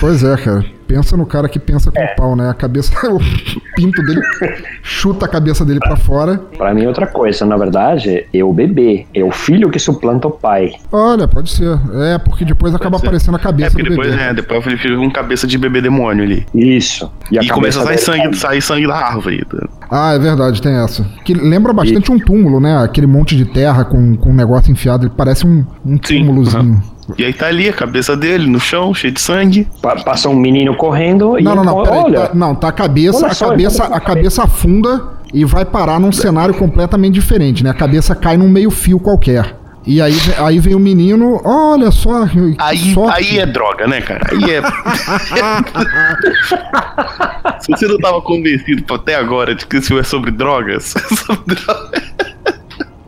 Pois 0.00 0.24
é, 0.24 0.34
cara. 0.38 0.64
Pensa 0.92 1.16
no 1.16 1.24
cara 1.24 1.48
que 1.48 1.58
pensa 1.58 1.90
com 1.90 1.98
é. 1.98 2.12
o 2.12 2.16
pau, 2.16 2.36
né? 2.36 2.50
A 2.50 2.54
cabeça, 2.54 2.92
o 3.10 3.18
pinto 3.74 4.02
dele 4.02 4.20
chuta 4.82 5.24
a 5.24 5.28
cabeça 5.28 5.64
dele 5.64 5.80
para 5.80 5.96
fora. 5.96 6.36
Para 6.58 6.74
mim, 6.74 6.84
outra 6.84 7.06
coisa, 7.06 7.46
na 7.46 7.56
verdade, 7.56 8.26
é 8.30 8.44
o 8.44 8.52
bebê. 8.52 9.06
É 9.14 9.24
o 9.24 9.30
filho 9.30 9.70
que 9.70 9.78
suplanta 9.78 10.28
o 10.28 10.30
pai. 10.30 10.74
Olha, 10.92 11.26
pode 11.26 11.48
ser. 11.48 11.78
É, 11.94 12.18
porque 12.18 12.44
depois 12.44 12.72
pode 12.72 12.82
acaba 12.82 12.98
ser. 12.98 13.06
aparecendo 13.06 13.36
a 13.36 13.38
cabeça 13.38 13.80
é, 13.80 13.82
do 13.82 13.88
depois, 13.88 14.10
bebê. 14.10 14.22
É, 14.22 14.34
depois 14.34 14.66
ele 14.66 14.76
fica 14.76 14.94
com 14.94 15.10
cabeça 15.10 15.46
de 15.46 15.56
bebê 15.56 15.80
demônio 15.80 16.24
ali. 16.24 16.46
Isso. 16.54 17.10
E, 17.30 17.38
e 17.38 17.48
começa 17.48 17.80
a 17.80 17.84
sair 17.84 17.98
sangue, 17.98 18.36
sair 18.36 18.60
sangue 18.60 18.86
da 18.86 18.96
árvore. 18.96 19.46
Ah, 19.90 20.12
é 20.12 20.18
verdade, 20.18 20.60
tem 20.60 20.74
essa. 20.74 21.06
Que 21.24 21.32
lembra 21.32 21.72
bastante 21.72 22.10
e... 22.10 22.14
um 22.14 22.18
túmulo, 22.18 22.60
né? 22.60 22.76
Aquele 22.84 23.06
monte 23.06 23.34
de 23.34 23.46
terra 23.46 23.82
com, 23.86 24.14
com 24.14 24.28
um 24.28 24.34
negócio 24.34 24.70
enfiado. 24.70 25.06
Ele 25.06 25.14
parece 25.16 25.46
um, 25.46 25.64
um 25.86 25.96
túmulozinho. 25.96 26.64
Uhum. 26.64 26.91
E 27.18 27.24
aí 27.24 27.32
tá 27.32 27.46
ali 27.46 27.68
a 27.68 27.72
cabeça 27.72 28.16
dele 28.16 28.46
no 28.46 28.60
chão, 28.60 28.94
cheio 28.94 29.12
de 29.12 29.20
sangue. 29.20 29.66
Passa 30.04 30.28
um 30.28 30.36
menino 30.36 30.76
correndo 30.76 31.36
e 31.38 31.42
não, 31.42 31.56
não, 31.56 31.64
não, 31.64 31.74
olha, 31.76 32.28
tá, 32.28 32.34
não, 32.34 32.54
tá 32.54 32.68
a 32.68 32.72
cabeça, 32.72 33.26
a 33.26 33.34
cabeça, 33.34 33.84
a 33.84 34.00
cabeça 34.00 34.44
afunda 34.44 35.08
e 35.34 35.44
vai 35.44 35.64
parar 35.64 35.98
num 35.98 36.12
cenário 36.12 36.54
completamente 36.54 37.14
diferente, 37.14 37.64
né? 37.64 37.70
A 37.70 37.74
cabeça 37.74 38.14
cai 38.14 38.36
num 38.36 38.48
meio 38.48 38.70
fio 38.70 39.00
qualquer. 39.00 39.56
E 39.84 40.00
aí, 40.00 40.14
aí 40.38 40.60
vem 40.60 40.76
o 40.76 40.78
menino, 40.78 41.40
olha 41.44 41.90
só. 41.90 42.22
Aí, 42.58 42.94
aí 43.10 43.40
é 43.40 43.46
droga, 43.46 43.88
né, 43.88 44.00
cara? 44.00 44.24
Aí 44.30 44.50
é. 44.50 44.62
Se 47.60 47.72
você 47.72 47.88
não 47.88 47.98
tava 47.98 48.22
convencido 48.22 48.94
até 48.94 49.16
agora 49.16 49.56
de 49.56 49.66
que 49.66 49.78
isso 49.78 49.98
é 49.98 50.04
sobre 50.04 50.30
drogas, 50.30 50.94
sobre 51.26 51.56
drogas. 51.56 52.12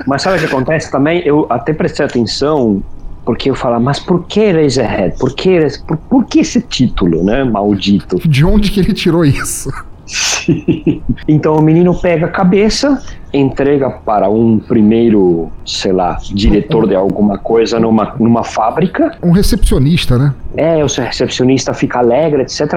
Mas 0.05 0.23
sabe 0.23 0.37
o 0.37 0.41
que 0.41 0.47
acontece 0.47 0.91
também? 0.91 1.23
Eu 1.25 1.47
até 1.49 1.73
prestei 1.73 2.05
atenção 2.05 2.83
porque 3.25 3.51
eu 3.51 3.55
falo, 3.55 3.81
mas 3.81 3.99
por 3.99 4.25
que 4.27 4.53
Razorhead? 4.53 5.17
Por 5.19 5.35
que, 5.35 5.59
por, 5.87 5.97
por 5.97 6.25
que 6.25 6.41
esse 6.41 6.61
título, 6.61 7.25
né? 7.25 7.43
Maldito. 7.45 8.17
De 8.29 8.45
onde 8.45 8.71
que 8.71 8.81
ele 8.81 8.93
tirou 8.93 9.25
isso? 9.25 9.71
Sim. 10.07 11.03
Então 11.27 11.57
o 11.57 11.63
menino 11.63 11.95
pega 11.95 12.27
a 12.27 12.29
cabeça, 12.29 13.03
entrega 13.33 13.91
para 13.91 14.29
um 14.29 14.59
primeiro, 14.59 15.51
sei 15.65 15.93
lá, 15.93 16.19
diretor 16.33 16.87
de 16.87 16.95
alguma 16.95 17.39
coisa 17.39 17.81
numa, 17.81 18.15
numa 18.19 18.45
fábrica. 18.45 19.17
Um 19.23 19.31
recepcionista, 19.31 20.19
né? 20.19 20.35
É, 20.57 20.85
o 20.85 20.87
recepcionista 20.87 21.73
fica 21.73 21.99
alegre, 22.01 22.43
etc. 22.43 22.75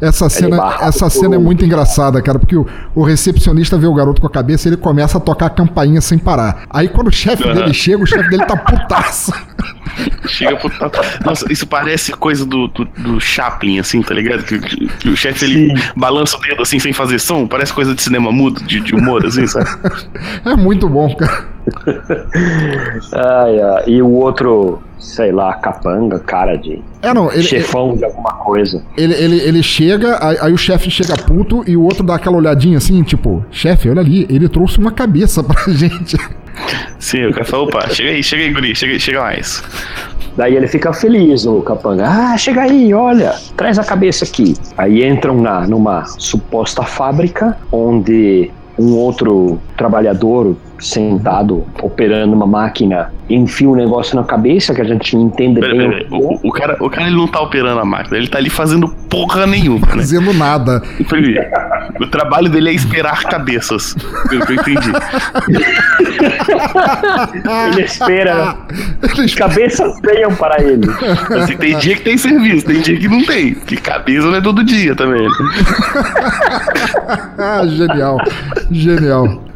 Essa 0.00 0.28
cena, 0.28 0.76
essa 0.80 1.10
cena 1.10 1.34
é 1.34 1.38
muito 1.38 1.64
engraçada, 1.64 2.22
cara, 2.22 2.38
porque 2.38 2.54
o, 2.54 2.64
o, 2.94 3.02
recepcionista 3.02 3.76
vê 3.76 3.86
o 3.88 3.94
garoto 3.94 4.20
com 4.20 4.28
a 4.28 4.30
cabeça 4.30 4.68
e 4.68 4.70
ele 4.70 4.76
começa 4.76 5.18
a 5.18 5.20
tocar 5.20 5.46
a 5.46 5.50
campainha 5.50 6.00
sem 6.00 6.16
parar. 6.18 6.62
Aí 6.70 6.88
quando 6.88 7.08
o 7.08 7.12
chefe 7.12 7.44
uhum. 7.48 7.54
dele 7.54 7.74
chega, 7.74 8.00
o 8.00 8.06
chefe 8.06 8.30
dele 8.30 8.44
tá 8.44 8.56
putaço. 8.56 9.32
Chega 10.26 10.56
putaço. 10.56 11.24
Nossa, 11.24 11.52
isso 11.52 11.66
parece 11.66 12.12
coisa 12.12 12.44
do, 12.44 12.68
do, 12.68 12.84
do 12.84 13.20
Chaplin, 13.20 13.78
assim, 13.78 14.02
tá 14.02 14.14
ligado? 14.14 14.42
Que, 14.44 14.58
que 14.58 15.08
o 15.08 15.16
chefe 15.16 15.44
ele 15.44 15.74
balança 15.96 16.36
o 16.36 16.40
dedo 16.40 16.62
assim 16.62 16.78
sem 16.78 16.92
fazer 16.92 17.18
som, 17.18 17.46
parece 17.46 17.72
coisa 17.72 17.94
de 17.94 18.02
cinema 18.02 18.30
mudo, 18.30 18.62
de, 18.62 18.80
de 18.80 18.94
humor, 18.94 19.24
assim, 19.26 19.46
sabe? 19.46 19.68
É 20.44 20.54
muito 20.54 20.88
bom, 20.88 21.14
cara. 21.14 21.46
ai, 23.12 23.60
ai. 23.60 23.84
E 23.86 24.02
o 24.02 24.10
outro, 24.10 24.82
sei 24.98 25.32
lá, 25.32 25.54
capanga, 25.54 26.18
cara 26.18 26.56
de 26.56 26.82
é, 27.02 27.14
não, 27.14 27.32
ele, 27.32 27.42
chefão 27.42 27.90
ele, 27.90 27.98
de 27.98 28.04
alguma 28.04 28.32
coisa. 28.34 28.82
Ele, 28.96 29.14
ele, 29.14 29.36
ele 29.40 29.62
chega, 29.62 30.18
aí, 30.20 30.36
aí 30.40 30.52
o 30.52 30.58
chefe 30.58 30.90
chega 30.90 31.16
puto 31.16 31.62
e 31.66 31.76
o 31.76 31.82
outro 31.82 32.02
dá 32.02 32.16
aquela 32.16 32.36
olhadinha 32.36 32.78
assim, 32.78 33.02
tipo, 33.02 33.44
chefe, 33.50 33.88
olha 33.88 34.00
ali, 34.00 34.26
ele 34.28 34.48
trouxe 34.48 34.78
uma 34.78 34.90
cabeça 34.90 35.42
pra 35.42 35.62
gente. 35.72 36.16
Sim, 36.98 37.26
o 37.26 37.32
cara 37.32 37.44
fala, 37.44 37.62
opa, 37.64 37.88
chega 37.90 38.10
aí, 38.10 38.22
chega 38.22 38.42
aí, 38.42 38.52
guri, 38.52 38.74
chega, 38.74 38.98
chega 38.98 39.22
mais. 39.22 39.62
Daí 40.36 40.54
ele 40.54 40.68
fica 40.68 40.92
feliz, 40.92 41.44
o 41.46 41.60
capanga. 41.62 42.04
Ah, 42.06 42.36
chega 42.36 42.62
aí, 42.62 42.94
olha, 42.94 43.34
traz 43.56 43.78
a 43.78 43.84
cabeça 43.84 44.24
aqui. 44.24 44.54
Aí 44.76 45.04
entram 45.04 45.40
na, 45.40 45.66
numa 45.66 46.04
suposta 46.04 46.84
fábrica 46.84 47.56
onde 47.72 48.50
um 48.78 48.94
outro 48.94 49.60
trabalhador 49.76 50.56
sentado 50.78 51.66
operando 51.82 52.34
uma 52.34 52.46
máquina 52.46 53.10
enfia 53.28 53.68
um 53.68 53.74
negócio 53.74 54.16
na 54.16 54.24
cabeça 54.24 54.74
que 54.74 54.80
a 54.80 54.84
gente 54.84 55.14
não 55.14 55.26
entende 55.26 55.60
pera, 55.60 55.74
bem. 55.74 55.90
Pera, 55.90 56.06
o, 56.10 56.48
o, 56.48 56.52
cara, 56.52 56.76
o 56.80 56.88
cara 56.88 57.08
ele 57.08 57.16
não 57.16 57.28
tá 57.28 57.40
operando 57.40 57.80
a 57.80 57.84
máquina, 57.84 58.16
ele 58.16 58.28
tá 58.28 58.38
ali 58.38 58.48
fazendo 58.48 58.88
porra 58.88 59.46
nenhuma. 59.46 59.86
Né? 59.86 59.96
Fazendo 59.96 60.32
nada. 60.32 60.82
O 62.00 62.06
trabalho 62.06 62.48
dele 62.48 62.70
é 62.70 62.72
esperar 62.72 63.24
cabeças. 63.24 63.94
Pelo 64.28 64.46
que 64.46 64.52
eu 64.52 64.56
entendi. 64.56 64.90
ele 67.72 67.82
espera. 67.82 68.56
As 69.02 69.34
cabeças 69.34 70.00
venham 70.00 70.34
para 70.34 70.62
ele. 70.62 70.88
Assim, 71.42 71.56
tem 71.56 71.76
dia 71.78 71.96
que 71.96 72.02
tem 72.02 72.16
serviço, 72.16 72.66
tem 72.66 72.80
dia 72.80 72.96
que 72.96 73.08
não 73.08 73.24
tem. 73.24 73.54
Que 73.54 73.76
cabeça 73.76 74.26
não 74.26 74.36
é 74.36 74.40
todo 74.40 74.64
dia 74.64 74.94
também. 74.94 75.28
Genial. 77.68 78.18
Genial. 78.70 79.47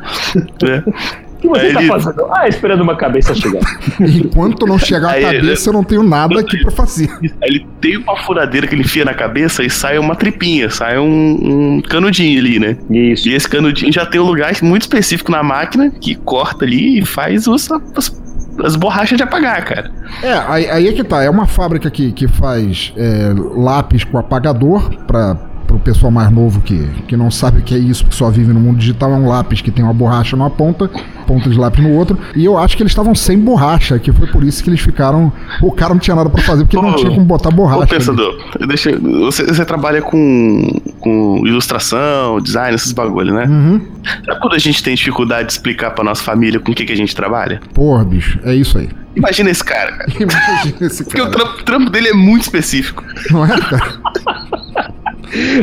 É. 0.65 0.83
O 0.89 1.43
que 1.43 1.49
você 1.49 1.67
Aí 1.67 1.73
tá 1.73 1.81
ele... 1.81 1.89
fazendo? 1.89 2.27
Ah, 2.31 2.49
esperando 2.49 2.83
uma 2.83 2.95
cabeça 2.95 3.35
chegar. 3.35 3.61
Enquanto 4.01 4.65
não 4.65 4.79
chegar 4.79 5.11
a 5.11 5.21
cabeça, 5.21 5.69
ele... 5.69 5.69
eu 5.69 5.73
não 5.73 5.83
tenho 5.83 6.03
nada 6.05 6.39
aqui 6.39 6.59
pra 6.59 6.71
fazer. 6.71 7.11
Ele 7.43 7.67
tem 7.81 7.97
uma 7.97 8.17
furadeira 8.19 8.67
que 8.67 8.75
ele 8.77 8.83
enfia 8.83 9.05
na 9.05 9.13
cabeça 9.13 9.65
e 9.65 9.69
sai 9.69 9.99
uma 9.99 10.15
tripinha, 10.15 10.71
sai 10.71 10.99
um, 10.99 11.77
um 11.77 11.83
canudinho 11.83 12.39
ali, 12.39 12.61
né? 12.61 12.77
Isso. 12.89 13.29
E 13.29 13.35
esse 13.35 13.49
canudinho 13.49 13.93
já 13.93 14.07
tem 14.07 14.21
um 14.21 14.25
lugar 14.25 14.53
muito 14.63 14.83
específico 14.83 15.33
na 15.33 15.43
máquina 15.43 15.91
que 15.91 16.15
corta 16.15 16.65
ali 16.65 17.01
e 17.01 17.05
faz 17.05 17.49
os, 17.49 17.69
os 17.97 18.23
as 18.63 18.77
borrachas 18.77 19.17
de 19.17 19.23
apagar, 19.23 19.65
cara. 19.65 19.91
É, 20.23 20.33
aí, 20.47 20.71
aí, 20.71 20.89
é 20.89 20.93
que 20.93 21.03
tá. 21.03 21.23
É 21.23 21.31
uma 21.31 21.47
fábrica 21.47 21.91
que, 21.91 22.13
que 22.13 22.29
faz 22.29 22.93
é, 22.97 23.33
lápis 23.57 24.05
com 24.05 24.19
apagador 24.19 24.91
para 25.73 25.79
pro 25.79 25.79
pessoal 25.79 26.11
mais 26.11 26.31
novo 26.31 26.61
que, 26.61 26.89
que 27.07 27.16
não 27.16 27.31
sabe 27.31 27.61
o 27.61 27.62
que 27.62 27.75
é 27.75 27.79
isso, 27.79 28.05
que 28.05 28.14
só 28.14 28.31
vive 28.31 28.53
no 28.53 28.61
mundo 28.61 28.79
digital, 28.79 29.11
é 29.12 29.14
um 29.14 29.29
lápis 29.29 29.61
que 29.61 29.70
tem 29.70 29.85
uma 29.85 29.95
borracha 29.95 30.37
numa 30.37 30.51
ponta, 30.51 30.91
ponta 31.27 31.49
de 31.49 31.59
lápis 31.59 31.83
no 31.83 31.91
outro. 31.93 32.18
E 32.35 32.45
eu 32.45 32.59
acho 32.59 32.77
que 32.77 32.83
eles 32.83 32.93
estavam 32.93 33.14
sem 33.14 33.39
borracha, 33.39 33.99
que 33.99 34.12
foi 34.12 34.27
por 34.27 34.45
isso 34.45 34.62
que 34.62 34.70
eles 34.70 34.81
ficaram. 34.81 35.33
O 35.61 35.73
cara 35.73 35.95
não 35.95 36.01
tinha 36.01 36.14
nada 36.14 36.29
para 36.29 36.43
fazer, 36.43 36.64
porque 36.64 36.77
não 36.77 36.95
tinha 36.95 37.11
como 37.11 37.25
botar 37.25 37.51
borracha. 37.51 37.85
Ô, 37.85 37.87
pensador, 37.87 38.39
deixa, 38.66 38.97
você, 38.99 39.45
você 39.45 39.64
trabalha 39.64 40.03
com, 40.03 40.81
com 41.01 41.43
ilustração, 41.47 42.41
design, 42.41 42.75
esses 42.75 42.93
bagulho, 42.93 43.35
né? 43.35 43.47
Uhum. 43.47 43.81
Sabe 44.27 44.41
quando 44.41 44.55
a 44.55 44.59
gente 44.59 44.83
tem 44.83 44.95
dificuldade 44.95 45.47
de 45.47 45.53
explicar 45.53 45.93
pra 45.93 46.05
nossa 46.05 46.23
família 46.23 46.61
com 46.61 46.73
o 46.73 46.75
que, 46.75 46.85
que 46.85 46.93
a 46.93 46.97
gente 46.97 47.14
trabalha? 47.14 47.61
Porra, 47.73 48.05
bicho, 48.05 48.39
é 48.45 48.55
isso 48.55 48.79
aí. 48.79 48.89
Imagina 49.14 49.51
esse 49.51 49.62
cara, 49.62 49.93
cara. 49.93 50.11
Imagina 50.18 50.87
esse 50.87 51.05
cara. 51.05 51.05
Porque 51.05 51.20
o 51.20 51.31
trampo, 51.31 51.62
trampo 51.64 51.91
dele 51.91 52.09
é 52.09 52.14
muito 52.14 52.43
específico. 52.43 53.05
Não 53.31 53.45
é, 53.45 53.61
cara? 53.61 54.01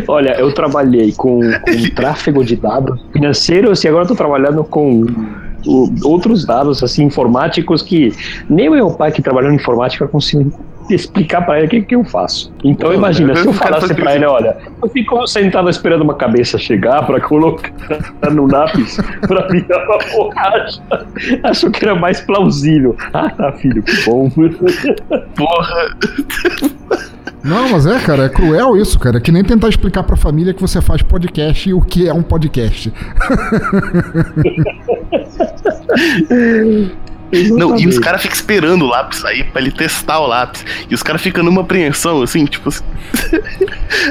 Olha, 0.07 0.39
eu 0.39 0.51
trabalhei 0.53 1.11
com, 1.11 1.39
com 1.39 1.89
tráfego 1.95 2.43
de 2.43 2.55
dados 2.55 2.99
financeiros 3.13 3.83
e 3.83 3.87
agora 3.87 4.03
estou 4.03 4.17
trabalhando 4.17 4.63
com 4.63 5.05
o, 5.65 5.89
outros 6.03 6.45
dados 6.45 6.83
assim 6.83 7.03
informáticos 7.03 7.81
que 7.81 8.13
nem 8.49 8.69
meu 8.69 8.91
pai 8.91 9.11
que 9.11 9.21
trabalhou 9.21 9.51
em 9.51 9.55
informática 9.55 10.07
conseguiu 10.07 10.51
explicar 10.89 11.45
para 11.45 11.57
ele 11.57 11.67
o 11.67 11.69
que, 11.69 11.81
que 11.83 11.95
eu 11.95 12.03
faço. 12.03 12.51
Então 12.63 12.91
imagina, 12.93 13.35
se 13.35 13.45
eu 13.45 13.53
falasse 13.53 13.93
para 13.93 14.15
ele, 14.15 14.25
olha, 14.25 14.57
eu 14.81 14.89
fico 14.89 15.27
sentado 15.27 15.69
esperando 15.69 16.01
uma 16.01 16.15
cabeça 16.15 16.57
chegar 16.57 17.05
para 17.05 17.21
colocar 17.21 17.71
no 18.31 18.47
lápis 18.47 18.97
para 19.27 19.47
virar 19.47 19.85
uma 19.85 19.97
borracha. 20.11 20.81
Acho 21.43 21.69
que 21.69 21.85
era 21.85 21.93
mais 21.93 22.21
plausível. 22.21 22.95
Ah, 23.13 23.29
tá, 23.29 23.51
filho, 23.53 23.83
que 23.83 24.03
bom. 24.05 24.31
Porra. 25.35 25.95
Não, 27.43 27.69
mas 27.69 27.85
é, 27.85 27.99
cara, 27.99 28.25
é 28.25 28.29
cruel 28.29 28.77
isso, 28.77 28.97
cara. 28.99 29.17
É 29.17 29.21
que 29.21 29.31
nem 29.31 29.43
tentar 29.43 29.69
explicar 29.69 30.03
pra 30.03 30.15
família 30.15 30.53
que 30.53 30.61
você 30.61 30.81
faz 30.81 31.01
podcast 31.01 31.69
e 31.69 31.73
o 31.73 31.81
que 31.81 32.07
é 32.07 32.13
um 32.13 32.21
podcast. 32.23 32.93
Não, 37.31 37.77
e 37.77 37.87
os 37.87 37.99
caras 37.99 38.21
ficam 38.21 38.35
esperando 38.35 38.85
o 38.85 38.87
lápis 38.87 39.19
sair 39.19 39.43
pra 39.51 39.61
ele 39.61 39.71
testar 39.71 40.19
o 40.19 40.27
lápis. 40.27 40.65
E 40.89 40.95
os 40.95 41.03
caras 41.03 41.21
ficam 41.21 41.43
numa 41.43 41.61
apreensão, 41.61 42.23
assim, 42.23 42.45
tipo. 42.45 42.69
Assim. 42.69 42.83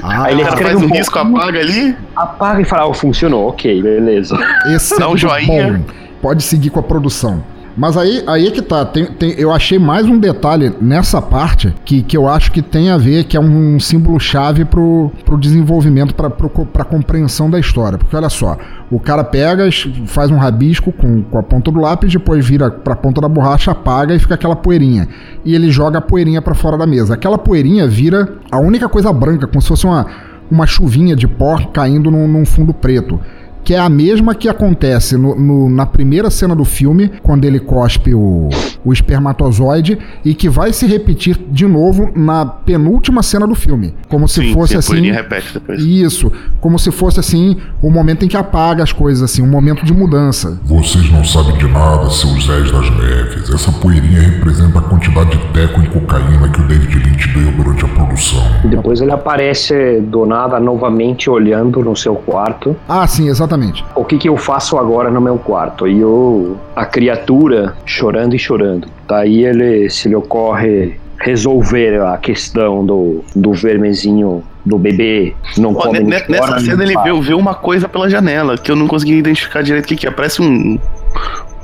Ah, 0.03 0.25
Aí 0.25 0.35
ele 0.35 0.45
faz 0.45 0.77
um, 0.77 0.85
um 0.85 0.89
risco, 0.89 1.19
apaga 1.19 1.59
ali. 1.59 1.97
Apaga 2.15 2.61
e 2.61 2.65
fala, 2.65 2.87
oh, 2.87 2.95
funcionou, 2.95 3.49
ok, 3.49 3.83
beleza. 3.83 4.39
Esse 4.73 4.99
Dá 4.99 5.09
um 5.09 5.17
joinha. 5.17 5.73
Bom. 5.73 5.95
Pode 6.21 6.43
seguir 6.43 6.71
com 6.71 6.81
a 6.81 6.83
produção. 6.83 7.43
Mas 7.79 7.97
aí, 7.97 8.25
aí 8.27 8.49
é 8.49 8.51
que 8.51 8.61
tá. 8.61 8.85
Tem, 8.85 9.07
tem, 9.07 9.35
eu 9.39 9.53
achei 9.53 9.79
mais 9.79 10.05
um 10.05 10.19
detalhe 10.19 10.75
nessa 10.81 11.23
parte 11.23 11.73
que, 11.85 12.03
que 12.03 12.17
eu 12.17 12.29
acho 12.29 12.51
que 12.51 12.61
tem 12.61 12.91
a 12.91 12.97
ver, 12.97 13.23
que 13.23 13.37
é 13.37 13.41
um 13.41 13.79
símbolo-chave 13.79 14.65
pro, 14.65 15.13
pro 15.25 15.39
desenvolvimento, 15.39 16.13
pra, 16.13 16.29
pro, 16.29 16.51
pra 16.51 16.85
compreensão 16.85 17.49
da 17.49 17.61
história. 17.61 17.97
Porque 17.97 18.17
olha 18.17 18.29
só, 18.29 18.59
o 18.91 18.99
cara 18.99 19.23
pega, 19.23 19.69
faz 20.07 20.29
um 20.29 20.37
rabisco 20.37 20.91
com, 20.91 21.23
com 21.23 21.39
a 21.39 21.43
ponta 21.43 21.71
do 21.71 21.81
lápis, 21.81 22.13
depois 22.13 22.45
vira 22.45 22.69
pra 22.69 22.97
ponta 22.97 23.21
da 23.21 23.29
borracha, 23.29 23.71
apaga 23.71 24.13
e 24.13 24.19
fica 24.19 24.35
aquela 24.35 24.57
poeirinha. 24.57 25.07
E 25.45 25.55
ele 25.55 25.71
joga 25.71 25.99
a 25.99 26.03
poeirinha 26.03 26.43
para 26.43 26.57
fora 26.57 26.77
da 26.77 26.87
mesa. 26.87 27.15
Aquela 27.15 27.39
poeirinha 27.39 27.87
vira 27.87 28.39
a 28.51 28.59
única 28.59 28.89
coisa 28.89 29.13
branca, 29.13 29.47
como 29.47 29.63
se 29.63 29.69
fosse 29.69 29.87
uma, 29.87 30.05
uma 30.51 30.67
chuvinha 30.67 31.15
de 31.15 31.29
pó 31.29 31.57
caindo 31.73 32.11
num, 32.11 32.27
num 32.27 32.45
fundo 32.45 32.75
preto 32.75 33.21
que 33.69 33.75
é 33.75 33.79
a 33.79 33.91
mesma 33.91 34.35
que 34.35 34.49
acontece 34.49 35.19
no, 35.19 35.35
no, 35.35 35.69
na 35.69 35.85
primeira 35.85 36.31
cena 36.31 36.57
do 36.57 36.65
filme, 36.65 37.13
quando 37.23 37.45
ele 37.45 37.61
cospe 37.61 38.15
o, 38.15 38.49
o 38.83 38.95
espermatozoide, 38.95 39.99
e 40.25 40.33
que 40.35 40.49
vai 40.49 40.73
se 40.73 40.87
repetir 40.87 41.37
de 41.51 41.67
novo 41.67 42.11
na 42.17 42.47
penúltima 42.47 43.23
cena 43.23 43.47
do 43.47 43.55
filme. 43.55 43.95
Como 44.09 44.27
se 44.29 44.43
sim, 44.43 44.53
fosse 44.53 44.73
sim, 44.73 44.79
assim. 44.79 45.11
repete 45.11 45.55
depois. 45.55 45.83
Isso. 45.83 46.33
Como 46.61 46.79
se 46.79 46.91
fosse 46.91 47.21
assim 47.21 47.57
o 47.83 47.91
momento 47.91 48.25
em 48.25 48.29
que 48.29 48.37
apaga 48.37 48.83
as 48.83 48.93
coisas, 48.93 49.23
assim, 49.23 49.43
um 49.43 49.49
momento 49.49 49.85
de 49.85 49.93
mudança. 49.93 50.59
Vocês 50.65 51.11
não 51.11 51.25
sabem 51.25 51.57
de 51.57 51.67
nada, 51.69 52.09
seus 52.11 52.47
Zés 52.47 52.71
das 52.71 52.91
Neves. 52.91 53.51
Essa 53.53 53.73
poeirinha 53.73 54.21
representa 54.21 54.79
a 54.79 54.83
quantidade 54.83 55.37
de 55.37 55.47
teco 55.53 55.81
em 55.81 55.87
cocaína 55.87 56.49
que 56.49 56.61
o 56.61 56.65
David 56.67 56.99
Lynch 56.99 57.29
deu 57.29 57.53
durante 57.53 57.85
a 57.85 57.89
produção. 57.89 58.43
E 58.65 58.69
depois 58.69 59.01
ele 59.01 59.13
aparece 59.13 60.01
do 60.01 60.25
nada 60.25 60.59
novamente 60.59 61.29
olhando 61.29 61.81
no 61.83 61.95
seu 61.97 62.15
quarto. 62.15 62.77
Ah, 62.89 63.07
sim, 63.07 63.29
exatamente 63.29 63.49
Exatamente. 63.49 63.85
O 63.95 64.05
que, 64.05 64.19
que 64.19 64.29
eu 64.29 64.37
faço 64.37 64.77
agora 64.77 65.11
no 65.11 65.21
meu 65.21 65.39
quarto? 65.39 65.87
E 65.87 66.01
eu, 66.01 66.57
a 66.77 66.85
criatura 66.85 67.75
chorando 67.85 68.35
e 68.35 68.39
chorando. 68.39 68.89
Daí 69.07 69.45
ele 69.45 69.89
se 69.89 70.09
lhe 70.09 70.15
ocorre 70.15 70.99
resolver 71.19 72.01
a 72.01 72.17
questão 72.17 72.85
do, 72.85 73.25
do 73.35 73.53
vermezinho 73.53 74.43
do 74.65 74.79
bebê 74.79 75.35
não 75.57 75.75
come 75.75 76.01
Nessa 76.01 76.61
cena 76.61 76.85
ele 76.85 76.95
vê, 77.03 77.13
vê, 77.21 77.35
uma 77.35 77.55
coisa 77.55 77.89
pela 77.89 78.09
janela 78.09 78.57
que 78.57 78.71
eu 78.71 78.77
não 78.77 78.87
consegui 78.87 79.15
identificar 79.15 79.63
direito 79.63 79.87
o 79.87 79.89
que, 79.89 79.97
que 79.97 80.07
é. 80.07 80.11
Parece 80.11 80.41
um, 80.41 80.79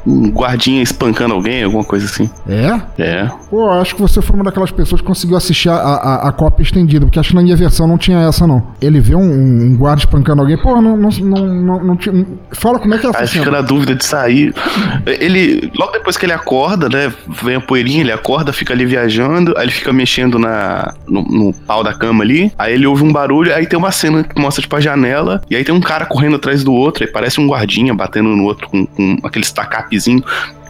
um 0.07 0.31
guardinha 0.31 0.83
espancando 0.83 1.35
alguém, 1.35 1.65
alguma 1.65 1.85
coisa 1.85 2.07
assim. 2.07 2.31
É? 2.47 2.81
É. 2.99 3.31
Pô, 3.51 3.69
acho 3.71 3.95
que 3.95 4.03
você 4.03 4.21
foi 4.21 4.37
uma 4.37 4.45
daquelas 4.45 4.71
pessoas 4.71 5.01
que 5.01 5.07
conseguiu 5.07 5.37
assistir 5.37 5.69
a, 5.69 5.77
a, 5.77 6.29
a 6.29 6.33
cópia 6.33 6.63
estendida, 6.63 7.07
porque 7.07 7.19
acho 7.19 7.31
que 7.31 7.35
na 7.35 7.43
minha 7.43 7.57
versão 7.57 7.87
não 7.87 7.97
tinha 7.97 8.19
essa, 8.21 8.47
não. 8.47 8.63
Ele 8.81 9.01
vê 9.01 9.15
um, 9.15 9.23
um 9.23 9.77
guarda 9.77 10.01
espancando 10.01 10.43
alguém, 10.43 10.59
pô, 10.59 10.81
não, 10.81 10.97
não, 10.97 11.09
não, 11.11 11.47
não, 11.47 11.85
não 11.85 11.97
tinha. 11.97 12.27
Fala 12.53 12.79
como 12.79 12.95
é 12.95 12.99
que 12.99 13.07
é 13.07 13.11
essa 13.11 13.19
Aí 13.21 13.27
fica 13.27 13.51
na 13.51 13.61
dúvida 13.61 13.95
de 13.95 14.05
sair. 14.05 14.55
Ele, 15.07 15.71
logo 15.79 15.93
depois 15.93 16.17
que 16.17 16.27
ele 16.27 16.33
acorda, 16.33 16.89
né, 16.89 17.13
vem 17.43 17.57
a 17.57 17.61
poeirinha, 17.61 18.01
ele 18.01 18.13
acorda, 18.13 18.53
fica 18.53 18.75
ali 18.75 18.85
viajando, 18.85 19.55
aí 19.57 19.65
ele 19.65 19.73
fica 19.73 19.93
mexendo 19.93 20.39
na, 20.39 20.95
no, 21.09 21.23
no 21.23 21.53
pau 21.53 21.83
da 21.83 21.95
cama 21.95 22.23
ali, 22.25 22.53
aí 22.59 22.75
ele 22.75 22.87
ouve 22.87 23.03
um 23.03 23.13
barulho, 23.13 23.55
aí 23.55 23.67
tem 23.67 23.79
uma 23.79 23.93
cena 23.93 24.23
que 24.23 24.41
mostra, 24.41 24.61
tipo, 24.61 24.77
a 24.77 24.81
janela, 24.81 25.41
e 25.51 25.57
aí 25.57 25.65
tem 25.65 25.75
um 25.75 25.81
cara 25.81 26.07
correndo 26.07 26.37
atrás 26.37 26.63
do 26.63 26.73
outro, 26.73 27.05
aí 27.05 27.11
parece 27.11 27.41
um 27.41 27.47
guardinha 27.47 27.95
batendo 27.95 28.29
no 28.31 28.45
outro 28.45 28.69
com, 28.69 28.87
com 28.87 29.19
aquele 29.23 29.45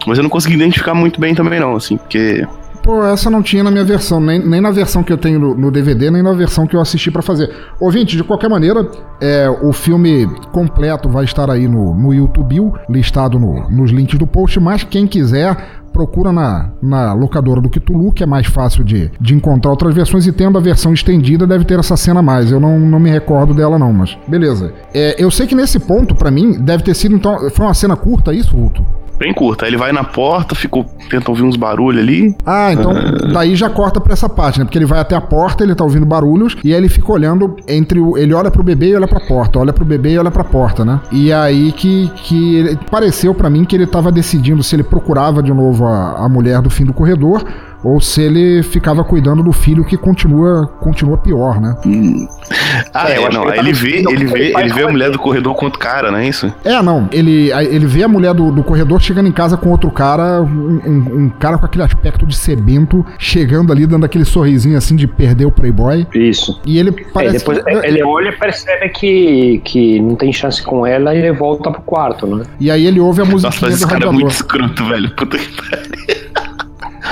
mas 0.07 0.19
eu 0.19 0.23
não 0.23 0.31
consegui 0.31 0.55
identificar 0.55 0.95
muito 0.95 1.21
bem 1.21 1.35
também, 1.35 1.61
não, 1.61 1.77
assim, 1.77 1.97
porque. 1.97 2.47
Pô, 2.83 3.03
essa 3.03 3.31
não 3.31 3.43
tinha 3.43 3.65
na 3.65 3.71
minha 3.71 3.85
versão, 3.85 4.21
nem, 4.21 4.39
nem 4.39 4.61
na 4.61 4.71
versão 4.71 5.03
que 5.03 5.11
eu 5.11 5.17
tenho 5.17 5.41
no, 5.41 5.55
no 5.55 5.71
DVD, 5.71 6.11
nem 6.11 6.23
na 6.23 6.35
versão 6.35 6.67
que 6.67 6.77
eu 6.77 6.81
assisti 6.83 7.11
para 7.11 7.23
fazer. 7.23 7.51
Ouvinte, 7.81 8.15
de 8.15 8.23
qualquer 8.23 8.51
maneira, 8.51 8.87
é, 9.23 9.49
o 9.49 9.73
filme 9.73 10.27
completo 10.53 11.09
vai 11.09 11.25
estar 11.25 11.51
aí 11.51 11.67
no, 11.67 11.95
no 11.95 12.13
YouTube, 12.13 12.73
listado 12.91 13.39
no, 13.39 13.71
nos 13.71 13.91
links 13.91 14.19
do 14.19 14.27
post, 14.27 14.61
mas 14.61 14.85
quem 14.85 15.07
quiser 15.07 15.57
procura 15.95 16.33
na, 16.33 16.73
na 16.83 17.15
locadora 17.15 17.61
do 17.61 17.71
Cthulhu, 17.71 18.13
que 18.13 18.23
é 18.25 18.27
mais 18.27 18.49
fácil 18.49 18.85
de, 18.85 19.11
de 19.19 19.33
encontrar 19.33 19.71
outras 19.71 19.95
versões, 19.95 20.27
e 20.27 20.33
tendo 20.33 20.59
a 20.59 20.61
versão 20.61 20.93
estendida 20.93 21.47
deve 21.47 21.65
ter 21.65 21.79
essa 21.79 21.97
cena 21.97 22.21
mais. 22.21 22.51
Eu 22.51 22.61
não, 22.61 22.79
não 22.79 22.99
me 22.99 23.09
recordo 23.09 23.55
dela 23.55 23.79
não, 23.79 23.93
mas 23.95 24.19
beleza. 24.29 24.75
É, 24.93 25.15
eu 25.17 25.31
sei 25.31 25.47
que 25.47 25.55
nesse 25.55 25.79
ponto, 25.79 26.15
para 26.15 26.31
mim, 26.31 26.59
deve 26.61 26.83
ter 26.83 26.95
sido, 26.95 27.15
então, 27.15 27.49
foi 27.49 27.65
uma 27.65 27.73
cena 27.73 27.97
curta 27.97 28.35
isso, 28.35 28.55
Vulto? 28.55 28.85
Bem 29.25 29.33
curta. 29.33 29.65
Aí 29.65 29.71
ele 29.71 29.79
vai 29.79 29.91
na 29.91 30.05
porta, 30.05 30.55
ficou, 30.55 30.85
tenta 31.09 31.31
ouvir 31.31 31.45
uns 31.45 31.57
barulhos 31.57 32.03
ali. 32.03 32.37
Ah, 32.45 32.71
então 32.75 32.93
uh... 32.93 33.33
daí 33.33 33.57
já 33.57 33.71
corta 33.71 33.99
pra 33.99 34.13
essa 34.13 34.29
parte, 34.29 34.59
né? 34.59 34.67
Porque 34.67 34.77
ele 34.77 34.85
vai 34.85 35.01
até 35.01 35.17
a 35.17 35.21
porta, 35.21 35.65
ele 35.65 35.75
tá 35.75 35.83
ouvindo 35.83 36.05
barulhos, 36.05 36.55
e 36.63 36.75
aí 36.75 36.79
ele 36.79 36.91
fica 36.91 37.11
olhando 37.11 37.57
entre 37.67 37.99
o. 37.99 38.19
Ele 38.19 38.35
olha 38.35 38.51
pro 38.51 38.63
bebê 38.63 38.89
e 38.91 38.97
olha 38.97 39.09
pra 39.09 39.21
porta, 39.21 39.59
olha 39.59 39.73
pro 39.73 39.83
bebê 39.83 40.13
e 40.13 40.19
olha 40.19 40.31
pra 40.31 40.45
porta, 40.45 40.85
né? 40.85 41.01
E 41.11 41.33
aí 41.33 41.73
que, 41.73 42.11
que 42.17 42.57
ele, 42.57 42.79
pareceu 42.91 43.35
para 43.35 43.49
mim 43.49 43.65
que 43.65 43.75
ele 43.75 43.87
tava 43.87 44.13
decidindo 44.13 44.63
se 44.63 44.77
ele 44.77 44.83
procurava 44.83 45.43
de 45.43 45.55
novo 45.55 45.87
a, 45.87 46.27
a 46.27 46.29
mulher 46.29 46.61
do 46.61 46.69
fim 46.69 46.85
do 46.85 46.93
corredor 46.93 47.43
ou 47.85 48.01
se 48.01 48.23
ele 48.23 48.63
ficava 48.63 49.05
cuidando 49.05 49.43
do 49.43 49.53
filho 49.53 49.85
que 49.85 49.97
continua 49.97 50.67
continua 50.81 51.19
pior, 51.19 51.61
né? 51.61 51.77
Hum. 51.85 52.27
Ah, 52.93 53.11
é, 53.11 53.29
não, 53.31 53.49
ele, 53.49 53.59
ele 53.59 53.73
vê, 53.73 53.97
ele 53.99 54.25
vê, 54.25 54.53
ele 54.57 54.73
vê 54.73 54.83
a 54.85 54.89
mulher 54.89 55.11
do 55.11 55.19
corredor 55.19 55.55
com 55.55 55.67
outro 55.67 55.79
cara, 55.79 56.11
não 56.11 56.19
é 56.19 56.29
isso? 56.29 56.53
É, 56.65 56.81
não, 56.83 57.09
ele, 57.13 57.53
ele 57.53 57.87
vê 57.87 58.03
a 58.03 58.09
mulher 58.09 58.33
do, 58.35 58.51
do 58.51 58.63
corredor 58.63 59.01
chegando 59.01 59.29
em 59.29 59.33
casa 59.33 59.57
com 59.57 59.71
outro 59.71 59.91
cara, 59.91 60.43
um, 60.43 60.81
um, 60.85 61.25
um, 61.25 61.29
cara 61.29 61.59
com 61.59 61.67
aquele 61.67 61.85
aspecto 61.85 62.27
de 62.27 62.35
sebento, 62.35 63.05
chegando 63.19 63.73
ali, 63.73 63.87
dando 63.87 64.05
aquele 64.05 64.25
sorrisinho 64.25 64.79
assim 64.79 64.97
de 64.97 65.07
perder 65.07 65.45
o 65.45 65.51
Playboy. 65.51 66.07
Isso. 66.15 66.61
E 66.65 66.79
ele 66.79 66.93
parece. 66.93 67.37
É, 67.37 67.39
depois 67.39 67.63
que... 67.63 67.87
ele 67.87 68.03
olha 68.03 68.29
e 68.29 68.33
percebe 68.33 68.89
que, 68.89 69.61
que 69.65 70.01
não 70.01 70.17
tem 70.17 70.33
chance 70.33 70.63
com 70.63 70.87
ela 70.87 71.15
e 71.15 71.19
ele 71.19 71.33
volta 71.33 71.71
pro 71.71 71.83
quarto, 71.83 72.27
né? 72.27 72.45
E 72.59 72.71
aí 72.71 72.87
ele 72.87 73.01
ouve 73.01 73.23
a 73.23 73.25
música 73.25 73.49
Nossa, 73.49 73.67
mas 73.67 73.75
esse 73.75 73.87
cara 73.87 74.07
é 74.07 74.11
muito 74.11 74.31
escroto, 74.31 74.87
velho. 74.87 75.11
Puta 75.11 75.39
que 75.39 75.49
pariu. 75.49 76.14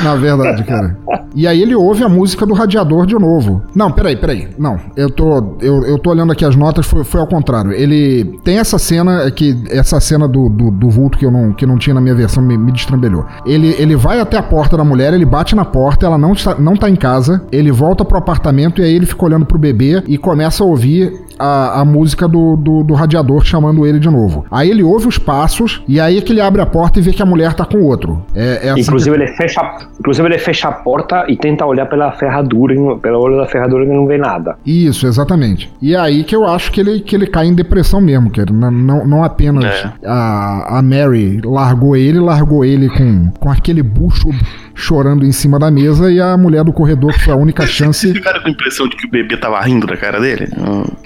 Na 0.03 0.15
verdade, 0.15 0.65
cara. 0.65 0.97
E 1.35 1.47
aí 1.47 1.63
ele 1.63 1.75
ouve 1.75 2.05
a 2.05 2.09
música 2.09 2.45
do 2.45 2.55
radiador 2.55 3.07
de 3.07 3.15
novo. 3.15 3.63
Não, 3.75 3.91
peraí, 3.91 4.17
peraí. 4.17 4.49
Não, 4.59 4.79
eu 4.97 5.11
tô, 5.11 5.57
eu, 5.61 5.85
eu 5.85 5.99
tô 5.99 6.11
olhando 6.11 6.33
aqui 6.33 6.45
as 6.45 6.55
notas, 6.55 6.87
foi, 6.87 7.05
foi 7.05 7.21
ao 7.21 7.27
contrário. 7.27 7.73
Ele 7.73 8.39
tem 8.45 8.59
essa 8.59 8.79
cena, 8.79 9.23
é 9.23 9.31
que 9.31 9.57
essa 9.71 9.99
cena 10.01 10.29
do, 10.29 10.49
do, 10.49 10.71
do, 10.71 10.91
vulto 10.91 11.19
que 11.19 11.25
eu 11.25 11.31
não, 11.31 11.53
que 11.53 11.65
não 11.65 11.79
tinha 11.79 11.95
na 11.95 12.01
minha 12.01 12.15
versão 12.15 12.43
me, 12.43 12.57
me 12.59 12.73
destrambelhou. 12.73 13.25
Ele, 13.47 13.75
ele 13.79 13.97
vai 13.97 14.21
até 14.21 14.37
a 14.37 14.43
porta 14.43 14.77
da 14.77 14.85
mulher, 14.85 15.15
ele 15.15 15.25
bate 15.25 15.55
na 15.55 15.65
porta, 15.65 16.07
ela 16.07 16.19
não 16.19 16.33
está, 16.33 16.55
não 16.55 16.77
tá 16.77 16.89
em 16.91 16.97
casa, 16.97 17.43
ele 17.51 17.73
volta 17.73 18.05
pro 18.05 18.19
apartamento 18.19 18.81
e 18.81 18.85
aí 18.85 18.95
ele 18.95 19.07
fica 19.07 19.25
olhando 19.25 19.47
pro 19.47 19.59
bebê 19.59 20.03
e 20.07 20.19
começa 20.19 20.63
a 20.63 20.67
ouvir 20.67 21.13
a, 21.39 21.81
a 21.81 21.85
música 21.85 22.29
do, 22.29 22.57
do, 22.57 22.83
do, 22.83 22.95
radiador 22.95 23.45
chamando 23.45 23.87
ele 23.87 23.99
de 23.99 24.09
novo. 24.09 24.45
Aí 24.51 24.71
ele 24.71 24.83
ouve 24.83 25.09
os 25.09 25.19
passos 25.19 25.83
e 25.89 26.01
aí 26.01 26.19
é 26.19 26.21
que 26.21 26.33
ele 26.33 26.41
abre 26.41 26.61
a 26.61 26.67
porta 26.67 26.99
e 26.99 27.03
vê 27.03 27.13
que 27.13 27.23
a 27.23 27.27
mulher 27.27 27.55
tá 27.55 27.65
com 27.65 27.83
outro. 27.83 28.25
É, 28.35 28.69
é 28.69 28.71
assim 28.71 28.81
inclusive, 28.81 29.17
que... 29.17 29.23
ele 29.23 29.33
fecha, 29.33 29.61
inclusive 29.99 30.29
ele 30.29 30.39
fecha 30.39 30.69
a 30.69 30.73
porta 30.73 31.25
e 31.29 31.37
tenta 31.37 31.65
olhar 31.65 31.87
pela 31.87 32.13
ferradura, 32.13 32.75
pela 32.97 33.19
olho 33.19 33.37
da 33.37 33.47
ferradura 33.47 33.85
e 33.85 33.89
não 33.89 34.07
vê 34.07 34.19
nada. 34.19 34.57
Isso, 34.65 35.07
exatamente. 35.07 35.73
E 35.81 35.95
é 35.95 35.99
aí 35.99 36.25
que 36.25 36.35
eu 36.35 36.47
acho 36.47 36.71
que 36.73 36.81
ele, 36.81 37.01
que 37.01 37.17
ele 37.17 37.27
cai 37.27 37.47
em 37.47 37.55
depressão 37.55 38.01
mesmo, 38.01 38.31
que 38.31 38.45
não, 38.53 38.71
não, 38.71 39.07
não 39.07 39.25
apenas 39.25 39.65
é. 39.65 39.93
a, 40.07 40.79
a 40.79 40.83
Mary 40.83 41.41
largou 41.45 41.97
ele, 41.97 42.19
largou 42.19 42.65
ele 42.65 42.89
com, 42.89 43.31
com 43.39 43.51
aquele 43.51 43.83
bucho 43.83 44.29
chorando 44.75 45.25
em 45.25 45.33
cima 45.33 45.59
da 45.59 45.71
mesa 45.71 46.11
e 46.11 46.21
a 46.21 46.37
mulher 46.37 46.65
do 46.65 46.73
corredor, 46.73 47.13
que 47.13 47.25
foi 47.25 47.33
a 47.33 47.37
única 47.37 47.65
chance. 47.67 48.01
Vocês 48.01 48.13
ficaram 48.13 48.41
com 48.41 48.49
a 48.49 48.51
impressão 48.51 48.89
de 48.89 48.97
que 48.97 49.07
o 49.07 49.11
bebê 49.11 49.37
tava 49.37 49.61
rindo 49.61 49.87
da 49.87 49.97
cara 49.97 50.21
dele? 50.21 50.49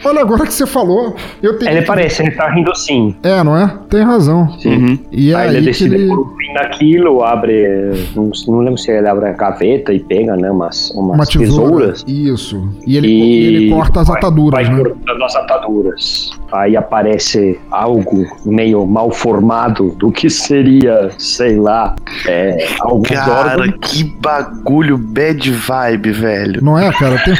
Olha, 0.05 0.20
agora 0.20 0.47
que 0.47 0.52
você 0.52 0.66
falou, 0.66 1.16
eu 1.43 1.59
tenho. 1.59 1.72
Ele 1.72 1.82
parece, 1.82 2.22
ele 2.22 2.32
tá 2.32 2.48
rindo 2.51 2.74
sim. 2.74 3.14
É, 3.22 3.43
não 3.43 3.56
é? 3.56 3.72
Tem 3.88 4.02
razão. 4.02 4.48
Sim. 4.59 4.76
Uhum. 4.76 4.98
E 5.10 5.34
aí, 5.34 5.48
aí 5.48 5.56
ele 5.56 5.66
decide 5.66 5.94
ele... 5.94 6.09
por 6.09 6.36
fim 6.36 6.52
daquilo, 6.55 7.22
abre. 7.22 7.93
Não, 8.14 8.30
não, 8.48 8.60
lembro 8.60 8.78
se 8.78 8.90
ele 8.90 9.09
abre 9.09 9.28
a 9.28 9.32
gaveta 9.32 9.93
e 9.93 10.01
pega, 10.01 10.36
né? 10.36 10.51
Umas, 10.51 10.90
umas 10.90 11.16
Uma 11.16 11.26
tesoura, 11.26 11.93
tesouras. 11.93 12.05
Isso. 12.06 12.68
E 12.86 12.97
ele, 12.97 13.09
e 13.09 13.44
ele 13.47 13.70
corta 13.70 14.01
as 14.01 14.10
ataduras. 14.10 14.52
Vai, 14.52 14.64
vai 14.64 14.74
né? 14.74 14.90
cortando 14.90 15.24
as 15.24 15.36
ataduras. 15.36 16.30
Aí 16.52 16.77
aparece 16.77 17.59
algo 17.70 18.24
meio 18.44 18.86
mal 18.86 19.10
formado 19.10 19.90
do 19.98 20.12
que 20.12 20.31
seria, 20.31 21.10
sei 21.18 21.56
lá, 21.56 21.97
é, 22.27 22.68
algum 22.81 23.02
Cara, 23.02 23.73
que 23.73 24.05
bagulho 24.05 24.97
bad 24.97 25.51
vibe, 25.51 26.12
velho. 26.12 26.64
Não 26.64 26.78
é, 26.78 26.93
cara? 26.93 27.23
Tem, 27.24 27.35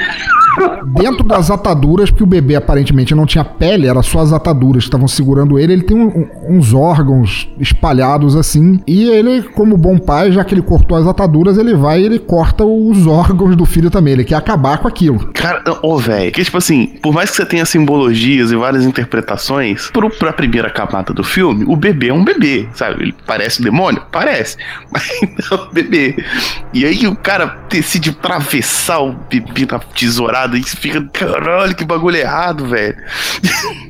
dentro 0.87 1.23
das 1.24 1.51
ataduras, 1.51 2.11
porque 2.11 2.24
o 2.24 2.27
bebê 2.27 2.57
aparentemente 2.57 3.15
não 3.15 3.27
tinha 3.27 3.45
pele, 3.45 3.87
era 3.87 4.03
só 4.03 4.20
as 4.20 4.33
ataduras 4.33 4.85
que 4.85 4.89
estavam 4.89 5.09
segurando 5.09 5.59
ele, 5.59 5.73
ele 5.73 5.83
tem 5.83 5.97
um, 5.97 6.09
um, 6.09 6.57
uns 6.57 6.73
órgãos 6.73 7.49
espalhados 7.59 8.37
assim, 8.37 8.81
e 8.87 9.09
ele, 9.09 9.43
como 9.43 9.77
bom 9.77 9.99
pai, 9.99 10.33
já 10.33 10.45
que 10.45 10.55
ele 10.55 10.62
cortou 10.62 10.97
as 10.97 11.07
ataduras, 11.07 11.59
ele 11.59 11.74
vai 11.74 12.01
e 12.01 12.05
ele 12.05 12.19
corta 12.19 12.65
os 12.65 13.07
órgãos 13.07 13.57
do 13.57 13.65
filho 13.65 13.91
também, 13.91 14.15
ele 14.15 14.24
quer 14.24 14.37
acabar 14.37 14.78
com 14.78 14.89
aquilo. 14.89 15.31
Cara, 15.33 15.62
ô 15.83 15.95
oh, 15.95 15.99
velho, 15.99 16.33
que 16.33 16.45
tipo 16.45 16.59
assim, 16.59 16.87
por 17.03 17.12
mais 17.12 17.31
que 17.31 17.37
você 17.37 17.47
tenha 17.47 17.65
simbologias 17.65 18.51
e 18.51 18.57
várias 18.57 18.85
interpretações, 18.85 19.91
pro, 19.91 20.11
pra 20.11 20.33
primeira 20.33 20.70
camada 20.70 21.12
do 21.12 21.24
filme, 21.24 21.65
o 21.66 21.77
bebê 21.77 22.09
é 22.09 22.15
um 22.15 22.24
bebê, 22.24 22.69
sabe? 22.74 23.03
Ele 23.03 23.15
parece 23.27 23.61
um 23.61 23.65
demônio? 23.65 24.03
Parece, 24.11 24.57
mas 24.91 25.09
não 25.51 25.59
é 25.59 25.62
um 25.62 25.73
bebê. 25.73 26.16
E 26.73 26.85
aí 26.85 27.07
o 27.07 27.16
cara 27.16 27.59
decide 27.69 28.11
atravessar 28.11 29.01
o 29.01 29.12
bebê 29.12 29.66
na 29.70 29.78
tesourada 29.78 30.45
parada 30.47 30.56
e 30.56 30.62
fica, 30.62 31.02
caralho, 31.12 31.74
que 31.74 31.85
bagulho 31.85 32.16
errado, 32.16 32.66
velho. 32.66 32.97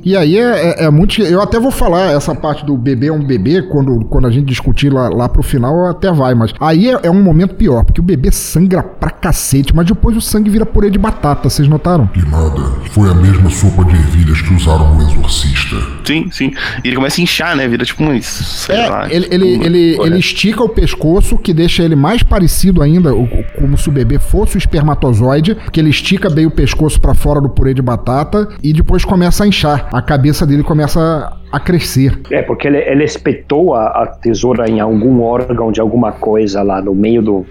E 0.03 0.17
aí 0.17 0.39
é, 0.39 0.83
é, 0.83 0.85
é, 0.85 0.91
muito. 0.91 1.21
Eu 1.21 1.43
até 1.43 1.59
vou 1.59 1.71
falar 1.71 2.13
essa 2.13 2.35
parte 2.35 2.65
do 2.65 2.77
bebê 2.77 3.09
é 3.09 3.13
um 3.13 3.25
bebê, 3.25 3.63
quando, 3.63 4.05
quando 4.07 4.27
a 4.27 4.31
gente 4.31 4.47
discutir 4.47 4.93
lá, 4.93 5.09
lá 5.09 5.29
pro 5.29 5.43
final, 5.43 5.87
até 5.87 6.13
vai, 6.13 6.35
mas 6.35 6.55
aí 6.61 6.89
é, 6.89 7.01
é 7.03 7.11
um 7.11 7.23
momento 7.23 7.55
pior, 7.57 7.85
porque 7.85 8.01
o 8.01 8.05
bebê 8.05 8.31
sangra 8.31 8.83
pra 8.83 9.11
cacete, 9.11 9.75
mas 9.75 9.87
depois 9.87 10.17
o 10.17 10.21
sangue 10.21 10.49
vira 10.49 10.65
purê 10.65 10.91
de 10.91 10.99
batata, 10.99 11.51
vocês 11.51 11.67
notaram? 11.69 12.09
E 12.15 12.23
nada, 12.23 12.63
foi 12.91 13.11
a 13.11 13.15
mesma 13.15 13.51
sopa 13.51 13.85
de 13.85 13.97
ervilhas 13.97 14.41
que 14.41 14.55
usaram 14.55 14.95
no 14.95 15.03
exorcista. 15.03 15.77
Sim, 16.05 16.29
sim. 16.31 16.53
E 16.85 16.89
ele 16.89 16.97
começa 16.97 17.21
a 17.21 17.25
inchar, 17.25 17.57
né? 17.57 17.67
Vira 17.67 17.85
tipo 17.85 18.05
um. 18.05 18.23
Sei 18.23 18.77
é, 18.77 18.89
lá. 18.89 19.13
Ele, 19.13 19.27
ele, 19.31 19.49
ele, 19.65 20.01
ele, 20.01 20.19
estica 20.19 20.63
o 20.63 20.69
pescoço, 20.69 21.37
que 21.37 21.53
deixa 21.53 21.83
ele 21.83 21.97
mais 21.97 22.23
parecido 22.23 22.81
ainda, 22.81 23.11
como 23.59 23.77
se 23.77 23.89
o 23.89 23.93
bebê 23.93 24.21
fosse 24.21 24.57
o 24.57 24.59
espermatozoide, 24.59 25.57
porque 25.57 25.81
ele 25.81 25.91
estica 25.91 26.31
bem 26.31 26.46
o 26.47 26.51
pescoço 26.51 27.01
para 27.01 27.15
fora 27.15 27.41
do 27.41 27.49
purê 27.49 27.75
de 27.75 27.83
batata 27.83 28.49
e 28.63 28.73
depois 28.73 29.05
começa 29.05 29.45
a 29.45 29.47
inchar. 29.47 29.89
A 29.93 30.03
cabeça 30.03 30.47
dele 30.47 30.63
começa 30.63 31.33
a 31.53 31.61
crescer. 31.61 32.21
É, 32.31 32.43
porque 32.43 32.69
ele, 32.69 32.79
ele 32.79 33.05
espetou 33.05 33.75
a, 33.75 33.87
a 34.03 34.07
tesoura 34.07 34.69
em 34.69 34.81
algum 34.81 35.23
órgão 35.23 35.71
de 35.71 35.81
alguma 35.81 36.13
coisa 36.13 36.63
lá 36.63 36.81
no 36.81 36.95
meio 36.95 37.23
do, 37.23 37.47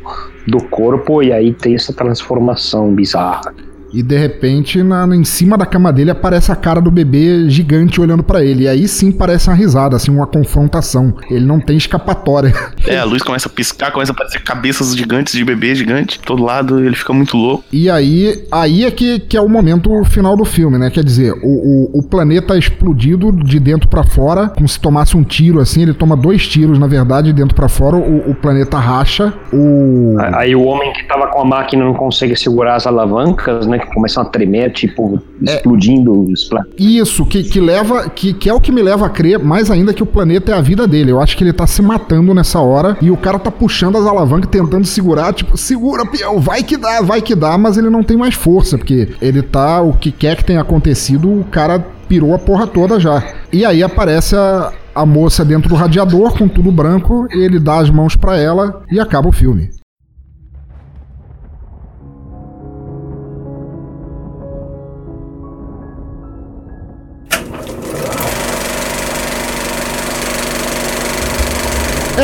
do 0.48 0.64
corpo 0.66 1.22
e 1.22 1.32
aí 1.32 1.54
tem 1.54 1.76
essa 1.76 1.94
transformação 1.94 2.94
bizarra 2.94 3.54
e 3.94 4.03
de 4.03 4.18
repente 4.18 4.82
na, 4.84 5.06
em 5.16 5.24
cima 5.24 5.57
da 5.57 5.66
cama 5.66 5.91
dele 5.91 6.12
aparece 6.12 6.52
a 6.52 6.56
cara 6.56 6.82
do 6.82 6.91
bebê 6.91 7.49
gigante 7.49 7.99
olhando 7.99 8.24
para 8.24 8.44
ele. 8.44 8.64
E 8.64 8.68
aí 8.68 8.88
sim 8.88 9.12
parece 9.12 9.49
uma 9.49 9.56
risada, 9.56 9.95
assim, 9.95 10.12
uma 10.12 10.28
confrontação. 10.28 11.14
Ele 11.30 11.45
não 11.45 11.60
tem 11.60 11.78
escapatória. 11.78 12.53
É, 12.88 12.99
a 12.99 13.03
luz 13.03 13.24
começa 13.24 13.49
a 13.49 13.52
piscar, 13.52 13.91
começa 13.91 14.12
a 14.12 14.14
aparecer 14.14 14.44
cabeças 14.44 14.95
gigantes 14.95 15.34
de 15.34 15.44
bebê 15.44 15.74
gigante, 15.74 16.20
todo 16.20 16.44
lado, 16.44 16.86
ele 16.86 16.95
fica 16.95 17.12
muito 17.14 17.36
louco. 17.36 17.64
E 17.72 17.90
aí, 17.90 18.45
aí 18.52 18.86
é 18.86 18.91
que, 18.91 19.20
que 19.20 19.36
é 19.36 19.41
o 19.41 19.49
momento 19.49 20.03
final 20.06 20.38
do 20.38 20.45
filme, 20.45 20.78
né? 20.78 20.91
Quer 20.91 21.03
dizer, 21.03 21.34
o, 21.41 21.90
o, 21.95 21.99
o 21.99 22.03
planeta 22.03 22.53
é 22.53 22.60
explodido 22.60 23.32
de 23.32 23.60
dentro 23.60 23.90
para 23.90 24.03
fora, 24.03 24.49
como 24.49 24.68
se 24.68 24.80
tomasse 24.80 25.18
um 25.18 25.24
tiro 25.24 25.60
assim, 25.60 25.82
ele 25.82 25.94
toma 25.94 26.16
dois 26.16 26.48
tiros, 26.48 26.78
na 26.78 26.88
verdade, 26.88 27.28
de 27.28 27.34
dentro 27.34 27.56
para 27.56 27.68
fora, 27.68 27.95
o, 27.95 28.30
o, 28.30 28.36
planeta 28.36 28.78
racha. 28.78 29.34
O... 29.52 30.16
Aí 30.34 30.56
o 30.56 30.64
homem 30.64 30.94
que 30.94 31.03
tava 31.06 31.28
com 31.28 31.41
a 31.41 31.45
máquina 31.45 31.84
não 31.84 31.94
consegue 31.94 32.36
segurar 32.36 32.76
as 32.76 32.86
alavancas, 32.86 33.66
né? 33.66 33.80
Começam 33.94 34.24
a 34.24 34.26
tremer, 34.26 34.72
tipo, 34.72 35.22
é. 35.45 35.56
explodindo. 35.56 36.28
É, 36.30 36.64
isso, 36.78 37.26
que, 37.26 37.44
que 37.44 37.60
leva, 37.60 38.10
que, 38.10 38.34
que 38.34 38.49
é 38.49 38.53
o 38.53 38.60
que 38.60 38.72
me 38.72 38.82
leva 38.82 39.06
a 39.06 39.10
crer 39.10 39.40
mais 39.40 39.70
ainda 39.70 39.94
que 39.94 40.03
o 40.03 40.06
planeta 40.06 40.52
é 40.52 40.56
a 40.56 40.62
vida 40.62 40.88
dele. 40.88 41.12
Eu 41.12 41.22
acho 41.22 41.38
que 41.38 41.44
ele 41.44 41.53
tá 41.53 41.68
se 41.68 41.82
matando 41.82 42.34
nessa 42.34 42.60
hora 42.60 42.98
e 43.02 43.12
o 43.12 43.18
cara 43.18 43.40
tá 43.40 43.52
puxando 43.52 43.98
as 43.98 44.06
alavancas, 44.06 44.49
tentando 44.49 44.86
segurar, 44.86 45.34
tipo, 45.34 45.57
segura, 45.57 46.06
peão, 46.06 46.40
vai 46.40 46.64
que 46.64 46.78
dá, 46.78 47.02
vai 47.02 47.22
que 47.22 47.36
dá, 47.36 47.57
mas 47.57 47.78
ele 47.78 47.90
não 47.90 48.03
tem 48.03 48.18
mais 48.18 48.36
força, 48.36 48.78
porque 48.78 49.10
ele 49.22 49.41
tá, 49.41 49.82
o 49.82 49.94
que 49.94 50.12
quer 50.12 50.36
que 50.38 50.45
tenha 50.45 50.62
acontecido, 50.62 51.30
o 51.30 51.44
cara 51.45 51.80
pirou 52.07 52.34
a 52.34 52.40
porra 52.40 52.68
toda 52.68 52.99
já. 52.99 53.24
E 53.52 53.66
aí 53.66 53.84
aparece 53.84 54.36
a, 54.36 54.72
a 54.94 55.06
moça 55.06 55.44
dentro 55.44 55.70
do 55.70 55.76
radiador 55.76 56.38
com 56.38 56.48
tudo 56.48 56.72
branco, 56.72 57.28
ele 57.32 57.60
dá 57.60 57.80
as 57.80 57.90
mãos 57.90 58.16
para 58.16 58.38
ela 58.38 58.84
e 58.91 58.99
acaba 58.99 59.30
o 59.30 59.34
filme. 59.34 59.70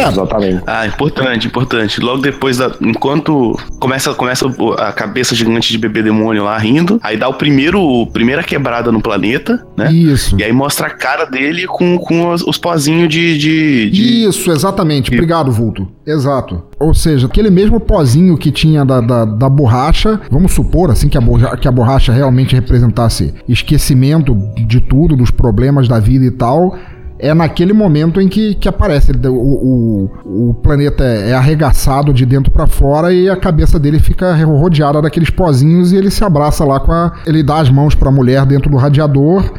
É, 0.01 0.07
exatamente. 0.07 0.63
Ah, 0.65 0.87
importante, 0.87 1.47
importante. 1.47 2.01
Logo 2.01 2.21
depois, 2.21 2.57
da, 2.57 2.71
enquanto 2.81 3.57
começa, 3.79 4.13
começa 4.13 4.45
a 4.77 4.91
cabeça 4.91 5.35
gigante 5.35 5.71
de 5.71 5.77
bebê 5.77 6.01
demônio 6.01 6.43
lá 6.43 6.57
rindo, 6.57 6.99
aí 7.03 7.17
dá 7.17 7.27
o 7.27 7.33
primeiro, 7.33 8.07
primeira 8.07 8.43
quebrada 8.43 8.91
no 8.91 9.01
planeta, 9.01 9.65
né? 9.77 9.91
Isso. 9.91 10.35
E 10.39 10.43
aí 10.43 10.51
mostra 10.51 10.87
a 10.87 10.89
cara 10.89 11.25
dele 11.25 11.67
com, 11.67 11.97
com 11.97 12.31
os, 12.31 12.41
os 12.41 12.57
pozinhos 12.57 13.09
de, 13.09 13.37
de, 13.37 13.89
de, 13.89 14.27
Isso, 14.27 14.51
exatamente. 14.51 15.13
Obrigado, 15.13 15.51
Vulto. 15.51 15.87
Exato. 16.05 16.63
Ou 16.79 16.93
seja, 16.93 17.27
aquele 17.27 17.49
mesmo 17.49 17.79
pozinho 17.79 18.37
que 18.37 18.51
tinha 18.51 18.83
da, 18.83 18.99
da, 19.01 19.25
da 19.25 19.49
borracha, 19.49 20.19
vamos 20.31 20.51
supor 20.51 20.89
assim 20.89 21.07
que 21.07 21.17
a, 21.17 21.21
borracha, 21.21 21.57
que 21.57 21.67
a 21.67 21.71
borracha 21.71 22.11
realmente 22.11 22.55
representasse 22.55 23.33
esquecimento 23.47 24.35
de 24.67 24.79
tudo, 24.81 25.15
dos 25.15 25.29
problemas 25.29 25.87
da 25.87 25.99
vida 25.99 26.25
e 26.25 26.31
tal 26.31 26.75
é 27.21 27.33
naquele 27.33 27.71
momento 27.71 28.19
em 28.19 28.27
que, 28.27 28.55
que 28.55 28.67
aparece. 28.67 29.11
O, 29.11 30.09
o, 30.25 30.49
o 30.49 30.53
planeta 30.55 31.03
é 31.03 31.33
arregaçado 31.33 32.11
de 32.13 32.25
dentro 32.25 32.51
para 32.51 32.65
fora 32.65 33.13
e 33.13 33.29
a 33.29 33.37
cabeça 33.37 33.79
dele 33.79 33.99
fica 33.99 34.33
rodeada 34.43 35.01
daqueles 35.01 35.29
pozinhos 35.29 35.93
e 35.93 35.97
ele 35.97 36.09
se 36.09 36.23
abraça 36.23 36.65
lá 36.65 36.79
com 36.79 36.91
a. 36.91 37.13
Ele 37.25 37.43
dá 37.43 37.59
as 37.59 37.69
mãos 37.69 37.93
pra 37.93 38.11
mulher 38.11 38.45
dentro 38.45 38.69
do 38.69 38.77
radiador 38.77 39.53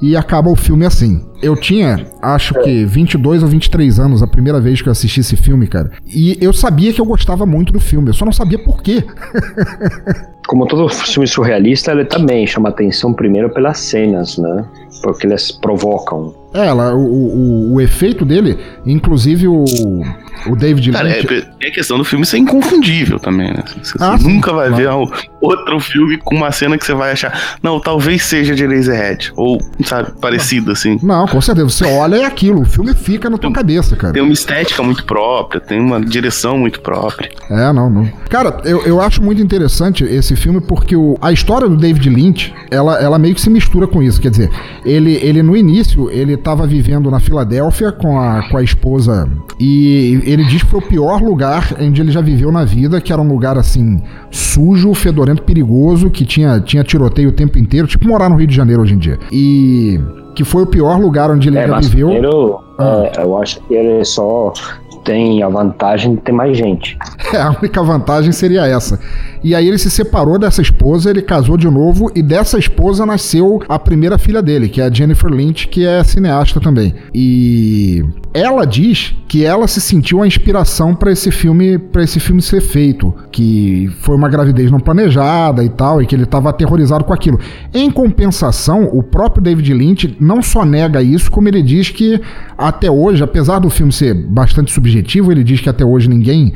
e 0.00 0.16
acaba 0.16 0.48
o 0.48 0.54
filme 0.54 0.86
assim. 0.86 1.24
Eu 1.42 1.56
tinha, 1.56 2.06
acho 2.22 2.54
que 2.62 2.84
22 2.84 3.42
ou 3.42 3.48
23 3.48 3.98
anos 3.98 4.22
a 4.22 4.26
primeira 4.26 4.60
vez 4.60 4.80
que 4.80 4.88
eu 4.88 4.92
assisti 4.92 5.20
esse 5.20 5.36
filme, 5.36 5.66
cara. 5.66 5.90
E 6.06 6.36
eu 6.40 6.52
sabia 6.52 6.92
que 6.92 7.00
eu 7.00 7.04
gostava 7.04 7.44
muito 7.44 7.72
do 7.72 7.80
filme, 7.80 8.08
eu 8.08 8.14
só 8.14 8.24
não 8.24 8.32
sabia 8.32 8.58
por 8.58 8.80
quê. 8.80 9.04
Como 10.46 10.66
todo 10.66 10.88
filme 10.88 11.26
surrealista, 11.26 11.92
ele 11.92 12.04
também 12.04 12.46
chama 12.46 12.68
atenção 12.68 13.12
primeiro 13.12 13.50
pelas 13.50 13.78
cenas, 13.78 14.38
né? 14.38 14.64
Porque 15.02 15.26
eles 15.26 15.52
provocam. 15.52 16.34
É, 16.54 16.66
ela, 16.66 16.94
o, 16.94 16.98
o, 17.00 17.74
o 17.74 17.80
efeito 17.80 18.24
dele, 18.24 18.58
inclusive 18.86 19.46
o, 19.46 19.64
o 20.46 20.56
David 20.56 20.92
Cara, 20.92 21.08
Lynch... 21.08 21.46
é, 21.60 21.66
é 21.68 21.70
questão 21.70 21.98
do 21.98 22.04
filme 22.04 22.24
ser 22.24 22.38
inconfundível 22.38 23.18
também, 23.18 23.48
né? 23.52 23.62
Você, 23.82 23.98
Ah, 24.00 24.16
sim, 24.18 24.32
nunca 24.34 24.52
vai 24.52 24.68
claro. 24.68 25.06
ver 25.06 25.18
outro 25.42 25.78
filme 25.80 26.16
com 26.18 26.34
uma 26.36 26.50
cena 26.50 26.78
que 26.78 26.86
você 26.86 26.94
vai 26.94 27.12
achar, 27.12 27.58
não, 27.62 27.78
talvez 27.78 28.22
seja 28.24 28.54
de 28.54 28.64
Eraserhead, 28.64 29.32
ou, 29.36 29.58
sabe, 29.84 30.12
parecido 30.20 30.72
assim. 30.72 30.98
Não, 31.02 31.26
com 31.26 31.40
certeza. 31.40 31.68
Você 31.68 31.84
olha 31.84 32.16
e 32.16 32.20
é 32.22 32.24
aquilo. 32.26 32.62
O 32.62 32.64
filme 32.64 32.94
fica 32.94 33.28
na 33.28 33.36
tua 33.36 33.52
cabeça, 33.52 33.94
cara. 33.94 34.14
Tem 34.14 34.22
uma 34.22 34.32
estética 34.32 34.82
muito 34.82 35.04
própria, 35.04 35.60
tem 35.60 35.78
uma 35.78 36.00
direção 36.00 36.56
muito 36.56 36.80
própria. 36.80 37.30
É, 37.50 37.72
não, 37.72 37.90
não. 37.90 38.08
Cara, 38.30 38.62
eu, 38.64 38.82
eu 38.86 39.02
acho 39.02 39.22
muito 39.22 39.42
interessante 39.42 40.02
esse 40.04 40.34
filme 40.34 40.60
porque 40.62 40.96
o, 40.96 41.18
a 41.20 41.30
história 41.30 41.68
do 41.68 41.76
David 41.76 42.08
Lynch, 42.08 42.54
ela, 42.70 42.98
ela 42.98 43.18
meio 43.18 43.34
que 43.34 43.40
se 43.40 43.50
mistura 43.50 43.86
com 43.86 44.02
isso. 44.02 44.18
Quer 44.20 44.30
dizer, 44.30 44.50
ele, 44.84 45.14
ele 45.22 45.42
no 45.42 45.54
início, 45.56 46.10
ele 46.10 46.37
tava 46.38 46.66
vivendo 46.66 47.10
na 47.10 47.20
Filadélfia 47.20 47.92
com 47.92 48.18
a, 48.18 48.48
com 48.50 48.56
a 48.56 48.62
esposa 48.62 49.28
e 49.60 50.20
ele 50.24 50.44
diz 50.44 50.62
que 50.62 50.68
foi 50.70 50.80
o 50.80 50.82
pior 50.88 51.20
lugar 51.20 51.74
onde 51.80 52.00
ele 52.00 52.10
já 52.10 52.20
viveu 52.20 52.50
na 52.50 52.64
vida, 52.64 53.00
que 53.00 53.12
era 53.12 53.20
um 53.20 53.28
lugar 53.28 53.58
assim, 53.58 54.00
sujo, 54.30 54.94
fedorento, 54.94 55.42
perigoso, 55.42 56.08
que 56.10 56.24
tinha, 56.24 56.60
tinha 56.60 56.82
tiroteio 56.84 57.28
o 57.28 57.32
tempo 57.32 57.58
inteiro, 57.58 57.86
tipo 57.86 58.06
morar 58.06 58.28
no 58.28 58.36
Rio 58.36 58.46
de 58.46 58.54
Janeiro 58.54 58.82
hoje 58.82 58.94
em 58.94 58.98
dia. 58.98 59.18
E 59.30 60.00
que 60.34 60.44
foi 60.44 60.62
o 60.62 60.66
pior 60.66 60.98
lugar 61.00 61.30
onde 61.30 61.48
ele 61.48 61.58
É, 61.58 61.66
já 61.66 61.78
viveu. 61.80 62.08
primeiro, 62.08 62.58
Ah. 62.78 63.10
é, 63.16 63.22
eu 63.22 63.36
acho 63.36 63.60
que 63.66 63.74
ele 63.74 64.04
só 64.04 64.52
tem 65.04 65.42
a 65.42 65.48
vantagem 65.48 66.14
de 66.14 66.20
ter 66.20 66.32
mais 66.32 66.56
gente. 66.56 66.96
É, 67.34 67.42
a 67.42 67.50
única 67.50 67.82
vantagem 67.82 68.32
seria 68.32 68.66
essa. 68.66 68.98
E 69.42 69.54
aí 69.54 69.66
ele 69.66 69.78
se 69.78 69.90
separou 69.90 70.38
dessa 70.38 70.62
esposa, 70.62 71.10
ele 71.10 71.22
casou 71.22 71.56
de 71.56 71.68
novo 71.68 72.10
e 72.14 72.22
dessa 72.22 72.58
esposa 72.58 73.06
nasceu 73.06 73.60
a 73.68 73.78
primeira 73.78 74.18
filha 74.18 74.42
dele, 74.42 74.68
que 74.68 74.80
é 74.80 74.84
a 74.84 74.90
Jennifer 74.92 75.30
Lynch, 75.30 75.68
que 75.68 75.86
é 75.86 76.02
cineasta 76.04 76.60
também. 76.60 76.94
E 77.14 78.04
ela 78.34 78.64
diz 78.64 79.14
que 79.26 79.44
ela 79.44 79.66
se 79.66 79.80
sentiu 79.80 80.22
a 80.22 80.26
inspiração 80.26 80.94
para 80.94 81.12
esse 81.12 81.30
filme, 81.30 81.78
para 81.78 82.02
esse 82.02 82.20
filme 82.20 82.40
ser 82.40 82.60
feito, 82.60 83.14
que 83.30 83.90
foi 84.00 84.16
uma 84.16 84.28
gravidez 84.28 84.70
não 84.70 84.80
planejada 84.80 85.62
e 85.62 85.68
tal, 85.68 86.02
e 86.02 86.06
que 86.06 86.14
ele 86.14 86.24
estava 86.24 86.50
aterrorizado 86.50 87.04
com 87.04 87.12
aquilo. 87.12 87.38
Em 87.74 87.90
compensação, 87.90 88.84
o 88.92 89.02
próprio 89.02 89.42
David 89.42 89.72
Lynch 89.74 90.16
não 90.20 90.42
só 90.42 90.64
nega 90.64 91.02
isso, 91.02 91.30
como 91.30 91.48
ele 91.48 91.62
diz 91.62 91.90
que 91.90 92.20
até 92.56 92.90
hoje, 92.90 93.22
apesar 93.22 93.58
do 93.58 93.70
filme 93.70 93.92
ser 93.92 94.14
bastante 94.14 94.72
subjetivo, 94.72 95.30
ele 95.30 95.44
diz 95.44 95.60
que 95.60 95.68
até 95.68 95.84
hoje 95.84 96.08
ninguém 96.08 96.52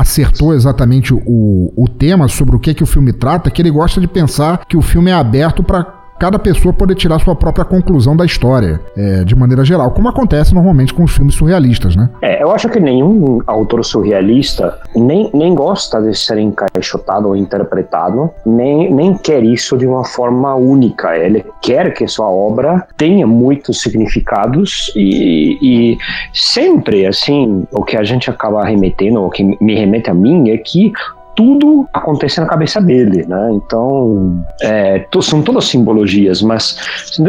acertou 0.00 0.54
exatamente 0.54 1.14
o, 1.14 1.72
o 1.76 1.88
tema 1.88 2.28
sobre 2.28 2.54
o 2.54 2.58
que, 2.58 2.74
que 2.74 2.82
o 2.82 2.86
filme 2.86 3.12
trata, 3.12 3.50
que 3.50 3.62
ele 3.62 3.70
gosta 3.70 4.00
de 4.00 4.06
pensar 4.06 4.64
que 4.66 4.76
o 4.76 4.82
filme 4.82 5.10
é 5.10 5.14
aberto 5.14 5.62
para 5.62 5.95
cada 6.18 6.38
pessoa 6.38 6.72
poder 6.72 6.94
tirar 6.94 7.18
sua 7.18 7.34
própria 7.34 7.64
conclusão 7.64 8.16
da 8.16 8.24
história, 8.24 8.80
é, 8.96 9.24
de 9.24 9.34
maneira 9.34 9.64
geral, 9.64 9.90
como 9.90 10.08
acontece 10.08 10.54
normalmente 10.54 10.92
com 10.92 11.04
os 11.04 11.12
filmes 11.12 11.34
surrealistas, 11.34 11.96
né? 11.96 12.08
É, 12.22 12.42
eu 12.42 12.50
acho 12.50 12.68
que 12.68 12.80
nenhum 12.80 13.40
autor 13.46 13.84
surrealista 13.84 14.78
nem, 14.94 15.30
nem 15.32 15.54
gosta 15.54 16.00
de 16.00 16.16
ser 16.16 16.38
encaixotado 16.38 17.28
ou 17.28 17.36
interpretado, 17.36 18.30
nem, 18.44 18.92
nem 18.92 19.14
quer 19.14 19.42
isso 19.42 19.76
de 19.76 19.86
uma 19.86 20.04
forma 20.04 20.54
única. 20.54 21.16
Ele 21.16 21.44
quer 21.62 21.92
que 21.92 22.06
sua 22.06 22.28
obra 22.28 22.86
tenha 22.96 23.26
muitos 23.26 23.80
significados 23.80 24.92
e, 24.96 25.58
e 25.60 25.98
sempre, 26.32 27.06
assim, 27.06 27.66
o 27.72 27.82
que 27.82 27.96
a 27.96 28.04
gente 28.04 28.30
acaba 28.30 28.64
remetendo, 28.64 29.22
o 29.22 29.30
que 29.30 29.44
me 29.44 29.74
remete 29.74 30.10
a 30.10 30.14
mim, 30.14 30.50
é 30.50 30.58
que 30.58 30.92
tudo 31.36 31.86
acontece 31.92 32.40
na 32.40 32.46
cabeça 32.46 32.80
dele, 32.80 33.24
né? 33.28 33.50
Então, 33.52 34.42
é, 34.62 35.00
to- 35.10 35.20
são 35.22 35.42
todas 35.42 35.66
simbologias, 35.66 36.40
mas 36.42 36.78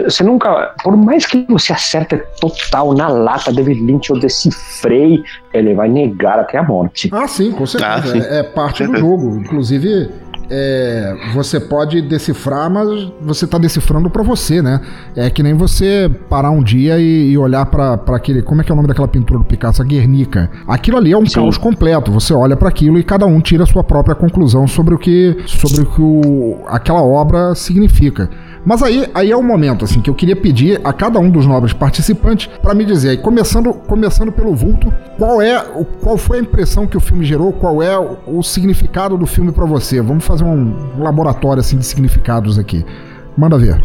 você 0.06 0.24
nunca, 0.24 0.74
por 0.84 0.96
mais 0.96 1.26
que 1.26 1.46
você 1.50 1.74
acerte 1.74 2.18
total 2.40 2.94
na 2.94 3.08
lata, 3.10 3.52
David 3.52 3.82
Lynch, 3.82 4.10
eu 4.10 4.20
decifrei, 4.20 5.22
ele 5.54 5.74
vai 5.74 5.90
negar 5.90 6.40
até 6.40 6.58
a 6.58 6.64
morte. 6.64 7.10
Ah, 7.14 7.28
sim, 7.28 7.52
com 7.52 7.66
certeza. 7.66 7.94
Ah, 7.94 8.02
sim. 8.04 8.20
É, 8.20 8.40
é 8.40 8.44
parte 8.44 8.86
do 8.86 8.96
jogo. 8.98 9.38
Inclusive, 9.38 10.10
é, 10.50 11.16
você 11.34 11.60
pode 11.60 12.02
decifrar, 12.02 12.70
mas 12.70 13.12
você 13.22 13.46
está 13.46 13.58
decifrando 13.58 14.10
para 14.10 14.24
você, 14.24 14.62
né? 14.62 14.82
É 15.16 15.30
que 15.30 15.44
nem 15.44 15.54
você 15.54 16.10
parar 16.30 16.52
um 16.52 16.64
dia 16.64 17.00
e, 17.00 17.32
e 17.32 17.38
olhar 17.38 17.66
para 17.66 17.96
aquele. 18.16 18.42
Como 18.42 18.62
é 18.62 18.64
que 18.64 18.72
é 18.72 18.74
o 18.74 18.76
nome 18.76 18.88
daquela 18.88 19.08
pintura 19.08 19.40
do 19.40 19.46
Picasso? 19.46 19.82
A 19.82 19.86
Guernica. 19.86 20.50
Aquilo 20.68 20.98
ali 20.98 21.12
é 21.12 21.18
um 21.18 21.26
Sim. 21.26 21.36
caos 21.36 21.58
completo. 21.58 22.12
Você 22.12 22.34
olha 22.34 22.56
para 22.56 22.70
aquilo 22.70 22.98
e 22.98 23.04
cada 23.04 23.26
um 23.26 23.40
tira 23.42 23.64
a 23.64 23.68
sua 23.68 23.84
própria 23.84 24.16
conclusão 24.16 24.68
sobre 24.68 24.96
o 24.96 24.98
que, 24.98 25.38
sobre 25.46 25.82
o 25.82 25.86
que 25.86 26.02
o, 26.02 26.64
aquela 26.68 27.02
obra 27.02 27.54
significa. 27.54 28.30
Mas 28.66 28.84
aí, 28.84 29.10
aí 29.14 29.32
é 29.32 29.36
o 29.36 29.44
momento 29.44 29.86
assim 29.86 30.02
que 30.02 30.10
eu 30.10 30.16
queria 30.16 30.36
pedir 30.36 30.80
a 30.84 30.92
cada 30.92 31.20
um 31.20 31.30
dos 31.30 31.46
nobres 31.46 31.74
participantes 31.74 32.48
para 32.62 32.74
me 32.74 32.86
dizer, 32.86 33.10
aí, 33.10 33.18
começando, 33.18 33.74
começando 33.74 34.32
pelo 34.32 34.56
vulto, 34.56 34.94
qual 35.18 35.42
é 35.42 35.58
qual 36.02 36.18
foi 36.18 36.40
a 36.40 36.42
impressão 36.42 36.88
que 36.88 36.98
o 36.98 37.00
filme 37.00 37.26
gerou, 37.26 37.54
qual 37.54 37.82
é 37.82 37.98
o, 37.98 38.18
o 38.28 38.44
significado 38.44 39.18
do 39.18 39.26
filme 39.26 39.52
para 39.52 39.66
você? 39.66 40.02
Vamos 40.02 40.26
fazer 40.26 40.44
um 40.44 41.02
laboratório 41.02 41.60
assim 41.60 41.78
de 41.78 41.86
significados 41.86 42.58
aqui. 42.58 42.86
Manda 43.38 43.58
ver. 43.58 43.80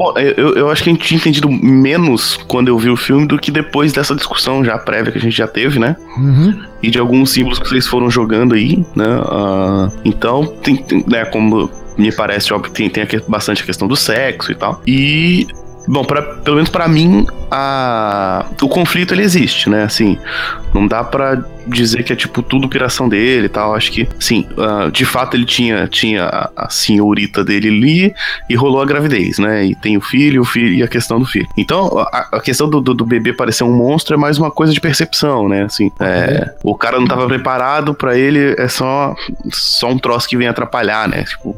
Bom, 0.00 0.14
eu, 0.16 0.54
eu 0.54 0.70
acho 0.70 0.82
que 0.82 0.88
a 0.88 0.92
gente 0.94 1.04
tinha 1.06 1.18
entendido 1.18 1.50
menos 1.50 2.38
quando 2.48 2.68
eu 2.68 2.78
vi 2.78 2.88
o 2.88 2.96
filme 2.96 3.26
do 3.26 3.38
que 3.38 3.50
depois 3.50 3.92
dessa 3.92 4.14
discussão 4.14 4.64
já 4.64 4.78
prévia 4.78 5.12
que 5.12 5.18
a 5.18 5.20
gente 5.20 5.36
já 5.36 5.46
teve, 5.46 5.78
né? 5.78 5.94
Uhum. 6.16 6.58
E 6.82 6.90
de 6.90 6.98
alguns 6.98 7.32
símbolos 7.32 7.58
que 7.58 7.68
vocês 7.68 7.86
foram 7.86 8.10
jogando 8.10 8.54
aí, 8.54 8.78
né? 8.96 9.04
Ah, 9.26 9.90
então, 10.02 10.46
tem, 10.62 10.76
tem, 10.76 11.04
né, 11.06 11.26
como 11.26 11.68
me 11.98 12.10
parece, 12.10 12.50
óbvio, 12.54 12.72
tem, 12.72 12.88
tem 12.88 13.02
a 13.02 13.06
que- 13.06 13.20
bastante 13.28 13.62
a 13.62 13.66
questão 13.66 13.86
do 13.86 13.94
sexo 13.94 14.50
e 14.50 14.54
tal. 14.54 14.80
E, 14.86 15.46
bom, 15.86 16.02
pra, 16.02 16.22
pelo 16.22 16.56
menos 16.56 16.70
pra 16.70 16.88
mim, 16.88 17.26
a, 17.50 18.46
o 18.62 18.68
conflito 18.68 19.12
ele 19.12 19.22
existe, 19.22 19.68
né? 19.68 19.82
Assim, 19.82 20.18
não 20.72 20.86
dá 20.86 21.02
pra 21.02 21.42
dizer 21.66 22.02
que 22.02 22.12
é 22.12 22.16
tipo 22.16 22.42
tudo 22.42 22.68
piração 22.68 23.08
dele 23.08 23.46
e 23.46 23.48
tal. 23.48 23.74
Acho 23.74 23.90
que, 23.92 24.08
sim, 24.18 24.46
ah, 24.58 24.88
de 24.90 25.04
fato 25.04 25.36
ele 25.36 25.44
tinha, 25.44 25.86
tinha 25.88 26.24
a, 26.24 26.50
a 26.56 26.70
senhorita 26.70 27.44
dele 27.44 27.68
ali 27.68 28.14
e 28.48 28.54
rolou 28.54 28.80
a 28.80 28.86
gravidez, 28.86 29.38
né? 29.38 29.64
E 29.66 29.74
tem 29.74 29.96
o 29.96 30.00
filho, 30.00 30.42
o 30.42 30.44
filho 30.44 30.74
e 30.74 30.82
a 30.82 30.88
questão 30.88 31.18
do 31.18 31.26
filho. 31.26 31.48
Então, 31.56 31.98
a, 32.12 32.28
a 32.32 32.40
questão 32.40 32.68
do, 32.68 32.80
do, 32.80 32.94
do 32.94 33.04
bebê 33.04 33.32
parecer 33.32 33.64
um 33.64 33.72
monstro 33.72 34.14
é 34.14 34.18
mais 34.18 34.38
uma 34.38 34.50
coisa 34.50 34.72
de 34.72 34.80
percepção, 34.80 35.48
né? 35.48 35.64
Assim, 35.64 35.90
é, 36.00 36.52
o 36.62 36.74
cara 36.74 36.98
não 36.98 37.06
tava 37.06 37.26
preparado 37.26 37.94
pra 37.94 38.16
ele, 38.16 38.54
é 38.58 38.68
só, 38.68 39.14
só 39.50 39.90
um 39.90 39.98
troço 39.98 40.28
que 40.28 40.36
vem 40.36 40.48
atrapalhar, 40.48 41.08
né? 41.08 41.24
Tipo, 41.24 41.56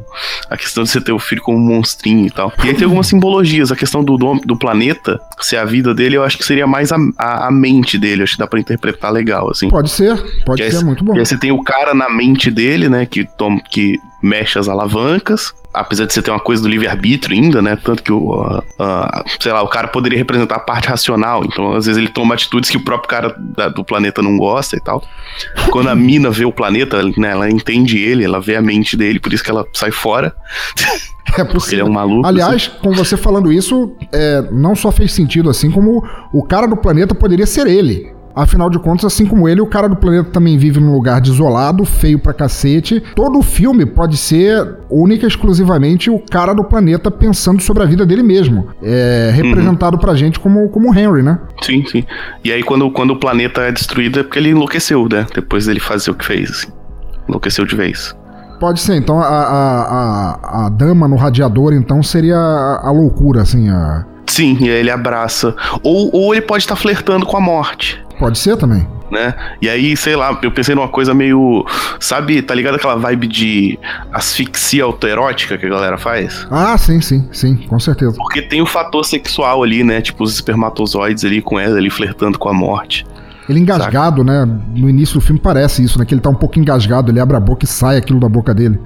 a 0.49 0.57
questão 0.57 0.83
de 0.83 0.89
você 0.89 1.01
ter 1.01 1.11
o 1.11 1.19
filho 1.19 1.41
como 1.41 1.57
um 1.57 1.61
monstrinho 1.61 2.27
e 2.27 2.31
tal. 2.31 2.51
E 2.63 2.69
aí 2.69 2.73
tem 2.73 2.85
algumas 2.85 3.07
simbologias, 3.07 3.71
a 3.71 3.75
questão 3.75 4.03
do, 4.03 4.17
do, 4.17 4.35
do 4.45 4.55
planeta, 4.55 5.19
ser 5.39 5.57
a 5.57 5.65
vida 5.65 5.82
dele, 5.91 6.17
eu 6.17 6.23
acho 6.23 6.37
que 6.37 6.45
seria 6.45 6.67
mais 6.67 6.91
a, 6.91 6.97
a, 7.17 7.47
a 7.47 7.51
mente 7.51 7.97
dele, 7.97 8.21
acho 8.21 8.33
que 8.33 8.37
dá 8.39 8.45
pra 8.45 8.59
interpretar 8.59 9.11
legal, 9.11 9.49
assim. 9.49 9.69
Pode 9.69 9.89
ser, 9.89 10.15
pode 10.45 10.61
E 10.61 10.65
aí 10.65 10.71
ser 10.71 10.85
muito 10.85 11.03
bom. 11.03 11.15
E 11.15 11.19
aí 11.19 11.25
você 11.25 11.35
tem 11.35 11.51
o 11.51 11.63
cara 11.63 11.95
na 11.95 12.07
mente 12.11 12.51
dele, 12.51 12.87
né, 12.87 13.07
que, 13.07 13.25
toma, 13.25 13.59
que 13.59 13.97
mexe 14.21 14.59
as 14.59 14.69
alavancas. 14.69 15.51
Apesar 15.73 16.05
de 16.05 16.13
você 16.13 16.21
ter 16.21 16.29
uma 16.29 16.39
coisa 16.39 16.61
do 16.61 16.69
livre-arbítrio 16.69 17.35
ainda, 17.35 17.59
né? 17.59 17.75
Tanto 17.75 18.03
que 18.03 18.11
o, 18.11 18.31
ah, 18.43 18.63
ah, 18.77 19.23
sei 19.39 19.51
lá, 19.51 19.63
o 19.63 19.67
cara 19.67 19.87
poderia 19.87 20.19
representar 20.19 20.57
a 20.57 20.59
parte 20.59 20.87
racional. 20.87 21.43
Então, 21.43 21.73
às 21.73 21.87
vezes, 21.87 21.97
ele 21.97 22.09
toma 22.09 22.35
atitudes 22.35 22.69
que 22.69 22.77
o 22.77 22.83
próprio 22.83 23.09
cara 23.09 23.35
da- 23.39 23.69
do 23.69 23.83
planeta 23.83 24.21
não 24.21 24.37
gosta 24.37 24.75
e 24.77 24.79
tal. 24.79 25.03
Quando 25.71 25.89
a 25.89 25.95
mina 25.97 26.29
vê 26.29 26.45
o 26.45 26.51
planeta, 26.51 27.01
né, 27.17 27.31
ela 27.31 27.49
entende 27.49 27.97
ele, 27.97 28.23
ela 28.23 28.39
vê 28.39 28.55
a 28.55 28.61
mente 28.61 28.95
dele, 28.95 29.19
por 29.19 29.33
isso 29.33 29.43
que 29.43 29.49
ela 29.49 29.65
sai 29.73 29.89
fora. 29.89 30.35
É 31.39 31.43
Porque 31.43 31.49
ele 31.49 31.49
é 31.49 31.53
possível. 31.53 31.85
um 31.87 31.91
maluco. 31.91 32.27
Aliás, 32.27 32.67
com 32.67 32.91
você 32.91 33.17
falando 33.17 33.51
isso, 33.51 33.91
é, 34.11 34.43
não 34.51 34.75
só 34.75 34.91
fez 34.91 35.11
sentido, 35.13 35.49
assim 35.49 35.71
como 35.71 36.03
o 36.31 36.43
cara 36.43 36.67
do 36.67 36.77
planeta 36.77 37.15
poderia 37.15 37.45
ser 37.45 37.67
ele. 37.67 38.11
Afinal 38.35 38.67
de 38.67 38.79
contas, 38.79 39.05
assim 39.05 39.27
como 39.27 39.47
ele, 39.47 39.61
o 39.61 39.67
cara 39.67 39.87
do 39.87 39.95
planeta 39.95 40.31
também 40.31 40.57
vive 40.57 40.79
num 40.79 40.91
lugar 40.91 41.21
desolado, 41.21 41.85
feio 41.85 42.17
pra 42.17 42.33
cacete. 42.33 43.01
Todo 43.15 43.37
o 43.37 43.43
filme 43.43 43.85
pode 43.85 44.17
ser 44.17 44.79
única 44.89 45.25
e 45.25 45.27
exclusivamente 45.27 46.09
o 46.09 46.17
cara 46.17 46.51
do 46.51 46.63
planeta 46.63 47.11
pensando 47.11 47.61
sobre 47.61 47.83
a 47.83 47.85
vida 47.85 48.07
dele 48.07 48.23
mesmo. 48.23 48.69
É 48.81 49.31
representado 49.35 49.99
pra 49.99 50.15
gente 50.15 50.39
como, 50.39 50.67
como 50.69 50.91
Henry, 50.97 51.21
né? 51.21 51.39
Sim, 51.61 51.85
sim. 51.85 52.03
E 52.43 52.51
aí, 52.51 52.63
quando, 52.63 52.89
quando 52.89 53.11
o 53.11 53.19
planeta 53.19 53.61
é 53.61 53.71
destruído, 53.71 54.19
é 54.19 54.23
porque 54.23 54.39
ele 54.39 54.49
enlouqueceu, 54.49 55.07
né? 55.07 55.27
Depois 55.35 55.67
dele 55.67 55.79
fazer 55.79 56.09
o 56.09 56.15
que 56.15 56.25
fez, 56.25 56.49
assim. 56.49 56.67
Enlouqueceu 57.29 57.65
de 57.65 57.75
vez. 57.75 58.15
Pode 58.63 58.79
ser, 58.79 58.95
então 58.95 59.19
a, 59.19 59.25
a, 59.25 59.81
a, 60.31 60.65
a 60.67 60.69
dama 60.69 61.05
no 61.05 61.17
radiador, 61.17 61.73
então, 61.73 62.01
seria 62.01 62.37
a, 62.37 62.87
a 62.87 62.91
loucura, 62.93 63.41
assim, 63.41 63.67
a. 63.67 64.05
Sim, 64.25 64.57
e 64.61 64.69
aí 64.69 64.79
ele 64.79 64.89
abraça. 64.89 65.53
Ou, 65.83 66.09
ou 66.15 66.33
ele 66.33 66.41
pode 66.41 66.63
estar 66.63 66.75
tá 66.75 66.81
flertando 66.81 67.25
com 67.25 67.35
a 67.35 67.41
morte. 67.41 68.01
Pode 68.17 68.39
ser 68.39 68.55
também. 68.55 68.87
Né? 69.11 69.35
E 69.61 69.67
aí, 69.67 69.97
sei 69.97 70.15
lá, 70.15 70.39
eu 70.41 70.49
pensei 70.49 70.73
numa 70.75 70.87
coisa 70.87 71.13
meio. 71.13 71.65
Sabe, 71.99 72.41
tá 72.41 72.55
ligado 72.55 72.75
aquela 72.75 72.95
vibe 72.95 73.27
de 73.27 73.77
asfixia 74.13 74.85
autoerótica 74.85 75.57
que 75.57 75.65
a 75.65 75.69
galera 75.69 75.97
faz? 75.97 76.47
Ah, 76.49 76.77
sim, 76.77 77.01
sim, 77.01 77.27
sim, 77.33 77.57
com 77.67 77.77
certeza. 77.81 78.15
Porque 78.15 78.41
tem 78.41 78.61
o 78.61 78.65
fator 78.65 79.03
sexual 79.03 79.61
ali, 79.61 79.83
né? 79.83 80.01
Tipo, 80.01 80.23
os 80.23 80.33
espermatozoides 80.33 81.25
ali 81.25 81.41
com 81.41 81.59
ela 81.59 81.77
ali 81.77 81.89
flertando 81.89 82.39
com 82.39 82.47
a 82.47 82.53
morte. 82.53 83.05
Ele 83.49 83.59
engasgado, 83.59 84.21
Saca? 84.21 84.45
né? 84.45 84.59
No 84.75 84.89
início 84.89 85.15
do 85.15 85.21
filme 85.21 85.39
parece 85.39 85.83
isso, 85.83 85.99
né? 85.99 86.05
Que 86.05 86.13
ele 86.13 86.21
tá 86.21 86.29
um 86.29 86.35
pouco 86.35 86.59
engasgado, 86.59 87.11
ele 87.11 87.19
abre 87.19 87.35
a 87.35 87.39
boca 87.39 87.65
e 87.65 87.67
sai 87.67 87.97
aquilo 87.97 88.19
da 88.19 88.29
boca 88.29 88.53
dele. 88.53 88.79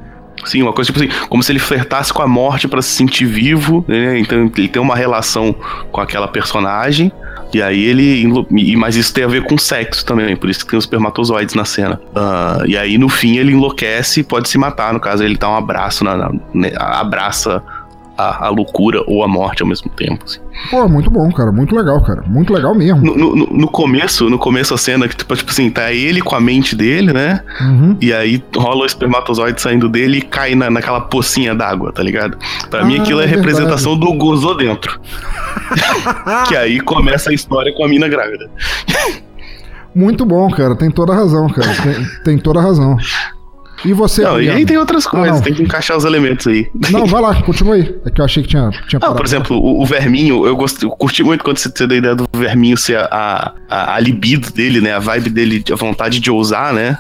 Sim, 0.45 0.61
uma 0.61 0.73
coisa 0.73 0.91
tipo 0.91 1.03
assim, 1.03 1.27
como 1.27 1.41
se 1.41 1.51
ele 1.51 1.59
flertasse 1.59 2.13
com 2.13 2.21
a 2.21 2.27
morte 2.27 2.67
para 2.67 2.81
se 2.81 2.89
sentir 2.89 3.25
vivo, 3.25 3.83
né? 3.87 4.19
Então 4.19 4.51
ele 4.55 4.67
tem 4.67 4.81
uma 4.81 4.95
relação 4.95 5.55
com 5.91 5.99
aquela 5.99 6.27
personagem. 6.27 7.11
E 7.53 7.61
aí 7.61 7.81
ele. 7.83 8.27
Mas 8.75 8.95
isso 8.95 9.13
tem 9.13 9.23
a 9.23 9.27
ver 9.27 9.43
com 9.43 9.57
sexo 9.57 10.05
também, 10.05 10.35
por 10.35 10.49
isso 10.49 10.65
que 10.65 10.71
tem 10.71 10.77
os 10.77 10.83
espermatozoides 10.83 11.55
na 11.55 11.65
cena. 11.65 11.99
Uh, 12.13 12.65
e 12.65 12.77
aí 12.77 12.97
no 12.97 13.07
fim 13.07 13.37
ele 13.37 13.53
enlouquece 13.53 14.19
e 14.19 14.23
pode 14.23 14.49
se 14.49 14.57
matar. 14.57 14.93
No 14.93 14.99
caso, 14.99 15.23
ele 15.23 15.37
dá 15.37 15.49
um 15.49 15.55
abraço, 15.55 16.03
na, 16.03 16.17
na 16.17 16.31
né, 16.53 16.71
abraça 16.77 17.63
a, 18.17 18.47
a, 18.47 18.49
loucura 18.49 19.03
ou 19.05 19.23
a 19.23 19.27
morte 19.27 19.61
ao 19.61 19.67
mesmo 19.67 19.89
tempo. 19.91 20.25
Assim. 20.25 20.39
Pô, 20.71 20.87
muito 20.87 21.09
bom, 21.09 21.31
cara. 21.31 21.51
Muito 21.51 21.75
legal, 21.75 22.01
cara. 22.01 22.23
Muito 22.25 22.51
legal 22.51 22.73
mesmo. 22.73 23.01
No, 23.01 23.35
no, 23.35 23.45
no 23.45 23.67
começo, 23.67 24.29
no 24.29 24.39
começo 24.39 24.73
a 24.73 24.77
cena, 24.77 25.07
que 25.07 25.15
tipo, 25.15 25.35
tipo 25.35 25.51
assim, 25.51 25.69
tá 25.69 25.91
ele 25.91 26.21
com 26.21 26.35
a 26.35 26.41
mente 26.41 26.75
dele, 26.75 27.13
né? 27.13 27.41
Uhum. 27.61 27.97
E 28.01 28.11
aí 28.11 28.43
rola 28.55 28.83
o 28.83 28.85
espermatozoide 28.85 29.61
saindo 29.61 29.87
dele 29.87 30.17
e 30.17 30.21
cai 30.21 30.55
na, 30.55 30.69
naquela 30.69 31.01
pocinha 31.01 31.53
d'água, 31.53 31.91
tá 31.93 32.01
ligado? 32.01 32.37
Pra 32.69 32.81
ah, 32.81 32.85
mim 32.85 32.99
aquilo 32.99 33.21
é, 33.21 33.25
é 33.25 33.27
representação 33.27 33.97
do 33.97 34.13
gozou 34.13 34.57
dentro. 34.57 34.99
que 36.47 36.55
aí 36.55 36.79
começa 36.79 37.29
a 37.29 37.33
história 37.33 37.73
com 37.73 37.83
a 37.83 37.87
mina 37.87 38.07
grávida. 38.07 38.49
Muito 39.93 40.25
bom, 40.25 40.49
cara. 40.51 40.75
Tem 40.75 40.91
toda 40.91 41.13
a 41.13 41.15
razão, 41.15 41.47
cara. 41.49 41.73
Tem, 41.75 42.05
tem 42.23 42.37
toda 42.37 42.59
a 42.59 42.63
razão. 42.63 42.97
E 43.85 43.93
você, 43.93 44.23
Não, 44.23 44.41
e 44.41 44.49
aí 44.49 44.65
tem 44.65 44.77
outras 44.77 45.05
coisas, 45.05 45.39
ah, 45.39 45.43
tem 45.43 45.53
que 45.53 45.61
encaixar 45.61 45.95
os 45.95 46.03
elementos 46.03 46.47
aí. 46.47 46.69
Não, 46.91 47.05
vai 47.05 47.21
lá, 47.21 47.41
continua 47.43 47.75
aí. 47.75 47.95
É 48.05 48.09
que 48.09 48.19
eu 48.19 48.25
achei 48.25 48.43
que 48.43 48.49
tinha. 48.49 48.69
tinha 48.87 48.99
ah, 49.03 49.13
por 49.13 49.25
exemplo, 49.25 49.57
o, 49.57 49.81
o, 49.81 49.85
verminho, 49.85 50.45
eu, 50.45 50.55
gost, 50.55 50.81
eu 50.81 50.89
curti 50.91 51.23
muito 51.23 51.43
quando 51.43 51.57
você 51.57 51.69
deu 51.69 51.95
a 51.95 51.99
ideia 51.99 52.15
do 52.15 52.27
verminho 52.35 52.75
ser 52.77 52.97
a, 52.97 53.53
a, 53.69 53.95
a 53.95 53.99
libido 53.99 54.51
dele, 54.51 54.81
né? 54.81 54.93
A 54.93 54.99
vibe 54.99 55.29
dele, 55.29 55.63
a 55.71 55.75
vontade 55.75 56.19
de 56.19 56.31
ousar, 56.31 56.73
né? 56.73 56.97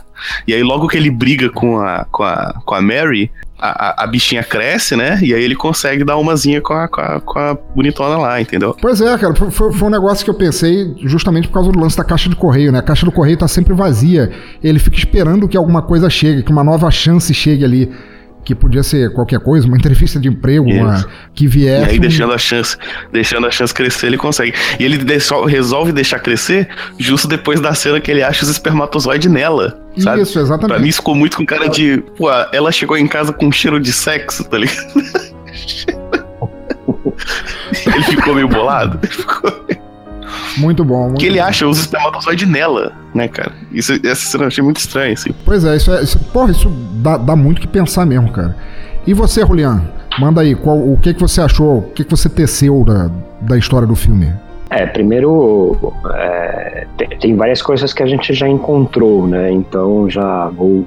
E 0.47 0.53
aí, 0.53 0.63
logo 0.63 0.87
que 0.87 0.97
ele 0.97 1.09
briga 1.09 1.49
com 1.49 1.79
a, 1.79 2.05
com 2.05 2.23
a, 2.23 2.53
com 2.65 2.75
a 2.75 2.81
Mary, 2.81 3.31
a, 3.59 4.03
a, 4.03 4.07
bichinha 4.07 4.43
cresce, 4.43 4.95
né? 4.95 5.19
E 5.21 5.33
aí 5.33 5.43
ele 5.43 5.55
consegue 5.55 6.03
dar 6.03 6.17
umazinha 6.17 6.61
com 6.61 6.73
a, 6.73 6.87
com 6.87 7.01
a, 7.01 7.19
com 7.19 7.39
a 7.39 7.57
bonitona 7.75 8.17
lá, 8.17 8.39
entendeu? 8.39 8.75
Pois 8.79 9.01
é, 9.01 9.17
cara. 9.17 9.33
Foi, 9.33 9.73
foi, 9.73 9.87
um 9.87 9.89
negócio 9.89 10.23
que 10.23 10.29
eu 10.29 10.35
pensei 10.35 10.93
justamente 10.99 11.47
por 11.47 11.55
causa 11.55 11.71
do 11.71 11.79
lance 11.79 11.97
da 11.97 12.03
caixa 12.03 12.29
de 12.29 12.35
correio, 12.35 12.71
né? 12.71 12.79
A 12.79 12.83
caixa 12.83 13.05
do 13.05 13.11
correio 13.11 13.37
tá 13.37 13.47
sempre 13.47 13.73
vazia. 13.73 14.31
Ele 14.63 14.77
fica 14.77 14.97
esperando 14.97 15.47
que 15.47 15.57
alguma 15.57 15.81
coisa 15.81 16.09
chegue, 16.09 16.43
que 16.43 16.51
uma 16.51 16.63
nova 16.63 16.89
chance 16.91 17.33
chegue 17.33 17.65
ali 17.65 17.91
que 18.47 18.55
podia 18.55 18.81
ser 18.81 19.11
qualquer 19.11 19.41
coisa, 19.41 19.67
uma 19.67 19.75
entrevista 19.77 20.17
de 20.17 20.29
emprego, 20.29 20.71
uma, 20.71 21.05
que 21.33 21.45
viesse. 21.45 21.85
E 21.85 21.89
aí, 21.91 21.99
deixando 21.99 22.31
a 22.31 22.37
chance, 22.37 22.77
deixando 23.11 23.45
a 23.45 23.51
chance 23.51 23.73
crescer, 23.73 24.07
ele 24.07 24.17
consegue. 24.17 24.53
E 24.79 24.85
ele 24.85 24.97
resolve 25.47 25.91
deixar 25.91 26.19
crescer 26.19 26.69
justo 26.97 27.27
depois 27.27 27.59
da 27.59 27.73
cena 27.73 27.99
que 27.99 28.09
ele 28.09 28.23
acha 28.23 28.43
os 28.43 28.49
espermatozoides 28.49 29.29
nela. 29.29 29.77
Sabe? 29.97 30.21
Isso, 30.21 30.39
exatamente. 30.39 30.69
Pra 30.69 30.79
mim 30.79 30.91
ficou 30.93 31.13
muito 31.13 31.35
com 31.35 31.45
cara 31.45 31.67
de. 31.67 32.01
Pô, 32.15 32.29
ela 32.53 32.71
chegou 32.71 32.97
em 32.97 33.07
casa 33.07 33.33
com 33.33 33.51
cheiro 33.51 33.81
de 33.81 33.91
sexo, 33.91 34.45
tá 34.45 34.57
ligado? 34.59 34.93
ele 37.85 38.03
ficou 38.03 38.33
meio 38.33 38.47
bolado. 38.47 38.97
Ele 39.03 39.11
ficou 39.11 39.65
meio... 39.67 39.86
Muito 40.57 40.83
bom. 40.83 41.07
Muito 41.07 41.19
que 41.19 41.25
ele 41.25 41.39
bom. 41.39 41.45
acha 41.45 41.67
os 41.67 41.79
espermatozoides 41.79 42.47
nela, 42.47 42.93
né, 43.13 43.27
cara? 43.27 43.51
Isso, 43.71 43.93
essa 43.93 44.15
cena 44.15 44.43
eu 44.43 44.47
achei 44.47 44.63
muito 44.63 44.77
estranha, 44.77 45.13
assim. 45.13 45.31
Pois 45.45 45.63
é, 45.63 45.75
isso 45.75 45.91
é. 45.91 46.03
Isso, 46.03 46.19
porra, 46.19 46.51
isso 46.51 46.69
dá, 46.93 47.17
dá 47.17 47.35
muito 47.35 47.61
que 47.61 47.67
pensar 47.67 48.05
mesmo, 48.05 48.31
cara. 48.31 48.55
E 49.05 49.13
você, 49.13 49.45
Julian? 49.45 49.81
Manda 50.19 50.41
aí, 50.41 50.55
qual, 50.55 50.77
o 50.77 50.97
que, 50.97 51.13
que 51.13 51.21
você 51.21 51.41
achou, 51.41 51.77
o 51.77 51.91
que, 51.93 52.03
que 52.03 52.09
você 52.09 52.27
teceu 52.27 52.83
da, 52.83 53.09
da 53.41 53.57
história 53.57 53.87
do 53.87 53.95
filme? 53.95 54.33
É, 54.69 54.85
primeiro 54.85 55.93
é, 56.13 56.87
tem, 56.97 57.07
tem, 57.19 57.35
várias 57.35 57.61
coisas 57.61 57.93
que 57.93 58.03
a 58.03 58.05
gente 58.05 58.33
já 58.33 58.47
encontrou, 58.47 59.25
né? 59.27 59.51
Então 59.51 60.09
já 60.09 60.47
vou 60.49 60.85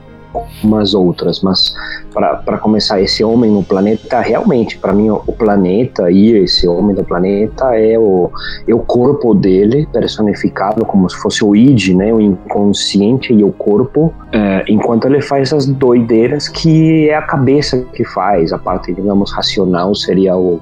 umas 0.62 0.94
outras, 0.94 1.40
mas 1.40 1.74
para 2.12 2.59
começar, 2.59 3.01
esse 3.01 3.23
homem 3.23 3.51
no 3.51 3.62
planeta, 3.62 4.20
realmente, 4.20 4.78
para 4.78 4.93
mim, 4.93 5.11
o 5.11 5.32
planeta 5.32 6.11
e 6.11 6.32
esse 6.32 6.66
homem 6.66 6.94
do 6.94 7.05
planeta 7.05 7.77
é 7.77 7.98
o, 7.98 8.31
é 8.66 8.74
o 8.74 8.81
corpo 8.81 9.35
dele 9.35 9.89
personificado 9.93 10.85
como 10.85 11.09
se 11.09 11.16
fosse 11.16 11.44
o 11.44 11.55
id, 11.55 11.94
né, 11.94 12.12
o 12.12 12.20
inconsciente 12.20 13.32
e 13.32 13.44
o 13.44 13.52
corpo, 13.52 14.12
é, 14.32 14.65
enquanto 14.69 15.07
ele 15.07 15.20
faz 15.20 15.52
as 15.52 15.66
doideiras 15.66 16.48
que 16.48 17.09
é 17.09 17.15
a 17.15 17.23
cabeça 17.23 17.78
que 17.93 18.05
faz, 18.05 18.52
a 18.52 18.59
parte, 18.59 18.93
digamos, 18.93 19.32
racional 19.32 19.94
seria 19.94 20.36
o, 20.36 20.61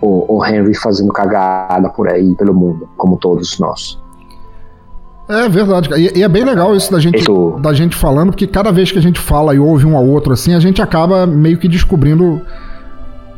o, 0.00 0.36
o 0.36 0.44
Henry 0.44 0.74
fazendo 0.74 1.12
cagada 1.12 1.88
por 1.90 2.08
aí 2.08 2.34
pelo 2.36 2.54
mundo, 2.54 2.88
como 2.96 3.16
todos 3.16 3.58
nós. 3.58 4.03
É 5.28 5.48
verdade, 5.48 5.88
e, 5.94 6.18
e, 6.18 6.22
é 6.22 6.28
bem 6.28 6.44
legal 6.44 6.76
isso 6.76 6.92
da 6.92 7.00
gente, 7.00 7.20
isso. 7.20 7.56
da 7.58 7.72
gente 7.72 7.96
falando, 7.96 8.30
porque 8.30 8.46
cada 8.46 8.70
vez 8.70 8.92
que 8.92 8.98
a 8.98 9.02
gente 9.02 9.18
fala 9.18 9.54
e 9.54 9.58
ouve 9.58 9.86
um 9.86 9.96
ao 9.96 10.06
outro 10.06 10.32
assim, 10.34 10.54
a 10.54 10.60
gente 10.60 10.82
acaba 10.82 11.26
meio 11.26 11.56
que 11.58 11.66
descobrindo 11.66 12.42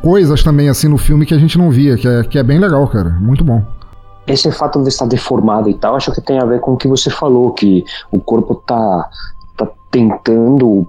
coisas 0.02 0.42
também 0.42 0.68
assim 0.68 0.88
no 0.88 0.98
filme 0.98 1.24
que 1.24 1.34
a 1.34 1.38
gente 1.38 1.56
não 1.56 1.70
via, 1.70 1.96
que 1.96 2.08
é, 2.08 2.24
que 2.24 2.38
é 2.38 2.42
bem 2.42 2.58
legal, 2.58 2.86
cara. 2.88 3.10
Muito 3.20 3.44
bom. 3.44 3.62
Esse 4.26 4.50
fato 4.50 4.82
de 4.82 4.88
estar 4.88 5.06
deformado 5.06 5.70
e 5.70 5.74
tal, 5.74 5.94
acho 5.94 6.10
que 6.10 6.20
tem 6.20 6.40
a 6.40 6.44
ver 6.44 6.60
com 6.60 6.72
o 6.72 6.76
que 6.76 6.88
você 6.88 7.08
falou, 7.08 7.52
que 7.52 7.84
o 8.10 8.18
corpo 8.18 8.56
tá, 8.66 9.08
tá 9.56 9.68
tentando, 9.88 10.88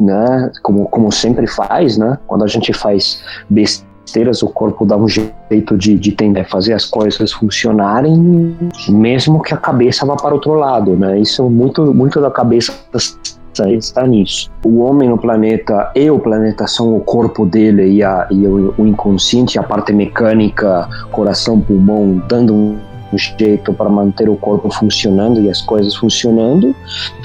né, 0.00 0.50
como, 0.64 0.86
como 0.86 1.12
sempre 1.12 1.46
faz, 1.46 1.96
né, 1.96 2.18
quando 2.26 2.42
a 2.42 2.48
gente 2.48 2.72
faz 2.72 3.22
besteira 3.48 3.93
besteiras, 4.04 4.42
o 4.42 4.48
corpo 4.48 4.84
dá 4.84 4.96
um 4.96 5.08
jeito 5.08 5.76
de, 5.76 5.98
de 5.98 6.12
tender 6.12 6.48
fazer 6.48 6.74
as 6.74 6.84
coisas 6.84 7.32
funcionarem, 7.32 8.56
mesmo 8.88 9.42
que 9.42 9.54
a 9.54 9.56
cabeça 9.56 10.06
vá 10.06 10.14
para 10.14 10.34
outro 10.34 10.54
lado, 10.54 10.96
né? 10.96 11.18
Isso 11.18 11.48
muito, 11.48 11.94
muito 11.94 12.20
da 12.20 12.30
cabeça 12.30 12.72
está 13.62 14.06
nisso. 14.06 14.50
O 14.64 14.80
homem 14.80 15.08
no 15.08 15.18
planeta 15.18 15.90
e 15.94 16.10
o 16.10 16.18
planeta 16.18 16.66
são 16.66 16.96
o 16.96 17.00
corpo 17.00 17.46
dele 17.46 17.86
e, 17.88 18.02
a, 18.02 18.26
e 18.30 18.46
o, 18.46 18.74
o 18.76 18.86
inconsciente, 18.86 19.58
a 19.58 19.62
parte 19.62 19.92
mecânica, 19.92 20.88
coração, 21.12 21.60
pulmão, 21.60 22.22
dando 22.28 22.54
um 22.54 22.78
jeito 23.16 23.72
para 23.72 23.88
manter 23.88 24.28
o 24.28 24.36
corpo 24.36 24.70
funcionando 24.70 25.40
e 25.40 25.50
as 25.50 25.60
coisas 25.60 25.94
funcionando, 25.94 26.74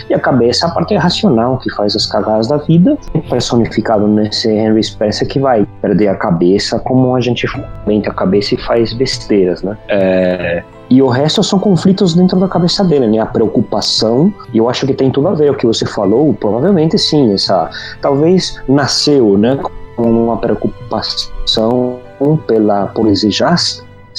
e 0.10 0.14
a 0.14 0.20
cabeça 0.20 0.68
a 0.68 0.72
parte 0.72 0.96
racional 0.96 1.58
que 1.58 1.70
faz 1.74 1.96
as 1.96 2.06
cagadas 2.06 2.48
da 2.48 2.58
vida, 2.58 2.98
personificado 3.30 4.08
nesse 4.08 4.50
Henry 4.50 4.84
Spencer 4.84 5.28
que 5.28 5.40
vai 5.40 5.68
perder 5.82 6.08
a 6.08 6.16
cabeça 6.16 6.80
como 6.80 7.16
a 7.16 7.22
gente 7.22 7.48
mente 7.86 8.10
a 8.10 8.14
cabeça 8.14 8.56
e 8.56 8.58
faz 8.58 8.94
besteiras, 8.94 9.62
né? 9.62 9.78
É, 9.88 10.64
e 10.90 11.02
o 11.02 11.08
resto 11.08 11.44
são 11.44 11.60
conflitos 11.60 12.16
dentro 12.16 12.40
da 12.40 12.48
cabeça 12.48 12.84
dele, 12.84 13.08
né? 13.08 13.20
A 13.20 13.26
preocupação, 13.26 14.34
e 14.52 14.58
eu 14.58 14.68
acho 14.68 14.88
que 14.88 14.94
tem 14.94 15.12
tudo 15.12 15.28
a 15.28 15.34
ver 15.34 15.52
o 15.52 15.56
que 15.56 15.68
você 15.68 15.86
falou, 15.86 16.34
provavelmente 16.34 16.98
sim, 16.98 17.32
essa 17.34 17.70
talvez 18.02 18.60
nasceu, 18.68 19.38
né, 19.38 19.58
com 19.96 20.04
uma 20.04 20.38
preocupação 20.38 22.00
pela 22.48 22.88
por 22.88 23.08
exigir 23.08 23.46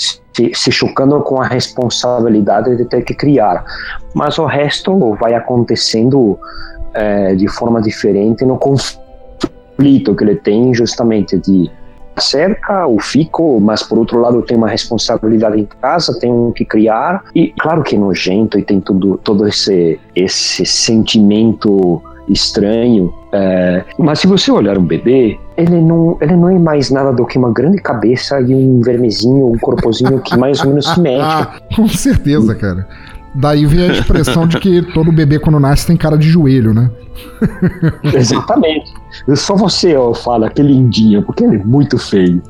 se, 0.01 0.51
se 0.55 0.73
chocando 0.73 1.21
com 1.21 1.41
a 1.41 1.47
responsabilidade 1.47 2.77
de 2.77 2.85
ter 2.85 3.03
que 3.03 3.15
criar. 3.15 3.65
Mas 4.15 4.39
o 4.39 4.47
resto 4.47 5.15
vai 5.21 5.35
acontecendo 5.35 6.39
é, 6.95 7.35
de 7.35 7.49
forma 7.49 7.81
diferente 7.81 8.45
no 8.45 8.59
conflito 8.59 10.15
que 10.17 10.25
ele 10.25 10.37
tem 10.37 10.75
justamente 10.75 11.39
de 11.39 11.71
cerca 12.19 12.87
ou 12.87 13.01
fico, 13.01 13.59
mas 13.61 13.83
por 13.83 13.99
outro 13.99 14.21
lado 14.21 14.43
tem 14.43 14.57
uma 14.57 14.69
responsabilidade 14.69 15.59
em 15.59 15.65
casa, 15.81 16.19
tem 16.19 16.31
um 16.31 16.53
que 16.53 16.65
criar 16.65 17.25
e 17.35 17.53
claro 17.59 17.83
que 17.83 17.97
é 17.97 17.99
nojento 17.99 18.59
e 18.59 18.63
tem 18.63 18.81
tudo 18.81 19.19
todo 19.19 19.47
esse 19.47 19.99
esse 20.15 20.67
sentimento 20.67 22.03
estranho. 22.33 23.13
É, 23.33 23.85
mas 23.99 24.21
se 24.21 24.27
você 24.27 24.51
olhar 24.51 24.79
um 24.79 24.85
bebê, 24.85 25.39
ele 25.57 25.81
não, 25.81 26.17
ele 26.21 26.37
não 26.37 26.49
é 26.49 26.59
mais 26.59 26.91
nada 26.91 27.13
do 27.13 27.27
que 27.27 27.39
uma 27.39 27.53
grande 27.53 27.79
cabeça 27.79 28.41
e 28.41 28.55
um 28.55 28.81
vermezinho, 28.81 29.47
um 29.47 29.59
corpozinho 29.59 30.21
que 30.21 30.37
mais 30.37 30.61
ou 30.61 30.69
menos 30.69 30.87
se 30.87 30.99
mexe. 31.01 31.47
Com 31.75 31.89
certeza, 31.89 32.55
cara. 32.55 32.87
Daí 33.35 33.65
vem 33.65 33.89
a 33.89 33.93
expressão 33.93 34.47
de 34.47 34.59
que 34.59 34.83
todo 34.93 35.13
bebê 35.13 35.39
quando 35.39 35.61
nasce 35.61 35.87
tem 35.87 35.97
cara 35.97 36.19
de 36.19 36.29
joelho, 36.29 36.75
né? 36.75 36.91
Exatamente. 38.03 38.93
Só 39.35 39.55
você 39.55 39.97
ó, 39.97 40.15
fala 40.15 40.51
que 40.51 40.63
lindinho, 40.63 41.23
porque 41.23 41.45
ele 41.45 41.57
é 41.57 41.65
muito 41.65 41.99
feio. 41.99 42.43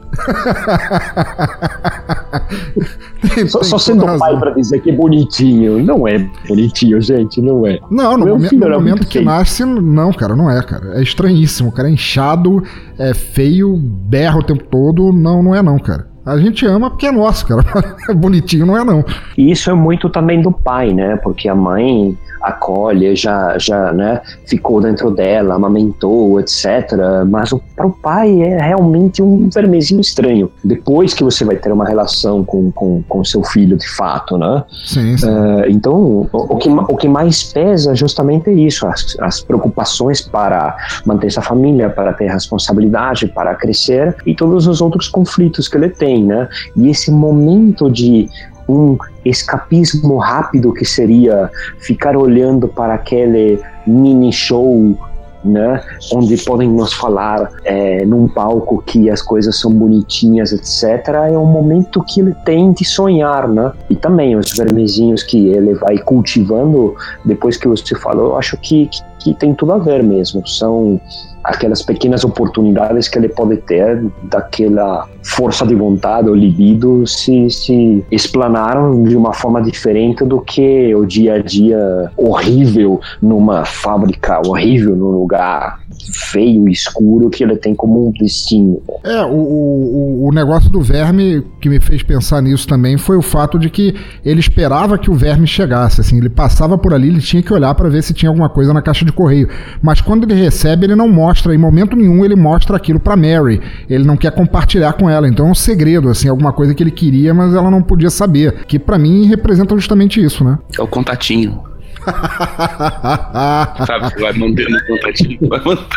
tem, 3.34 3.46
só, 3.46 3.60
tem 3.60 3.68
só 3.68 3.78
sendo 3.78 4.04
razão. 4.04 4.18
pai 4.18 4.38
pra 4.38 4.50
dizer 4.52 4.80
que 4.80 4.90
é 4.90 4.94
bonitinho. 4.94 5.82
Não 5.84 6.06
é 6.06 6.18
bonitinho, 6.48 7.00
gente, 7.00 7.40
não 7.40 7.66
é. 7.66 7.78
Não, 7.90 8.16
no, 8.16 8.26
momento, 8.26 8.56
no 8.56 8.70
momento 8.70 9.06
que 9.06 9.14
feio. 9.14 9.24
nasce, 9.24 9.64
não, 9.64 10.12
cara, 10.12 10.36
não 10.36 10.50
é, 10.50 10.62
cara. 10.62 10.98
É 10.98 11.02
estranhíssimo. 11.02 11.70
O 11.70 11.72
cara 11.72 11.88
é 11.88 11.92
inchado, 11.92 12.62
é 12.98 13.14
feio, 13.14 13.76
berra 13.76 14.38
o 14.38 14.42
tempo 14.42 14.64
todo. 14.64 15.12
Não, 15.12 15.42
não 15.42 15.54
é 15.54 15.62
não, 15.62 15.78
cara. 15.78 16.08
A 16.24 16.36
gente 16.38 16.66
ama 16.66 16.90
porque 16.90 17.06
é 17.06 17.12
nosso, 17.12 17.46
cara. 17.46 17.64
É 18.08 18.14
bonitinho, 18.14 18.66
não 18.66 18.76
é 18.76 18.84
não. 18.84 19.04
E 19.36 19.50
isso 19.50 19.70
é 19.70 19.74
muito 19.74 20.08
também 20.08 20.42
do 20.42 20.52
pai, 20.52 20.92
né? 20.92 21.16
Porque 21.16 21.48
a 21.48 21.54
mãe 21.54 22.16
acolhe, 22.40 23.14
já, 23.14 23.58
já 23.58 23.92
né, 23.92 24.20
ficou 24.46 24.80
dentro 24.80 25.10
dela, 25.10 25.54
amamentou, 25.54 26.40
etc. 26.40 26.92
Mas 27.28 27.50
para 27.76 27.86
o 27.86 27.92
pai 27.92 28.42
é 28.42 28.58
realmente 28.58 29.22
um 29.22 29.48
vermezinho 29.48 30.00
estranho. 30.00 30.50
Depois 30.64 31.14
que 31.14 31.22
você 31.22 31.44
vai 31.44 31.56
ter 31.56 31.72
uma 31.72 31.86
relação 31.86 32.44
com, 32.44 32.70
com, 32.72 33.02
com 33.08 33.24
seu 33.24 33.42
filho 33.42 33.76
de 33.76 33.88
fato, 33.88 34.36
né? 34.36 34.64
Sim, 34.84 35.16
sim. 35.16 35.28
Uh, 35.28 35.68
então, 35.68 35.94
o, 35.94 36.28
o, 36.32 36.56
que, 36.56 36.68
o 36.68 36.96
que 36.96 37.08
mais 37.08 37.42
pesa 37.42 37.94
justamente 37.94 38.50
é 38.50 38.52
isso, 38.52 38.86
as, 38.86 39.16
as 39.20 39.40
preocupações 39.40 40.20
para 40.20 40.76
manter 41.04 41.26
essa 41.28 41.42
família, 41.42 41.90
para 41.90 42.12
ter 42.12 42.30
responsabilidade, 42.30 43.26
para 43.26 43.54
crescer 43.54 44.16
e 44.26 44.34
todos 44.34 44.66
os 44.66 44.80
outros 44.80 45.08
conflitos 45.08 45.68
que 45.68 45.76
ele 45.76 45.88
tem, 45.88 46.24
né? 46.24 46.48
E 46.76 46.88
esse 46.88 47.10
momento 47.10 47.90
de 47.90 48.28
um 48.70 48.96
escapismo 49.24 50.16
rápido 50.18 50.72
que 50.72 50.84
seria 50.84 51.50
ficar 51.78 52.16
olhando 52.16 52.68
para 52.68 52.94
aquele 52.94 53.60
mini 53.86 54.32
show 54.32 54.96
né, 55.44 55.82
onde 56.12 56.36
podem 56.44 56.68
nos 56.68 56.92
falar 56.92 57.50
é, 57.64 58.04
num 58.04 58.28
palco 58.28 58.82
que 58.84 59.08
as 59.08 59.22
coisas 59.22 59.58
são 59.58 59.72
bonitinhas, 59.72 60.52
etc. 60.52 61.08
É 61.32 61.38
um 61.38 61.46
momento 61.46 62.04
que 62.04 62.20
ele 62.20 62.34
tem 62.44 62.72
de 62.72 62.84
sonhar, 62.84 63.48
né? 63.48 63.72
E 63.88 63.96
também 63.96 64.36
os 64.36 64.52
vermezinhos 64.52 65.22
que 65.22 65.48
ele 65.48 65.74
vai 65.74 65.98
cultivando 65.98 66.94
depois 67.24 67.56
que 67.56 67.66
você 67.66 67.94
falou, 67.94 68.32
eu 68.32 68.36
acho 68.36 68.56
que, 68.58 68.86
que, 68.88 69.02
que 69.18 69.34
tem 69.34 69.54
tudo 69.54 69.72
a 69.72 69.78
ver 69.78 70.02
mesmo. 70.02 70.46
São 70.46 71.00
aquelas 71.42 71.82
pequenas 71.82 72.24
oportunidades 72.24 73.08
que 73.08 73.18
ele 73.18 73.28
pode 73.28 73.56
ter 73.58 74.04
daquela 74.24 75.08
força 75.22 75.66
de 75.66 75.74
vontade 75.74 76.28
ou 76.28 76.34
libido 76.34 77.06
se, 77.06 77.50
se 77.50 78.04
explanaram 78.10 79.02
de 79.04 79.16
uma 79.16 79.32
forma 79.32 79.62
diferente 79.62 80.24
do 80.24 80.40
que 80.40 80.94
o 80.94 81.04
dia 81.04 81.34
a 81.34 81.38
dia 81.42 82.10
horrível 82.16 83.00
numa 83.20 83.64
fábrica, 83.64 84.40
horrível 84.46 84.96
num 84.96 85.10
lugar 85.10 85.80
feio 86.12 86.68
e 86.68 86.72
escuro 86.72 87.30
que 87.30 87.42
ele 87.44 87.56
tem 87.56 87.74
como 87.74 88.08
um 88.08 88.12
destino. 88.12 88.82
É, 89.04 89.22
o, 89.24 89.34
o, 89.34 90.28
o 90.28 90.32
negócio 90.32 90.70
do 90.70 90.80
verme 90.80 91.42
que 91.60 91.68
me 91.68 91.80
fez 91.80 92.02
pensar 92.02 92.42
nisso 92.42 92.66
também 92.66 92.96
foi 92.96 93.16
o 93.16 93.22
fato 93.22 93.58
de 93.58 93.70
que 93.70 93.94
ele 94.24 94.40
esperava 94.40 94.98
que 94.98 95.10
o 95.10 95.14
verme 95.14 95.46
chegasse, 95.46 96.00
assim, 96.00 96.18
ele 96.18 96.28
passava 96.28 96.76
por 96.78 96.94
ali, 96.94 97.08
ele 97.08 97.20
tinha 97.20 97.42
que 97.42 97.52
olhar 97.52 97.74
para 97.74 97.88
ver 97.88 98.02
se 98.02 98.14
tinha 98.14 98.28
alguma 98.28 98.48
coisa 98.48 98.72
na 98.72 98.82
caixa 98.82 99.04
de 99.04 99.12
correio, 99.12 99.48
mas 99.82 100.00
quando 100.00 100.24
ele 100.24 100.34
recebe, 100.34 100.86
ele 100.86 100.94
não 100.94 101.08
mostra, 101.08 101.54
em 101.54 101.58
momento 101.58 101.96
nenhum 101.96 102.24
ele 102.24 102.36
mostra 102.36 102.76
aquilo 102.76 103.00
para 103.00 103.16
Mary, 103.16 103.60
ele 103.88 104.04
não 104.04 104.16
quer 104.16 104.32
compartilhar 104.32 104.92
com 104.94 105.08
ela, 105.08 105.28
então 105.28 105.48
é 105.48 105.50
um 105.50 105.54
segredo, 105.54 106.08
assim, 106.08 106.28
alguma 106.28 106.52
coisa 106.52 106.74
que 106.74 106.82
ele 106.82 106.90
queria, 106.90 107.34
mas 107.34 107.54
ela 107.54 107.70
não 107.70 107.82
podia 107.82 108.10
saber, 108.10 108.64
que 108.66 108.78
para 108.78 108.98
mim 108.98 109.26
representa 109.26 109.74
justamente 109.74 110.22
isso, 110.22 110.44
né? 110.44 110.58
É 110.78 110.82
o 110.82 110.86
contatinho. 110.86 111.69
Sabe, 113.86 114.20
vai 114.20 114.32
mantendo 114.32 114.76
o 114.76 114.86
contatinho, 114.86 115.38
vai 115.48 115.60
mantendo. 115.60 115.88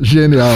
Genial. 0.00 0.54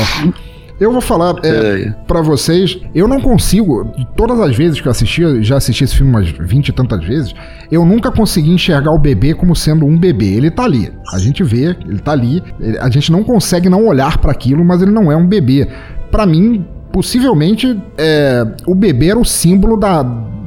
Eu 0.80 0.90
vou 0.90 1.00
falar 1.00 1.36
é, 1.44 1.48
é. 1.48 1.90
para 2.08 2.20
vocês, 2.22 2.76
eu 2.92 3.06
não 3.06 3.20
consigo, 3.20 3.92
todas 4.16 4.40
as 4.40 4.56
vezes 4.56 4.80
que 4.80 4.88
eu 4.88 4.90
assisti, 4.90 5.42
já 5.42 5.56
assisti 5.56 5.84
esse 5.84 5.94
filme 5.94 6.10
umas 6.10 6.28
20 6.28 6.68
e 6.68 6.72
tantas 6.72 7.04
vezes, 7.04 7.32
eu 7.70 7.84
nunca 7.84 8.10
consegui 8.10 8.50
enxergar 8.50 8.90
o 8.90 8.98
bebê 8.98 9.32
como 9.32 9.54
sendo 9.54 9.86
um 9.86 9.96
bebê. 9.96 10.34
Ele 10.34 10.50
tá 10.50 10.64
ali, 10.64 10.92
a 11.12 11.18
gente 11.18 11.44
vê, 11.44 11.76
ele 11.86 12.00
tá 12.00 12.10
ali, 12.10 12.42
a 12.80 12.90
gente 12.90 13.12
não 13.12 13.22
consegue 13.22 13.68
não 13.68 13.86
olhar 13.86 14.18
para 14.18 14.32
aquilo, 14.32 14.64
mas 14.64 14.82
ele 14.82 14.90
não 14.90 15.12
é 15.12 15.16
um 15.16 15.26
bebê. 15.26 15.68
Para 16.10 16.26
mim, 16.26 16.66
possivelmente, 16.92 17.80
é, 17.96 18.44
o 18.66 18.74
bebê 18.74 19.10
era 19.10 19.18
o 19.20 19.24
símbolo 19.24 19.76
da, 19.76 20.02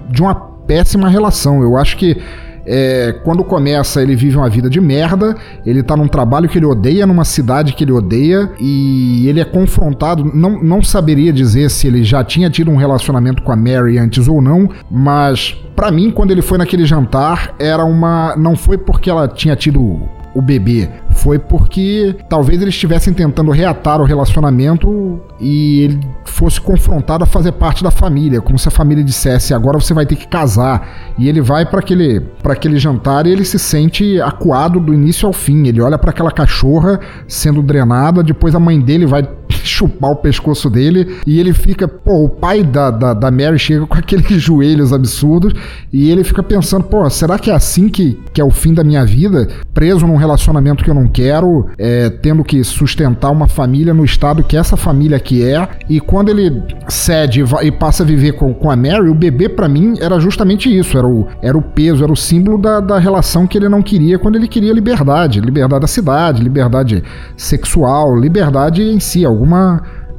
de 0.09 0.21
uma 0.21 0.35
péssima 0.35 1.07
relação. 1.07 1.61
Eu 1.61 1.77
acho 1.77 1.95
que 1.95 2.17
é, 2.65 3.13
quando 3.23 3.43
começa, 3.43 4.01
ele 4.01 4.15
vive 4.15 4.37
uma 4.37 4.49
vida 4.49 4.69
de 4.69 4.81
merda, 4.81 5.35
ele 5.65 5.83
tá 5.83 5.95
num 5.95 6.07
trabalho 6.07 6.49
que 6.49 6.57
ele 6.57 6.65
odeia, 6.65 7.05
numa 7.05 7.23
cidade 7.23 7.73
que 7.73 7.83
ele 7.83 7.91
odeia, 7.91 8.51
e 8.59 9.27
ele 9.27 9.39
é 9.39 9.45
confrontado. 9.45 10.31
Não, 10.33 10.61
não 10.61 10.81
saberia 10.81 11.31
dizer 11.31 11.69
se 11.69 11.87
ele 11.87 12.03
já 12.03 12.23
tinha 12.23 12.49
tido 12.49 12.71
um 12.71 12.75
relacionamento 12.75 13.43
com 13.43 13.51
a 13.51 13.55
Mary 13.55 13.97
antes 13.97 14.27
ou 14.27 14.41
não, 14.41 14.69
mas 14.89 15.55
para 15.75 15.91
mim, 15.91 16.09
quando 16.09 16.31
ele 16.31 16.41
foi 16.41 16.57
naquele 16.57 16.85
jantar, 16.85 17.53
era 17.59 17.83
uma. 17.83 18.35
Não 18.35 18.55
foi 18.55 18.77
porque 18.77 19.09
ela 19.09 19.27
tinha 19.27 19.55
tido 19.55 20.01
o 20.35 20.41
bebê. 20.41 20.89
Foi 21.11 21.39
porque 21.39 22.15
talvez 22.27 22.61
eles 22.61 22.75
estivessem 22.75 23.13
tentando 23.13 23.49
reatar 23.49 24.01
o 24.01 24.03
relacionamento 24.03 25.19
e 25.39 25.79
ele 25.79 25.99
fosse 26.25 26.59
confrontado 26.59 27.23
a 27.23 27.27
fazer 27.27 27.53
parte 27.53 27.81
da 27.81 27.89
família, 27.89 28.41
como 28.41 28.59
se 28.59 28.67
a 28.67 28.71
família 28.71 29.03
dissesse: 29.03 29.53
agora 29.53 29.79
você 29.79 29.93
vai 29.93 30.05
ter 30.05 30.17
que 30.17 30.27
casar. 30.27 31.15
E 31.17 31.29
ele 31.29 31.41
vai 31.41 31.65
para 31.65 31.79
aquele, 31.79 32.21
aquele 32.43 32.77
jantar 32.77 33.25
e 33.25 33.31
ele 33.31 33.45
se 33.45 33.57
sente 33.57 34.19
acuado 34.21 34.79
do 34.79 34.93
início 34.93 35.25
ao 35.25 35.33
fim. 35.33 35.67
Ele 35.67 35.81
olha 35.81 35.97
para 35.97 36.09
aquela 36.09 36.31
cachorra 36.31 36.99
sendo 37.27 37.63
drenada, 37.63 38.21
depois 38.21 38.53
a 38.53 38.59
mãe 38.59 38.79
dele 38.79 39.05
vai 39.05 39.23
chupar 39.67 40.11
o 40.11 40.15
pescoço 40.15 40.69
dele 40.69 41.17
e 41.25 41.39
ele 41.39 41.53
fica, 41.53 41.87
pô, 41.87 42.25
o 42.25 42.29
pai 42.29 42.63
da, 42.63 42.91
da, 42.91 43.13
da 43.13 43.31
Mary 43.31 43.59
chega 43.59 43.85
com 43.85 43.95
aqueles 43.97 44.41
joelhos 44.41 44.93
absurdos 44.93 45.53
e 45.91 46.09
ele 46.09 46.23
fica 46.23 46.43
pensando, 46.43 46.83
pô, 46.83 47.09
será 47.09 47.37
que 47.37 47.51
é 47.51 47.53
assim 47.53 47.89
que, 47.89 48.19
que 48.33 48.41
é 48.41 48.43
o 48.43 48.51
fim 48.51 48.73
da 48.73 48.83
minha 48.83 49.05
vida? 49.05 49.47
Preso 49.73 50.05
num 50.07 50.15
relacionamento 50.15 50.83
que 50.83 50.89
eu 50.89 50.93
não 50.93 51.07
quero, 51.07 51.67
é, 51.77 52.09
tendo 52.09 52.43
que 52.43 52.63
sustentar 52.63 53.31
uma 53.31 53.47
família 53.47 53.93
no 53.93 54.05
estado 54.05 54.43
que 54.43 54.57
essa 54.57 54.77
família 54.77 55.19
que 55.19 55.43
é. 55.43 55.67
E 55.89 55.99
quando 55.99 56.29
ele 56.29 56.63
cede 56.87 57.43
e, 57.61 57.71
passa 57.71 58.03
a 58.03 58.05
viver 58.05 58.33
com, 58.33 58.53
com 58.53 58.69
a 58.69 58.75
Mary, 58.75 59.09
o 59.09 59.15
bebê 59.15 59.49
para 59.49 59.67
mim 59.67 59.95
era 59.99 60.19
justamente 60.19 60.75
isso, 60.75 60.97
era 60.97 61.07
o, 61.07 61.27
era 61.41 61.57
o 61.57 61.61
peso, 61.61 62.03
era 62.03 62.11
o 62.11 62.15
símbolo 62.15 62.57
da, 62.57 62.79
da 62.79 62.99
relação 62.99 63.47
que 63.47 63.57
ele 63.57 63.69
não 63.69 63.81
queria 63.81 64.17
quando 64.17 64.35
ele 64.35 64.47
queria 64.47 64.73
liberdade, 64.73 65.39
liberdade 65.39 65.81
da 65.81 65.87
cidade, 65.87 66.43
liberdade 66.43 67.03
sexual, 67.35 68.17
liberdade 68.17 68.81
em 68.81 68.99
si, 68.99 69.25
alguma 69.25 69.54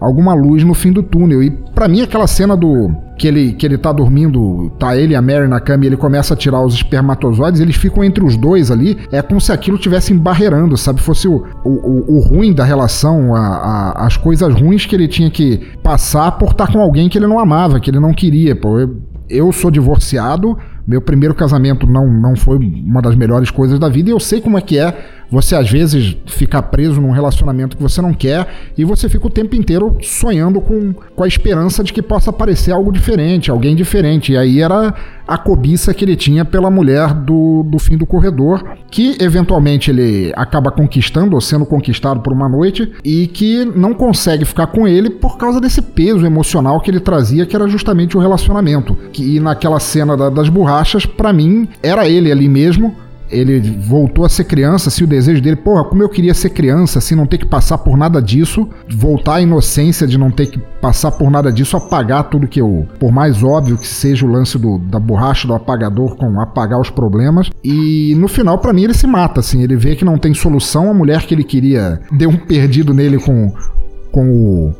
alguma 0.00 0.34
luz 0.34 0.62
no 0.62 0.74
fim 0.74 0.92
do 0.92 1.02
túnel. 1.02 1.42
E 1.42 1.50
para 1.50 1.88
mim 1.88 2.02
aquela 2.02 2.26
cena 2.26 2.56
do 2.56 2.94
que 3.16 3.26
ele 3.26 3.52
que 3.54 3.64
ele 3.64 3.78
tá 3.78 3.92
dormindo, 3.92 4.70
tá 4.78 4.96
ele 4.96 5.14
e 5.14 5.16
a 5.16 5.22
Mary 5.22 5.48
na 5.48 5.58
cama 5.58 5.84
e 5.84 5.86
ele 5.86 5.96
começa 5.96 6.34
a 6.34 6.36
tirar 6.36 6.60
os 6.60 6.74
espermatozoides, 6.74 7.60
eles 7.60 7.76
ficam 7.76 8.04
entre 8.04 8.24
os 8.24 8.36
dois 8.36 8.70
ali, 8.70 8.98
é 9.10 9.22
como 9.22 9.40
se 9.40 9.52
aquilo 9.52 9.78
tivesse 9.78 10.12
embarreirando, 10.12 10.76
sabe? 10.76 11.00
Fosse 11.00 11.26
o, 11.26 11.44
o, 11.64 12.16
o 12.16 12.20
ruim 12.20 12.52
da 12.52 12.64
relação, 12.64 13.34
a, 13.34 13.40
a, 13.40 14.06
as 14.06 14.16
coisas 14.16 14.52
ruins 14.54 14.84
que 14.84 14.94
ele 14.94 15.08
tinha 15.08 15.30
que 15.30 15.60
passar 15.82 16.32
por 16.32 16.50
estar 16.50 16.70
com 16.70 16.80
alguém 16.80 17.08
que 17.08 17.16
ele 17.16 17.26
não 17.26 17.38
amava, 17.38 17.80
que 17.80 17.90
ele 17.90 18.00
não 18.00 18.12
queria. 18.12 18.54
Pô, 18.54 18.78
eu, 18.78 18.96
eu 19.28 19.52
sou 19.52 19.70
divorciado, 19.70 20.56
meu 20.86 21.00
primeiro 21.00 21.34
casamento 21.34 21.86
não, 21.86 22.06
não 22.06 22.36
foi 22.36 22.58
uma 22.58 23.00
das 23.02 23.16
melhores 23.16 23.50
coisas 23.50 23.78
da 23.78 23.88
vida 23.88 24.10
e 24.10 24.12
eu 24.12 24.20
sei 24.20 24.40
como 24.40 24.58
é 24.58 24.60
que 24.60 24.78
é 24.78 24.94
você 25.31 25.55
às 25.55 25.70
vezes 25.70 26.16
ficar 26.27 26.62
preso 26.62 27.01
num 27.01 27.11
relacionamento 27.11 27.77
que 27.77 27.82
você 27.82 28.01
não 28.01 28.12
quer 28.12 28.47
e 28.77 28.85
você 28.85 29.09
fica 29.09 29.27
o 29.27 29.31
tempo 29.31 29.57
inteiro 29.57 29.97
sonhando 30.03 30.61
com, 30.61 30.93
com 30.93 31.24
a 31.24 31.28
esperança 31.28 31.82
de 31.82 31.93
que 31.93 32.03
possa 32.03 32.31
aparecer 32.31 32.73
algo 32.73 32.93
diferente, 32.93 33.51
alguém 33.51 33.74
diferente. 33.74 34.32
E 34.32 34.36
aí 34.36 34.61
era 34.61 34.94
a 35.27 35.36
cobiça 35.36 35.93
que 35.93 36.05
ele 36.05 36.15
tinha 36.15 36.44
pela 36.44 36.70
mulher 36.70 37.12
do, 37.12 37.65
do 37.65 37.78
fim 37.78 37.97
do 37.97 38.07
corredor, 38.07 38.65
que 38.90 39.16
eventualmente 39.20 39.90
ele 39.90 40.32
acaba 40.36 40.70
conquistando 40.70 41.35
ou 41.35 41.40
sendo 41.40 41.66
conquistado 41.66 42.20
por 42.20 42.32
uma 42.32 42.48
noite 42.48 42.93
e 43.05 43.27
que 43.27 43.65
não 43.65 43.93
consegue 43.93 44.44
ficar 44.44 44.69
com 44.69 44.86
ele 44.86 45.11
por 45.11 45.36
causa 45.36 45.61
desse 45.61 45.82
peso 45.82 46.24
emocional 46.24 46.81
que 46.81 46.90
ele 46.90 47.01
trazia, 47.01 47.44
que 47.44 47.57
era 47.57 47.66
justamente 47.66 48.16
o 48.16 48.20
relacionamento. 48.20 48.97
Que, 49.12 49.36
e 49.36 49.40
naquela 49.40 49.81
cena 49.81 50.16
da, 50.16 50.31
das 50.31 50.48
borrachas, 50.48 51.05
para 51.05 51.32
mim, 51.32 51.69
era 51.82 52.09
ele 52.09 52.31
ali 52.31 52.48
mesmo 52.48 52.94
ele 53.31 53.61
voltou 53.81 54.24
a 54.24 54.28
ser 54.28 54.44
criança, 54.44 54.89
assim, 54.89 55.05
o 55.05 55.07
desejo 55.07 55.40
dele, 55.40 55.57
porra, 55.57 55.85
como 55.85 56.03
eu 56.03 56.09
queria 56.09 56.35
ser 56.35 56.51
criança, 56.51 56.98
assim, 56.98 57.15
não 57.15 57.27
ter 57.27 57.39
que 57.39 57.47
passar 57.47 57.78
por 57.78 57.97
nada 57.97 58.20
disso, 58.23 58.69
voltar 58.89 59.36
à 59.36 59.40
inocência 59.40 60.07
de 60.07 60.16
não 60.16 60.31
ter 60.31 60.47
que 60.47 60.59
passar 60.81 61.11
por 61.12 61.31
nada 61.31 61.51
disso, 61.53 61.77
apagar 61.77 62.31
tudo 62.31 62.47
que 62.47 62.61
eu, 62.61 62.86
por 62.98 63.11
mais 63.11 63.43
óbvio 63.43 63.77
que 63.77 63.86
seja 63.86 64.24
o 64.24 64.31
lance 64.31 64.59
do, 64.59 64.78
da 64.78 64.98
borracha 64.98 65.47
do 65.47 65.55
apagador 65.55 66.16
com 66.16 66.40
apagar 66.40 66.81
os 66.81 66.90
problemas, 66.90 67.51
e 67.65 68.15
no 68.16 68.28
final, 68.28 68.59
para 68.59 68.73
mim, 68.73 68.85
ele 68.85 68.94
se 68.94 69.07
mata, 69.07 69.40
assim, 69.40 69.62
ele 69.62 69.77
vê 69.77 69.97
que 69.97 70.05
não 70.05 70.19
tem 70.19 70.32
solução, 70.32 70.90
a 70.90 70.94
mulher 70.94 71.23
que 71.23 71.35
ele 71.35 71.44
queria 71.44 72.01
deu 72.12 72.31
um 72.31 72.36
perdido 72.36 72.94
nele 72.94 73.19
com, 73.19 73.53
com 74.12 74.31
o 74.31 74.74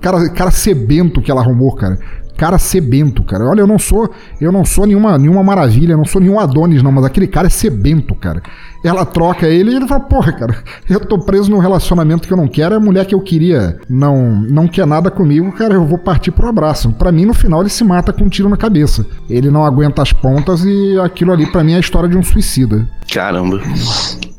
cara, 0.00 0.28
cara 0.30 0.50
sebento 0.50 1.20
que 1.20 1.30
ela 1.30 1.40
arrumou, 1.40 1.74
cara 1.74 1.98
cara 2.36 2.58
sebento, 2.58 3.22
cara. 3.22 3.44
Olha, 3.44 3.60
eu 3.60 3.66
não 3.66 3.78
sou, 3.78 4.10
eu 4.40 4.52
não 4.52 4.64
sou 4.64 4.86
nenhuma, 4.86 5.16
nenhuma 5.18 5.42
maravilha, 5.42 5.92
eu 5.92 5.98
não 5.98 6.04
sou 6.04 6.20
nenhum 6.20 6.38
Adonis, 6.38 6.82
não, 6.82 6.92
mas 6.92 7.04
aquele 7.04 7.26
cara 7.26 7.46
é 7.46 7.50
sebento, 7.50 8.14
cara. 8.14 8.42
Ela 8.84 9.04
troca 9.04 9.46
ele 9.46 9.70
e 9.70 9.76
ele 9.76 9.88
fala, 9.88 10.00
porra, 10.00 10.32
cara, 10.32 10.56
eu 10.88 11.00
tô 11.00 11.18
preso 11.18 11.50
num 11.50 11.58
relacionamento 11.58 12.26
que 12.28 12.32
eu 12.32 12.36
não 12.36 12.48
quero, 12.48 12.74
a 12.74 12.80
mulher 12.80 13.06
que 13.06 13.14
eu 13.14 13.20
queria 13.20 13.78
não, 13.88 14.42
não 14.42 14.68
quer 14.68 14.86
nada 14.86 15.10
comigo, 15.10 15.50
cara, 15.52 15.74
eu 15.74 15.86
vou 15.86 15.98
partir 15.98 16.30
pro 16.30 16.48
abraço. 16.48 16.92
Para 16.92 17.10
mim, 17.10 17.24
no 17.24 17.34
final, 17.34 17.60
ele 17.60 17.70
se 17.70 17.84
mata 17.84 18.12
com 18.12 18.24
um 18.24 18.28
tiro 18.28 18.48
na 18.48 18.56
cabeça. 18.56 19.06
Ele 19.28 19.50
não 19.50 19.64
aguenta 19.64 20.02
as 20.02 20.12
pontas 20.12 20.64
e 20.64 20.98
aquilo 21.00 21.32
ali, 21.32 21.46
para 21.46 21.64
mim, 21.64 21.72
é 21.72 21.76
a 21.76 21.80
história 21.80 22.08
de 22.08 22.16
um 22.16 22.22
suicida. 22.22 22.86
Caramba. 23.10 23.60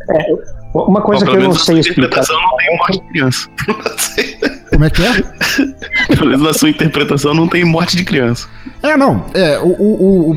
É, 0.10 0.65
Uma 0.84 1.02
coisa 1.02 1.26
Bom, 1.26 1.32
que 1.32 1.38
eu 1.38 1.44
não 1.44 1.54
sei 1.54 1.80
explicar. 1.80 2.22
interpretação 2.22 2.42
não 2.42 2.58
tem 2.58 2.78
morte 2.78 3.00
de 3.00 3.08
criança. 3.08 3.50
Como 4.70 4.84
é 4.84 4.90
que 4.90 5.04
é? 5.04 6.16
Pelo 6.16 6.30
menos 6.30 6.42
na 6.42 6.54
sua 6.54 6.70
interpretação 6.70 7.34
não 7.34 7.48
tem 7.48 7.64
morte 7.64 7.96
de 7.96 8.04
criança. 8.04 8.48
É, 8.84 8.98
não. 8.98 9.26
É, 9.34 9.58
o, 9.60 9.68
o, 9.68 10.32
o 10.32 10.36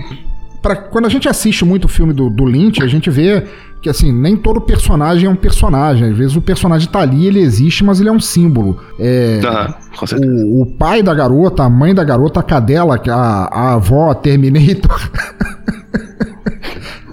pra, 0.62 0.76
quando 0.76 1.06
a 1.06 1.08
gente 1.08 1.28
assiste 1.28 1.64
muito 1.64 1.86
o 1.86 1.88
filme 1.88 2.12
do, 2.12 2.30
do 2.30 2.44
Lynch, 2.44 2.80
a 2.80 2.86
gente 2.86 3.10
vê 3.10 3.44
que 3.82 3.88
assim, 3.88 4.12
nem 4.12 4.36
todo 4.36 4.60
personagem 4.60 5.26
é 5.26 5.30
um 5.30 5.36
personagem. 5.36 6.10
Às 6.10 6.16
vezes 6.16 6.36
o 6.36 6.40
personagem 6.40 6.88
tá 6.88 7.00
ali, 7.00 7.26
ele 7.26 7.40
existe, 7.40 7.82
mas 7.82 7.98
ele 7.98 8.08
é 8.08 8.12
um 8.12 8.20
símbolo. 8.20 8.80
É, 8.98 9.40
uhum, 9.42 10.58
o, 10.58 10.62
o, 10.62 10.66
pai 10.66 11.02
da 11.02 11.14
garota, 11.14 11.64
a 11.64 11.68
mãe 11.68 11.92
da 11.92 12.04
garota, 12.04 12.38
a 12.38 12.44
cadela, 12.44 13.00
a, 13.08 13.48
a 13.52 13.74
avó 13.74 14.14
Terminator. 14.14 15.10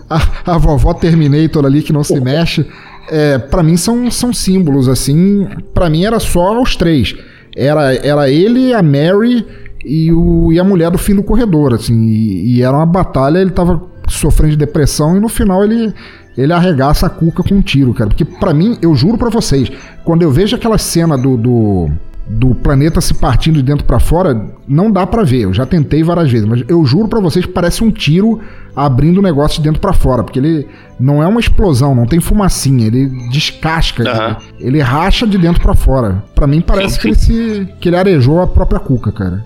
a, 0.10 0.54
a 0.54 0.58
vovó 0.58 0.94
Terminator 0.94 1.66
ali 1.66 1.82
que 1.82 1.94
não 1.94 2.04
se 2.04 2.20
mexe. 2.22 2.66
É, 3.10 3.38
para 3.38 3.62
mim 3.62 3.78
são, 3.78 4.10
são 4.10 4.34
símbolos, 4.34 4.88
assim. 4.88 5.48
para 5.74 5.90
mim 5.90 6.06
era 6.06 6.20
só 6.20 6.62
os 6.62 6.76
três. 6.76 7.16
Era, 7.56 7.94
era 7.96 8.30
ele, 8.30 8.74
a 8.74 8.82
Mary 8.82 9.46
e, 9.84 10.12
o, 10.12 10.52
e 10.52 10.60
a 10.60 10.64
mulher 10.64 10.92
do 10.92 10.98
fim 10.98 11.16
do 11.16 11.24
corredor, 11.24 11.74
assim. 11.74 11.96
E, 12.04 12.56
e 12.56 12.62
era 12.62 12.76
uma 12.76 12.86
batalha, 12.86 13.40
ele 13.40 13.52
tava 13.52 13.82
sofrendo 14.08 14.52
de 14.52 14.58
depressão 14.58 15.18
e 15.18 15.20
no 15.20 15.30
final 15.30 15.64
ele 15.64 15.94
ele 16.38 16.52
arregaça 16.52 17.08
a 17.08 17.10
cuca 17.10 17.42
com 17.44 17.56
um 17.56 17.62
tiro, 17.62 17.94
cara. 17.94 18.10
Porque 18.10 18.26
para 18.26 18.54
mim, 18.54 18.78
eu 18.82 18.94
juro 18.94 19.18
para 19.18 19.30
vocês, 19.30 19.72
quando 20.04 20.22
eu 20.22 20.32
vejo 20.32 20.56
aquela 20.56 20.78
cena 20.78 21.18
do, 21.18 21.38
do, 21.38 21.90
do 22.28 22.56
planeta 22.56 23.00
se 23.00 23.14
partindo 23.14 23.56
de 23.56 23.64
dentro 23.64 23.86
para 23.86 24.00
fora, 24.00 24.50
não 24.68 24.92
dá 24.92 25.06
para 25.06 25.24
ver. 25.24 25.42
Eu 25.42 25.54
já 25.54 25.66
tentei 25.66 26.04
várias 26.04 26.32
vezes, 26.32 26.48
mas 26.48 26.64
eu 26.68 26.84
juro 26.86 27.08
para 27.08 27.20
vocês 27.20 27.46
que 27.46 27.52
parece 27.52 27.84
um 27.84 27.92
tiro 27.92 28.42
abrindo 28.76 29.20
o 29.20 29.22
negócio 29.22 29.58
de 29.58 29.64
dentro 29.64 29.80
para 29.80 29.94
fora, 29.94 30.24
porque 30.24 30.40
ele 30.40 30.68
não 31.00 31.22
é 31.22 31.28
uma 31.28 31.40
explosão, 31.40 31.94
não 31.94 32.06
tem 32.06 32.20
fumacinha, 32.20 32.88
ele 32.88 33.08
descasca, 33.30 34.04
uhum. 34.04 34.36
ele, 34.60 34.68
ele 34.68 34.82
racha 34.82 35.26
de 35.26 35.38
dentro 35.38 35.62
para 35.62 35.76
fora. 35.76 36.24
Para 36.34 36.48
mim 36.48 36.62
parece 36.62 37.00
que 37.00 37.08
ele 37.08 37.16
se 37.16 37.68
que 37.80 37.90
ele 37.90 37.96
arejou 37.96 38.42
a 38.42 38.48
própria 38.48 38.80
cuca, 38.80 39.12
cara. 39.12 39.46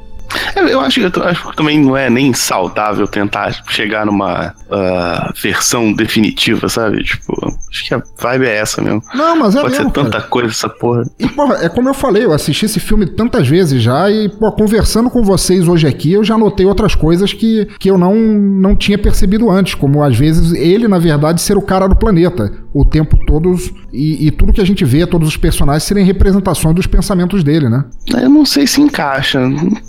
É, 0.56 0.60
eu 0.61 0.80
acho, 0.80 1.01
eu 1.01 1.23
acho 1.23 1.49
que 1.49 1.56
também 1.56 1.80
não 1.80 1.97
é 1.97 2.10
nem 2.10 2.34
saudável 2.34 3.07
tentar 3.07 3.64
chegar 3.68 4.06
numa 4.06 4.53
uh, 4.69 5.34
versão 5.41 5.91
definitiva, 5.91 6.69
sabe? 6.69 7.03
Tipo, 7.03 7.59
acho 7.70 7.86
que 7.86 7.94
a 7.94 8.04
vibe 8.20 8.46
é 8.46 8.58
essa 8.58 8.82
mesmo. 8.82 9.02
Não, 9.14 9.36
mas 9.36 9.56
é 9.56 9.62
Pode 9.62 9.74
mesmo, 9.74 9.90
ser 9.90 9.94
tanta 9.94 10.18
cara. 10.18 10.24
coisa 10.24 10.50
essa 10.50 10.70
porra. 10.70 11.04
E, 11.20 11.28
porra, 11.28 11.56
é 11.62 11.70
como 11.70 11.90
eu 11.90 11.94
falei, 11.94 12.26
eu 12.26 12.34
assisti 12.34 12.66
esse 12.66 12.80
filme 12.80 13.06
tantas 13.06 13.48
vezes 13.48 13.82
já 13.82 14.10
e, 14.10 14.30
pô, 14.30 14.52
conversando 14.52 15.10
com 15.10 15.24
vocês 15.24 15.68
hoje 15.68 15.88
aqui, 15.88 16.14
eu 16.14 16.24
já 16.24 16.38
notei 16.38 16.66
outras 16.66 16.96
coisas 16.96 17.34
que, 17.34 17.68
que 17.80 17.90
eu 17.90 17.98
não, 17.98 18.16
não 18.16 18.76
tinha 18.76 18.98
percebido 18.98 19.50
antes, 19.50 19.76
como 19.76 20.04
às 20.04 20.18
vezes 20.18 20.54
ele, 20.54 20.88
na 20.88 21.00
verdade, 21.00 21.41
ser 21.41 21.58
o 21.58 21.62
cara 21.62 21.88
do 21.88 21.96
planeta 21.96 22.52
o 22.74 22.86
tempo 22.86 23.18
todos 23.26 23.72
e, 23.91 24.28
e 24.28 24.32
tudo 24.32 24.54
que 24.54 24.62
a 24.62 24.66
gente 24.66 24.86
vê, 24.86 25.06
todos 25.06 25.28
os 25.28 25.38
personagens 25.38 25.84
serem 25.84 26.06
representações 26.06 26.76
dos 26.76 26.86
pensamentos 26.88 27.44
dele, 27.44 27.68
né? 27.68 27.86
Eu 28.22 28.30
não 28.30 28.46
sei 28.46 28.68
se 28.68 28.82
encaixa, 28.82 29.40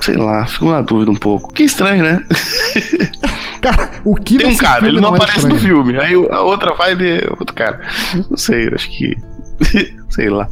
sei 0.01 0.17
lá, 0.17 0.47
fico 0.47 0.71
na 0.71 0.81
dúvida 0.81 1.11
um 1.11 1.17
pouco. 1.17 1.53
Que 1.53 1.65
estranho, 1.65 2.03
né? 2.03 2.25
cara, 3.61 3.91
o 4.05 4.15
que 4.15 4.39
Tem 4.39 4.47
um 4.49 4.57
cara, 4.57 4.87
ele 4.87 5.01
não, 5.01 5.11
não 5.11 5.17
é 5.17 5.23
aparece 5.23 5.47
no 5.47 5.59
filme, 5.59 5.99
aí 5.99 6.15
a 6.31 6.41
outra 6.43 6.75
vibe 6.75 7.09
é 7.09 7.29
outro 7.39 7.55
cara. 7.55 7.81
Não 8.29 8.37
sei, 8.37 8.69
acho 8.69 8.91
que. 8.91 9.17
sei 10.11 10.29
lá. 10.29 10.49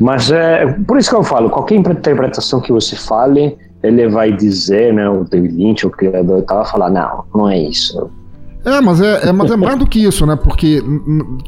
Mas 0.00 0.30
é 0.30 0.66
por 0.86 0.98
isso 0.98 1.10
que 1.10 1.16
eu 1.16 1.22
falo, 1.22 1.50
qualquer 1.50 1.76
interpretação 1.76 2.60
que 2.60 2.72
você 2.72 2.96
fale, 2.96 3.56
ele 3.82 4.08
vai 4.08 4.32
dizer, 4.32 4.92
né, 4.92 5.08
o 5.08 5.24
David 5.24 5.54
Lynch, 5.54 5.86
o 5.86 5.90
criador, 5.90 6.42
tava 6.42 6.64
falar, 6.64 6.90
não, 6.90 7.24
não 7.34 7.48
é 7.48 7.58
isso 7.58 8.10
é, 8.64 8.80
mas 8.80 9.00
é, 9.00 9.28
é, 9.28 9.32
mas 9.32 9.50
é 9.50 9.56
mais 9.56 9.78
do 9.78 9.86
que 9.86 10.02
isso, 10.02 10.24
né? 10.24 10.36
Porque 10.36 10.82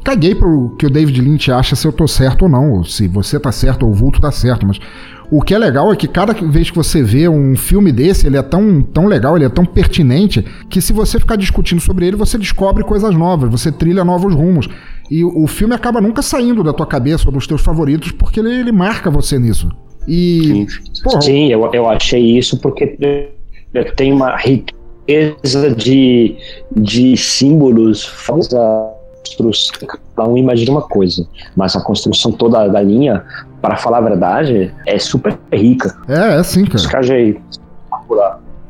caguei 0.05 0.35
pro 0.35 0.75
que 0.79 0.87
o 0.87 0.91
David 0.91 1.21
Lynch 1.21 1.51
acha 1.51 1.75
se 1.75 1.87
eu 1.87 1.93
tô 1.93 2.07
certo 2.07 2.43
ou 2.43 2.49
não, 2.49 2.73
ou 2.73 2.85
se 2.85 3.09
você 3.09 3.41
tá 3.41 3.51
certo 3.51 3.87
ou 3.87 3.93
o 3.93 3.95
vulto 3.95 4.21
tá 4.21 4.31
certo, 4.31 4.67
mas 4.67 4.79
o 5.31 5.41
que 5.41 5.55
é 5.55 5.59
legal 5.59 5.93
é 5.93 5.97
que 5.97 6.07
cada 6.07 6.33
vez 6.35 6.71
que 6.71 6.77
você 6.77 7.03
vê 7.03 7.29
um 7.29 7.57
filme 7.57 7.91
desse, 7.91 8.27
ele 8.27 8.37
é 8.37 8.43
tão, 8.43 8.83
tão 8.83 9.07
legal, 9.07 9.35
ele 9.37 9.47
é 9.47 9.49
tão 9.49 9.65
pertinente, 9.65 10.45
que 10.69 10.81
se 10.81 10.93
você 10.93 11.19
ficar 11.19 11.37
discutindo 11.37 11.81
sobre 11.81 12.07
ele, 12.07 12.17
você 12.17 12.39
descobre 12.39 12.85
coisas 12.85 13.15
novas, 13.15 13.51
você 13.51 13.73
trilha 13.73 14.05
novos 14.05 14.35
rumos. 14.35 14.69
E 15.11 15.25
o 15.25 15.47
filme 15.47 15.75
acaba 15.75 16.01
nunca 16.01 16.21
saindo 16.21 16.63
da 16.63 16.73
tua 16.73 16.87
cabeça 16.87 17.27
ou 17.27 17.33
dos 17.33 17.47
teus 17.47 17.63
favoritos, 17.63 18.13
porque 18.13 18.41
ele, 18.41 18.55
ele 18.55 18.73
marca 18.73 19.11
você 19.11 19.39
nisso. 19.39 19.71
E. 20.07 20.67
Sim, 20.69 21.03
porra, 21.03 21.21
Sim 21.23 21.49
eu, 21.51 21.69
eu 21.73 21.89
achei 21.89 22.39
isso 22.39 22.61
porque 22.61 22.87
tem 23.97 24.13
uma 24.13 24.37
riqueza 24.37 24.76
riqueza 25.09 25.71
de, 25.75 26.37
de 26.75 27.17
símbolos 27.17 28.05
faz 28.05 28.53
a 28.53 28.93
construção. 29.37 29.89
Cada 30.17 30.29
um 30.29 30.37
imagina 30.37 30.73
uma 30.73 30.83
coisa, 30.83 31.27
mas 31.55 31.77
a 31.77 31.81
construção 31.81 32.33
toda 32.33 32.67
da 32.69 32.83
linha, 32.83 33.25
para 33.61 33.77
falar 33.77 33.99
a 33.99 34.03
verdade, 34.03 34.73
é 34.87 34.99
super 34.99 35.39
rica. 35.53 35.97
É, 36.09 36.39
é 36.39 36.43
sim, 36.43 36.65
cara. 36.65 36.77
Escajei. 36.77 37.41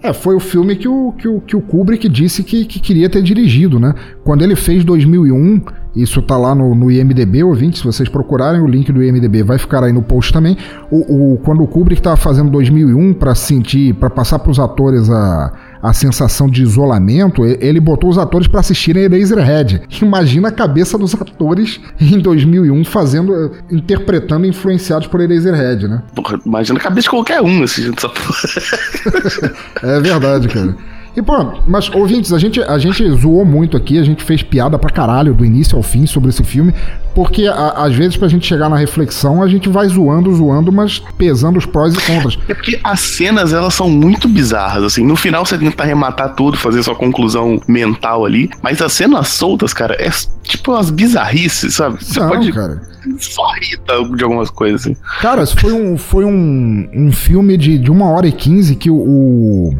É, 0.02 0.12
foi 0.12 0.36
o 0.36 0.40
filme 0.40 0.76
que 0.76 0.86
o, 0.86 1.12
que 1.12 1.26
o, 1.26 1.40
que 1.40 1.56
o 1.56 1.60
Kubrick 1.60 2.08
disse 2.08 2.42
que, 2.42 2.64
que 2.64 2.78
queria 2.78 3.08
ter 3.08 3.22
dirigido, 3.22 3.80
né? 3.80 3.94
Quando 4.22 4.42
ele 4.42 4.54
fez 4.54 4.84
2001, 4.84 5.62
isso 5.96 6.20
tá 6.20 6.36
lá 6.36 6.54
no, 6.54 6.74
no 6.74 6.90
IMDB, 6.90 7.42
ouvinte, 7.42 7.78
se 7.78 7.84
vocês 7.84 8.08
procurarem 8.08 8.60
o 8.60 8.66
link 8.66 8.92
do 8.92 9.02
IMDB, 9.02 9.42
vai 9.42 9.58
ficar 9.58 9.82
aí 9.82 9.92
no 9.92 10.02
post 10.02 10.32
também. 10.32 10.56
O, 10.90 11.32
o 11.32 11.38
quando 11.38 11.62
o 11.62 11.66
Kubrick 11.66 12.00
estava 12.00 12.16
fazendo 12.16 12.50
2001 12.50 13.14
para 13.14 13.34
sentir, 13.34 13.94
para 13.94 14.10
passar 14.10 14.38
para 14.38 14.50
os 14.50 14.60
atores 14.60 15.10
a, 15.10 15.52
a 15.88 15.92
sensação 15.92 16.48
de 16.48 16.62
isolamento, 16.62 17.44
ele 17.44 17.78
botou 17.78 18.10
os 18.10 18.18
atores 18.18 18.48
para 18.48 18.60
assistirem 18.60 19.04
Eraserhead. 19.04 19.82
Imagina 20.02 20.48
a 20.48 20.52
cabeça 20.52 20.98
dos 20.98 21.14
atores 21.14 21.80
em 22.00 22.18
2001 22.18 22.84
fazendo, 22.84 23.52
interpretando 23.70 24.46
influenciados 24.46 25.06
por 25.06 25.20
Eraserhead, 25.20 25.86
né? 25.86 26.02
Porra, 26.14 26.40
imagina 26.44 26.78
a 26.78 26.82
cabeça 26.82 27.04
de 27.04 27.10
qualquer 27.10 27.40
um 27.40 27.62
assistindo 27.64 27.96
essa 27.96 28.08
porra. 28.08 29.54
é 29.96 30.00
verdade, 30.00 30.48
cara. 30.48 30.74
E, 31.16 31.22
pô, 31.22 31.32
mas, 31.66 31.88
ouvintes, 31.88 32.30
a 32.32 32.38
gente, 32.38 32.60
a 32.62 32.76
gente 32.76 33.08
zoou 33.12 33.42
muito 33.42 33.74
aqui, 33.74 33.98
a 33.98 34.04
gente 34.04 34.22
fez 34.22 34.42
piada 34.42 34.78
pra 34.78 34.90
caralho 34.90 35.32
do 35.32 35.46
início 35.46 35.74
ao 35.74 35.82
fim 35.82 36.04
sobre 36.04 36.28
esse 36.28 36.44
filme, 36.44 36.74
porque 37.14 37.46
a, 37.46 37.70
às 37.70 37.94
vezes 37.94 38.18
pra 38.18 38.28
gente 38.28 38.46
chegar 38.46 38.68
na 38.68 38.76
reflexão, 38.76 39.42
a 39.42 39.48
gente 39.48 39.66
vai 39.70 39.88
zoando, 39.88 40.34
zoando, 40.34 40.70
mas 40.70 40.98
pesando 41.16 41.56
os 41.56 41.64
prós 41.64 41.94
e 41.94 42.00
contras. 42.02 42.38
É 42.46 42.52
porque 42.52 42.78
as 42.84 43.00
cenas, 43.00 43.54
elas 43.54 43.72
são 43.72 43.88
muito 43.88 44.28
bizarras, 44.28 44.84
assim. 44.84 45.06
No 45.06 45.16
final 45.16 45.46
você 45.46 45.56
tenta 45.56 45.82
arrematar 45.82 46.34
tudo, 46.34 46.58
fazer 46.58 46.82
sua 46.82 46.94
conclusão 46.94 47.58
mental 47.66 48.26
ali, 48.26 48.50
mas 48.60 48.82
as 48.82 48.92
cenas 48.92 49.28
soltas, 49.28 49.72
cara, 49.72 49.94
é 49.94 50.10
tipo 50.42 50.72
umas 50.72 50.90
bizarrices, 50.90 51.76
sabe? 51.76 52.04
Você 52.04 52.20
Não, 52.20 52.28
pode... 52.28 52.52
cara 52.52 52.96
só 53.18 53.46
rita 53.52 54.16
de 54.16 54.24
algumas 54.24 54.50
coisas. 54.50 54.82
Assim. 54.82 54.96
Cara, 55.20 55.46
foi 55.46 55.72
um, 55.72 55.96
foi 55.96 56.24
um, 56.24 56.88
um 56.92 57.12
filme 57.12 57.56
de, 57.56 57.78
de 57.78 57.90
uma 57.90 58.10
hora 58.10 58.26
e 58.26 58.32
quinze 58.32 58.74
que 58.74 58.90
o, 58.90 58.96
o, 58.96 59.78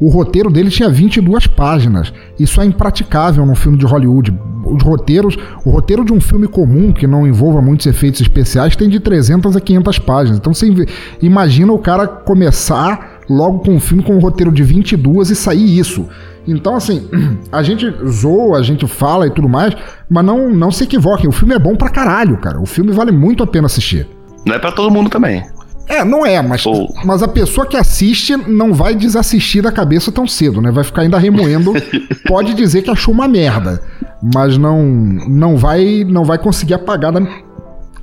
o 0.00 0.08
roteiro 0.08 0.50
dele 0.50 0.70
tinha 0.70 0.88
22 0.88 1.46
páginas. 1.46 2.12
Isso 2.38 2.60
é 2.60 2.64
impraticável 2.64 3.44
num 3.44 3.54
filme 3.54 3.78
de 3.78 3.84
Hollywood. 3.84 4.32
Os 4.64 4.82
roteiros, 4.82 5.36
o 5.64 5.70
roteiro 5.70 6.04
de 6.04 6.12
um 6.12 6.20
filme 6.20 6.46
comum 6.46 6.92
que 6.92 7.06
não 7.06 7.26
envolva 7.26 7.60
muitos 7.60 7.86
efeitos 7.86 8.20
especiais 8.20 8.76
tem 8.76 8.88
de 8.88 9.00
300 9.00 9.56
a 9.56 9.60
500 9.60 9.98
páginas. 9.98 10.38
Então 10.38 10.54
você 10.54 10.68
imagina 11.20 11.72
o 11.72 11.78
cara 11.78 12.06
começar 12.06 13.18
logo 13.28 13.60
com 13.60 13.72
um 13.72 13.80
filme 13.80 14.02
com 14.02 14.14
um 14.14 14.20
roteiro 14.20 14.52
de 14.52 14.62
22 14.62 15.30
e 15.30 15.36
sair 15.36 15.78
isso. 15.78 16.06
Então, 16.46 16.76
assim, 16.76 17.08
a 17.52 17.62
gente 17.62 17.92
zoa, 18.06 18.58
a 18.58 18.62
gente 18.62 18.86
fala 18.86 19.26
e 19.26 19.30
tudo 19.30 19.48
mais, 19.48 19.74
mas 20.08 20.24
não, 20.24 20.50
não 20.50 20.70
se 20.70 20.84
equivoquem, 20.84 21.28
o 21.28 21.32
filme 21.32 21.54
é 21.54 21.58
bom 21.58 21.76
pra 21.76 21.90
caralho, 21.90 22.36
cara. 22.38 22.60
O 22.60 22.66
filme 22.66 22.92
vale 22.92 23.12
muito 23.12 23.42
a 23.42 23.46
pena 23.46 23.66
assistir. 23.66 24.06
Não 24.46 24.54
é 24.54 24.58
para 24.58 24.72
todo 24.72 24.90
mundo 24.90 25.10
também. 25.10 25.44
É, 25.88 26.04
não 26.04 26.24
é, 26.24 26.40
mas, 26.42 26.62
mas 27.04 27.22
a 27.22 27.28
pessoa 27.28 27.66
que 27.66 27.76
assiste 27.76 28.36
não 28.36 28.74
vai 28.74 28.94
desassistir 28.94 29.62
da 29.62 29.72
cabeça 29.72 30.12
tão 30.12 30.26
cedo, 30.26 30.60
né? 30.60 30.70
Vai 30.70 30.84
ficar 30.84 31.02
ainda 31.02 31.18
remoendo. 31.18 31.72
pode 32.28 32.52
dizer 32.54 32.82
que 32.82 32.90
achou 32.90 33.14
uma 33.14 33.26
merda, 33.26 33.82
mas 34.34 34.58
não 34.58 34.82
não 34.86 35.56
vai 35.56 36.04
não 36.04 36.24
vai 36.24 36.38
conseguir 36.38 36.74
apagar 36.74 37.12
da, 37.12 37.20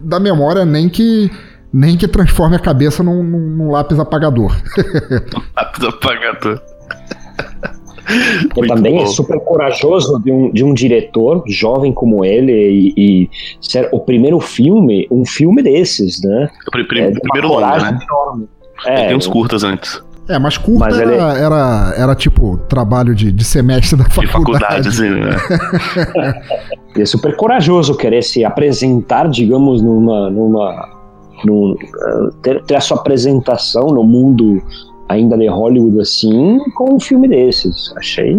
da 0.01 0.19
memória 0.19 0.65
nem 0.65 0.89
que 0.89 1.29
nem 1.71 1.95
que 1.95 2.07
transforme 2.07 2.55
a 2.55 2.59
cabeça 2.59 3.03
num, 3.03 3.21
num, 3.21 3.49
num 3.49 3.71
lápis 3.71 3.99
apagador. 3.99 4.55
lápis 5.55 5.83
apagador. 5.83 6.61
Ele 8.55 8.67
também 8.67 8.95
é 8.95 8.97
bom. 8.97 9.03
é 9.03 9.07
super 9.07 9.39
corajoso 9.39 10.21
de 10.23 10.31
um, 10.31 10.51
de 10.51 10.63
um 10.63 10.73
diretor 10.73 11.43
jovem 11.47 11.91
como 11.91 12.23
ele 12.23 12.51
e, 12.51 12.93
e 12.97 13.29
ser 13.59 13.89
o 13.91 13.99
primeiro 13.99 14.39
filme, 14.39 15.07
um 15.09 15.25
filme 15.25 15.61
desses, 15.63 16.21
né? 16.23 16.49
O 16.67 16.71
pr 16.71 16.83
pr 16.87 16.97
é, 16.97 17.11
primeiro 17.11 17.47
longa, 17.47 17.91
né? 17.91 17.99
É, 18.85 19.07
tem 19.07 19.17
uns 19.17 19.27
curtas 19.27 19.63
antes. 19.63 20.01
É, 20.27 20.39
mas 20.39 20.57
curta 20.57 20.85
mas 20.85 20.97
era, 20.97 21.11
ele... 21.11 21.21
era, 21.21 21.93
era, 21.95 22.15
tipo 22.15 22.57
trabalho 22.67 23.13
de, 23.13 23.31
de 23.31 23.43
semestre 23.43 23.95
da 23.95 24.05
faculdade. 24.05 24.89
De 24.89 24.91
faculdade, 24.91 24.95
sim, 24.95 25.09
né? 25.09 26.41
é 26.97 27.05
super 27.05 27.35
corajoso 27.35 27.95
querer 27.95 28.23
se 28.23 28.43
apresentar, 28.43 29.29
digamos, 29.29 29.81
numa. 29.81 30.29
numa 30.29 30.95
num, 31.43 31.75
ter, 32.41 32.63
ter 32.63 32.75
a 32.75 32.81
sua 32.81 32.97
apresentação 32.97 33.87
no 33.87 34.03
mundo 34.03 34.63
ainda 35.09 35.37
de 35.37 35.47
Hollywood 35.47 36.01
assim 36.01 36.59
com 36.75 36.95
um 36.95 36.99
filme 36.99 37.27
desses. 37.27 37.93
Achei. 37.97 38.37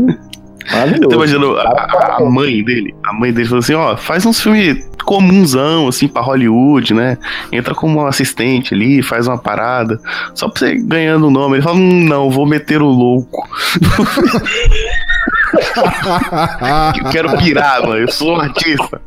Eu 1.00 1.08
tô 1.08 1.14
imaginando 1.14 1.56
a, 1.58 2.16
a, 2.18 2.24
mãe 2.24 2.64
dele. 2.64 2.92
A 3.04 3.12
mãe 3.12 3.32
dele 3.32 3.46
falou 3.46 3.60
assim: 3.60 3.74
ó, 3.74 3.96
faz 3.96 4.26
uns 4.26 4.40
filmes 4.40 4.84
comunzão, 5.04 5.86
assim, 5.86 6.08
pra 6.08 6.22
Hollywood, 6.22 6.92
né? 6.92 7.16
Entra 7.52 7.72
como 7.72 8.04
assistente 8.04 8.74
ali, 8.74 9.00
faz 9.00 9.28
uma 9.28 9.38
parada. 9.38 10.00
Só 10.34 10.48
pra 10.48 10.58
você 10.58 10.74
ganhando 10.76 11.28
o 11.28 11.30
nome. 11.30 11.56
Ele 11.56 11.62
fala: 11.62 11.76
hum, 11.76 12.04
não, 12.04 12.30
vou 12.30 12.46
meter 12.46 12.82
o 12.82 12.88
louco. 12.88 13.48
eu 16.98 17.04
quero 17.10 17.36
pirar, 17.38 17.82
mano. 17.82 17.98
Eu 17.98 18.10
sou 18.10 18.36
um 18.36 18.40
artista. 18.40 19.00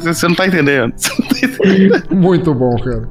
Você 0.00 0.26
não 0.26 0.34
tá 0.34 0.46
entendendo. 0.46 0.92
Não 1.18 1.28
tá 1.28 1.36
entendendo. 1.42 2.14
Muito 2.14 2.52
bom, 2.52 2.76
cara. 2.78 3.08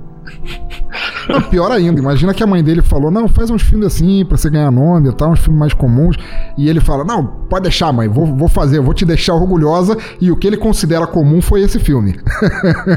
Não, 1.29 1.41
pior 1.41 1.71
ainda, 1.71 1.99
imagina 1.99 2.33
que 2.33 2.43
a 2.43 2.47
mãe 2.47 2.63
dele 2.63 2.81
falou: 2.81 3.09
Não, 3.11 3.27
faz 3.27 3.49
uns 3.49 3.61
filmes 3.61 3.87
assim 3.87 4.25
pra 4.25 4.37
você 4.37 4.49
ganhar 4.49 4.71
nome 4.71 5.09
e 5.09 5.13
tal, 5.13 5.31
uns 5.31 5.39
filmes 5.39 5.59
mais 5.59 5.73
comuns. 5.73 6.17
E 6.57 6.69
ele 6.69 6.79
fala: 6.79 7.03
Não, 7.03 7.25
pode 7.25 7.63
deixar, 7.63 7.91
mãe, 7.91 8.07
vou, 8.07 8.25
vou 8.25 8.47
fazer, 8.47 8.79
vou 8.79 8.93
te 8.93 9.05
deixar 9.05 9.33
orgulhosa. 9.33 9.97
E 10.19 10.31
o 10.31 10.35
que 10.35 10.47
ele 10.47 10.57
considera 10.57 11.07
comum 11.07 11.41
foi 11.41 11.61
esse 11.61 11.79
filme. 11.79 12.19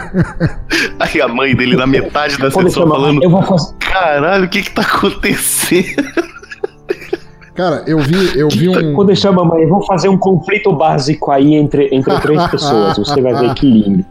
Aí 1.01 1.21
a 1.21 1.29
mãe 1.29 1.55
dele, 1.55 1.77
na 1.77 1.87
metade 1.87 2.39
da 2.39 2.51
sessão, 2.51 2.89
falando: 2.89 3.23
Eu 3.23 3.31
vou 3.31 3.43
fazer... 3.43 3.75
Caralho, 3.79 4.45
o 4.45 4.49
que 4.49 4.63
que 4.63 4.71
tá 4.71 4.83
acontecendo? 4.83 5.87
Cara, 7.59 7.83
eu 7.89 7.99
vi, 7.99 8.39
eu 8.39 8.49
vi 8.49 8.69
um. 8.69 8.95
Quando 8.95 9.17
chama 9.17 9.45
mamãe, 9.45 9.67
vou 9.67 9.85
fazer 9.85 10.09
um 10.09 10.17
conflito 10.17 10.73
básico 10.73 11.33
aí 11.33 11.57
entre, 11.57 11.89
entre 11.93 12.17
três 12.21 12.47
pessoas. 12.47 12.97
Você 12.97 13.21
vai 13.21 13.35
ver 13.35 13.53
que 13.55 13.69
lindo. 13.69 14.05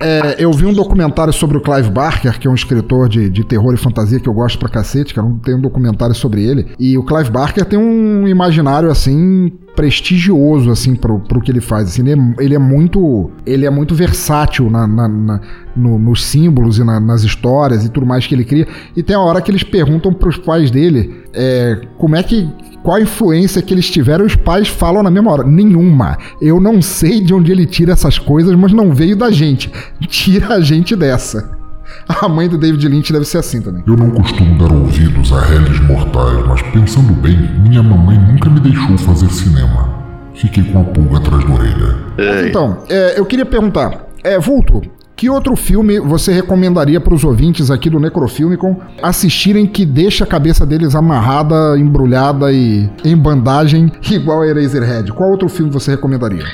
É, 0.00 0.36
eu 0.38 0.50
vi 0.50 0.64
um 0.64 0.72
documentário 0.72 1.34
sobre 1.34 1.58
o 1.58 1.60
Clive 1.60 1.90
Barker, 1.90 2.40
que 2.40 2.48
é 2.48 2.50
um 2.50 2.54
escritor 2.54 3.10
de, 3.10 3.28
de 3.28 3.44
terror 3.44 3.74
e 3.74 3.76
fantasia 3.76 4.18
que 4.18 4.26
eu 4.26 4.32
gosto 4.32 4.58
pra 4.58 4.70
cacete, 4.70 5.12
cara. 5.12 5.30
Tem 5.44 5.54
um 5.54 5.60
documentário 5.60 6.14
sobre 6.14 6.42
ele. 6.42 6.68
E 6.78 6.96
o 6.96 7.04
Clive 7.04 7.30
Barker 7.30 7.62
tem 7.66 7.78
um 7.78 8.26
imaginário 8.26 8.90
assim 8.90 9.52
prestigioso 9.74 10.70
assim 10.70 10.94
pro, 10.94 11.18
pro 11.20 11.40
que 11.40 11.50
ele 11.50 11.60
faz. 11.60 11.88
Assim, 11.88 12.02
ele, 12.08 12.20
é, 12.20 12.44
ele 12.44 12.54
é 12.54 12.58
muito 12.58 13.30
ele 13.46 13.66
é 13.66 13.70
muito 13.70 13.94
versátil 13.94 14.68
na, 14.70 14.86
na, 14.86 15.08
na 15.08 15.40
no, 15.76 15.98
nos 15.98 16.24
símbolos 16.24 16.78
e 16.78 16.84
na, 16.84 16.98
nas 17.00 17.22
histórias 17.22 17.84
e 17.84 17.88
tudo 17.88 18.06
mais 18.06 18.26
que 18.26 18.34
ele 18.34 18.44
cria. 18.44 18.66
E 18.96 19.02
tem 19.02 19.16
a 19.16 19.20
hora 19.20 19.40
que 19.40 19.50
eles 19.50 19.62
perguntam 19.62 20.12
pros 20.12 20.36
pais 20.36 20.70
dele 20.70 21.22
é, 21.32 21.80
como 21.96 22.16
é 22.16 22.22
que 22.22 22.48
qual 22.82 22.96
a 22.96 23.00
influência 23.00 23.60
que 23.60 23.74
eles 23.74 23.90
tiveram, 23.90 24.24
os 24.24 24.36
pais 24.36 24.68
falam 24.68 25.02
na 25.02 25.10
mesma 25.10 25.30
hora: 25.30 25.44
nenhuma. 25.44 26.18
Eu 26.40 26.60
não 26.60 26.80
sei 26.80 27.20
de 27.20 27.34
onde 27.34 27.52
ele 27.52 27.66
tira 27.66 27.92
essas 27.92 28.18
coisas, 28.18 28.54
mas 28.54 28.72
não 28.72 28.92
veio 28.92 29.16
da 29.16 29.30
gente. 29.30 29.70
Tira 30.08 30.54
a 30.54 30.60
gente 30.60 30.96
dessa. 30.96 31.59
A 32.08 32.28
mãe 32.28 32.48
do 32.48 32.58
David 32.58 32.88
Lynch 32.88 33.12
deve 33.12 33.24
ser 33.24 33.38
assim 33.38 33.60
também. 33.60 33.82
Eu 33.86 33.96
não 33.96 34.10
costumo 34.10 34.58
dar 34.58 34.72
ouvidos 34.74 35.32
a 35.32 35.40
réis 35.40 35.80
mortais, 35.80 36.46
mas 36.46 36.62
pensando 36.72 37.12
bem, 37.14 37.36
minha 37.62 37.82
mamãe 37.82 38.18
nunca 38.18 38.50
me 38.50 38.60
deixou 38.60 38.98
fazer 38.98 39.30
cinema. 39.30 40.00
Fiquei 40.34 40.64
com 40.64 40.80
a 40.80 40.84
pulga 40.84 41.18
atrás 41.18 41.44
da 41.44 41.54
orelha. 41.54 42.48
Então, 42.48 42.78
é, 42.88 43.18
eu 43.18 43.26
queria 43.26 43.44
perguntar: 43.44 44.06
é, 44.24 44.38
Vulto, 44.38 44.82
que 45.20 45.28
outro 45.28 45.54
filme 45.54 46.00
você 46.00 46.32
recomendaria 46.32 46.98
para 46.98 47.12
os 47.12 47.24
ouvintes 47.24 47.70
aqui 47.70 47.90
do 47.90 48.00
Necrofilmicon 48.00 48.80
assistirem 49.02 49.66
que 49.66 49.84
deixa 49.84 50.24
a 50.24 50.26
cabeça 50.26 50.64
deles 50.64 50.94
amarrada, 50.94 51.78
embrulhada 51.78 52.50
e 52.50 52.88
em 53.04 53.14
bandagem 53.14 53.92
igual 54.10 54.40
a 54.40 54.46
Eraserhead? 54.46 55.12
Qual 55.12 55.30
outro 55.30 55.46
filme 55.50 55.70
você 55.70 55.90
recomendaria? 55.90 56.44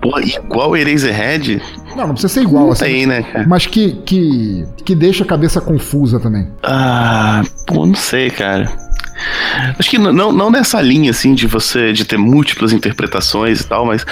Pô, 0.00 0.18
igual 0.18 0.76
Eraserhead? 0.76 1.62
Não, 1.90 2.06
não 2.06 2.12
precisa 2.14 2.32
ser 2.32 2.42
igual, 2.42 2.64
não 2.64 2.72
assim. 2.72 2.84
Tem, 2.84 3.06
né? 3.06 3.44
Mas 3.46 3.66
que, 3.66 3.92
que, 4.06 4.64
que 4.84 4.94
deixa 4.94 5.24
a 5.24 5.26
cabeça 5.26 5.60
confusa 5.60 6.18
também. 6.18 6.48
Ah, 6.62 7.42
pô, 7.66 7.84
não 7.84 7.94
sei, 7.94 8.30
cara. 8.30 8.72
Acho 9.78 9.90
que 9.90 9.98
não, 9.98 10.32
não 10.32 10.50
nessa 10.50 10.80
linha, 10.80 11.10
assim, 11.10 11.34
de 11.34 11.46
você 11.46 11.92
de 11.92 12.04
ter 12.04 12.16
múltiplas 12.16 12.72
interpretações 12.72 13.60
e 13.60 13.66
tal, 13.66 13.84
mas 13.84 14.06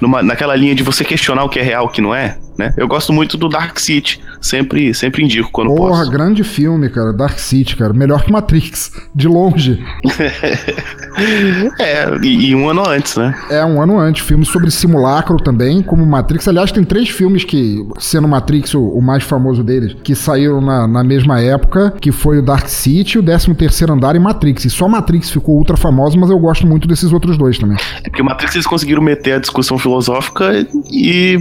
numa, 0.00 0.22
naquela 0.22 0.56
linha 0.56 0.74
de 0.74 0.82
você 0.82 1.04
questionar 1.04 1.44
o 1.44 1.48
que 1.48 1.58
é 1.58 1.62
real 1.62 1.84
e 1.84 1.88
o 1.88 1.90
que 1.90 2.00
não 2.00 2.14
é, 2.14 2.38
né? 2.58 2.72
Eu 2.76 2.86
gosto 2.86 3.12
muito 3.12 3.36
do 3.36 3.48
Dark 3.48 3.78
City. 3.78 4.20
Sempre, 4.40 4.92
sempre 4.94 5.24
indico 5.24 5.50
quando 5.50 5.68
Porra, 5.68 5.78
posso. 5.78 6.00
Porra, 6.00 6.10
grande 6.10 6.44
filme, 6.44 6.88
cara. 6.88 7.12
Dark 7.12 7.38
City, 7.38 7.76
cara. 7.76 7.92
Melhor 7.92 8.22
que 8.22 8.32
Matrix, 8.32 8.92
de 9.14 9.26
longe. 9.28 9.82
é, 11.78 12.06
e, 12.22 12.50
e, 12.50 12.54
um 12.54 12.68
ano 12.68 12.86
antes, 12.86 13.16
né? 13.16 13.34
É, 13.50 13.64
um 13.64 13.80
ano 13.80 13.98
antes. 13.98 14.24
Filme 14.24 14.44
sobre 14.44 14.70
simulacro 14.70 15.36
também, 15.36 15.82
como 15.82 16.04
Matrix. 16.04 16.46
Aliás, 16.48 16.70
tem 16.70 16.84
três 16.84 17.08
filmes 17.08 17.44
que, 17.44 17.86
sendo 17.98 18.28
Matrix 18.28 18.74
o, 18.74 18.82
o 18.82 19.02
mais 19.02 19.22
famoso 19.24 19.62
deles, 19.62 19.96
que 20.02 20.14
saíram 20.14 20.60
na, 20.60 20.86
na 20.86 21.02
mesma 21.04 21.40
época, 21.40 21.92
que 22.00 22.12
foi 22.12 22.38
o 22.38 22.42
Dark 22.42 22.68
City, 22.68 23.18
o 23.18 23.22
13 23.22 23.54
terceiro 23.54 23.92
Andar 23.92 24.14
e 24.16 24.18
Matrix. 24.18 24.64
E 24.64 24.70
só 24.70 24.88
Matrix 24.88 25.30
ficou 25.30 25.56
ultra 25.56 25.76
famoso, 25.76 26.18
mas 26.18 26.30
eu 26.30 26.38
gosto 26.38 26.66
muito 26.66 26.86
desses 26.86 27.12
outros 27.12 27.36
dois 27.38 27.58
também. 27.58 27.78
É 28.02 28.08
porque 28.08 28.22
o 28.22 28.24
Matrix 28.24 28.54
eles 28.54 28.66
conseguiram 28.66 29.02
meter 29.02 29.34
a 29.34 29.38
discussão 29.38 29.78
filosófica 29.78 30.66
e 30.90 31.38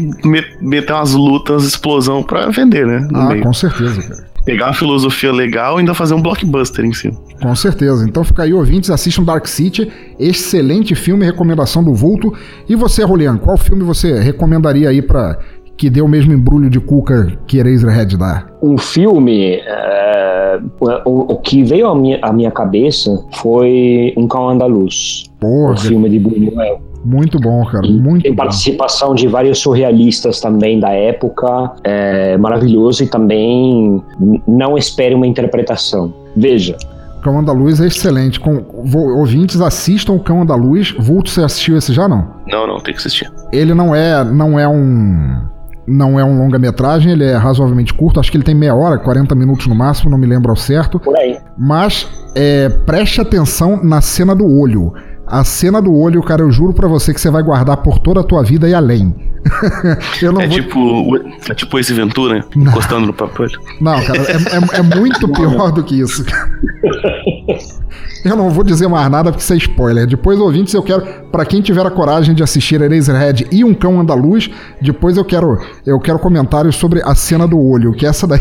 meter 0.61 0.93
umas 1.03 1.13
lutas, 1.13 1.63
explosão 1.65 2.23
pra 2.23 2.47
vender, 2.49 2.87
né? 2.87 3.07
ah, 3.13 3.27
meio. 3.27 3.43
com 3.43 3.53
certeza, 3.53 4.01
cara 4.01 4.33
pegar 4.45 4.67
uma 4.67 4.73
filosofia 4.73 5.31
legal 5.31 5.77
e 5.77 5.79
ainda 5.79 5.93
fazer 5.93 6.13
um 6.13 6.21
blockbuster 6.21 6.85
em 6.85 6.93
cima. 6.93 7.17
Com 7.41 7.55
certeza. 7.55 8.07
Então 8.07 8.23
fica 8.23 8.43
aí, 8.43 8.53
ouvintes, 8.53 8.89
assistam 8.89 9.23
Dark 9.23 9.47
City, 9.47 9.91
excelente 10.19 10.95
filme, 10.95 11.25
recomendação 11.25 11.83
do 11.83 11.93
Vulto. 11.93 12.33
E 12.67 12.75
você, 12.75 13.03
Rolian, 13.03 13.37
qual 13.37 13.57
filme 13.57 13.83
você 13.83 14.19
recomendaria 14.19 14.89
aí 14.89 15.01
para 15.01 15.39
que 15.75 15.89
dê 15.89 16.01
o 16.01 16.07
mesmo 16.07 16.33
embrulho 16.33 16.69
de 16.69 16.79
cuca 16.79 17.37
que 17.47 17.57
Eraserhead 17.57 18.17
dá? 18.17 18.45
Um 18.61 18.77
filme, 18.77 19.57
uh, 19.57 20.71
o, 21.05 21.33
o, 21.33 21.37
que 21.37 21.63
veio 21.63 21.87
à 21.87 21.95
minha, 21.95 22.19
à 22.21 22.31
minha 22.31 22.51
cabeça 22.51 23.11
foi 23.33 24.13
Um 24.15 24.27
Cão 24.27 24.49
Andaluz. 24.49 25.25
Porra. 25.39 25.73
O 25.73 25.77
filme 25.77 26.09
de 26.09 26.19
Buñuel. 26.19 26.92
Muito 27.03 27.39
bom, 27.39 27.65
cara. 27.65 27.85
Muito 27.87 28.23
Tem 28.23 28.35
participação 28.35 29.13
de 29.13 29.27
vários 29.27 29.59
surrealistas 29.59 30.39
também 30.39 30.79
da 30.79 30.91
época. 30.91 31.73
É 31.83 32.37
maravilhoso 32.37 33.03
e 33.03 33.07
também 33.07 34.01
não 34.47 34.77
espere 34.77 35.13
uma 35.13 35.27
interpretação. 35.27 36.13
Veja. 36.35 36.77
Cão 37.21 37.39
Andaluz 37.39 37.79
é 37.79 37.87
excelente. 37.87 38.39
Com, 38.39 38.63
ouvintes, 38.93 39.61
assistam 39.61 40.13
o 40.13 40.19
Cão 40.19 40.41
Andaluz. 40.41 40.93
Vulto, 40.99 41.29
você 41.29 41.41
assistiu 41.41 41.77
esse 41.77 41.93
já 41.93 42.07
não? 42.07 42.27
Não, 42.47 42.67
não, 42.67 42.79
tem 42.81 42.93
que 42.93 42.99
assistir. 42.99 43.31
Ele 43.51 43.73
não 43.73 43.95
é, 43.95 44.23
não 44.23 44.59
é 44.59 44.67
um 44.67 45.53
não 45.85 46.17
é 46.17 46.23
um 46.23 46.37
longa-metragem, 46.37 47.11
ele 47.11 47.25
é 47.25 47.35
razoavelmente 47.35 47.93
curto, 47.93 48.17
acho 48.17 48.31
que 48.31 48.37
ele 48.37 48.43
tem 48.43 48.55
meia 48.55 48.73
hora, 48.73 48.97
40 48.97 49.35
minutos 49.35 49.67
no 49.67 49.75
máximo, 49.75 50.09
não 50.09 50.17
me 50.17 50.25
lembro 50.25 50.49
ao 50.49 50.55
certo. 50.55 50.97
Por 50.97 51.17
aí. 51.17 51.37
Mas 51.57 52.07
é, 52.35 52.69
preste 52.69 53.19
atenção 53.19 53.83
na 53.83 53.99
cena 53.99 54.33
do 54.33 54.45
olho. 54.45 54.93
A 55.33 55.43
cena 55.43 55.81
do 55.81 55.91
olho, 55.91 56.21
cara, 56.21 56.43
eu 56.43 56.51
juro 56.51 56.73
para 56.73 56.87
você 56.87 57.11
que 57.11 57.19
você 57.19 57.31
vai 57.31 57.41
guardar 57.41 57.77
por 57.77 57.97
toda 57.97 58.19
a 58.19 58.23
tua 58.23 58.43
vida 58.43 58.69
e 58.69 58.73
além. 58.75 59.15
é, 60.21 60.29
vou... 60.29 60.47
tipo, 60.47 61.17
é 61.49 61.55
tipo 61.55 61.79
esse 61.79 61.91
Ventura, 61.91 62.45
não. 62.55 62.71
encostando 62.71 63.07
no 63.07 63.13
olho. 63.13 63.59
Não, 63.81 63.99
cara, 64.05 64.19
é, 64.19 64.35
é, 64.35 64.79
é 64.79 64.81
muito 64.95 65.27
pior 65.27 65.71
do 65.71 65.83
que 65.83 65.99
isso. 65.99 66.23
Eu 68.23 68.35
não 68.35 68.49
vou 68.49 68.63
dizer 68.63 68.87
mais 68.87 69.09
nada 69.09 69.31
porque 69.31 69.43
isso 69.43 69.53
é 69.53 69.57
spoiler. 69.57 70.07
Depois, 70.07 70.39
ouvintes, 70.39 70.73
eu 70.73 70.81
quero, 70.81 71.01
para 71.31 71.45
quem 71.45 71.61
tiver 71.61 71.85
a 71.85 71.91
coragem 71.91 72.33
de 72.33 72.41
assistir 72.41 72.81
Eraserhead 72.81 73.47
e 73.51 73.63
Um 73.63 73.73
Cão 73.73 73.99
Andaluz, 73.99 74.49
depois 74.81 75.17
eu 75.17 75.25
quero, 75.25 75.59
eu 75.85 75.99
quero 75.99 76.19
comentários 76.19 76.75
sobre 76.75 77.01
a 77.03 77.13
cena 77.15 77.47
do 77.47 77.59
olho, 77.59 77.93
que 77.93 78.05
essa 78.05 78.25
daí 78.25 78.39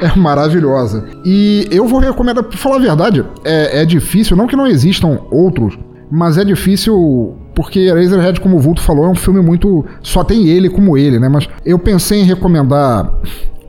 é, 0.00 0.06
é 0.06 0.16
maravilhosa. 0.16 1.04
E 1.24 1.66
eu 1.70 1.86
vou 1.88 1.98
recomendar, 1.98 2.44
pra 2.44 2.56
falar 2.56 2.76
a 2.76 2.80
verdade, 2.80 3.24
é, 3.44 3.82
é 3.82 3.84
difícil, 3.84 4.36
não 4.36 4.46
que 4.46 4.56
não 4.56 4.66
existam 4.66 5.18
outros, 5.30 5.76
mas 6.10 6.38
é 6.38 6.44
difícil 6.44 7.36
porque 7.54 7.80
Eraserhead, 7.80 8.40
como 8.40 8.56
o 8.56 8.60
Vulto 8.60 8.82
falou, 8.82 9.04
é 9.04 9.08
um 9.08 9.14
filme 9.14 9.40
muito. 9.40 9.84
Só 10.02 10.24
tem 10.24 10.48
ele 10.48 10.68
como 10.68 10.98
ele, 10.98 11.18
né? 11.18 11.28
Mas 11.28 11.48
eu 11.64 11.78
pensei 11.78 12.20
em 12.20 12.24
recomendar 12.24 13.12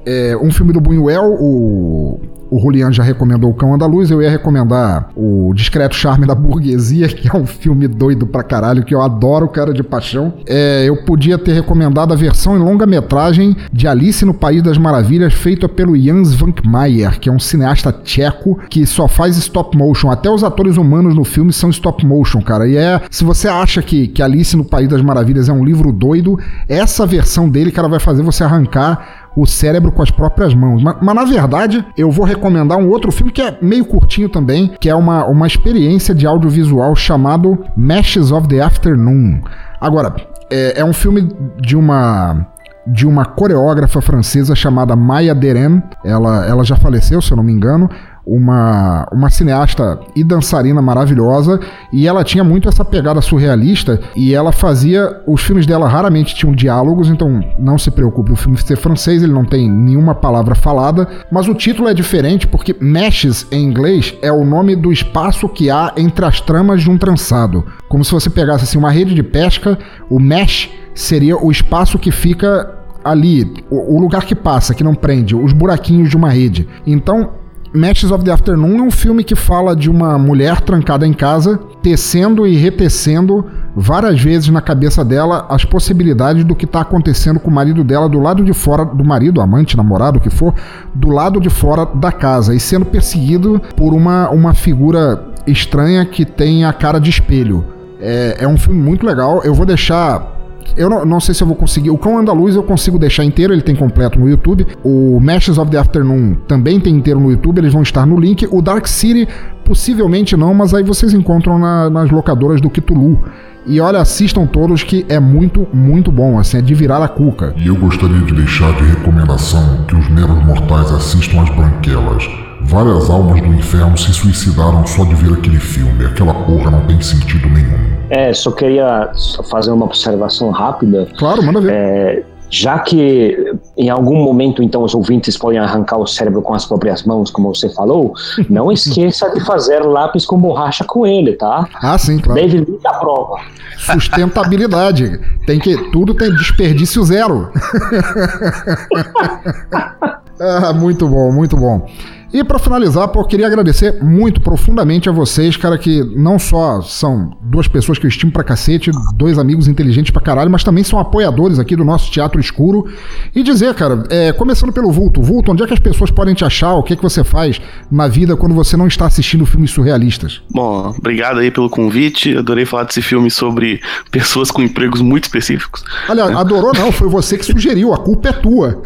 é, 0.05 0.35
um 0.41 0.51
filme 0.51 0.73
do 0.73 0.81
Buñuel, 0.81 1.37
o 1.39 2.19
o 2.55 2.59
Julian 2.59 2.89
já 2.91 3.03
recomendou 3.03 3.49
O 3.49 3.53
Cão 3.53 3.73
Andaluz, 3.73 4.09
eu 4.09 4.21
ia 4.21 4.29
recomendar 4.29 5.09
O 5.13 5.53
Discreto 5.53 5.93
Charme 5.93 6.25
da 6.25 6.33
Burguesia, 6.33 7.07
que 7.09 7.27
é 7.27 7.37
um 7.37 7.45
filme 7.45 7.85
doido 7.85 8.25
pra 8.25 8.43
caralho, 8.43 8.85
que 8.85 8.95
eu 8.95 9.01
adoro, 9.01 9.49
cara 9.49 9.73
de 9.73 9.83
paixão. 9.83 10.33
É, 10.47 10.85
eu 10.87 11.03
podia 11.03 11.37
ter 11.37 11.51
recomendado 11.51 12.13
a 12.13 12.15
versão 12.15 12.55
em 12.55 12.59
longa-metragem 12.59 13.57
de 13.73 13.87
Alice 13.87 14.23
no 14.23 14.33
País 14.33 14.63
das 14.63 14.77
Maravilhas, 14.77 15.33
feita 15.33 15.67
pelo 15.67 15.97
Jans 15.97 16.33
Vankmeijer, 16.33 17.19
que 17.19 17.27
é 17.27 17.31
um 17.31 17.39
cineasta 17.39 17.91
tcheco 17.91 18.57
que 18.69 18.85
só 18.85 19.07
faz 19.07 19.35
stop 19.35 19.77
motion. 19.77 20.09
Até 20.09 20.29
os 20.29 20.43
atores 20.43 20.77
humanos 20.77 21.13
no 21.13 21.25
filme 21.25 21.51
são 21.51 21.69
stop 21.69 22.05
motion, 22.05 22.41
cara. 22.41 22.67
E 22.67 22.77
é, 22.77 23.01
se 23.11 23.25
você 23.25 23.49
acha 23.49 23.81
que, 23.81 24.07
que 24.07 24.21
Alice 24.21 24.55
no 24.55 24.63
País 24.63 24.87
das 24.87 25.01
Maravilhas 25.01 25.49
é 25.49 25.53
um 25.53 25.65
livro 25.65 25.91
doido, 25.91 26.39
essa 26.69 27.05
versão 27.05 27.49
dele, 27.49 27.71
cara, 27.71 27.89
vai 27.89 27.99
fazer 27.99 28.23
você 28.23 28.45
arrancar 28.45 29.24
o 29.35 29.45
cérebro 29.45 29.91
com 29.91 30.01
as 30.01 30.11
próprias 30.11 30.53
mãos. 30.53 30.81
Mas, 30.81 30.95
mas, 31.01 31.15
na 31.15 31.25
verdade, 31.25 31.85
eu 31.97 32.09
vou 32.09 32.25
recomendar 32.25 32.77
um 32.77 32.89
outro 32.89 33.11
filme 33.11 33.31
que 33.31 33.41
é 33.41 33.57
meio 33.61 33.85
curtinho 33.85 34.29
também, 34.29 34.71
que 34.79 34.89
é 34.89 34.95
uma, 34.95 35.25
uma 35.25 35.47
experiência 35.47 36.15
de 36.15 36.25
audiovisual 36.25 36.95
chamado 36.95 37.65
Meshes 37.75 38.31
of 38.31 38.47
the 38.47 38.61
Afternoon. 38.61 39.41
Agora, 39.79 40.15
é, 40.49 40.79
é 40.79 40.85
um 40.85 40.93
filme 40.93 41.29
de 41.61 41.75
uma 41.75 42.47
de 42.87 43.07
uma 43.07 43.25
coreógrafa 43.25 43.99
francesa 43.99 44.53
chamada 44.53 44.95
Maya 44.95 45.33
Deren. 45.33 45.81
Ela, 46.03 46.45
ela 46.45 46.63
já 46.63 46.75
faleceu, 46.75 47.19
se 47.19 47.31
eu 47.31 47.37
não 47.37 47.43
me 47.43 47.51
engano. 47.51 47.89
Uma, 48.25 49.07
uma 49.11 49.29
cineasta 49.29 49.99
e 50.15 50.23
dançarina 50.23 50.81
maravilhosa 50.81 51.59
e 51.93 52.07
ela 52.07 52.23
tinha 52.23 52.43
muito 52.43 52.67
essa 52.67 52.83
pegada 52.83 53.21
surrealista 53.21 53.99
e 54.15 54.33
ela 54.33 54.51
fazia. 54.51 55.21
Os 55.27 55.41
filmes 55.41 55.65
dela 55.65 55.87
raramente 55.87 56.35
tinham 56.35 56.55
diálogos, 56.55 57.09
então 57.09 57.41
não 57.59 57.77
se 57.77 57.91
preocupe, 57.91 58.31
o 58.31 58.35
filme 58.35 58.57
ser 58.57 58.77
francês, 58.77 59.21
ele 59.21 59.31
não 59.31 59.45
tem 59.45 59.69
nenhuma 59.69 60.15
palavra 60.15 60.55
falada, 60.55 61.07
mas 61.31 61.47
o 61.47 61.53
título 61.53 61.87
é 61.87 61.93
diferente 61.93 62.47
porque 62.47 62.75
meshes 62.79 63.45
em 63.51 63.63
inglês 63.63 64.15
é 64.21 64.31
o 64.31 64.45
nome 64.45 64.75
do 64.75 64.91
espaço 64.91 65.47
que 65.47 65.69
há 65.69 65.93
entre 65.97 66.25
as 66.25 66.41
tramas 66.41 66.81
de 66.81 66.89
um 66.89 66.97
trançado. 66.97 67.63
Como 67.87 68.03
se 68.03 68.11
você 68.11 68.29
pegasse 68.29 68.63
assim, 68.63 68.77
uma 68.77 68.91
rede 68.91 69.13
de 69.13 69.23
pesca, 69.23 69.77
o 70.09 70.19
mesh 70.19 70.69
seria 70.93 71.37
o 71.37 71.51
espaço 71.51 71.99
que 71.99 72.11
fica 72.11 72.75
ali, 73.03 73.63
o, 73.69 73.99
lugar 73.99 74.25
que 74.25 74.33
passa, 74.33 74.73
que 74.73 74.83
não 74.83 74.95
prende, 74.95 75.35
os 75.35 75.53
buraquinhos 75.53 76.09
de 76.09 76.17
uma 76.17 76.29
rede. 76.29 76.67
Então, 76.87 77.33
Matches 77.75 78.09
of 78.09 78.23
the 78.23 78.31
Afternoon 78.31 78.79
é 78.79 78.81
um 78.81 78.91
filme 78.91 79.21
que 79.21 79.35
fala 79.35 79.75
de 79.75 79.89
uma 79.89 80.17
mulher 80.17 80.61
trancada 80.61 81.05
em 81.05 81.11
casa, 81.11 81.59
tecendo 81.83 82.47
e 82.47 82.55
retecendo 82.55 83.45
várias 83.75 84.21
vezes 84.21 84.47
na 84.47 84.61
cabeça 84.61 85.03
dela 85.03 85.45
as 85.49 85.65
possibilidades 85.65 86.45
do 86.45 86.55
que 86.55 86.63
está 86.63 86.79
acontecendo 86.79 87.37
com 87.37 87.51
o 87.51 87.53
marido 87.53 87.83
dela 87.83 88.07
do 88.07 88.19
lado 88.19 88.45
de 88.45 88.53
fora 88.53 88.85
do 88.85 89.03
marido, 89.03 89.41
amante, 89.41 89.75
namorado, 89.75 90.19
o 90.19 90.21
que 90.21 90.29
for, 90.29 90.53
do 90.93 91.09
lado 91.09 91.39
de 91.41 91.49
fora 91.49 91.85
da 91.85 92.13
casa 92.13 92.55
e 92.55 92.59
sendo 92.61 92.85
perseguido 92.85 93.61
por 93.75 93.93
uma, 93.93 94.29
uma 94.29 94.53
figura 94.53 95.25
estranha 95.45 96.05
que 96.05 96.23
tem 96.23 96.63
a 96.63 96.71
cara 96.71 96.97
de 96.97 97.09
espelho. 97.09 97.65
É, 97.99 98.37
é 98.39 98.47
um 98.47 98.57
filme 98.57 98.81
muito 98.81 99.05
legal. 99.05 99.41
Eu 99.43 99.53
vou 99.53 99.65
deixar 99.65 100.34
eu 100.75 100.89
não, 100.89 101.05
não, 101.05 101.19
sei 101.19 101.33
se 101.33 101.41
eu 101.41 101.47
vou 101.47 101.55
conseguir. 101.55 101.89
O 101.89 101.97
Cão 101.97 102.17
Andaluz 102.17 102.55
eu 102.55 102.63
consigo 102.63 102.97
deixar 102.97 103.23
inteiro, 103.23 103.53
ele 103.53 103.61
tem 103.61 103.75
completo 103.75 104.19
no 104.19 104.29
YouTube. 104.29 104.67
O 104.83 105.19
Matches 105.19 105.57
of 105.57 105.69
the 105.71 105.77
Afternoon 105.77 106.35
também 106.47 106.79
tem 106.79 106.95
inteiro 106.95 107.19
no 107.19 107.31
YouTube, 107.31 107.59
eles 107.59 107.73
vão 107.73 107.81
estar 107.81 108.05
no 108.05 108.19
link. 108.19 108.47
O 108.51 108.61
Dark 108.61 108.87
City, 108.87 109.27
possivelmente 109.63 110.35
não, 110.35 110.53
mas 110.53 110.73
aí 110.73 110.83
vocês 110.83 111.13
encontram 111.13 111.57
na, 111.57 111.89
nas 111.89 112.09
locadoras 112.11 112.59
do 112.59 112.69
Cthulhu. 112.69 113.19
E 113.67 113.81
olha, 113.81 113.99
assistam 113.99 114.45
todos 114.45 114.83
que 114.83 115.05
é 115.09 115.19
muito, 115.19 115.67
muito 115.73 116.11
bom, 116.11 116.37
assim, 116.37 116.57
é 116.57 116.61
de 116.61 116.75
virar 116.75 117.03
a 117.03 117.07
cuca. 117.07 117.53
E 117.57 117.67
eu 117.67 117.75
gostaria 117.75 118.19
de 118.19 118.33
deixar 118.33 118.71
de 118.75 118.83
recomendação 118.83 119.83
que 119.87 119.95
os 119.95 120.07
meros 120.09 120.43
mortais 120.45 120.91
assistam 120.91 121.41
as 121.41 121.49
branquelas. 121.49 122.23
Várias 122.65 123.09
almas 123.09 123.41
do 123.41 123.47
inferno 123.47 123.97
se 123.97 124.13
suicidaram 124.13 124.85
só 124.85 125.05
de 125.05 125.15
ver 125.15 125.37
aquele 125.37 125.59
filme. 125.59 126.05
Aquela 126.05 126.33
porra 126.33 126.71
não 126.71 126.85
tem 126.87 126.99
sentido 127.01 127.47
nenhum. 127.49 127.95
É, 128.09 128.33
só 128.33 128.51
queria 128.51 129.11
fazer 129.49 129.71
uma 129.71 129.85
observação 129.85 130.51
rápida. 130.51 131.07
Claro, 131.17 131.43
manda 131.43 131.61
ver. 131.61 131.73
É, 131.73 132.23
já 132.49 132.79
que 132.79 133.53
em 133.77 133.89
algum 133.89 134.23
momento 134.23 134.61
então 134.61 134.83
os 134.83 134.93
ouvintes 134.93 135.37
podem 135.37 135.59
arrancar 135.59 135.97
o 135.97 136.07
cérebro 136.07 136.41
com 136.41 136.53
as 136.53 136.65
próprias 136.65 137.03
mãos, 137.03 137.31
como 137.31 137.53
você 137.53 137.69
falou, 137.69 138.13
não 138.49 138.71
esqueça 138.71 139.29
de 139.31 139.43
fazer 139.43 139.79
lápis 139.79 140.25
com 140.25 140.37
borracha 140.37 140.83
com 140.83 141.05
ele, 141.05 141.33
tá? 141.33 141.67
Ah, 141.81 141.97
sim, 141.97 142.19
claro. 142.19 142.39
David 142.39 142.69
Lynch 142.69 142.81
prova. 142.99 143.37
Sustentabilidade. 143.77 145.19
tem 145.45 145.59
que 145.59 145.77
tudo 145.91 146.13
tem 146.13 146.31
desperdício 146.31 147.03
zero. 147.03 147.51
ah, 150.39 150.73
muito 150.73 151.07
bom, 151.07 151.31
muito 151.31 151.57
bom. 151.57 151.85
E 152.33 152.43
para 152.43 152.59
finalizar, 152.59 153.07
pô, 153.07 153.21
eu 153.21 153.25
queria 153.25 153.47
agradecer 153.47 154.03
muito 154.03 154.41
profundamente 154.41 155.07
a 155.07 155.11
vocês, 155.11 155.55
cara, 155.55 155.77
que 155.77 156.03
não 156.15 156.37
só 156.37 156.81
são 156.81 157.37
duas 157.41 157.67
pessoas 157.67 157.97
que 157.97 158.05
eu 158.05 158.09
estimo 158.09 158.31
pra 158.31 158.43
cacete, 158.43 158.91
dois 159.15 159.37
amigos 159.37 159.67
inteligentes 159.67 160.11
pra 160.11 160.21
caralho, 160.21 160.49
mas 160.49 160.63
também 160.63 160.83
são 160.83 160.99
apoiadores 160.99 161.59
aqui 161.59 161.75
do 161.75 161.85
nosso 161.85 162.11
Teatro 162.11 162.39
Escuro. 162.39 162.85
E 163.33 163.43
dizer, 163.43 163.73
cara, 163.73 164.03
é, 164.09 164.31
começando 164.33 164.73
pelo 164.73 164.91
Vulto. 164.91 165.21
Vulto, 165.21 165.51
onde 165.51 165.63
é 165.63 165.67
que 165.67 165.73
as 165.73 165.79
pessoas 165.79 166.11
podem 166.11 166.33
te 166.33 166.43
achar? 166.43 166.73
O 166.73 166.83
que 166.83 166.93
é 166.93 166.95
que 166.95 167.03
você 167.03 167.23
faz 167.23 167.61
na 167.91 168.07
vida 168.07 168.35
quando 168.35 168.53
você 168.53 168.75
não 168.75 168.87
está 168.87 169.05
assistindo 169.05 169.45
filmes 169.45 169.71
surrealistas? 169.71 170.41
Bom, 170.51 170.93
obrigado 170.97 171.39
aí 171.39 171.51
pelo 171.51 171.69
convite. 171.69 172.35
Adorei 172.37 172.65
falar 172.65 172.83
desse 172.83 173.01
filme 173.01 173.29
sobre 173.31 173.81
pessoas 174.11 174.51
com 174.51 174.61
empregos 174.61 175.01
muito 175.01 175.25
específicos. 175.25 175.83
Aliás, 176.09 176.31
é. 176.31 176.33
adorou 176.33 176.73
não, 176.73 176.91
foi 176.91 177.07
você 177.07 177.37
que 177.37 177.45
sugeriu, 177.45 177.93
a 177.93 177.97
culpa 177.97 178.29
é 178.29 178.33
tua. 178.33 178.81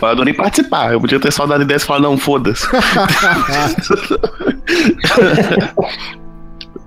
Eu 0.00 0.08
adorei 0.08 0.32
participar. 0.32 0.92
Eu 0.92 1.00
podia 1.00 1.18
ter 1.18 1.32
só 1.32 1.46
dado 1.48 1.62
ideia 1.62 1.76
e 1.76 1.80
falar, 1.80 2.00
não, 2.00 2.16
foda-se. 2.16 2.66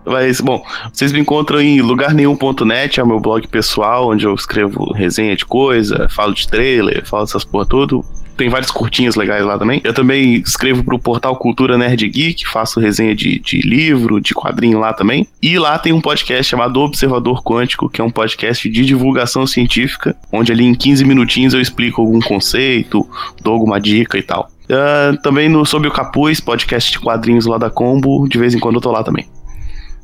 Mas, 0.05 0.41
bom, 0.41 0.65
vocês 0.91 1.11
me 1.11 1.19
encontram 1.19 1.61
em 1.61 1.79
lugarnenhum.net, 1.81 2.99
é 2.99 3.03
o 3.03 3.07
meu 3.07 3.19
blog 3.19 3.47
pessoal, 3.47 4.09
onde 4.09 4.25
eu 4.25 4.33
escrevo 4.33 4.91
resenha 4.93 5.35
de 5.35 5.45
coisa, 5.45 6.07
falo 6.09 6.33
de 6.33 6.47
trailer, 6.47 7.05
falo 7.05 7.25
dessas 7.25 7.43
porra 7.43 7.65
tudo 7.65 8.03
tem 8.41 8.49
vários 8.49 8.71
curtinhos 8.71 9.15
legais 9.15 9.45
lá 9.45 9.55
também. 9.55 9.79
Eu 9.83 9.93
também 9.93 10.33
escrevo 10.33 10.83
pro 10.83 10.97
portal 10.97 11.35
Cultura 11.35 11.77
Nerd 11.77 12.09
Geek, 12.09 12.43
faço 12.47 12.79
resenha 12.79 13.13
de, 13.13 13.37
de 13.37 13.61
livro, 13.61 14.19
de 14.19 14.33
quadrinho 14.33 14.79
lá 14.79 14.93
também. 14.93 15.27
E 15.39 15.59
lá 15.59 15.77
tem 15.77 15.93
um 15.93 16.01
podcast 16.01 16.49
chamado 16.49 16.79
Observador 16.79 17.43
Quântico, 17.43 17.87
que 17.87 18.01
é 18.01 18.03
um 18.03 18.09
podcast 18.09 18.67
de 18.67 18.83
divulgação 18.83 19.45
científica, 19.45 20.15
onde 20.33 20.51
ali 20.51 20.65
em 20.65 20.73
15 20.73 21.05
minutinhos 21.05 21.53
eu 21.53 21.61
explico 21.61 22.01
algum 22.01 22.19
conceito, 22.19 23.07
dou 23.43 23.53
alguma 23.53 23.79
dica 23.79 24.17
e 24.17 24.23
tal. 24.23 24.49
Uh, 24.63 25.15
também 25.21 25.47
no 25.47 25.63
Sob 25.63 25.87
o 25.87 25.91
Capuz, 25.91 26.39
podcast 26.39 26.91
de 26.93 26.99
quadrinhos 26.99 27.45
lá 27.45 27.59
da 27.59 27.69
Combo, 27.69 28.27
de 28.27 28.39
vez 28.39 28.55
em 28.55 28.59
quando 28.59 28.77
eu 28.77 28.81
tô 28.81 28.91
lá 28.91 29.03
também. 29.03 29.27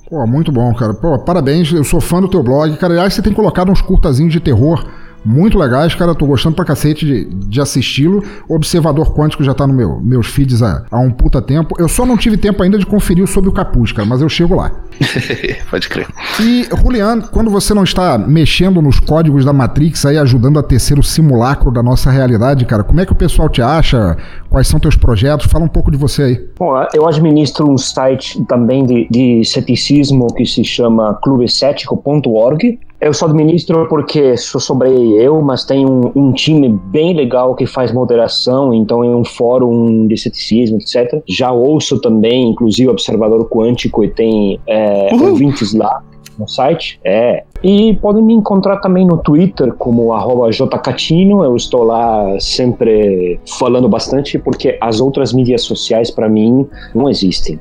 Pô, 0.08 0.28
muito 0.28 0.52
bom, 0.52 0.72
cara. 0.76 0.94
Pô, 0.94 1.18
parabéns, 1.18 1.74
eu 1.74 1.84
sou 1.84 2.00
fã 2.00 2.22
do 2.22 2.28
teu 2.28 2.44
blog. 2.44 2.78
Cara, 2.78 2.94
aliás, 2.94 3.16
você 3.16 3.22
tem 3.24 3.34
colocado 3.34 3.72
uns 3.72 3.82
curtazinhos 3.82 4.32
de 4.32 4.40
terror 4.40 4.86
muito 5.24 5.58
legais, 5.58 5.94
cara. 5.96 6.16
Tô 6.16 6.26
gostando 6.26 6.56
pra 6.56 6.66
cacete 6.66 7.06
de, 7.06 7.26
de 7.26 7.62
assisti-lo. 7.62 8.24
Observador 8.48 9.14
Quântico 9.14 9.44
já 9.44 9.54
tá 9.54 9.68
no 9.68 9.74
meu, 9.74 10.00
meus 10.02 10.28
feeds 10.28 10.62
há, 10.62 10.86
há 10.90 11.00
um 11.00 11.12
puta 11.12 11.42
tempo. 11.42 11.76
Eu 11.78 11.88
só 11.88 12.06
não 12.06 12.18
tive 12.18 12.38
tempo 12.38 12.62
ainda 12.64 12.78
de 12.78 12.86
conferir 12.86 13.24
o 13.24 13.28
sobre 13.28 13.50
o 13.50 13.54
capuz, 13.54 13.92
cara, 13.92 14.08
mas 14.08 14.22
eu 14.22 14.30
chego 14.30 14.56
lá. 14.56 14.72
Pode 15.70 15.90
crer. 15.90 16.08
E, 16.42 16.68
Julian, 16.82 17.22
quando 17.22 17.50
você 17.50 17.74
não 17.74 17.84
está 17.84 18.18
mexendo 18.18 18.82
nos 18.82 19.00
códigos 19.00 19.46
da 19.46 19.54
Matrix 19.54 20.06
aí, 20.06 20.18
ajudando 20.18 20.60
a 20.60 20.64
tecer 20.64 20.98
o 20.98 21.04
simulacro 21.04 21.72
da 21.72 21.84
nossa 21.84 22.10
realidade, 22.10 22.66
cara, 22.66 22.84
como 22.84 23.02
é 23.02 23.06
que 23.06 23.12
o 23.12 23.16
pessoal 23.16 23.50
te 23.50 23.62
acha? 23.62 24.18
Quais 24.50 24.68
são 24.68 24.80
teus 24.80 24.96
projetos? 24.96 25.48
Fala 25.48 25.66
um 25.66 25.70
pouco 25.70 25.92
de 25.92 25.98
você 25.98 26.24
aí. 26.24 26.48
Bom, 26.58 26.74
eu 26.94 27.08
administro 27.08 27.70
um 27.70 27.78
site 27.78 28.44
também 28.46 28.86
de, 28.86 29.08
de 29.10 29.46
ceticismo 29.46 30.28
que 30.34 30.46
se 30.46 30.64
chama 30.64 31.14
clubecético.org. 31.22 32.80
Eu 33.00 33.14
só 33.14 33.28
administro 33.28 33.88
porque 33.88 34.36
sou 34.38 34.60
sobre 34.60 34.90
eu, 35.22 35.40
mas 35.42 35.64
tem 35.64 35.86
um, 35.86 36.12
um, 36.16 36.34
time 36.34 36.68
bem 36.68 37.14
legal 37.14 37.54
que 37.54 37.68
faz 37.68 37.92
moderação, 37.92 38.74
então 38.74 39.04
é 39.04 39.16
um 39.16 39.24
fórum 39.24 40.08
de 40.08 40.18
ceticismo, 40.18 40.78
etc. 40.78 41.22
Já 41.30 41.52
ouço 41.52 42.02
também, 42.02 42.50
inclusive, 42.50 42.90
Observador 42.90 43.48
Quântico 43.50 44.04
e 44.04 44.10
tem 44.10 44.60
é, 44.66 45.14
ouvintes 45.14 45.76
lá 45.76 46.02
no 46.38 46.48
site. 46.48 47.00
É. 47.04 47.44
E 47.64 47.96
podem 47.96 48.24
me 48.24 48.34
encontrar 48.34 48.78
também 48.78 49.06
no 49.06 49.18
Twitter 49.18 49.74
como 49.74 50.12
jcatino. 50.52 51.44
Eu 51.44 51.56
estou 51.56 51.84
lá 51.84 52.40
sempre 52.40 53.40
falando 53.58 53.90
bastante 53.90 54.38
porque 54.38 54.78
as 54.82 55.00
outras 55.00 55.34
mídias 55.34 55.64
sociais 55.64 56.12
para 56.12 56.30
mim 56.30 56.68
não 56.94 57.10
existem. 57.10 57.60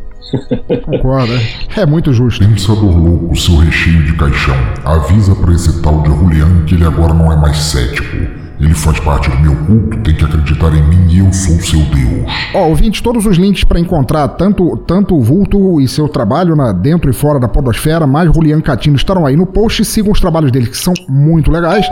Concordo, 0.85 1.33
é. 1.77 1.83
é 1.83 1.87
muito 1.87 2.13
justo. 2.13 2.45
Pensador 2.45 2.97
louco, 2.97 3.37
seu 3.37 3.57
recheio 3.57 4.03
de 4.05 4.17
caixão, 4.17 4.57
avisa 4.85 5.35
para 5.35 5.53
esse 5.53 5.81
tal 5.83 6.03
de 6.03 6.09
Julian 6.09 6.65
que 6.67 6.75
ele 6.75 6.85
agora 6.85 7.15
não 7.15 7.33
é 7.33 7.37
mais 7.37 7.57
cético. 7.57 8.46
Ele 8.59 8.75
faz 8.75 8.99
parte 9.01 9.29
do 9.29 9.39
meu 9.39 9.55
culto, 9.67 9.99
tem 9.99 10.15
que 10.15 10.25
acreditar 10.25 10.75
em 10.75 10.83
mim 10.83 11.07
e 11.11 11.19
eu 11.19 11.31
sou 11.33 11.61
seu 11.61 11.81
Deus. 11.81 12.25
Ó, 12.55 12.63
oh, 12.63 12.69
ouvinte, 12.69 13.03
todos 13.03 13.27
os 13.27 13.37
links 13.37 13.65
para 13.65 13.79
encontrar 13.79 14.29
tanto, 14.29 14.79
tanto 14.79 15.15
o 15.15 15.23
vulto 15.23 15.81
e 15.81 15.87
seu 15.87 16.09
trabalho 16.09 16.57
na, 16.57 16.73
dentro 16.73 17.11
e 17.11 17.13
fora 17.13 17.39
da 17.39 17.49
podosfera, 17.49 18.07
mais 18.07 18.33
Julian 18.33 18.61
Catino 18.63 18.97
estarão 18.97 19.27
aí 19.27 19.37
no 19.37 19.45
post. 19.45 19.85
Sigam 19.85 20.11
os 20.11 20.21
trabalhos 20.21 20.51
dele, 20.51 20.69
que 20.69 20.77
são 20.77 20.95
muito 21.07 21.51
legais. 21.51 21.87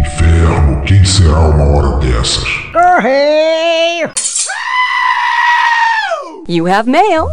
Inferno, 0.00 0.82
quem 0.82 1.04
será 1.04 1.40
uma 1.40 1.64
hora 1.64 1.98
dessas? 1.98 2.44
Correio! 2.72 4.10
You 6.48 6.66
have 6.66 6.88
mail. 6.88 7.26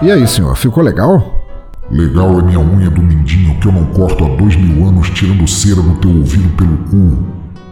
E 0.00 0.12
aí, 0.12 0.26
senhor, 0.28 0.54
ficou 0.56 0.82
legal? 0.82 1.44
Legal 1.90 2.38
é 2.38 2.42
minha 2.42 2.60
unha 2.60 2.88
do 2.88 3.02
mindinho 3.02 3.58
que 3.58 3.66
eu 3.66 3.72
não 3.72 3.84
corto 3.86 4.24
há 4.24 4.28
dois 4.36 4.54
mil 4.54 4.86
anos 4.86 5.10
tirando 5.10 5.48
cera 5.48 5.82
do 5.82 5.96
teu 5.96 6.10
ouvido 6.10 6.48
pelo 6.50 6.76
cu. 6.88 7.26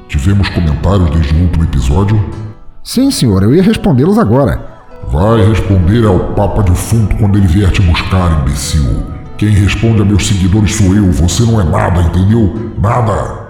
Tivemos 0.08 0.48
comentários 0.48 1.08
desde 1.10 1.34
o 1.34 1.42
último 1.42 1.64
episódio? 1.64 2.24
Sim, 2.82 3.12
senhor, 3.12 3.44
eu 3.44 3.54
ia 3.54 3.62
respondê-los 3.62 4.18
agora. 4.18 4.60
Vai 5.12 5.46
responder 5.46 6.04
ao 6.04 6.18
Papa 6.34 6.64
Defunto 6.64 7.14
quando 7.16 7.38
ele 7.38 7.46
vier 7.46 7.70
te 7.70 7.80
buscar, 7.82 8.40
imbecil. 8.40 9.04
Quem 9.38 9.50
responde 9.50 10.02
a 10.02 10.04
meus 10.04 10.26
seguidores 10.26 10.74
sou 10.74 10.96
eu, 10.96 11.12
você 11.12 11.44
não 11.44 11.60
é 11.60 11.64
nada, 11.64 12.00
entendeu? 12.02 12.72
Nada. 12.82 13.46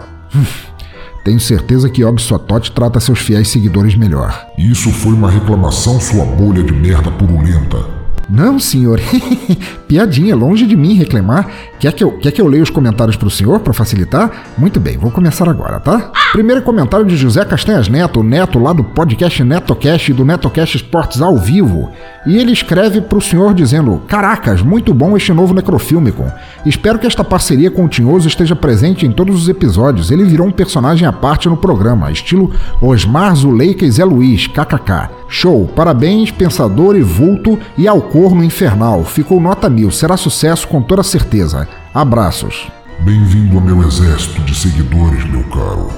Tenho 1.25 1.41
certeza 1.41 1.89
que 1.89 2.03
Yob 2.03 2.21
Sotot 2.21 2.71
trata 2.73 3.01
seus 3.01 3.21
fiéis 3.21 3.49
seguidores 3.49 3.97
melhor. 3.97 4.49
Isso 4.59 4.91
foi 4.91 5.15
uma 5.15 5.31
reclamação, 5.31 5.99
sua 5.99 6.27
bolha 6.27 6.63
de 6.63 6.75
merda 6.75 7.11
purulenta. 7.11 7.96
Não, 8.29 8.59
senhor. 8.59 9.01
Piadinha, 9.87 10.35
longe 10.35 10.67
de 10.67 10.77
mim 10.77 10.95
reclamar. 10.95 11.49
Quer 11.79 11.93
que 11.93 12.03
eu, 12.03 12.19
quer 12.19 12.33
que 12.33 12.41
eu 12.41 12.49
leia 12.49 12.63
os 12.63 12.71
comentários 12.71 13.17
para 13.17 13.29
o 13.29 13.31
senhor 13.31 13.61
para 13.61 13.73
facilitar? 13.73 14.47
Muito 14.59 14.81
bem, 14.81 14.99
vou 14.99 15.11
começar 15.11 15.49
agora, 15.49 15.79
tá? 15.79 16.11
Primeiro 16.33 16.63
comentário 16.63 17.07
de 17.07 17.17
José 17.17 17.45
Castanhas 17.45 17.89
Neto, 17.89 18.23
neto 18.23 18.59
lá 18.59 18.73
do 18.73 18.83
podcast 18.83 19.43
NetoCast 19.45 20.11
e 20.11 20.15
do 20.15 20.25
NetoCast 20.25 20.77
Esportes 20.77 21.23
ao 21.23 21.37
vivo. 21.37 21.91
E 22.27 22.37
ele 22.37 22.53
escreve 22.53 23.01
para 23.01 23.19
o 23.19 23.23
senhor 23.23 23.55
dizendo: 23.55 24.03
Caracas, 24.09 24.61
muito 24.61 24.93
bom 24.93 25.17
este 25.17 25.33
novo 25.33 25.55
necrofílmico. 25.55 26.25
Espero 26.65 26.99
que 26.99 27.07
esta 27.07 27.23
parceria 27.23 27.71
com 27.71 27.85
o 27.85 27.89
Tinhoso 27.89 28.27
esteja 28.27 28.57
presente 28.57 29.07
em 29.07 29.13
todos 29.13 29.41
os 29.41 29.49
episódios. 29.49 30.11
Ele 30.11 30.25
virou 30.25 30.49
um 30.49 30.53
personagem 30.53 31.07
à 31.07 31.13
parte 31.13 31.49
no 31.49 31.57
programa, 31.57 32.11
estilo 32.11 32.53
Osmar 32.83 33.35
Zuleika 33.37 33.85
e 33.85 33.91
Zé 33.91 34.05
Luiz, 34.05 34.49
kkk. 34.49 35.11
Show, 35.29 35.69
parabéns, 35.75 36.31
pensador 36.31 36.97
e 36.97 37.03
vulto 37.03 37.59
e 37.79 37.87
ao 37.87 38.01
corno 38.17 38.43
infernal. 38.43 39.05
Ficou 39.05 39.39
nota 39.39 39.69
mil, 39.69 39.91
será 39.91 40.17
sucesso 40.17 40.67
com 40.69 40.81
toda 40.81 41.03
certeza. 41.03 41.69
Abraços. 41.93 42.67
Bem-vindo 43.01 43.59
ao 43.59 43.63
meu 43.63 43.87
exército 43.87 44.41
de 44.41 44.55
seguidores, 44.55 45.23
meu 45.27 45.45
caro. 45.51 45.91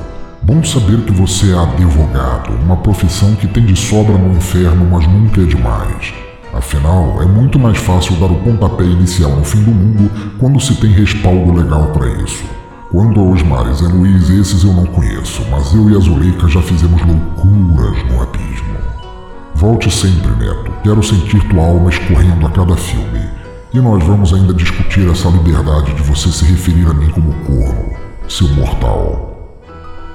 Bom 0.42 0.64
saber 0.64 1.00
que 1.02 1.12
você 1.12 1.52
é 1.52 1.56
advogado, 1.56 2.54
uma 2.54 2.76
profissão 2.78 3.36
que 3.36 3.46
tem 3.46 3.64
de 3.64 3.76
sobra 3.76 4.18
no 4.18 4.36
inferno, 4.36 4.84
mas 4.90 5.06
nunca 5.06 5.42
é 5.42 5.44
demais. 5.44 6.12
Afinal, 6.52 7.22
é 7.22 7.24
muito 7.24 7.56
mais 7.56 7.78
fácil 7.78 8.16
dar 8.16 8.32
o 8.32 8.42
pontapé 8.42 8.82
inicial 8.82 9.30
no 9.36 9.44
fim 9.44 9.62
do 9.62 9.70
mundo 9.70 10.10
quando 10.40 10.58
se 10.58 10.74
tem 10.74 10.90
respaldo 10.90 11.52
legal 11.52 11.92
para 11.92 12.08
isso. 12.24 12.42
Quando 12.90 13.20
aos 13.20 13.44
mares 13.44 13.80
é 13.80 13.86
Luiz, 13.86 14.28
esses 14.28 14.64
eu 14.64 14.72
não 14.72 14.86
conheço, 14.86 15.40
mas 15.52 15.72
eu 15.72 15.88
e 15.88 15.96
a 15.96 16.00
Zuleika 16.00 16.48
já 16.48 16.62
fizemos 16.62 17.00
loucuras 17.00 17.96
no 18.10 18.22
abismo. 18.22 18.77
Volte 19.58 19.90
sempre, 19.90 20.30
Neto. 20.36 20.70
Quero 20.84 21.02
sentir 21.02 21.42
tua 21.48 21.64
alma 21.64 21.90
escorrendo 21.90 22.46
a 22.46 22.50
cada 22.50 22.76
filme. 22.76 23.28
E 23.74 23.80
nós 23.80 24.04
vamos 24.04 24.32
ainda 24.32 24.54
discutir 24.54 25.10
essa 25.10 25.28
liberdade 25.28 25.94
de 25.94 26.02
você 26.02 26.30
se 26.30 26.44
referir 26.44 26.86
a 26.86 26.94
mim 26.94 27.10
como 27.10 27.34
corno, 27.44 27.92
seu 28.28 28.46
mortal. 28.50 29.58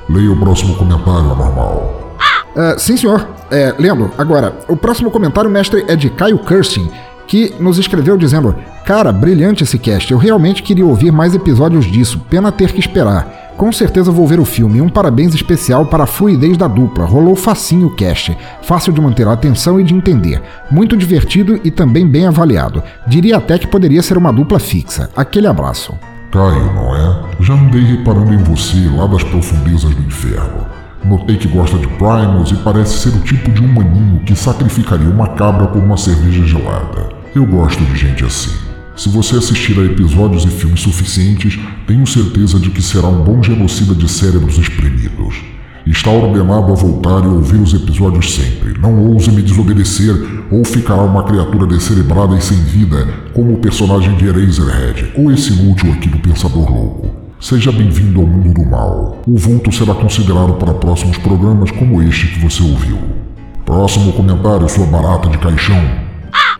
Leia 0.08 0.32
o 0.32 0.40
próximo 0.40 0.76
comentário, 0.76 1.30
anormal. 1.30 2.16
Uh, 2.56 2.80
sim, 2.80 2.96
senhor. 2.96 3.28
É, 3.52 3.76
lendo, 3.78 4.10
agora, 4.18 4.58
o 4.70 4.78
próximo 4.78 5.12
comentário, 5.12 5.50
mestre, 5.50 5.84
é 5.90 5.96
de 5.98 6.10
Caio 6.10 6.40
Kirsting, 6.40 6.90
que 7.28 7.54
nos 7.60 7.78
escreveu 7.78 8.18
dizendo: 8.18 8.56
Cara, 8.86 9.12
brilhante 9.12 9.64
esse 9.64 9.78
cast. 9.78 10.12
Eu 10.12 10.18
realmente 10.18 10.62
queria 10.62 10.86
ouvir 10.86 11.12
mais 11.12 11.34
episódios 11.34 11.86
disso. 11.86 12.20
Pena 12.30 12.52
ter 12.52 12.72
que 12.72 12.80
esperar. 12.80 13.54
Com 13.58 13.72
certeza 13.72 14.12
vou 14.12 14.28
ver 14.28 14.40
o 14.40 14.46
filme. 14.46 14.82
Um 14.82 14.90
parabéns 14.90 15.34
especial 15.34 15.86
para 15.86 16.04
a 16.04 16.08
fluidez 16.08 16.58
da 16.58 16.68
dupla. 16.68 17.06
Rolou 17.06 17.36
facinho 17.36 17.88
o 17.88 17.96
cast. 17.96 18.36
Fácil 18.64 18.92
de 18.92 19.00
manter 19.00 19.28
a 19.28 19.34
atenção 19.34 19.80
e 19.80 19.84
de 19.84 19.94
entender. 19.94 20.42
Muito 20.70 20.98
divertido 20.98 21.60
e 21.64 21.72
também 21.72 22.08
bem 22.08 22.28
avaliado. 22.28 22.84
Diria 23.08 23.38
até 23.38 23.58
que 23.58 23.68
poderia 23.68 24.02
ser 24.02 24.18
uma 24.18 24.34
dupla 24.34 24.60
fixa. 24.60 25.10
Aquele 25.16 25.48
abraço. 25.48 25.94
Caio, 26.32 26.74
não 26.74 26.96
é? 26.96 27.24
Já 27.42 27.54
andei 27.54 27.84
reparando 27.84 28.34
em 28.34 28.38
você 28.38 28.90
lá 28.98 29.06
das 29.06 29.24
profundezas 29.24 29.94
do 29.94 30.02
inferno. 30.02 30.66
Notei 31.06 31.38
que 31.38 31.48
gosta 31.48 31.78
de 31.78 31.88
Primus 31.88 32.52
e 32.52 32.56
parece 32.56 32.98
ser 32.98 33.10
o 33.10 33.20
tipo 33.20 33.52
de 33.52 33.62
humaninho 33.62 34.22
que 34.26 34.36
sacrificaria 34.36 35.10
uma 35.10 35.28
cabra 35.30 35.68
por 35.68 35.84
uma 35.84 35.98
cerveja 35.98 36.44
gelada. 36.44 37.13
Eu 37.36 37.48
gosto 37.48 37.84
de 37.84 37.98
gente 37.98 38.24
assim. 38.24 38.52
Se 38.96 39.10
você 39.10 39.38
assistir 39.38 39.80
a 39.80 39.86
episódios 39.86 40.46
e 40.46 40.50
filmes 40.50 40.82
suficientes, 40.82 41.60
tenho 41.88 42.06
certeza 42.06 42.60
de 42.60 42.70
que 42.70 42.80
será 42.80 43.08
um 43.08 43.24
bom 43.24 43.42
genocida 43.42 43.96
de 43.96 44.08
cérebros 44.08 44.60
espremidos. 44.60 45.42
Está 45.84 46.12
ordenado 46.12 46.72
a 46.72 46.76
voltar 46.76 47.24
e 47.24 47.28
ouvir 47.28 47.60
os 47.60 47.74
episódios 47.74 48.36
sempre. 48.36 48.80
Não 48.80 49.04
ouse 49.08 49.32
me 49.32 49.42
desobedecer 49.42 50.14
ou 50.52 50.64
ficará 50.64 51.02
uma 51.02 51.24
criatura 51.24 51.66
descerebrada 51.66 52.36
e 52.36 52.42
sem 52.42 52.58
vida, 52.58 53.08
como 53.34 53.54
o 53.54 53.58
personagem 53.58 54.16
de 54.16 54.28
Eraserhead 54.28 55.14
ou 55.16 55.32
esse 55.32 55.54
inútil 55.54 55.92
aqui 55.92 56.10
do 56.10 56.20
Pensador 56.20 56.72
Louco. 56.72 57.16
Seja 57.40 57.72
bem-vindo 57.72 58.22
ao 58.22 58.28
mundo 58.28 58.54
do 58.54 58.70
mal. 58.70 59.24
O 59.28 59.36
vulto 59.36 59.72
será 59.72 59.96
considerado 59.96 60.54
para 60.54 60.76
próximos 60.76 61.18
programas 61.18 61.72
como 61.72 62.00
este 62.04 62.28
que 62.28 62.40
você 62.40 62.62
ouviu. 62.62 63.00
Próximo 63.66 64.14
comentário, 64.14 64.70
sua 64.70 64.86
barata 64.86 65.30
de 65.30 65.40
caixão. 65.40 66.13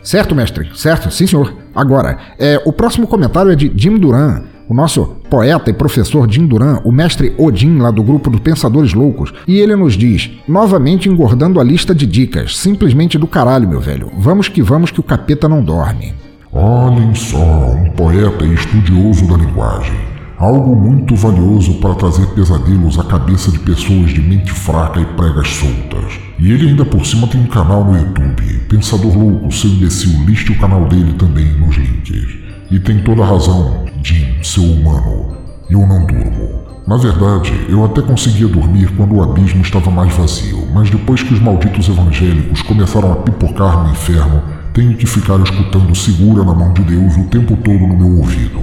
Certo, 0.04 0.36
mestre. 0.36 0.70
Certo, 0.76 1.10
sim, 1.10 1.26
senhor. 1.26 1.54
Agora, 1.74 2.18
é, 2.38 2.62
o 2.66 2.74
próximo 2.74 3.08
comentário 3.08 3.52
é 3.52 3.56
de 3.56 3.72
Jim 3.76 3.98
Duran, 3.98 4.44
o 4.68 4.74
nosso 4.74 5.06
poeta 5.30 5.70
e 5.70 5.74
professor 5.74 6.30
Jim 6.30 6.46
Duran, 6.46 6.80
o 6.84 6.92
mestre 6.92 7.34
Odin 7.38 7.78
lá 7.78 7.90
do 7.90 8.04
grupo 8.04 8.30
dos 8.30 8.42
Pensadores 8.42 8.94
Loucos, 8.94 9.34
e 9.48 9.60
ele 9.60 9.76
nos 9.76 9.94
diz, 9.94 10.32
novamente 10.48 11.10
engordando 11.10 11.60
a 11.60 11.64
lista 11.64 11.96
de 11.96 12.06
dicas, 12.06 12.58
simplesmente 12.58 13.18
do 13.18 13.28
caralho, 13.28 13.68
meu 13.68 13.80
velho. 13.80 14.12
Vamos 14.18 14.48
que 14.48 14.62
vamos 14.62 14.92
que 14.92 15.00
o 15.00 15.04
capeta 15.04 15.48
não 15.48 15.64
dorme. 15.64 16.14
Olhem 16.52 17.16
só, 17.16 17.38
um 17.38 17.90
poeta 17.92 18.46
e 18.46 18.54
estudioso 18.54 19.28
da 19.28 19.38
linguagem. 19.38 20.13
Algo 20.44 20.76
muito 20.76 21.16
valioso 21.16 21.76
para 21.76 21.96
trazer 21.96 22.26
pesadelos 22.32 23.00
à 23.00 23.04
cabeça 23.06 23.50
de 23.50 23.60
pessoas 23.60 24.10
de 24.10 24.20
mente 24.20 24.52
fraca 24.52 25.00
e 25.00 25.06
pregas 25.06 25.48
soltas. 25.48 26.20
E 26.38 26.52
ele 26.52 26.68
ainda 26.68 26.84
por 26.84 27.06
cima 27.06 27.28
tem 27.28 27.40
um 27.40 27.48
canal 27.48 27.86
no 27.86 27.98
YouTube. 27.98 28.44
Pensador 28.68 29.18
louco, 29.18 29.50
seu 29.54 29.70
imbecil, 29.70 30.12
liste 30.26 30.52
o 30.52 30.60
canal 30.60 30.86
dele 30.90 31.14
também 31.14 31.46
nos 31.46 31.78
links. 31.78 32.36
E 32.70 32.78
tem 32.78 33.02
toda 33.04 33.24
a 33.24 33.26
razão, 33.26 33.86
Jim, 34.04 34.36
seu 34.44 34.66
humano. 34.66 35.38
Eu 35.70 35.88
não 35.88 36.06
durmo. 36.06 36.66
Na 36.86 36.98
verdade, 36.98 37.54
eu 37.70 37.86
até 37.86 38.02
conseguia 38.02 38.50
dormir 38.50 38.92
quando 38.98 39.16
o 39.16 39.24
abismo 39.24 39.62
estava 39.62 39.90
mais 39.90 40.14
vazio, 40.14 40.68
mas 40.74 40.90
depois 40.90 41.24
que 41.24 41.34
os 41.34 41.40
malditos 41.40 41.88
evangélicos 41.88 42.62
começaram 42.64 43.14
a 43.14 43.16
pipocar 43.16 43.82
no 43.82 43.92
inferno, 43.92 44.44
tenho 44.74 44.94
que 44.98 45.08
ficar 45.08 45.40
escutando 45.40 45.96
segura 45.96 46.44
na 46.44 46.54
mão 46.54 46.74
de 46.74 46.84
Deus 46.84 47.16
o 47.16 47.30
tempo 47.30 47.56
todo 47.56 47.88
no 47.88 47.96
meu 47.96 48.18
ouvido. 48.18 48.60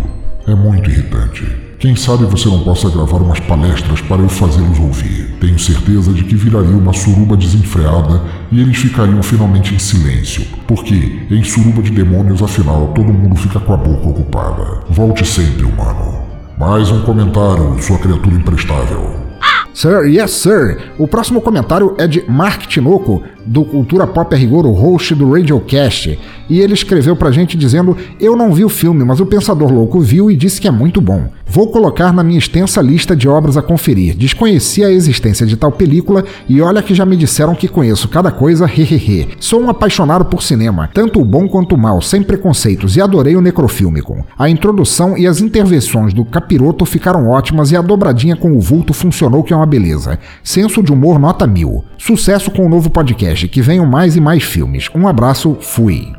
É 0.46 0.54
muito 0.54 0.90
irritante. 0.90 1.69
Quem 1.80 1.96
sabe 1.96 2.26
você 2.26 2.46
não 2.46 2.60
possa 2.60 2.90
gravar 2.90 3.16
umas 3.22 3.40
palestras 3.40 4.02
para 4.02 4.20
eu 4.20 4.28
fazê-los 4.28 4.78
ouvir. 4.78 5.30
Tenho 5.40 5.58
certeza 5.58 6.12
de 6.12 6.24
que 6.24 6.36
viraria 6.36 6.76
uma 6.76 6.92
suruba 6.92 7.38
desenfreada 7.38 8.20
e 8.52 8.60
eles 8.60 8.76
ficariam 8.76 9.22
finalmente 9.22 9.74
em 9.74 9.78
silêncio, 9.78 10.44
porque 10.66 11.24
em 11.30 11.42
suruba 11.42 11.80
de 11.80 11.90
demônios, 11.90 12.42
afinal, 12.42 12.88
todo 12.88 13.10
mundo 13.10 13.34
fica 13.34 13.58
com 13.58 13.72
a 13.72 13.78
boca 13.78 14.10
ocupada. 14.10 14.82
Volte 14.90 15.24
sempre, 15.24 15.64
humano. 15.64 16.20
Mais 16.58 16.90
um 16.90 17.00
comentário, 17.00 17.74
sua 17.80 17.96
criatura 17.96 18.36
imprestável. 18.36 19.30
Sir, 19.72 20.04
yes, 20.04 20.32
sir. 20.32 20.78
O 20.98 21.08
próximo 21.08 21.40
comentário 21.40 21.94
é 21.96 22.06
de 22.06 22.22
Mark 22.28 22.66
Tinoco, 22.66 23.22
do 23.46 23.64
Cultura 23.64 24.06
Pop 24.06 24.34
a 24.34 24.36
Rigor, 24.36 24.66
o 24.66 24.72
host 24.72 25.14
do 25.14 25.32
Radiocast. 25.32 26.18
E 26.50 26.60
ele 26.60 26.74
escreveu 26.74 27.16
pra 27.16 27.30
gente 27.30 27.56
dizendo: 27.56 27.96
Eu 28.20 28.36
não 28.36 28.52
vi 28.52 28.64
o 28.64 28.68
filme, 28.68 29.04
mas 29.04 29.20
o 29.20 29.26
Pensador 29.26 29.72
Louco 29.72 30.00
viu 30.00 30.30
e 30.30 30.36
disse 30.36 30.60
que 30.60 30.68
é 30.68 30.70
muito 30.70 31.00
bom. 31.00 31.30
Vou 31.52 31.66
colocar 31.66 32.12
na 32.12 32.22
minha 32.22 32.38
extensa 32.38 32.80
lista 32.80 33.16
de 33.16 33.28
obras 33.28 33.56
a 33.56 33.62
conferir. 33.62 34.16
Desconhecia 34.16 34.86
a 34.86 34.92
existência 34.92 35.44
de 35.44 35.56
tal 35.56 35.72
película 35.72 36.24
e 36.48 36.62
olha 36.62 36.80
que 36.80 36.94
já 36.94 37.04
me 37.04 37.16
disseram 37.16 37.56
que 37.56 37.66
conheço 37.66 38.08
cada 38.08 38.30
coisa, 38.30 38.66
hehehe. 38.66 39.30
Sou 39.40 39.60
um 39.60 39.68
apaixonado 39.68 40.26
por 40.26 40.44
cinema, 40.44 40.88
tanto 40.94 41.20
o 41.20 41.24
bom 41.24 41.48
quanto 41.48 41.74
o 41.74 41.78
mal, 41.78 42.00
sem 42.00 42.22
preconceitos, 42.22 42.94
e 42.96 43.00
adorei 43.00 43.34
o 43.34 43.40
necrofílmico. 43.40 44.24
A 44.38 44.48
introdução 44.48 45.18
e 45.18 45.26
as 45.26 45.40
intervenções 45.40 46.14
do 46.14 46.24
capiroto 46.24 46.86
ficaram 46.86 47.28
ótimas 47.28 47.72
e 47.72 47.76
a 47.76 47.82
dobradinha 47.82 48.36
com 48.36 48.52
o 48.52 48.60
vulto 48.60 48.94
funcionou 48.94 49.42
que 49.42 49.52
é 49.52 49.56
uma 49.56 49.66
beleza. 49.66 50.20
Senso 50.44 50.80
de 50.84 50.92
humor 50.92 51.18
nota 51.18 51.48
mil. 51.48 51.84
Sucesso 51.98 52.52
com 52.52 52.64
o 52.64 52.68
novo 52.68 52.88
podcast, 52.90 53.48
que 53.48 53.60
venham 53.60 53.86
mais 53.86 54.14
e 54.14 54.20
mais 54.20 54.44
filmes. 54.44 54.88
Um 54.94 55.08
abraço, 55.08 55.56
fui. 55.60 56.12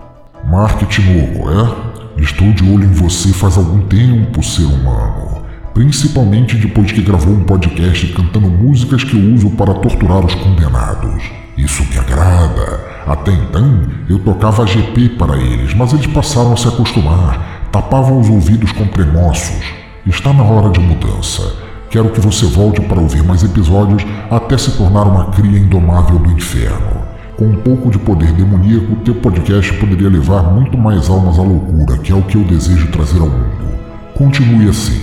Marketing 0.45 1.03
novo, 1.03 1.49
é? 1.49 2.00
Estou 2.17 2.51
de 2.53 2.63
olho 2.63 2.83
em 2.83 2.91
você 2.91 3.29
faz 3.29 3.57
algum 3.57 3.81
tempo, 3.81 4.43
ser 4.43 4.63
humano. 4.63 5.43
Principalmente 5.73 6.57
depois 6.57 6.91
que 6.91 7.01
gravou 7.01 7.33
um 7.33 7.43
podcast 7.43 8.05
cantando 8.07 8.49
músicas 8.49 9.03
que 9.03 9.15
eu 9.15 9.33
uso 9.33 9.49
para 9.51 9.73
torturar 9.75 10.25
os 10.25 10.35
condenados. 10.35 11.23
Isso 11.57 11.83
me 11.85 11.97
agrada. 11.97 12.79
Até 13.07 13.31
então, 13.31 13.87
eu 14.09 14.19
tocava 14.19 14.67
GP 14.67 15.09
para 15.17 15.37
eles, 15.37 15.73
mas 15.73 15.93
eles 15.93 16.07
passaram 16.07 16.53
a 16.53 16.57
se 16.57 16.67
acostumar, 16.67 17.69
tapavam 17.71 18.19
os 18.19 18.29
ouvidos 18.29 18.71
com 18.73 18.85
tremoços. 18.87 19.63
Está 20.05 20.33
na 20.33 20.43
hora 20.43 20.69
de 20.69 20.79
mudança. 20.79 21.41
Quero 21.89 22.09
que 22.09 22.21
você 22.21 22.45
volte 22.45 22.81
para 22.81 22.99
ouvir 22.99 23.23
mais 23.23 23.43
episódios 23.43 24.03
até 24.29 24.57
se 24.57 24.71
tornar 24.77 25.03
uma 25.03 25.31
cria 25.31 25.59
indomável 25.59 26.19
do 26.19 26.31
inferno. 26.31 27.10
Com 27.41 27.47
um 27.47 27.55
pouco 27.55 27.89
de 27.89 27.97
poder 27.97 28.31
demoníaco, 28.33 28.97
teu 28.97 29.15
podcast 29.15 29.73
poderia 29.79 30.07
levar 30.09 30.43
muito 30.43 30.77
mais 30.77 31.09
almas 31.09 31.39
à 31.39 31.41
loucura, 31.41 31.97
que 31.97 32.11
é 32.11 32.15
o 32.15 32.21
que 32.21 32.37
eu 32.37 32.43
desejo 32.43 32.91
trazer 32.91 33.19
ao 33.19 33.29
mundo. 33.29 33.79
Continue 34.13 34.69
assim. 34.69 35.01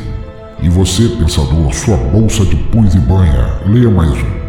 E 0.62 0.68
você, 0.68 1.08
pensador, 1.08 1.74
sua 1.74 1.96
bolsa 1.96 2.44
de 2.44 2.54
pus 2.54 2.94
e 2.94 3.00
banha, 3.00 3.58
leia 3.66 3.90
mais 3.90 4.12
um. 4.12 4.47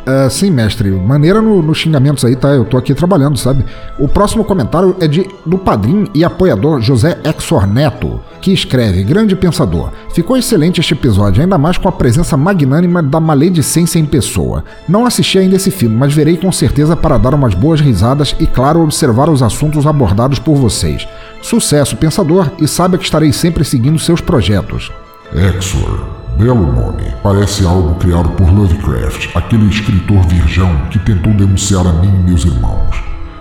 Uh, 0.00 0.30
sim, 0.30 0.50
mestre. 0.50 0.90
Maneira 0.90 1.42
nos 1.42 1.64
no 1.64 1.74
xingamentos 1.74 2.24
aí, 2.24 2.34
tá? 2.34 2.48
Eu 2.48 2.64
tô 2.64 2.76
aqui 2.76 2.94
trabalhando, 2.94 3.38
sabe? 3.38 3.64
O 3.98 4.08
próximo 4.08 4.44
comentário 4.44 4.96
é 5.00 5.06
de 5.06 5.28
do 5.44 5.58
padrinho 5.58 6.08
e 6.14 6.24
apoiador 6.24 6.80
José 6.80 7.18
Exor 7.24 7.66
Neto, 7.66 8.20
que 8.40 8.52
escreve: 8.52 9.02
Grande 9.02 9.36
pensador. 9.36 9.90
Ficou 10.14 10.36
excelente 10.36 10.80
este 10.80 10.94
episódio, 10.94 11.42
ainda 11.42 11.58
mais 11.58 11.76
com 11.76 11.88
a 11.88 11.92
presença 11.92 12.36
magnânima 12.36 13.02
da 13.02 13.20
maledicência 13.20 13.98
em 13.98 14.06
pessoa. 14.06 14.64
Não 14.88 15.06
assisti 15.06 15.38
ainda 15.38 15.56
esse 15.56 15.70
filme, 15.70 15.96
mas 15.96 16.12
verei 16.12 16.36
com 16.36 16.50
certeza 16.50 16.96
para 16.96 17.18
dar 17.18 17.34
umas 17.34 17.54
boas 17.54 17.80
risadas 17.80 18.34
e, 18.40 18.46
claro, 18.46 18.82
observar 18.82 19.28
os 19.28 19.42
assuntos 19.42 19.86
abordados 19.86 20.38
por 20.38 20.56
vocês. 20.56 21.06
Sucesso, 21.42 21.96
pensador, 21.96 22.50
e 22.58 22.66
saiba 22.66 22.98
que 22.98 23.04
estarei 23.04 23.32
sempre 23.32 23.64
seguindo 23.64 23.98
seus 23.98 24.20
projetos. 24.20 24.90
Exor. 25.32 26.19
Belo 26.40 26.72
nome. 26.72 27.02
Parece 27.22 27.66
algo 27.66 27.96
criado 27.96 28.30
por 28.30 28.50
Lovecraft, 28.50 29.28
aquele 29.34 29.66
escritor 29.66 30.26
virgão 30.26 30.74
que 30.90 30.98
tentou 31.00 31.34
denunciar 31.34 31.86
a 31.86 31.92
mim 31.92 32.08
e 32.08 32.30
meus 32.30 32.46
irmãos. 32.46 32.96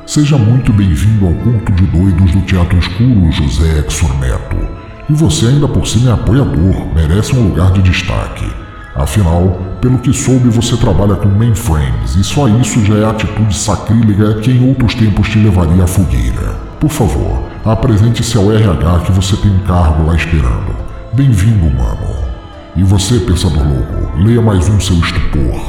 Seja 0.05 0.37
muito 0.37 0.73
bem-vindo 0.73 1.25
ao 1.25 1.33
culto 1.35 1.71
de 1.71 1.85
doidos 1.85 2.29
do 2.33 2.41
Teatro 2.41 2.77
Escuro, 2.77 3.31
José 3.31 3.85
Exor 3.87 4.13
Neto. 4.19 4.57
E 5.09 5.13
você 5.13 5.45
ainda 5.45 5.65
por 5.65 5.87
cima 5.87 6.09
é 6.09 6.13
apoiador, 6.13 6.93
merece 6.93 7.33
um 7.37 7.47
lugar 7.47 7.71
de 7.71 7.81
destaque. 7.83 8.51
Afinal, 8.93 9.57
pelo 9.79 9.99
que 9.99 10.11
soube, 10.11 10.49
você 10.49 10.75
trabalha 10.75 11.15
com 11.15 11.29
mainframes 11.29 12.17
e 12.17 12.23
só 12.25 12.49
isso 12.49 12.83
já 12.83 12.95
é 12.95 13.05
atitude 13.05 13.55
sacrílega 13.55 14.41
que 14.41 14.51
em 14.51 14.67
outros 14.67 14.93
tempos 14.93 15.29
te 15.29 15.39
levaria 15.39 15.85
à 15.85 15.87
fogueira. 15.87 16.53
Por 16.81 16.89
favor, 16.89 17.43
apresente-se 17.63 18.37
ao 18.37 18.51
RH 18.51 19.03
que 19.05 19.13
você 19.13 19.37
tem 19.37 19.51
um 19.51 19.59
cargo 19.59 20.05
lá 20.05 20.17
esperando. 20.17 20.75
Bem-vindo, 21.13 21.73
mano. 21.77 22.18
E 22.79 22.83
você, 22.83 23.19
pensador 23.19 23.61
louco, 23.61 24.23
leia 24.23 24.41
mais 24.41 24.69
um 24.69 24.79
seu 24.79 24.95
estupor. 24.95 25.61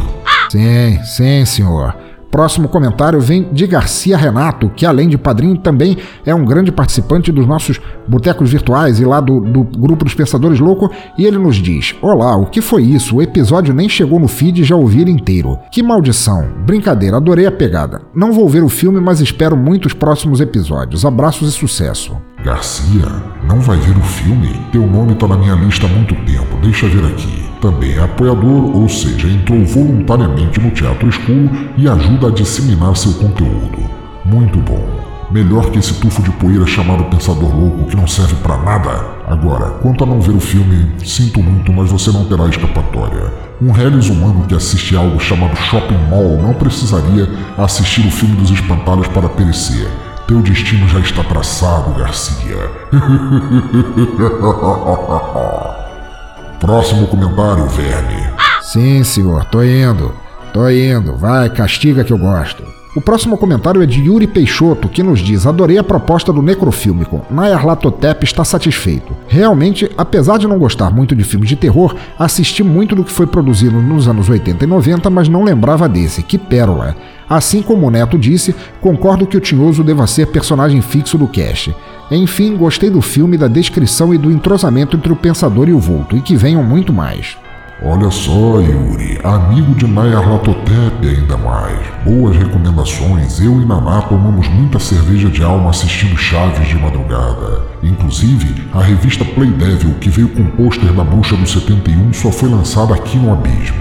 Sim, 0.49 1.03
sim, 1.03 1.45
senhor. 1.45 1.93
Próximo 2.31 2.69
comentário 2.69 3.20
vem 3.20 3.49
de 3.53 3.66
Garcia 3.66 4.16
Renato, 4.16 4.70
que 4.70 4.87
além 4.87 5.09
de 5.09 5.19
padrinho 5.19 5.59
também 5.59 5.97
é 6.24 6.32
um 6.32 6.45
grande 6.45 6.70
participante 6.70 7.32
dos 7.32 7.49
nossos 7.49 7.81
botecos 8.07 8.49
virtuais 8.49 9.01
e 9.01 9.05
lá 9.05 9.20
do, 9.20 9.41
do 9.41 9.65
grupo 9.65 10.05
dos 10.05 10.15
Pensadores 10.15 10.61
Loucos, 10.61 10.89
e 11.19 11.27
ele 11.27 11.37
nos 11.37 11.57
diz: 11.57 11.97
Olá, 12.01 12.37
o 12.37 12.47
que 12.47 12.61
foi 12.61 12.85
isso? 12.85 13.16
O 13.16 13.23
episódio 13.23 13.74
nem 13.74 13.89
chegou 13.89 14.20
no 14.20 14.28
feed 14.28 14.61
e 14.61 14.65
já 14.65 14.77
ouvi 14.77 15.01
ele 15.01 15.11
inteiro. 15.11 15.59
Que 15.73 15.82
maldição! 15.82 16.49
Brincadeira, 16.65 17.16
adorei 17.16 17.45
a 17.45 17.51
pegada. 17.51 18.03
Não 18.15 18.32
vou 18.32 18.49
ver 18.49 18.62
o 18.62 18.69
filme, 18.69 19.01
mas 19.01 19.20
espero 19.20 19.57
muitos 19.57 19.93
próximos 19.93 20.41
episódios. 20.41 21.05
Abraços 21.05 21.49
e 21.49 21.59
sucesso. 21.59 22.16
Garcia, 22.45 23.07
não 23.47 23.61
vai 23.61 23.77
ver 23.77 23.97
o 23.97 24.03
filme? 24.03 24.49
Teu 24.73 24.87
nome 24.87 25.15
tá 25.15 25.29
na 25.29 25.37
minha 25.37 25.55
lista 25.55 25.87
há 25.87 25.89
muito 25.91 26.15
tempo, 26.25 26.57
deixa 26.62 26.89
ver 26.89 27.05
aqui. 27.05 27.45
Também 27.61 27.93
é 27.93 28.03
apoiador, 28.03 28.77
ou 28.77 28.89
seja, 28.89 29.29
entrou 29.29 29.62
voluntariamente 29.67 30.59
no 30.59 30.71
Teatro 30.71 31.09
Escuro 31.09 31.51
e 31.77 31.87
ajuda 31.87 32.29
a 32.29 32.31
disseminar 32.31 32.97
seu 32.97 33.12
conteúdo. 33.15 33.79
Muito 34.25 34.59
bom. 34.61 34.89
Melhor 35.31 35.71
que 35.71 35.79
esse 35.79 35.95
tufo 35.95 36.23
de 36.23 36.31
poeira 36.33 36.67
chamado 36.67 37.05
Pensador 37.05 37.55
Louco 37.55 37.85
que 37.85 37.97
não 37.97 38.07
serve 38.07 38.35
para 38.37 38.57
nada. 38.57 39.05
Agora, 39.29 39.71
quanto 39.83 40.03
a 40.03 40.07
não 40.07 40.21
ver 40.21 40.35
o 40.35 40.41
filme, 40.41 40.91
sinto 41.05 41.43
muito, 41.43 41.71
mas 41.73 41.91
você 41.91 42.11
não 42.11 42.25
terá 42.25 42.49
escapatória. 42.49 43.33
Um 43.61 43.71
reles 43.71 44.09
humano 44.09 44.47
que 44.49 44.55
assiste 44.55 44.97
algo 44.97 45.21
chamado 45.21 45.55
Shopping 45.55 46.09
Mall 46.09 46.41
não 46.43 46.55
precisaria 46.55 47.29
assistir 47.59 48.05
o 48.07 48.11
filme 48.11 48.35
dos 48.37 48.51
espantalhos 48.51 49.07
para 49.09 49.29
perecer. 49.29 49.87
Teu 50.31 50.40
destino 50.43 50.86
já 50.86 51.01
está 51.01 51.24
traçado, 51.24 51.90
Garcia. 51.98 52.70
Próximo 56.61 57.09
comentário, 57.09 57.66
verme. 57.66 58.31
Sim, 58.62 59.02
senhor, 59.02 59.44
tô 59.47 59.61
indo. 59.61 60.15
Tô 60.52 60.70
indo. 60.70 61.16
Vai, 61.16 61.51
castiga 61.51 62.05
que 62.05 62.12
eu 62.12 62.19
gosto. 62.19 62.62
O 62.93 63.01
próximo 63.01 63.39
comentário 63.39 63.81
é 63.81 63.87
de 63.87 64.01
Yuri 64.01 64.27
Peixoto, 64.27 64.89
que 64.89 65.01
nos 65.01 65.21
diz: 65.21 65.47
Adorei 65.47 65.79
a 65.79 65.85
proposta 65.85 66.33
do 66.33 66.43
Necrofilmico. 66.43 67.23
Nayar 67.31 67.65
Latotep 67.65 68.25
está 68.25 68.45
satisfeito. 68.45 69.17
Realmente, 69.29 69.89
apesar 69.97 70.39
de 70.39 70.49
não 70.49 70.59
gostar 70.59 70.91
muito 70.91 71.15
de 71.15 71.23
filmes 71.23 71.49
de 71.49 71.55
terror, 71.55 71.95
assisti 72.19 72.65
muito 72.65 72.97
do 72.97 73.05
que 73.05 73.12
foi 73.12 73.29
produzido 73.29 73.81
nos 73.81 74.09
anos 74.09 74.29
80 74.29 74.65
e 74.65 74.67
90, 74.67 75.09
mas 75.09 75.29
não 75.29 75.45
lembrava 75.45 75.89
desse. 75.89 76.25
Que 76.25 76.37
pérola! 76.37 76.97
Assim 77.29 77.62
como 77.62 77.87
o 77.87 77.91
Neto 77.93 78.19
disse, 78.19 78.57
concordo 78.81 79.25
que 79.25 79.37
o 79.37 79.41
Tinhoso 79.41 79.85
deva 79.85 80.09
ser 80.09 80.27
personagem 80.27 80.83
fixo 80.83 81.17
do 81.17 81.29
cast. 81.29 81.73
Enfim, 82.11 82.57
gostei 82.57 82.91
do 82.91 83.01
filme, 83.01 83.39
da 83.39 83.47
descrição 83.47 84.12
e 84.12 84.19
do 84.19 84.33
entrosamento 84.33 84.97
entre 84.97 85.12
o 85.12 85.17
pensador 85.17 85.69
e 85.69 85.73
o 85.73 85.79
vulto, 85.79 86.17
e 86.17 86.21
que 86.21 86.35
venham 86.35 86.65
muito 86.65 86.93
mais. 86.93 87.37
Olha 87.82 88.11
só, 88.11 88.61
Yuri, 88.61 89.19
amigo 89.24 89.74
de 89.74 89.86
Latotep 89.86 91.09
ainda 91.09 91.35
mais. 91.39 91.78
Boas 92.05 92.36
recomendações. 92.36 93.40
Eu 93.40 93.59
e 93.59 93.65
Naná 93.65 94.02
tomamos 94.02 94.47
muita 94.48 94.78
cerveja 94.78 95.31
de 95.31 95.43
alma 95.43 95.70
assistindo 95.70 96.15
Chaves 96.15 96.69
de 96.69 96.74
madrugada. 96.74 97.62
Inclusive, 97.82 98.69
a 98.74 98.82
revista 98.82 99.24
Play 99.24 99.51
Devil, 99.52 99.94
que 99.94 100.11
veio 100.11 100.28
com 100.28 100.43
o 100.43 100.51
pôster 100.51 100.93
da 100.93 101.02
Bruxa 101.02 101.35
do 101.35 101.47
71, 101.47 102.12
só 102.12 102.31
foi 102.31 102.51
lançada 102.51 102.94
aqui 102.94 103.16
no 103.16 103.32
Abismo. 103.32 103.81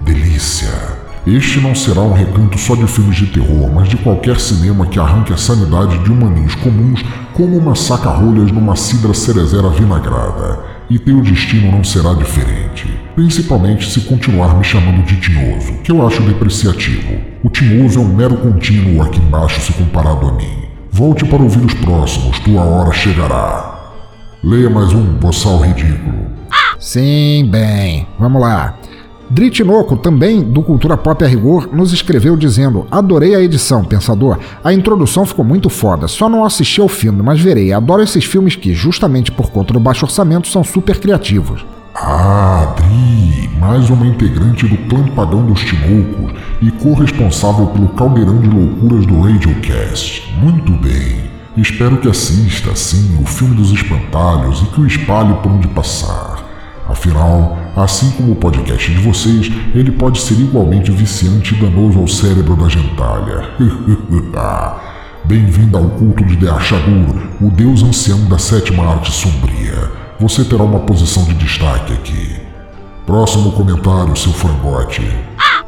Delícia! 0.00 0.96
Este 1.24 1.60
não 1.60 1.74
será 1.74 2.00
um 2.00 2.12
recanto 2.12 2.58
só 2.58 2.74
de 2.74 2.86
filmes 2.88 3.16
de 3.16 3.26
terror, 3.26 3.70
mas 3.72 3.88
de 3.88 3.96
qualquer 3.96 4.40
cinema 4.40 4.86
que 4.86 4.98
arranque 4.98 5.32
a 5.32 5.36
sanidade 5.36 5.98
de 5.98 6.10
humaninhos 6.10 6.56
comuns 6.56 7.04
como 7.32 7.56
uma 7.56 7.76
saca-rolhas 7.76 8.50
numa 8.50 8.74
cidra 8.74 9.14
cerezera 9.14 9.68
vinagrada. 9.68 10.75
E 10.88 10.98
teu 10.98 11.20
destino 11.20 11.72
não 11.72 11.82
será 11.82 12.14
diferente. 12.14 12.86
Principalmente 13.14 13.90
se 13.90 14.02
continuar 14.02 14.56
me 14.56 14.62
chamando 14.62 15.04
de 15.04 15.16
tinhoso, 15.16 15.72
que 15.82 15.90
eu 15.90 16.06
acho 16.06 16.22
depreciativo. 16.22 17.20
O 17.42 17.50
tinhoso 17.50 17.98
é 17.98 18.02
um 18.02 18.14
mero 18.14 18.36
contínuo 18.36 19.02
aqui 19.02 19.18
embaixo 19.18 19.60
se 19.60 19.72
comparado 19.72 20.28
a 20.28 20.32
mim. 20.32 20.64
Volte 20.90 21.24
para 21.24 21.42
ouvir 21.42 21.64
os 21.64 21.74
próximos, 21.74 22.38
tua 22.38 22.62
hora 22.62 22.92
chegará. 22.92 23.94
Leia 24.44 24.70
mais 24.70 24.92
um 24.92 25.02
boçal 25.14 25.60
ridículo. 25.60 26.26
Sim, 26.78 27.48
bem. 27.50 28.06
Vamos 28.18 28.40
lá. 28.40 28.78
Dritinoco, 29.28 29.96
também 29.96 30.42
do 30.42 30.62
Cultura 30.62 30.96
Pop 30.96 31.24
a 31.24 31.26
Rigor, 31.26 31.68
nos 31.72 31.92
escreveu 31.92 32.36
dizendo: 32.36 32.86
Adorei 32.90 33.34
a 33.34 33.40
edição, 33.40 33.84
pensador. 33.84 34.38
A 34.62 34.72
introdução 34.72 35.26
ficou 35.26 35.44
muito 35.44 35.68
foda. 35.68 36.06
Só 36.06 36.28
não 36.28 36.44
assisti 36.44 36.80
ao 36.80 36.88
filme, 36.88 37.22
mas 37.22 37.40
verei. 37.40 37.72
Adoro 37.72 38.02
esses 38.02 38.24
filmes 38.24 38.54
que, 38.54 38.72
justamente 38.72 39.32
por 39.32 39.50
conta 39.50 39.72
do 39.72 39.80
baixo 39.80 40.04
orçamento, 40.04 40.48
são 40.48 40.62
super 40.62 41.00
criativos. 41.00 41.64
Ah, 41.94 42.74
Dri, 42.76 43.48
mais 43.58 43.88
uma 43.88 44.06
integrante 44.06 44.66
do 44.68 44.76
clã 44.88 45.02
pagão 45.08 45.44
dos 45.46 45.60
Tinocos 45.60 46.32
e 46.60 46.70
corresponsável 46.70 47.66
pelo 47.68 47.88
caldeirão 47.88 48.38
de 48.38 48.48
loucuras 48.48 49.06
do 49.06 49.20
Radiocast. 49.20 50.30
Muito 50.38 50.72
bem. 50.72 51.24
Espero 51.56 51.96
que 51.96 52.08
assista, 52.08 52.76
sim, 52.76 53.18
o 53.20 53.26
filme 53.26 53.56
dos 53.56 53.72
espantalhos 53.72 54.60
e 54.60 54.66
que 54.66 54.80
o 54.82 54.86
espalhe 54.86 55.34
por 55.42 55.50
onde 55.50 55.66
passar. 55.68 56.45
Afinal, 56.96 57.58
assim 57.76 58.10
como 58.12 58.32
o 58.32 58.36
podcast 58.36 58.90
de 58.90 58.98
vocês, 59.00 59.52
ele 59.74 59.92
pode 59.92 60.18
ser 60.18 60.32
igualmente 60.40 60.90
viciante 60.90 61.54
e 61.54 61.58
danoso 61.58 61.98
ao 61.98 62.08
cérebro 62.08 62.56
da 62.56 62.70
gentalha. 62.70 63.50
Bem-vindo 65.22 65.76
ao 65.76 65.90
culto 65.90 66.24
de 66.24 66.36
Deachagur, 66.36 67.28
o 67.38 67.50
deus 67.50 67.82
ancião 67.82 68.24
da 68.30 68.38
sétima 68.38 68.94
arte 68.94 69.12
sombria. 69.12 69.92
Você 70.18 70.42
terá 70.42 70.64
uma 70.64 70.80
posição 70.80 71.22
de 71.24 71.34
destaque 71.34 71.92
aqui. 71.92 72.45
Próximo 73.06 73.52
comentário, 73.52 74.16
seu 74.16 74.32
frangote. 74.32 75.00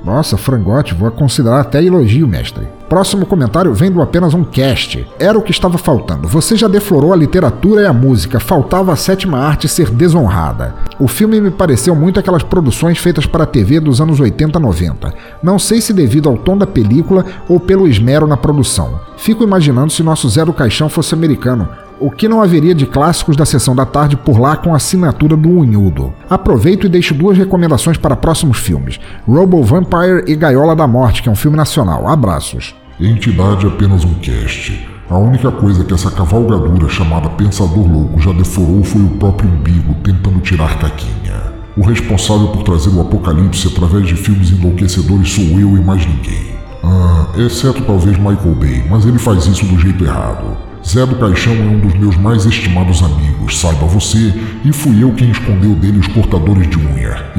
Nossa, 0.05 0.36
frangote, 0.36 0.93
vou 0.93 1.09
considerar 1.12 1.60
até 1.60 1.81
elogio, 1.81 2.27
mestre. 2.27 2.66
Próximo 2.89 3.24
comentário 3.24 3.73
vem 3.73 3.93
do 3.93 4.02
apenas 4.02 4.35
um 4.35 4.43
cast. 4.43 5.06
Era 5.20 5.39
o 5.39 5.43
que 5.43 5.52
estava 5.52 5.78
faltando. 5.78 6.27
Você 6.27 6.56
já 6.56 6.66
deflorou 6.66 7.12
a 7.12 7.16
literatura 7.16 7.82
e 7.82 7.86
a 7.86 7.93
música, 7.93 8.40
faltava 8.40 8.93
a 8.93 8.97
sétima 8.97 9.39
arte 9.39 9.69
ser 9.69 9.89
desonrada. 9.89 10.74
O 10.98 11.06
filme 11.06 11.40
me 11.40 11.52
pareceu 11.52 11.94
muito 11.94 12.19
aquelas 12.19 12.43
produções 12.43 12.98
feitas 12.98 13.24
para 13.24 13.44
a 13.44 13.47
TV 13.47 13.78
dos 13.78 14.01
anos 14.01 14.19
80 14.19 14.59
90. 14.59 15.15
Não 15.40 15.60
sei 15.60 15.81
se 15.81 15.93
devido 15.93 16.28
ao 16.28 16.36
tom 16.36 16.59
da 16.59 16.66
película 16.66 17.24
ou 17.48 17.60
pelo 17.60 17.86
esmero 17.86 18.27
na 18.27 18.36
produção. 18.36 18.98
Fico 19.16 19.44
imaginando 19.44 19.93
se 19.93 20.02
nosso 20.02 20.28
Zero 20.28 20.52
Caixão 20.52 20.89
fosse 20.89 21.15
americano 21.15 21.69
o 22.00 22.10
que 22.10 22.28
não 22.28 22.42
haveria 22.42 22.74
de 22.74 22.86
clássicos 22.86 23.36
da 23.36 23.44
sessão 23.44 23.74
da 23.74 23.84
tarde 23.84 24.16
por 24.16 24.38
lá 24.38 24.56
com 24.56 24.72
a 24.72 24.76
assinatura 24.76 25.36
do 25.36 25.48
Unhudo. 25.48 26.12
Aproveito 26.28 26.86
e 26.86 26.88
deixo 26.88 27.14
duas 27.14 27.36
recomendações 27.36 27.96
para 27.96 28.16
próximos 28.16 28.58
filmes: 28.58 28.98
Robo 29.26 29.62
Vampire 29.62 30.24
e 30.26 30.34
Gaiola 30.34 30.74
da 30.74 30.86
Morte, 30.86 31.22
que 31.22 31.28
é 31.28 31.32
um 31.32 31.36
filme 31.36 31.56
nacional. 31.56 32.06
Abraços. 32.08 32.74
Entidade 33.00 33.66
apenas 33.66 34.04
um 34.04 34.14
cast. 34.14 34.88
A 35.08 35.16
única 35.16 35.50
coisa 35.50 35.84
que 35.84 35.94
essa 35.94 36.10
cavalgadura 36.10 36.88
chamada 36.88 37.30
Pensador 37.30 37.90
Louco 37.90 38.20
já 38.20 38.32
deforou 38.32 38.84
foi 38.84 39.00
o 39.02 39.08
próprio 39.10 39.48
umbigo 39.48 39.94
tentando 40.04 40.40
tirar 40.40 40.78
caquinha. 40.78 41.40
O 41.76 41.82
responsável 41.82 42.48
por 42.48 42.62
trazer 42.62 42.90
o 42.90 43.00
apocalipse 43.00 43.68
através 43.68 44.06
de 44.06 44.16
filmes 44.16 44.50
enlouquecedores 44.50 45.32
sou 45.32 45.44
eu 45.44 45.76
e 45.76 45.80
mais 45.80 46.04
ninguém. 46.04 46.58
Ah, 46.82 47.26
exceto 47.38 47.82
talvez 47.84 48.18
Michael 48.18 48.54
Bay, 48.56 48.84
mas 48.90 49.06
ele 49.06 49.18
faz 49.18 49.46
isso 49.46 49.64
do 49.64 49.78
jeito 49.78 50.04
errado. 50.04 50.68
Zé 50.89 51.05
do 51.05 51.16
Caixão 51.16 51.52
é 51.52 51.56
um 51.56 51.81
dos 51.81 51.94
meus 51.94 52.16
mais 52.16 52.47
estimados 52.47 53.02
amigos, 53.02 53.60
saiba 53.60 53.85
você, 53.85 54.32
e 54.65 54.73
fui 54.73 55.02
eu 55.02 55.12
quem 55.12 55.31
escondeu 55.31 55.74
dele 55.74 55.98
os 55.98 56.06
cortadores 56.09 56.69
de 56.69 56.78
unha. 56.78 57.31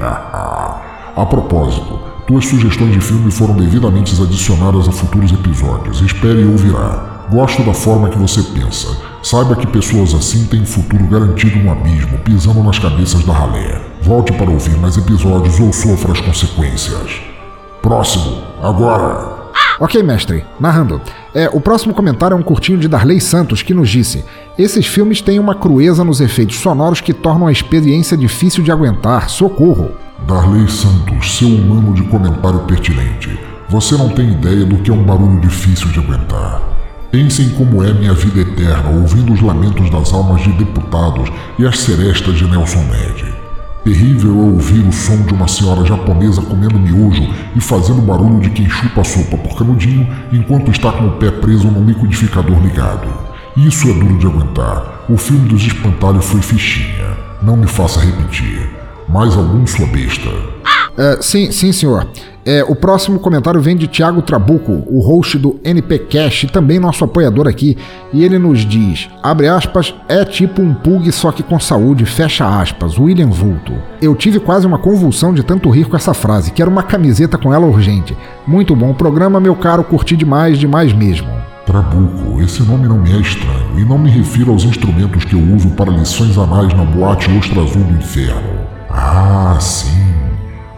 a 1.14 1.26
propósito, 1.26 2.10
Tuas 2.30 2.46
sugestões 2.46 2.92
de 2.92 3.00
filme 3.00 3.28
foram 3.28 3.54
devidamente 3.54 4.14
adicionadas 4.22 4.86
a 4.86 4.92
futuros 4.92 5.32
episódios. 5.32 6.00
Espere 6.00 6.42
e 6.42 6.44
ouvirá. 6.44 7.26
Gosto 7.28 7.64
da 7.64 7.74
forma 7.74 8.08
que 8.08 8.16
você 8.16 8.40
pensa. 8.40 8.86
Saiba 9.20 9.56
que 9.56 9.66
pessoas 9.66 10.14
assim 10.14 10.46
têm 10.46 10.64
futuro 10.64 11.08
garantido 11.08 11.58
no 11.58 11.72
abismo, 11.72 12.18
pisando 12.18 12.62
nas 12.62 12.78
cabeças 12.78 13.24
da 13.24 13.32
ralé. 13.32 13.80
Volte 14.02 14.32
para 14.34 14.48
ouvir 14.48 14.78
mais 14.78 14.96
episódios 14.96 15.58
ou 15.58 15.72
sofra 15.72 16.12
as 16.12 16.20
consequências. 16.20 17.20
Próximo, 17.82 18.44
agora! 18.62 19.50
Ok, 19.80 20.00
mestre, 20.00 20.44
narrando. 20.60 21.00
É, 21.34 21.48
o 21.52 21.60
próximo 21.60 21.94
comentário 21.94 22.34
é 22.34 22.38
um 22.38 22.42
curtinho 22.42 22.78
de 22.78 22.88
Darley 22.88 23.20
Santos 23.20 23.62
que 23.62 23.74
nos 23.74 23.88
disse: 23.88 24.24
Esses 24.58 24.86
filmes 24.86 25.20
têm 25.20 25.38
uma 25.38 25.54
crueza 25.54 26.02
nos 26.02 26.20
efeitos 26.20 26.56
sonoros 26.56 27.00
que 27.00 27.12
tornam 27.12 27.46
a 27.46 27.52
experiência 27.52 28.16
difícil 28.16 28.64
de 28.64 28.72
aguentar. 28.72 29.30
Socorro! 29.30 29.92
Darley 30.26 30.68
Santos, 30.68 31.38
seu 31.38 31.48
humano 31.48 31.94
de 31.94 32.02
comentário 32.04 32.60
pertinente. 32.60 33.38
Você 33.68 33.96
não 33.96 34.08
tem 34.08 34.32
ideia 34.32 34.64
do 34.64 34.78
que 34.78 34.90
é 34.90 34.94
um 34.94 35.02
barulho 35.02 35.40
difícil 35.40 35.88
de 35.88 36.00
aguentar. 36.00 36.60
Pensem 37.10 37.48
como 37.50 37.82
é 37.82 37.92
minha 37.92 38.12
vida 38.12 38.40
eterna 38.40 38.90
ouvindo 38.90 39.32
os 39.32 39.40
lamentos 39.40 39.88
das 39.90 40.12
almas 40.12 40.42
de 40.42 40.52
deputados 40.52 41.30
e 41.58 41.66
as 41.66 41.78
serestas 41.78 42.36
de 42.36 42.44
Nelson 42.44 42.82
Ned. 42.84 43.39
Terrível 43.82 44.30
é 44.30 44.42
ouvir 44.42 44.86
o 44.86 44.92
som 44.92 45.16
de 45.22 45.32
uma 45.32 45.48
senhora 45.48 45.86
japonesa 45.86 46.42
comendo 46.42 46.78
miojo 46.78 47.26
e 47.56 47.60
fazendo 47.60 48.02
barulho 48.02 48.38
de 48.40 48.50
quem 48.50 48.68
chupa 48.68 49.00
a 49.00 49.04
sopa 49.04 49.38
por 49.38 49.56
canudinho 49.56 50.06
enquanto 50.30 50.70
está 50.70 50.92
com 50.92 51.06
o 51.06 51.12
pé 51.12 51.30
preso 51.30 51.70
no 51.70 51.84
liquidificador 51.84 52.60
ligado. 52.60 53.08
Isso 53.56 53.88
é 53.88 53.92
duro 53.94 54.18
de 54.18 54.26
aguentar. 54.26 55.04
O 55.08 55.16
filme 55.16 55.48
dos 55.48 55.62
espantalhos 55.66 56.26
foi 56.26 56.42
fichinha. 56.42 57.16
Não 57.42 57.56
me 57.56 57.66
faça 57.66 58.00
repetir. 58.00 58.68
Mais 59.08 59.34
algum, 59.34 59.66
sua 59.66 59.86
besta? 59.86 60.30
Uh, 60.96 61.22
sim, 61.22 61.50
sim, 61.50 61.72
senhor. 61.72 62.06
É, 62.44 62.64
o 62.64 62.74
próximo 62.74 63.18
comentário 63.18 63.60
vem 63.60 63.76
de 63.76 63.86
Thiago 63.86 64.22
Trabuco, 64.22 64.82
o 64.86 65.00
host 65.00 65.38
do 65.38 65.60
NP 65.62 65.98
Cash, 66.00 66.46
também 66.50 66.78
nosso 66.78 67.04
apoiador 67.04 67.46
aqui, 67.46 67.76
e 68.12 68.24
ele 68.24 68.38
nos 68.38 68.60
diz: 68.60 69.10
abre 69.22 69.46
aspas, 69.46 69.94
é 70.08 70.24
tipo 70.24 70.62
um 70.62 70.72
pug 70.72 71.12
só 71.12 71.30
que 71.32 71.42
com 71.42 71.60
saúde, 71.60 72.06
fecha 72.06 72.46
aspas, 72.60 72.98
William 72.98 73.28
Vulto. 73.28 73.74
Eu 74.00 74.14
tive 74.14 74.40
quase 74.40 74.66
uma 74.66 74.78
convulsão 74.78 75.34
de 75.34 75.42
tanto 75.42 75.68
rir 75.68 75.84
com 75.84 75.96
essa 75.96 76.14
frase, 76.14 76.50
quero 76.50 76.70
uma 76.70 76.82
camiseta 76.82 77.36
com 77.36 77.52
ela 77.52 77.66
urgente. 77.66 78.16
Muito 78.46 78.74
bom 78.74 78.94
programa, 78.94 79.38
meu 79.38 79.54
caro, 79.54 79.84
curti 79.84 80.16
demais, 80.16 80.58
demais 80.58 80.94
mesmo. 80.94 81.28
Trabuco, 81.66 82.40
esse 82.40 82.62
nome 82.62 82.88
não 82.88 82.98
me 82.98 83.12
é 83.12 83.20
estranho, 83.20 83.78
e 83.78 83.84
não 83.84 83.98
me 83.98 84.10
refiro 84.10 84.50
aos 84.50 84.64
instrumentos 84.64 85.24
que 85.24 85.34
eu 85.34 85.54
uso 85.54 85.68
para 85.70 85.90
lições 85.90 86.38
anais 86.38 86.72
na 86.72 86.84
boate 86.84 87.30
Ostra 87.30 87.62
Azul 87.62 87.84
do 87.84 87.92
Inferno. 87.92 88.60
Ah, 88.88 89.58
sim 89.60 89.99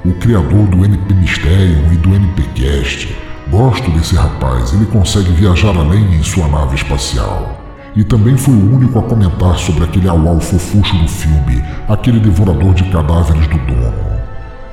o 0.04 0.12
criador 0.14 0.66
do 0.66 0.84
NP 0.84 1.14
Mysterium 1.14 1.92
e 1.92 1.96
do 1.96 2.14
NPcast. 2.14 3.16
Gosto 3.50 3.90
desse 3.92 4.16
rapaz, 4.16 4.72
ele 4.72 4.86
consegue 4.86 5.30
viajar 5.32 5.76
além 5.76 6.14
em 6.14 6.22
sua 6.22 6.48
nave 6.48 6.74
espacial. 6.74 7.60
E 7.94 8.02
também 8.02 8.36
foi 8.36 8.54
o 8.54 8.74
único 8.74 8.98
a 8.98 9.02
comentar 9.02 9.56
sobre 9.58 9.84
aquele 9.84 10.08
auau 10.08 10.40
fofucho 10.40 10.96
do 10.96 11.08
filme, 11.08 11.62
aquele 11.88 12.18
devorador 12.18 12.74
de 12.74 12.84
cadáveres 12.84 13.46
do 13.46 13.58
dono. 13.58 14.12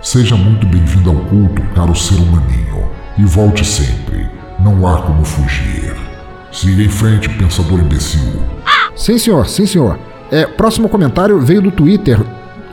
Seja 0.01 0.35
muito 0.35 0.65
bem-vindo 0.65 1.09
ao 1.09 1.17
culto, 1.25 1.61
caro 1.75 1.93
ser 1.93 2.15
humaninho, 2.15 2.89
e 3.17 3.25
volte 3.25 3.65
sempre. 3.65 4.27
Não 4.59 4.87
há 4.87 5.01
como 5.01 5.23
fugir. 5.25 5.93
Siga 6.51 6.83
em 6.83 6.89
frente, 6.89 7.29
pensador 7.29 7.79
imbecil. 7.79 8.41
Sim, 8.95 9.17
senhor, 9.17 9.45
sim, 9.47 9.65
senhor. 9.65 9.99
É, 10.31 10.45
próximo 10.45 10.89
comentário 10.89 11.39
veio 11.39 11.61
do 11.61 11.71
Twitter, 11.71 12.19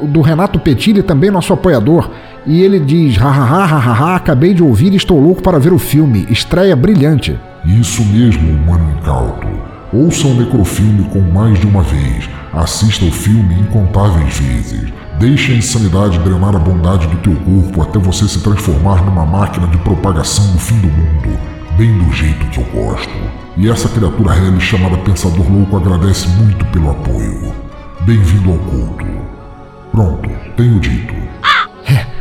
do 0.01 0.21
Renato 0.21 0.59
Petilli, 0.61 1.03
também 1.03 1.31
nosso 1.31 1.53
apoiador. 1.53 2.09
E 2.47 2.63
ele 2.63 2.79
diz: 2.79 3.17
hahaha, 3.17 4.15
acabei 4.15 4.55
de 4.55 4.63
ouvir 4.63 4.93
e 4.93 4.97
estou 4.97 5.21
louco 5.21 5.43
para 5.43 5.59
ver 5.59 5.73
o 5.73 5.79
filme. 5.79 6.27
Estreia 6.31 6.77
brilhante. 6.77 7.39
Isso 7.65 8.05
mesmo, 8.05 8.49
humano 8.51 8.97
incauto. 8.97 9.47
Ouça 9.93 10.29
o 10.29 10.35
necrofilme 10.35 11.05
com 11.05 11.21
mais 11.21 11.59
de 11.59 11.67
uma 11.67 11.83
vez. 11.83 12.29
Assista 12.53 13.05
o 13.05 13.11
filme 13.11 13.55
incontáveis 13.61 14.39
vezes. 14.39 14.93
Deixe 15.19 15.53
a 15.53 15.57
insanidade 15.57 16.19
drenar 16.21 16.55
a 16.55 16.59
bondade 16.59 17.07
do 17.07 17.17
teu 17.19 17.35
corpo 17.37 17.83
até 17.83 17.99
você 17.99 18.29
se 18.29 18.41
transformar 18.41 19.05
numa 19.05 19.25
máquina 19.25 19.67
de 19.67 19.79
propagação 19.79 20.47
do 20.53 20.59
fim 20.59 20.79
do 20.79 20.89
mundo, 20.89 21.39
bem 21.77 21.97
do 21.99 22.13
jeito 22.13 22.47
que 22.47 22.59
eu 22.59 22.65
gosto. 22.65 23.11
E 23.57 23.71
essa 23.71 23.89
criatura 23.89 24.37
Helly 24.37 24.61
chamada 24.61 24.99
Pensador 24.99 25.51
Louco 25.51 25.79
agradece 25.79 26.29
muito 26.29 26.65
pelo 26.67 26.91
apoio. 26.91 27.55
Bem-vindo 28.03 28.53
ao 28.53 28.59
culto. 28.59 29.07
Pronto, 29.91 30.29
tenho 30.57 30.79
dito. 30.79 31.15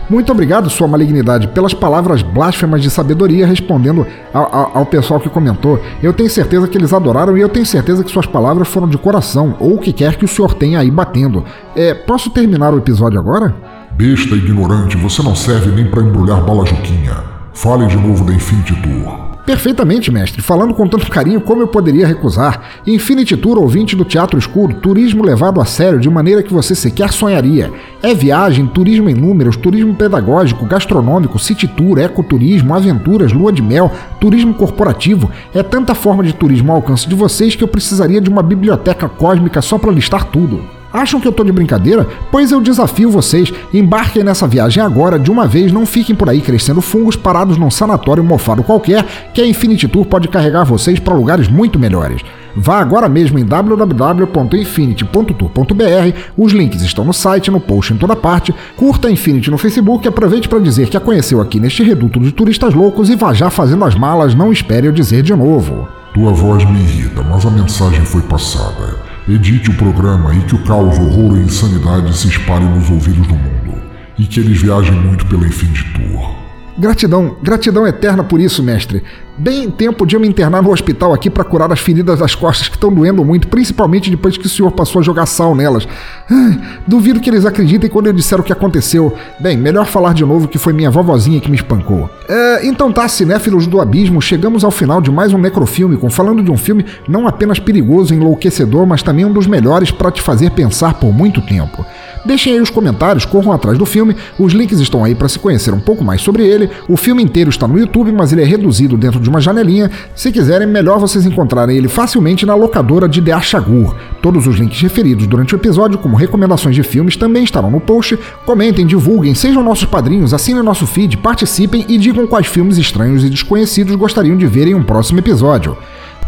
Muito 0.09 0.31
obrigado, 0.31 0.69
Sua 0.69 0.87
Malignidade, 0.87 1.47
pelas 1.47 1.73
palavras 1.73 2.21
blasfemas 2.21 2.81
de 2.81 2.89
sabedoria 2.89 3.47
respondendo 3.47 4.05
ao, 4.33 4.55
ao, 4.55 4.77
ao, 4.77 4.85
pessoal 4.85 5.19
que 5.19 5.29
comentou. 5.29 5.79
Eu 6.01 6.13
tenho 6.13 6.29
certeza 6.29 6.67
que 6.67 6.77
eles 6.77 6.93
adoraram 6.93 7.35
e 7.37 7.41
eu 7.41 7.49
tenho 7.49 7.65
certeza 7.65 8.03
que 8.03 8.11
suas 8.11 8.27
palavras 8.27 8.67
foram 8.67 8.87
de 8.87 8.97
coração, 8.97 9.55
ou 9.59 9.75
o 9.75 9.79
que 9.79 9.91
quer 9.91 10.15
que 10.15 10.25
o 10.25 10.27
senhor 10.27 10.53
tenha 10.53 10.79
aí 10.79 10.91
batendo. 10.91 11.43
É, 11.75 11.93
posso 11.93 12.29
terminar 12.29 12.73
o 12.73 12.77
episódio 12.77 13.19
agora? 13.19 13.55
Besta 13.93 14.35
ignorante, 14.35 14.95
você 14.97 15.23
não 15.23 15.35
serve 15.35 15.71
nem 15.71 15.89
para 15.89 16.03
embrulhar 16.03 16.41
bala 16.43 16.65
juquinha. 16.65 17.15
Fale 17.53 17.87
de 17.87 17.97
novo 17.97 18.25
da 18.25 18.33
Infinity 18.33 18.75
Tour. 18.81 19.24
Perfeitamente, 19.45 20.11
mestre. 20.11 20.41
Falando 20.41 20.73
com 20.73 20.87
tanto 20.87 21.09
carinho, 21.09 21.39
como 21.39 21.61
eu 21.61 21.67
poderia 21.67 22.07
recusar? 22.07 22.61
Infinity 22.87 23.37
Tour, 23.37 23.59
ouvinte 23.59 23.95
do 23.95 24.03
Teatro 24.03 24.39
Escuro, 24.39 24.73
turismo 24.73 25.23
levado 25.23 25.61
a 25.61 25.65
sério 25.65 25.99
de 25.99 26.09
maneira 26.09 26.41
que 26.41 26.51
você 26.51 26.73
sequer 26.73 27.13
sonharia. 27.13 27.71
É 28.01 28.15
viagem, 28.15 28.65
turismo 28.65 29.07
em 29.07 29.13
números, 29.13 29.55
turismo 29.55 29.93
pedagógico, 29.93 30.65
gastronômico, 30.65 31.37
city 31.37 31.67
tour, 31.67 31.99
ecoturismo, 31.99 32.73
aventuras, 32.73 33.31
lua 33.31 33.51
de 33.51 33.61
mel, 33.61 33.91
turismo 34.19 34.53
corporativo. 34.55 35.29
É 35.53 35.61
tanta 35.61 35.93
forma 35.93 36.23
de 36.23 36.33
turismo 36.33 36.71
ao 36.71 36.77
alcance 36.77 37.07
de 37.07 37.13
vocês 37.13 37.55
que 37.55 37.63
eu 37.63 37.67
precisaria 37.67 38.19
de 38.19 38.29
uma 38.31 38.41
biblioteca 38.41 39.07
cósmica 39.07 39.61
só 39.61 39.77
para 39.77 39.91
listar 39.91 40.25
tudo. 40.25 40.63
Acham 40.95 41.19
que 41.19 41.27
eu 41.27 41.33
tô 41.33 41.43
de 41.43 41.51
brincadeira? 41.51 42.07
Pois 42.31 42.53
eu 42.53 42.61
desafio 42.61 43.11
vocês, 43.11 43.51
embarquem 43.73 44.23
nessa 44.23 44.47
viagem 44.47 44.81
agora, 44.81 45.19
de 45.19 45.29
uma 45.29 45.45
vez, 45.45 45.69
não 45.69 45.85
fiquem 45.85 46.15
por 46.15 46.29
aí 46.29 46.39
crescendo 46.39 46.79
fungos 46.79 47.17
parados 47.17 47.57
num 47.57 47.69
sanatório 47.69 48.23
mofado 48.23 48.63
qualquer, 48.63 49.05
que 49.33 49.41
a 49.41 49.45
Infinity 49.45 49.89
Tour 49.89 50.05
pode 50.05 50.29
carregar 50.29 50.63
vocês 50.63 50.97
para 50.97 51.13
lugares 51.13 51.49
muito 51.49 51.77
melhores. 51.77 52.21
Vá 52.55 52.79
agora 52.79 53.09
mesmo 53.09 53.37
em 53.37 53.43
www.infinity.tour.br, 53.43 56.17
os 56.37 56.53
links 56.53 56.81
estão 56.81 57.03
no 57.03 57.11
site, 57.11 57.51
no 57.51 57.59
post 57.59 57.91
em 57.91 57.97
toda 57.97 58.15
parte. 58.15 58.55
Curta 58.77 59.09
a 59.09 59.11
Infinity 59.11 59.51
no 59.51 59.57
Facebook 59.57 60.05
e 60.05 60.07
aproveite 60.07 60.47
para 60.47 60.59
dizer 60.59 60.87
que 60.87 60.95
a 60.95 61.01
conheceu 61.01 61.41
aqui 61.41 61.59
neste 61.59 61.83
reduto 61.83 62.21
de 62.21 62.31
turistas 62.31 62.73
loucos 62.73 63.09
e 63.09 63.17
vá 63.17 63.33
já 63.33 63.49
fazendo 63.49 63.83
as 63.83 63.95
malas, 63.95 64.33
não 64.33 64.49
espere 64.49 64.87
eu 64.87 64.93
dizer 64.93 65.23
de 65.23 65.35
novo. 65.35 65.89
Tua 66.13 66.31
voz 66.31 66.63
me 66.63 66.79
irrita, 66.79 67.21
mas 67.21 67.45
a 67.45 67.51
mensagem 67.51 68.05
foi 68.05 68.21
passada. 68.21 69.13
Edite 69.27 69.71
o 69.71 69.73
programa 69.73 70.35
e 70.35 70.41
que 70.41 70.53
o 70.53 70.63
caos, 70.63 70.99
horror 70.99 71.35
e 71.35 71.41
insanidade 71.41 72.15
se 72.15 72.27
espalhem 72.27 72.69
nos 72.69 72.91
ouvidos 72.91 73.25
do 73.25 73.33
mundo. 73.33 73.81
E 74.19 74.25
que 74.27 74.39
eles 74.39 74.61
viajem 74.61 74.93
muito 74.93 75.25
pela 75.25 75.47
Infinity 75.47 75.83
Tour. 75.93 76.35
Gratidão, 76.77 77.35
gratidão 77.41 77.87
eterna 77.87 78.23
por 78.23 78.39
isso, 78.39 78.61
mestre. 78.61 79.01
Bem 79.37 79.69
tempo 79.69 80.05
de 80.05 80.15
eu 80.15 80.19
me 80.19 80.29
internar 80.29 80.63
no 80.63 80.71
hospital 80.71 81.13
aqui 81.13 81.29
para 81.29 81.43
curar 81.43 81.69
as 81.69 81.79
feridas 81.79 82.19
das 82.19 82.33
costas 82.33 82.69
que 82.69 82.75
estão 82.75 82.93
doendo 82.93 83.23
muito, 83.25 83.49
principalmente 83.49 84.09
depois 84.09 84.37
que 84.37 84.45
o 84.45 84.49
senhor 84.49 84.71
passou 84.71 85.01
a 85.01 85.03
jogar 85.03 85.25
sal 85.25 85.53
nelas. 85.53 85.85
Ai, 86.31 86.57
duvido 86.87 87.19
que 87.19 87.29
eles 87.29 87.45
acreditem 87.45 87.89
quando 87.89 88.07
eu 88.07 88.13
disser 88.13 88.39
o 88.39 88.43
que 88.43 88.53
aconteceu. 88.53 89.13
Bem, 89.37 89.57
melhor 89.57 89.85
falar 89.87 90.13
de 90.13 90.23
novo 90.23 90.47
que 90.47 90.57
foi 90.57 90.71
minha 90.71 90.89
vovozinha 90.89 91.41
que 91.41 91.51
me 91.51 91.57
espancou. 91.57 92.09
É, 92.29 92.65
então 92.65 92.93
tá, 92.93 93.05
cinéfilos 93.09 93.67
do 93.67 93.81
abismo, 93.81 94.21
chegamos 94.21 94.63
ao 94.63 94.71
final 94.71 95.01
de 95.01 95.11
mais 95.11 95.33
um 95.33 95.37
Necrofílmico, 95.37 96.09
falando 96.09 96.41
de 96.41 96.49
um 96.49 96.57
filme 96.57 96.85
não 97.05 97.27
apenas 97.27 97.59
perigoso 97.59 98.13
e 98.13 98.17
enlouquecedor, 98.17 98.87
mas 98.87 99.03
também 99.03 99.25
um 99.25 99.33
dos 99.33 99.47
melhores 99.47 99.91
para 99.91 100.11
te 100.11 100.21
fazer 100.21 100.51
pensar 100.51 100.93
por 100.93 101.13
muito 101.13 101.41
tempo. 101.41 101.85
Deixem 102.25 102.53
aí 102.53 102.59
os 102.59 102.71
comentários, 102.71 103.23
corram 103.23 103.51
atrás 103.51 103.77
do 103.77 103.85
filme, 103.85 104.15
os 104.39 104.51
links 104.51 104.79
estão 104.79 105.03
aí 105.03 105.13
para 105.13 105.29
se 105.29 105.37
conhecer 105.37 105.71
um 105.71 105.79
pouco 105.79 106.03
mais 106.03 106.21
sobre 106.21 106.43
ele. 106.43 106.71
O 106.87 106.97
filme 106.97 107.21
inteiro 107.21 107.51
está 107.51 107.67
no 107.67 107.77
YouTube, 107.77 108.11
mas 108.11 108.31
ele 108.31 108.41
é 108.41 108.45
reduzido 108.45 108.97
dentro 108.97 109.19
de 109.19 109.24
uma 109.29 109.41
janelinha. 109.41 109.91
Se 110.15 110.31
quiserem, 110.31 110.67
melhor 110.67 110.99
vocês 110.99 111.25
encontrarem 111.25 111.77
ele 111.77 111.87
facilmente 111.87 112.45
na 112.45 112.55
locadora 112.55 113.07
de 113.07 113.21
The 113.21 113.31
Achagur. 113.31 113.95
Todos 114.21 114.47
os 114.47 114.55
links 114.55 114.81
referidos 114.81 115.27
durante 115.27 115.53
o 115.53 115.57
episódio, 115.57 115.97
como 115.97 116.15
recomendações 116.15 116.75
de 116.75 116.83
filmes, 116.83 117.15
também 117.15 117.43
estarão 117.43 117.71
no 117.71 117.79
post. 117.79 118.17
Comentem, 118.45 118.85
divulguem, 118.85 119.35
sejam 119.35 119.63
nossos 119.63 119.85
padrinhos, 119.85 120.33
assinem 120.33 120.63
nosso 120.63 120.85
feed, 120.87 121.17
participem 121.17 121.85
e 121.87 121.97
digam 121.97 122.27
quais 122.27 122.47
filmes 122.47 122.77
estranhos 122.77 123.23
e 123.23 123.29
desconhecidos 123.29 123.95
gostariam 123.95 124.37
de 124.37 124.47
ver 124.47 124.67
em 124.67 124.75
um 124.75 124.83
próximo 124.83 125.19
episódio. 125.19 125.77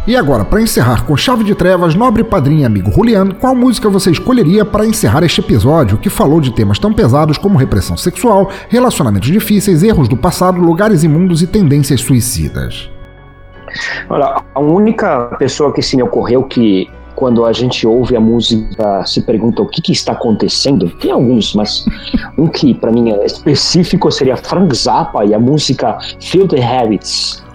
E 0.07 0.15
agora, 0.15 0.45
para 0.45 0.61
encerrar 0.61 1.05
com 1.05 1.17
chave 1.17 1.43
de 1.43 1.53
trevas, 1.53 1.93
nobre 1.93 2.23
padrinho 2.23 2.61
e 2.61 2.65
amigo 2.65 2.89
Juliano, 2.89 3.35
qual 3.35 3.53
música 3.53 3.89
você 3.89 4.09
escolheria 4.09 4.63
para 4.63 4.85
encerrar 4.85 5.21
este 5.21 5.41
episódio 5.41 5.97
que 5.97 6.09
falou 6.09 6.39
de 6.39 6.53
temas 6.53 6.79
tão 6.79 6.93
pesados 6.93 7.37
como 7.37 7.57
repressão 7.57 7.97
sexual, 7.97 8.49
relacionamentos 8.69 9.29
difíceis, 9.29 9.83
erros 9.83 10.07
do 10.07 10.15
passado, 10.15 10.61
lugares 10.61 11.03
imundos 11.03 11.41
e 11.41 11.47
tendências 11.47 11.99
suicidas? 11.99 12.89
Olha, 14.09 14.41
a 14.55 14.59
única 14.61 15.35
pessoa 15.37 15.73
que 15.73 15.81
se 15.81 15.97
me 15.97 16.03
ocorreu 16.03 16.43
que 16.43 16.89
quando 17.13 17.45
a 17.45 17.51
gente 17.51 17.85
ouve 17.85 18.15
a 18.15 18.19
música, 18.21 19.03
se 19.05 19.21
pergunta 19.23 19.61
o 19.61 19.67
que, 19.67 19.81
que 19.81 19.91
está 19.91 20.13
acontecendo. 20.13 20.89
Tem 21.01 21.11
alguns, 21.11 21.53
mas 21.53 21.83
um 22.37 22.47
que 22.47 22.73
para 22.73 22.93
mim 22.93 23.11
é 23.11 23.25
específico 23.25 24.09
seria 24.09 24.37
Frank 24.37 24.73
Zappa 24.73 25.25
e 25.25 25.33
a 25.33 25.39
música 25.39 25.97
Filthy 26.21 26.61
Habits. 26.61 27.45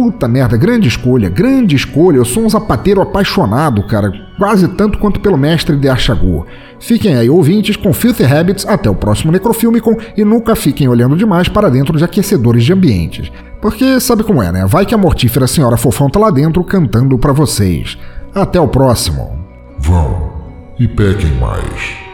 Puta 0.00 0.26
merda, 0.26 0.56
grande 0.56 0.88
escolha, 0.88 1.28
grande 1.28 1.76
escolha. 1.76 2.16
Eu 2.16 2.24
sou 2.24 2.42
um 2.42 2.48
zapateiro 2.48 3.02
apaixonado, 3.02 3.82
cara, 3.82 4.10
quase 4.38 4.66
tanto 4.66 4.98
quanto 4.98 5.20
pelo 5.20 5.36
mestre 5.36 5.76
de 5.76 5.90
Archagor. 5.90 6.46
Fiquem 6.78 7.16
aí, 7.16 7.28
ouvintes, 7.28 7.76
com 7.76 7.92
Filthy 7.92 8.24
Habits 8.24 8.64
até 8.66 8.88
o 8.88 8.94
próximo 8.94 9.30
Necrofilmicon 9.30 9.94
e 10.16 10.24
nunca 10.24 10.56
fiquem 10.56 10.88
olhando 10.88 11.18
demais 11.18 11.50
para 11.50 11.68
dentro 11.68 11.98
de 11.98 12.04
aquecedores 12.04 12.64
de 12.64 12.72
ambientes. 12.72 13.30
Porque 13.60 14.00
sabe 14.00 14.24
como 14.24 14.42
é, 14.42 14.50
né? 14.50 14.64
Vai 14.66 14.86
que 14.86 14.94
a 14.94 14.98
mortífera 14.98 15.46
senhora 15.46 15.76
fofão 15.76 16.08
tá 16.08 16.18
lá 16.18 16.30
dentro 16.30 16.64
cantando 16.64 17.18
para 17.18 17.34
vocês. 17.34 17.98
Até 18.34 18.58
o 18.58 18.68
próximo. 18.68 19.38
Vão 19.78 20.32
e 20.78 20.88
pequem 20.88 21.34
mais. 21.34 22.09